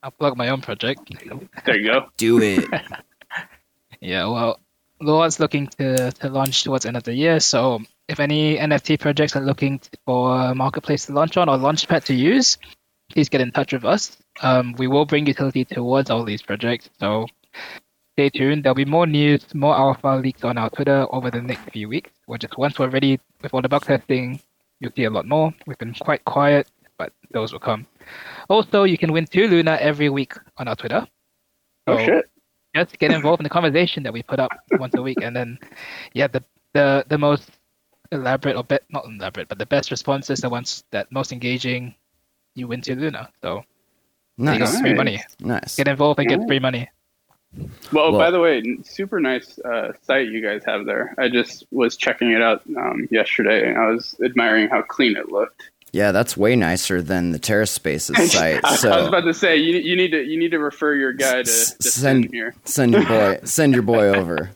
I'll 0.02 0.11
plug 0.11 0.36
my 0.36 0.48
own 0.48 0.62
project. 0.62 1.12
There 1.65 1.78
you 1.78 1.93
go. 1.93 2.07
Do 2.16 2.43
it. 2.43 2.65
yeah, 4.01 4.27
well, 4.27 4.59
Luart's 5.01 5.39
looking 5.39 5.69
to, 5.78 6.11
to 6.11 6.28
launch 6.28 6.65
towards 6.65 6.82
the 6.82 6.89
end 6.89 6.97
of 6.97 7.05
the 7.05 7.15
year, 7.15 7.39
so 7.39 7.82
if 8.10 8.18
any 8.18 8.58
NFT 8.58 8.98
projects 8.98 9.36
are 9.36 9.40
looking 9.40 9.80
for 10.04 10.36
a 10.36 10.54
marketplace 10.54 11.06
to 11.06 11.12
launch 11.12 11.36
on 11.36 11.48
or 11.48 11.56
launchpad 11.56 12.04
to 12.06 12.14
use, 12.14 12.58
please 13.08 13.28
get 13.28 13.40
in 13.40 13.52
touch 13.52 13.72
with 13.72 13.84
us. 13.84 14.18
Um, 14.42 14.74
we 14.78 14.88
will 14.88 15.06
bring 15.06 15.26
utility 15.26 15.64
towards 15.64 16.10
all 16.10 16.24
these 16.24 16.42
projects, 16.42 16.90
so 16.98 17.26
stay 18.16 18.28
tuned. 18.28 18.64
There'll 18.64 18.74
be 18.74 18.84
more 18.84 19.06
news, 19.06 19.54
more 19.54 19.76
alpha 19.76 20.20
leaks 20.20 20.42
on 20.42 20.58
our 20.58 20.68
Twitter 20.70 21.06
over 21.10 21.30
the 21.30 21.40
next 21.40 21.70
few 21.70 21.88
weeks. 21.88 22.10
Or 22.26 22.36
just 22.36 22.58
once 22.58 22.80
we're 22.80 22.88
ready 22.88 23.20
with 23.42 23.54
all 23.54 23.62
the 23.62 23.68
bug 23.68 23.84
testing, 23.84 24.40
you'll 24.80 24.92
see 24.96 25.04
a 25.04 25.10
lot 25.10 25.26
more. 25.26 25.54
We've 25.68 25.78
been 25.78 25.94
quite 25.94 26.24
quiet, 26.24 26.66
but 26.98 27.12
those 27.30 27.52
will 27.52 27.60
come. 27.60 27.86
Also, 28.48 28.82
you 28.82 28.98
can 28.98 29.12
win 29.12 29.26
two 29.26 29.46
Luna 29.46 29.78
every 29.80 30.08
week 30.08 30.34
on 30.56 30.66
our 30.66 30.74
Twitter. 30.74 31.06
Oh, 31.86 31.96
so 31.96 32.02
oh 32.02 32.04
shit! 32.04 32.30
Just 32.74 32.98
get 32.98 33.12
involved 33.12 33.40
in 33.40 33.44
the 33.44 33.50
conversation 33.50 34.02
that 34.02 34.12
we 34.12 34.24
put 34.24 34.40
up 34.40 34.50
once 34.72 34.94
a 34.94 35.02
week, 35.02 35.18
and 35.22 35.34
then, 35.34 35.58
yeah, 36.12 36.26
the 36.26 36.42
the 36.74 37.04
the 37.08 37.18
most 37.18 37.50
elaborate 38.12 38.56
or 38.56 38.64
be- 38.64 38.78
not 38.90 39.04
elaborate, 39.06 39.48
but 39.48 39.58
the 39.58 39.66
best 39.66 39.90
responses, 39.90 40.40
the 40.40 40.48
ones 40.48 40.84
that 40.90 41.10
most 41.12 41.32
engaging, 41.32 41.94
you 42.54 42.66
win 42.68 42.80
to 42.82 42.94
Luna. 42.94 43.30
So 43.42 43.64
nice. 44.36 44.58
you 44.58 44.64
got 44.64 44.80
free 44.80 44.94
money. 44.94 45.22
Nice. 45.40 45.76
Get 45.76 45.88
involved 45.88 46.18
and 46.20 46.28
get 46.28 46.46
free 46.46 46.58
money. 46.58 46.88
Well, 47.92 48.12
well, 48.12 48.12
by 48.12 48.30
the 48.30 48.38
way, 48.38 48.62
super 48.84 49.18
nice 49.18 49.58
uh, 49.58 49.92
site 50.02 50.28
you 50.28 50.40
guys 50.40 50.62
have 50.66 50.86
there. 50.86 51.14
I 51.18 51.28
just 51.28 51.64
was 51.72 51.96
checking 51.96 52.30
it 52.30 52.40
out 52.40 52.62
um, 52.76 53.08
yesterday, 53.10 53.68
and 53.68 53.76
I 53.76 53.88
was 53.88 54.14
admiring 54.24 54.68
how 54.68 54.82
clean 54.82 55.16
it 55.16 55.32
looked. 55.32 55.70
Yeah, 55.92 56.12
that's 56.12 56.36
way 56.36 56.54
nicer 56.54 57.02
than 57.02 57.32
the 57.32 57.40
TerraSpaces 57.40 58.16
site. 58.28 58.64
So 58.78 58.92
I 58.92 58.98
was 58.98 59.08
about 59.08 59.22
to 59.22 59.34
say 59.34 59.56
you, 59.56 59.78
you 59.78 59.96
need 59.96 60.12
to 60.12 60.22
you 60.22 60.38
need 60.38 60.52
to 60.52 60.60
refer 60.60 60.94
your 60.94 61.12
guy 61.12 61.42
to, 61.42 61.44
to 61.44 61.90
send 61.90 62.30
here. 62.32 62.54
Send 62.64 62.92
your 62.92 63.06
boy 63.06 63.40
send 63.44 63.72
your 63.72 63.82
boy 63.82 64.08
over. 64.08 64.50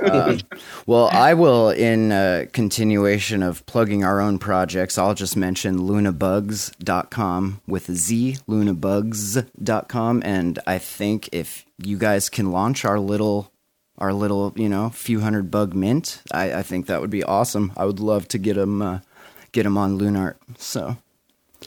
Um, 0.00 0.40
well, 0.86 1.08
I 1.12 1.34
will, 1.34 1.70
in 1.70 2.12
uh, 2.12 2.46
continuation 2.52 3.42
of 3.42 3.64
plugging 3.66 4.04
our 4.04 4.20
own 4.20 4.38
projects, 4.38 4.98
I'll 4.98 5.14
just 5.14 5.36
mention 5.36 5.78
lunabugz.com 5.78 7.60
with 7.66 7.90
Z, 7.90 8.38
lunabugz.com. 8.48 10.22
And 10.24 10.58
I 10.66 10.78
think 10.78 11.28
if 11.32 11.64
you 11.78 11.98
guys 11.98 12.28
can 12.28 12.50
launch 12.50 12.84
our 12.84 12.98
little, 12.98 13.52
our 13.98 14.12
little, 14.12 14.52
you 14.56 14.68
know, 14.68 14.90
few 14.90 15.20
hundred 15.20 15.50
bug 15.50 15.74
mint, 15.74 16.22
I, 16.32 16.54
I 16.54 16.62
think 16.62 16.86
that 16.86 17.00
would 17.00 17.10
be 17.10 17.24
awesome. 17.24 17.72
I 17.76 17.84
would 17.84 18.00
love 18.00 18.28
to 18.28 18.38
get 18.38 18.54
them, 18.54 18.82
uh, 18.82 19.00
get 19.52 19.62
them 19.62 19.78
on 19.78 19.98
Luart. 19.98 20.36
So 20.58 20.96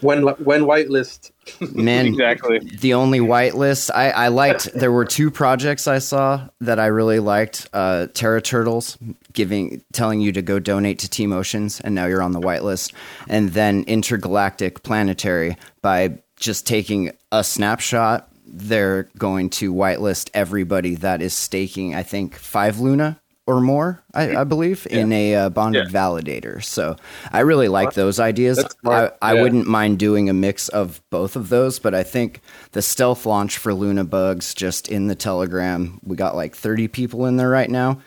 when 0.01 0.23
when 0.23 0.63
whitelist. 0.63 1.31
Man 1.73 2.05
exactly. 2.05 2.59
the 2.59 2.93
only 2.93 3.19
whitelist 3.19 3.89
i 3.95 4.11
i 4.11 4.27
liked 4.27 4.71
there 4.75 4.91
were 4.91 5.03
two 5.03 5.31
projects 5.31 5.87
i 5.87 5.97
saw 5.97 6.47
that 6.61 6.79
i 6.79 6.85
really 6.85 7.17
liked 7.17 7.67
uh 7.73 8.05
terra 8.13 8.39
turtles 8.39 8.99
giving 9.33 9.81
telling 9.91 10.21
you 10.21 10.31
to 10.31 10.43
go 10.43 10.59
donate 10.59 10.99
to 10.99 11.09
team 11.09 11.33
oceans 11.33 11.81
and 11.81 11.95
now 11.95 12.05
you're 12.05 12.21
on 12.21 12.33
the 12.33 12.39
whitelist 12.39 12.93
and 13.27 13.49
then 13.53 13.83
intergalactic 13.87 14.83
planetary 14.83 15.57
by 15.81 16.19
just 16.37 16.67
taking 16.67 17.11
a 17.31 17.43
snapshot 17.43 18.29
they're 18.45 19.09
going 19.17 19.49
to 19.49 19.73
whitelist 19.73 20.29
everybody 20.35 20.93
that 20.93 21.19
is 21.19 21.33
staking 21.33 21.95
i 21.95 22.03
think 22.03 22.35
five 22.35 22.79
luna 22.79 23.19
or 23.49 23.59
more, 23.59 23.99
I, 24.13 24.35
I 24.35 24.43
believe, 24.43 24.85
yeah. 24.91 24.99
in 24.99 25.11
a 25.11 25.35
uh, 25.35 25.49
bonded 25.49 25.91
yeah. 25.91 25.99
validator. 25.99 26.63
So 26.63 26.97
I 27.31 27.39
really 27.39 27.67
like 27.67 27.93
those 27.93 28.19
ideas. 28.19 28.63
I, 28.85 29.11
I 29.23 29.33
yeah. 29.33 29.41
wouldn't 29.41 29.65
mind 29.65 29.97
doing 29.97 30.29
a 30.29 30.33
mix 30.35 30.69
of 30.69 31.01
both 31.09 31.35
of 31.35 31.49
those, 31.49 31.79
but 31.79 31.95
I 31.95 32.03
think 32.03 32.41
the 32.73 32.83
stealth 32.83 33.25
launch 33.25 33.57
for 33.57 33.73
Luna 33.73 34.03
Bugs 34.03 34.53
just 34.53 34.87
in 34.87 35.07
the 35.07 35.15
Telegram, 35.15 35.99
we 36.03 36.15
got 36.15 36.35
like 36.35 36.55
30 36.55 36.89
people 36.89 37.25
in 37.25 37.37
there 37.37 37.49
right 37.49 37.71
now. 37.71 37.99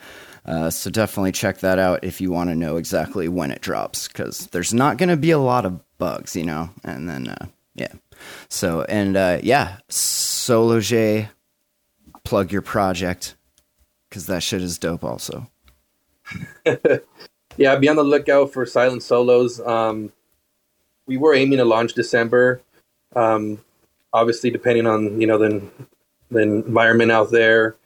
Uh, 0.46 0.70
so 0.70 0.90
definitely 0.90 1.32
check 1.32 1.58
that 1.58 1.80
out 1.80 2.04
if 2.04 2.20
you 2.20 2.30
want 2.30 2.50
to 2.50 2.54
know 2.54 2.76
exactly 2.76 3.26
when 3.26 3.50
it 3.50 3.60
drops, 3.60 4.06
because 4.06 4.46
there's 4.52 4.72
not 4.72 4.96
going 4.96 5.08
to 5.08 5.16
be 5.16 5.32
a 5.32 5.38
lot 5.38 5.66
of 5.66 5.80
bugs, 5.98 6.36
you 6.36 6.44
know. 6.44 6.70
And 6.84 7.08
then, 7.08 7.26
uh, 7.26 7.46
yeah. 7.74 7.92
So 8.48 8.82
and 8.82 9.16
uh, 9.16 9.40
yeah, 9.42 9.78
Soloh 9.88 10.80
Jee, 10.80 11.28
plug 12.22 12.52
your 12.52 12.62
project 12.62 13.34
because 14.12 14.26
that 14.26 14.42
shit 14.42 14.60
is 14.60 14.78
dope. 14.78 15.02
Also. 15.02 15.48
yeah, 17.56 17.76
be 17.76 17.88
on 17.88 17.96
the 17.96 18.04
lookout 18.04 18.52
for 18.52 18.66
Silent 18.66 19.00
Solohs. 19.00 19.66
Um, 19.66 20.12
we 21.06 21.16
were 21.16 21.34
aiming 21.34 21.56
to 21.58 21.64
launch 21.64 21.94
December. 21.94 22.60
Um, 23.16 23.58
obviously, 24.12 24.50
depending 24.50 24.86
on 24.86 25.18
you 25.18 25.26
know 25.26 25.38
the 25.38 25.62
the 26.30 26.40
environment 26.40 27.10
out 27.10 27.30
there, 27.30 27.76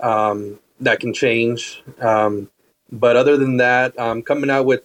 um, 0.00 0.58
that 0.80 0.98
can 0.98 1.14
change. 1.14 1.84
Um, 2.00 2.50
but 2.90 3.16
other 3.16 3.36
than 3.36 3.58
that, 3.58 3.94
I'm 3.98 4.22
coming 4.22 4.50
out 4.50 4.66
with 4.66 4.82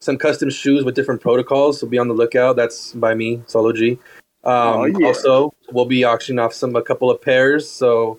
some 0.00 0.16
custom 0.16 0.48
shoes 0.48 0.82
with 0.82 0.94
different 0.94 1.20
protocols. 1.20 1.78
So 1.78 1.86
be 1.86 1.98
on 1.98 2.08
the 2.08 2.14
lookout. 2.14 2.56
That's 2.56 2.92
by 2.92 3.14
me, 3.14 3.38
Soloh 3.48 3.74
Jee. 3.74 3.98
Um, 4.44 4.80
oh, 4.80 4.84
yeah. 4.86 5.06
Also, 5.08 5.52
we'll 5.72 5.84
be 5.84 6.04
auctioning 6.04 6.38
off 6.38 6.54
some 6.54 6.74
a 6.74 6.82
couple 6.82 7.10
of 7.10 7.20
pairs. 7.20 7.68
So 7.68 8.18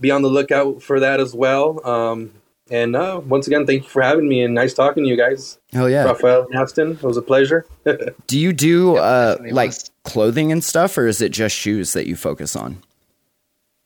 be 0.00 0.10
on 0.10 0.22
the 0.22 0.28
lookout 0.28 0.82
for 0.82 1.00
that 1.00 1.20
as 1.20 1.34
well. 1.34 1.86
Um, 1.86 2.32
and 2.70 2.96
uh, 2.96 3.20
once 3.24 3.46
again, 3.46 3.64
thank 3.66 3.84
you 3.84 3.88
for 3.88 4.02
having 4.02 4.28
me 4.28 4.42
and 4.42 4.54
nice 4.54 4.74
talking 4.74 5.04
to 5.04 5.08
you 5.08 5.16
guys. 5.16 5.58
Oh 5.74 5.86
yeah, 5.86 6.04
Raphael 6.04 6.48
Aston, 6.52 6.92
it 6.92 7.02
was 7.02 7.16
a 7.16 7.22
pleasure. 7.22 7.64
do 8.26 8.38
you 8.38 8.52
do 8.52 8.96
uh, 8.96 9.36
like 9.50 9.72
clothing 10.04 10.50
and 10.50 10.64
stuff, 10.64 10.98
or 10.98 11.06
is 11.06 11.20
it 11.20 11.30
just 11.30 11.54
shoes 11.54 11.92
that 11.92 12.06
you 12.06 12.16
focus 12.16 12.56
on? 12.56 12.82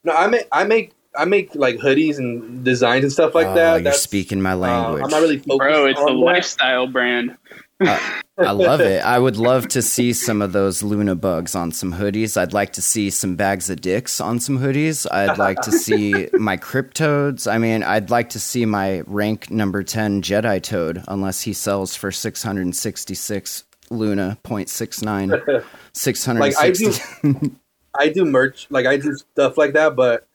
No, 0.03 0.15
I 0.15 0.29
make 0.29 0.49
I 0.51 0.65
make 0.65 0.95
I 1.15 1.27
make 1.27 1.55
like 1.55 1.77
hoodies 1.77 2.19
and 2.19 2.65
designs 2.65 3.05
and 3.05 3.13
stuff 3.13 3.35
like 3.35 3.49
oh, 3.49 3.55
that. 3.55 3.75
You're 3.75 3.83
That's, 3.83 4.01
speaking 4.01 4.41
my 4.41 4.55
language. 4.55 5.03
Uh, 5.03 5.05
I'm 5.05 5.11
not 5.11 5.21
really 5.21 5.39
focused. 5.39 5.59
Bro, 5.59 5.87
it's 5.87 6.01
a 6.01 6.05
lifestyle 6.05 6.87
brand. 6.87 7.37
I 7.81 8.53
love 8.53 8.81
it. 8.81 9.05
I 9.05 9.19
would 9.19 9.37
love 9.37 9.69
to 9.69 9.83
see 9.83 10.13
some 10.13 10.41
of 10.41 10.53
those 10.53 10.83
Luna 10.83 11.15
bugs 11.15 11.55
on 11.55 11.73
some 11.73 11.95
hoodies. 11.95 12.37
I'd 12.37 12.53
like 12.53 12.73
to 12.75 12.83
see 12.83 13.11
some 13.11 13.37
bags 13.37 13.69
of 13.69 13.81
dicks 13.81 14.21
on 14.21 14.41
some 14.41 14.59
hoodies. 14.59 15.07
I'd 15.11 15.39
like 15.39 15.61
to 15.63 15.73
see 15.73 16.29
my 16.33 16.57
cryptodes. 16.57 17.51
I 17.51 17.59
mean, 17.59 17.83
I'd 17.83 18.11
like 18.11 18.31
to 18.31 18.41
see 18.41 18.65
my 18.65 19.01
rank 19.07 19.51
number 19.51 19.83
10 19.83 20.23
Jedi 20.23 20.63
Toad, 20.63 21.05
unless 21.09 21.43
he 21.43 21.53
sells 21.53 21.95
for 21.95 22.11
666 22.11 23.65
Luna 23.91 24.39
0.69. 24.45 25.65
660. 25.93 26.41
Like, 26.41 26.57
I 26.57 26.71
do, 26.71 27.57
I 27.99 28.09
do 28.09 28.25
merch, 28.25 28.69
like, 28.71 28.87
I 28.87 28.97
do 28.97 29.15
stuff 29.15 29.59
like 29.59 29.73
that, 29.73 29.97
but 29.97 30.27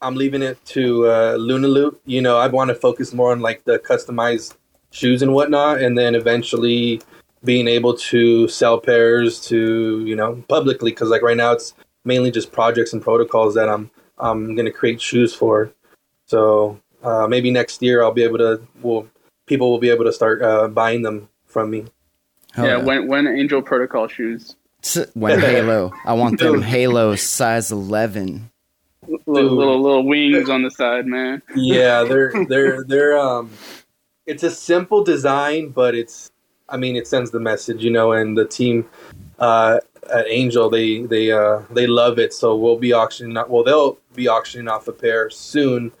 I'm 0.00 0.14
leaving 0.14 0.42
it 0.42 0.62
to 0.66 1.08
uh, 1.08 1.34
Luna 1.34 1.68
Loop. 1.68 2.00
You 2.04 2.22
know, 2.22 2.38
I 2.38 2.48
want 2.48 2.68
to 2.68 2.74
focus 2.74 3.12
more 3.12 3.32
on, 3.32 3.40
like, 3.40 3.64
the 3.64 3.78
customized 3.78 4.54
shoes 4.92 5.22
and 5.22 5.34
whatnot, 5.34 5.80
and 5.80 5.98
then 5.98 6.14
eventually 6.14 7.00
being 7.44 7.66
able 7.66 7.94
to 7.94 8.46
sell 8.46 8.78
pairs 8.80 9.40
to 9.46 10.04
you 10.06 10.14
know 10.14 10.42
publicly 10.48 10.92
because 10.92 11.08
like 11.08 11.22
right 11.22 11.36
now 11.36 11.52
it's 11.52 11.74
mainly 12.04 12.30
just 12.30 12.52
projects 12.52 12.92
and 12.92 13.02
protocols 13.02 13.54
that 13.54 13.68
I'm 13.68 13.90
I'm 14.18 14.54
gonna 14.54 14.70
create 14.70 15.00
shoes 15.00 15.34
for. 15.34 15.72
So 16.26 16.80
uh, 17.02 17.26
maybe 17.26 17.50
next 17.50 17.82
year 17.82 18.02
I'll 18.02 18.12
be 18.12 18.22
able 18.22 18.38
to 18.38 18.62
well 18.82 19.08
people 19.46 19.70
will 19.70 19.78
be 19.78 19.90
able 19.90 20.04
to 20.04 20.12
start 20.12 20.42
uh, 20.42 20.68
buying 20.68 21.02
them 21.02 21.28
from 21.46 21.70
me. 21.70 21.84
yeah, 22.56 22.64
yeah, 22.64 22.76
when 22.76 23.08
when 23.08 23.26
Angel 23.26 23.62
Protocol 23.62 24.08
shoes. 24.08 24.56
When 25.14 25.38
Halo, 25.50 25.92
I 26.04 26.12
want 26.12 26.38
them 26.40 26.62
Halo 26.62 27.14
size 27.14 27.70
eleven. 27.70 28.50
Little, 29.26 29.56
little 29.56 29.82
little 29.82 30.06
wings 30.06 30.48
on 30.48 30.62
the 30.62 30.70
side, 30.70 31.06
man. 31.06 31.42
Yeah, 31.56 32.04
they're 32.04 32.32
they're 32.48 32.84
they're 32.84 33.18
um 33.18 33.50
it's 34.26 34.42
a 34.42 34.50
simple 34.50 35.02
design, 35.02 35.68
but 35.68 35.94
it's 35.94 36.30
I 36.68 36.76
mean 36.76 36.96
it 36.96 37.06
sends 37.06 37.30
the 37.30 37.40
message, 37.40 37.82
you 37.82 37.90
know, 37.90 38.12
and 38.12 38.36
the 38.36 38.46
team 38.46 38.88
uh, 39.38 39.80
at 40.12 40.26
Angel 40.28 40.70
they 40.70 41.02
they 41.02 41.32
uh, 41.32 41.62
they 41.70 41.86
love 41.86 42.18
it. 42.18 42.32
So 42.32 42.56
we'll 42.56 42.78
be 42.78 42.92
auctioning 42.92 43.36
off, 43.36 43.48
well 43.48 43.64
they'll 43.64 43.98
be 44.14 44.28
auctioning 44.28 44.68
off 44.68 44.88
a 44.88 44.92
pair 44.92 45.30
soon. 45.30 45.92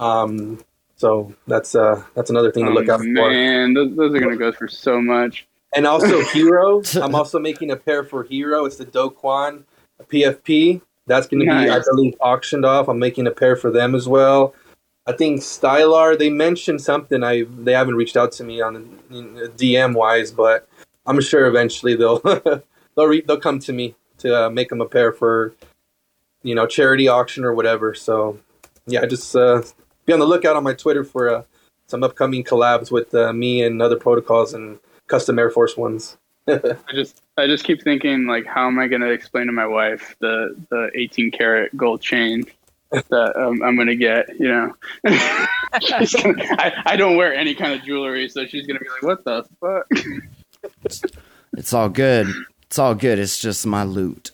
Um, 0.00 0.60
so 0.96 1.32
that's 1.46 1.74
uh 1.74 2.02
that's 2.14 2.30
another 2.30 2.50
thing 2.50 2.66
to 2.66 2.72
look 2.72 2.88
oh, 2.88 2.94
out 2.94 3.00
man, 3.00 3.16
for. 3.16 3.30
Man, 3.30 3.74
those, 3.74 3.96
those 3.96 4.14
are 4.14 4.20
gonna 4.20 4.36
go 4.36 4.52
for 4.52 4.68
so 4.68 5.00
much. 5.00 5.46
And 5.74 5.86
also 5.86 6.22
Hero, 6.32 6.82
I'm 6.94 7.14
also 7.14 7.38
making 7.38 7.70
a 7.70 7.76
pair 7.76 8.04
for 8.04 8.24
Hero. 8.24 8.64
It's 8.64 8.76
the 8.76 8.84
Do 8.84 9.10
Kwon 9.10 9.64
PFP. 10.06 10.80
That's 11.06 11.26
going 11.26 11.40
to 11.40 11.46
nice. 11.46 11.64
be, 11.66 11.70
I 11.70 11.80
believe, 11.90 12.14
auctioned 12.20 12.64
off. 12.64 12.88
I'm 12.88 12.98
making 12.98 13.26
a 13.26 13.30
pair 13.30 13.56
for 13.56 13.70
them 13.70 13.94
as 13.94 14.06
well. 14.06 14.54
I 15.08 15.12
think 15.12 15.40
Stylar 15.40 16.18
they 16.18 16.28
mentioned 16.28 16.82
something. 16.82 17.24
I 17.24 17.44
they 17.44 17.72
haven't 17.72 17.94
reached 17.94 18.16
out 18.16 18.30
to 18.32 18.44
me 18.44 18.60
on 18.60 18.84
DM 19.10 19.94
wise, 19.94 20.30
but 20.30 20.68
I'm 21.06 21.18
sure 21.22 21.46
eventually 21.46 21.96
they'll 21.96 22.18
they'll 22.94 23.06
re- 23.06 23.22
they'll 23.22 23.40
come 23.40 23.58
to 23.60 23.72
me 23.72 23.94
to 24.18 24.46
uh, 24.46 24.50
make 24.50 24.68
them 24.68 24.82
a 24.82 24.86
pair 24.86 25.12
for 25.12 25.54
you 26.42 26.54
know 26.54 26.66
charity 26.66 27.08
auction 27.08 27.42
or 27.42 27.54
whatever. 27.54 27.94
So 27.94 28.38
yeah, 28.86 29.06
just 29.06 29.34
uh, 29.34 29.62
be 30.04 30.12
on 30.12 30.18
the 30.18 30.26
lookout 30.26 30.56
on 30.56 30.62
my 30.62 30.74
Twitter 30.74 31.04
for 31.04 31.34
uh, 31.34 31.42
some 31.86 32.04
upcoming 32.04 32.44
collabs 32.44 32.90
with 32.90 33.14
uh, 33.14 33.32
me 33.32 33.62
and 33.62 33.80
other 33.80 33.96
protocols 33.96 34.52
and 34.52 34.78
custom 35.06 35.38
Air 35.38 35.50
Force 35.50 35.74
ones. 35.74 36.18
I 36.48 36.92
just 36.92 37.22
I 37.38 37.46
just 37.46 37.64
keep 37.64 37.82
thinking 37.82 38.26
like, 38.26 38.44
how 38.44 38.66
am 38.66 38.78
I 38.78 38.88
going 38.88 39.00
to 39.00 39.10
explain 39.10 39.46
to 39.46 39.52
my 39.52 39.66
wife 39.66 40.16
the 40.20 40.54
the 40.68 40.90
18 40.94 41.30
karat 41.30 41.74
gold 41.78 42.02
chain 42.02 42.44
that 42.90 43.36
um, 43.36 43.62
I'm 43.62 43.76
going 43.76 43.88
to 43.88 43.96
get? 43.96 44.28
You 44.38 44.48
know, 44.48 44.74
gonna, 45.04 46.44
I 46.58 46.82
I 46.86 46.96
don't 46.96 47.16
wear 47.16 47.34
any 47.34 47.54
kind 47.54 47.72
of 47.72 47.82
jewelry, 47.84 48.28
so 48.28 48.46
she's 48.46 48.66
going 48.66 48.78
to 48.78 48.84
be 48.84 48.90
like, 48.90 49.02
what 49.02 49.24
the 49.24 49.46
fuck? 49.60 51.04
it's 51.56 51.72
all 51.72 51.88
good. 51.88 52.28
It's 52.62 52.78
all 52.78 52.94
good. 52.94 53.18
It's 53.18 53.38
just 53.38 53.66
my 53.66 53.84
loot. 53.84 54.32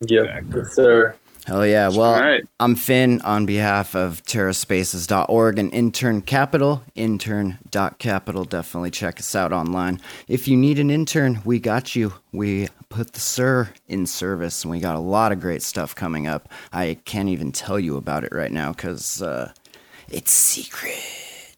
Yeah, 0.00 0.40
yes, 0.54 0.74
sir. 0.74 1.14
Hell 1.46 1.64
yeah. 1.64 1.88
Well, 1.88 2.20
right. 2.20 2.44
I'm 2.58 2.74
Finn 2.74 3.20
on 3.20 3.46
behalf 3.46 3.94
of 3.94 4.20
TerraSpaces.org 4.24 5.60
and 5.60 5.72
Intern 5.72 6.22
Capital, 6.22 6.82
intern.capital. 6.96 8.44
Definitely 8.46 8.90
check 8.90 9.20
us 9.20 9.32
out 9.36 9.52
online. 9.52 10.00
If 10.26 10.48
you 10.48 10.56
need 10.56 10.80
an 10.80 10.90
intern, 10.90 11.42
we 11.44 11.60
got 11.60 11.94
you. 11.94 12.14
We 12.32 12.66
put 12.88 13.12
the 13.12 13.20
SIR 13.20 13.70
in 13.86 14.06
service 14.06 14.64
and 14.64 14.72
we 14.72 14.80
got 14.80 14.96
a 14.96 15.00
lot 15.00 15.30
of 15.30 15.38
great 15.38 15.62
stuff 15.62 15.94
coming 15.94 16.26
up. 16.26 16.48
I 16.72 16.98
can't 17.04 17.28
even 17.28 17.52
tell 17.52 17.78
you 17.78 17.96
about 17.96 18.24
it 18.24 18.32
right 18.32 18.50
now 18.50 18.72
because 18.72 19.22
uh, 19.22 19.52
it's 20.08 20.32
secret. 20.32 20.98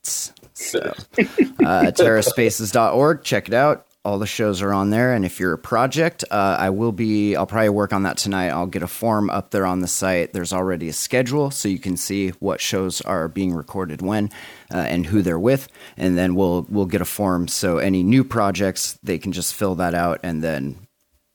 So, 0.03 0.81
uh, 1.21 1.93
TerraSpaces.org, 1.97 3.23
check 3.23 3.49
it 3.49 3.55
out 3.55 3.88
all 4.09 4.19
the 4.19 4.27
shows 4.27 4.63
are 4.63 4.73
on 4.73 4.89
there. 4.89 5.13
And 5.13 5.23
if 5.23 5.39
you're 5.39 5.53
a 5.53 5.59
project, 5.59 6.25
uh, 6.31 6.57
I 6.59 6.71
will 6.71 6.93
be, 6.93 7.37
I'll 7.37 7.47
probably 7.47 7.69
work 7.69 7.93
on 7.93 8.05
that 8.05 8.17
tonight. 8.17 8.49
I'll 8.49 8.67
get 8.67 8.83
a 8.83 8.89
form 8.89 9.29
up 9.29 9.51
there 9.51 9.67
on 9.67 9.81
the 9.81 9.87
site. 9.87 10.33
There's 10.33 10.53
already 10.53 10.89
a 10.89 10.95
schedule 10.95 11.51
so 11.51 11.69
you 11.69 11.79
can 11.79 11.99
see 11.99 12.31
what 12.41 12.59
shows 12.59 13.03
are 13.03 13.29
being 13.29 13.53
recorded 13.53 14.01
when 14.01 14.31
uh, 14.73 14.79
and 14.79 15.05
who 15.05 15.21
they're 15.21 15.39
with. 15.39 15.69
And 15.99 16.17
then 16.17 16.35
we'll, 16.35 16.67
we'll 16.71 16.87
get 16.87 17.03
a 17.03 17.05
form 17.05 17.49
so 17.49 17.77
any 17.77 18.03
new 18.03 18.25
projects, 18.25 18.99
they 19.03 19.19
can 19.19 19.33
just 19.33 19.55
fill 19.55 19.75
that 19.75 19.95
out 19.95 20.21
and 20.23 20.43
then 20.43 20.87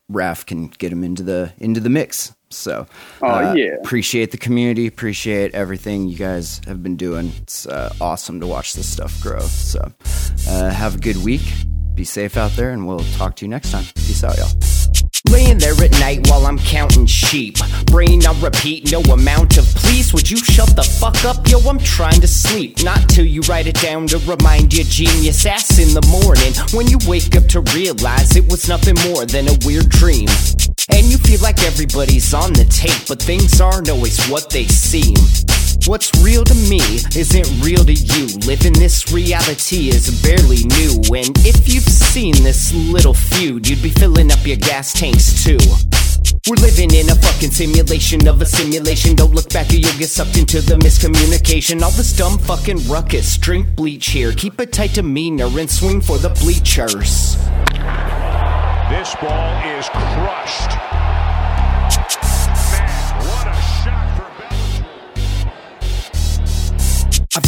Raf 0.10 0.44
can 0.44 0.68
get 0.68 0.90
them 0.90 1.04
into 1.04 1.22
the, 1.22 1.54
into 1.60 1.80
the 1.80 1.90
mix. 1.90 2.34
So, 2.50 2.88
oh, 3.22 3.28
uh, 3.28 3.54
yeah. 3.56 3.76
appreciate 3.84 4.32
the 4.32 4.38
community, 4.38 4.88
appreciate 4.88 5.54
everything 5.54 6.08
you 6.08 6.18
guys 6.18 6.60
have 6.66 6.82
been 6.82 6.98
doing. 6.98 7.32
It's 7.42 7.68
uh, 7.68 7.94
awesome 8.02 8.40
to 8.40 8.48
watch 8.48 8.74
this 8.74 8.88
stuff 8.88 9.22
grow. 9.22 9.42
So, 9.42 9.92
uh, 10.48 10.70
have 10.72 10.96
a 10.96 11.00
good 11.00 11.18
week 11.18 11.42
be 11.96 12.04
safe 12.04 12.38
out 12.38 12.52
there, 12.52 12.72
and 12.72 12.88
we'll 12.88 13.06
talk 13.18 13.36
to 13.38 13.46
you 13.46 13.50
next 13.50 13.72
time. 13.72 13.86
Peace 13.96 14.24
out, 14.24 14.38
y'all. 14.38 14.50
Laying 15.30 15.58
there 15.58 15.74
at 15.82 15.92
night 16.00 16.28
while 16.30 16.46
I'm 16.46 16.60
counting 16.60 17.06
sheep. 17.06 17.58
Brain 17.86 18.26
on 18.26 18.40
repeat, 18.42 18.92
no 18.92 19.00
amount 19.02 19.58
of 19.58 19.66
please. 19.66 20.14
Would 20.14 20.30
you 20.30 20.38
shut 20.38 20.76
the 20.76 20.84
fuck 20.84 21.24
up? 21.24 21.48
Yo, 21.48 21.60
I'm 21.60 21.80
trying 21.80 22.20
to 22.22 22.28
sleep. 22.28 22.84
Not 22.84 23.08
till 23.10 23.26
you 23.26 23.42
write 23.42 23.68
it 23.68 23.80
down 23.80 24.08
to 24.08 24.18
remind 24.20 24.74
your 24.74 24.86
genius 24.86 25.46
ass 25.46 25.80
in 25.80 25.94
the 25.94 26.06
morning. 26.12 26.54
When 26.74 26.88
you 26.88 26.98
wake 27.08 27.36
up 27.36 27.46
to 27.50 27.62
realize 27.74 28.36
it 28.36 28.52
was 28.52 28.68
nothing 28.68 28.96
more 29.10 29.26
than 29.26 29.48
a 29.48 29.58
weird 29.66 29.90
dream. 29.90 30.28
And 30.90 31.06
you 31.08 31.18
feel 31.18 31.40
like 31.42 31.64
everybody's 31.64 32.34
on 32.34 32.54
the 32.54 32.66
tape, 32.66 33.08
but 33.08 33.22
things 33.22 33.62
aren't 33.62 33.90
always 33.90 34.24
what 34.28 34.50
they 34.50 34.66
seem. 34.66 35.16
What's 35.86 36.12
real 36.24 36.46
to 36.46 36.56
me 36.70 36.80
isn't 36.80 37.62
real 37.62 37.84
to 37.84 37.92
you. 37.92 38.28
Living 38.48 38.72
this 38.72 39.12
reality 39.12 39.90
is 39.90 40.24
barely 40.24 40.64
new. 40.64 41.04
And 41.14 41.38
if 41.46 41.68
you've 41.68 41.84
seen 41.84 42.36
this 42.42 42.74
little 42.74 43.14
feud, 43.14 43.68
you'd 43.68 43.84
be 43.84 43.90
filling 43.90 44.32
up 44.32 44.48
your 44.48 44.56
gas 44.56 44.94
tanks 44.94 45.44
too. 45.44 45.58
We're 46.48 46.56
living 46.56 46.94
in 46.94 47.10
a 47.10 47.16
fucking 47.16 47.52
simulation 47.52 48.30
of 48.30 48.42
a 48.42 48.46
simulation. 48.46 49.16
Don't 49.16 49.34
look 49.34 49.50
back 49.50 49.72
or 49.72 49.76
you'll 49.76 49.98
get 49.98 50.08
sucked 50.08 50.38
into 50.38 50.62
the 50.62 50.76
miscommunication. 50.76 51.82
All 51.82 51.92
this 51.92 52.16
dumb 52.16 52.38
fucking 52.38 52.88
ruckus. 52.88 53.38
Drink 53.38 53.76
bleach 53.76 54.08
here. 54.08 54.32
Keep 54.32 54.62
a 54.62 54.66
tight 54.66 54.94
demeanor 54.94 55.50
and 55.60 55.70
swing 55.70 56.00
for 56.00 56.18
the 56.18 56.30
bleachers. 56.30 57.36
This 58.88 59.16
ball 59.20 59.78
is 59.78 59.90
crushed. 59.90 61.23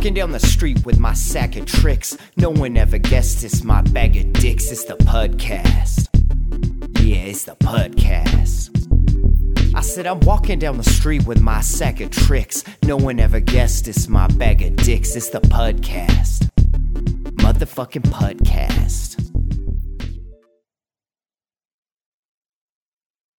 Walking 0.00 0.14
down 0.14 0.32
the 0.32 0.40
street 0.40 0.86
with 0.86 0.98
my 0.98 1.12
sack 1.12 1.56
of 1.56 1.66
tricks. 1.66 2.16
No 2.38 2.48
one 2.48 2.78
ever 2.78 2.96
guessed 2.96 3.44
it's 3.44 3.62
my 3.62 3.82
bag 3.82 4.16
of 4.16 4.32
dicks. 4.32 4.72
It's 4.72 4.84
the 4.84 4.96
podcast. 4.96 6.08
Yeah, 7.04 7.24
it's 7.24 7.44
the 7.44 7.54
podcast. 7.56 8.70
I 9.74 9.82
said, 9.82 10.06
I'm 10.06 10.20
walking 10.20 10.58
down 10.58 10.78
the 10.78 10.84
street 10.84 11.26
with 11.26 11.42
my 11.42 11.60
sack 11.60 12.00
of 12.00 12.08
tricks. 12.08 12.64
No 12.82 12.96
one 12.96 13.20
ever 13.20 13.40
guessed 13.40 13.88
it's 13.88 14.08
my 14.08 14.26
bag 14.28 14.62
of 14.62 14.74
dicks. 14.76 15.14
It's 15.16 15.28
the 15.28 15.42
podcast. 15.42 16.48
Motherfucking 17.36 18.06
podcast. 18.10 19.29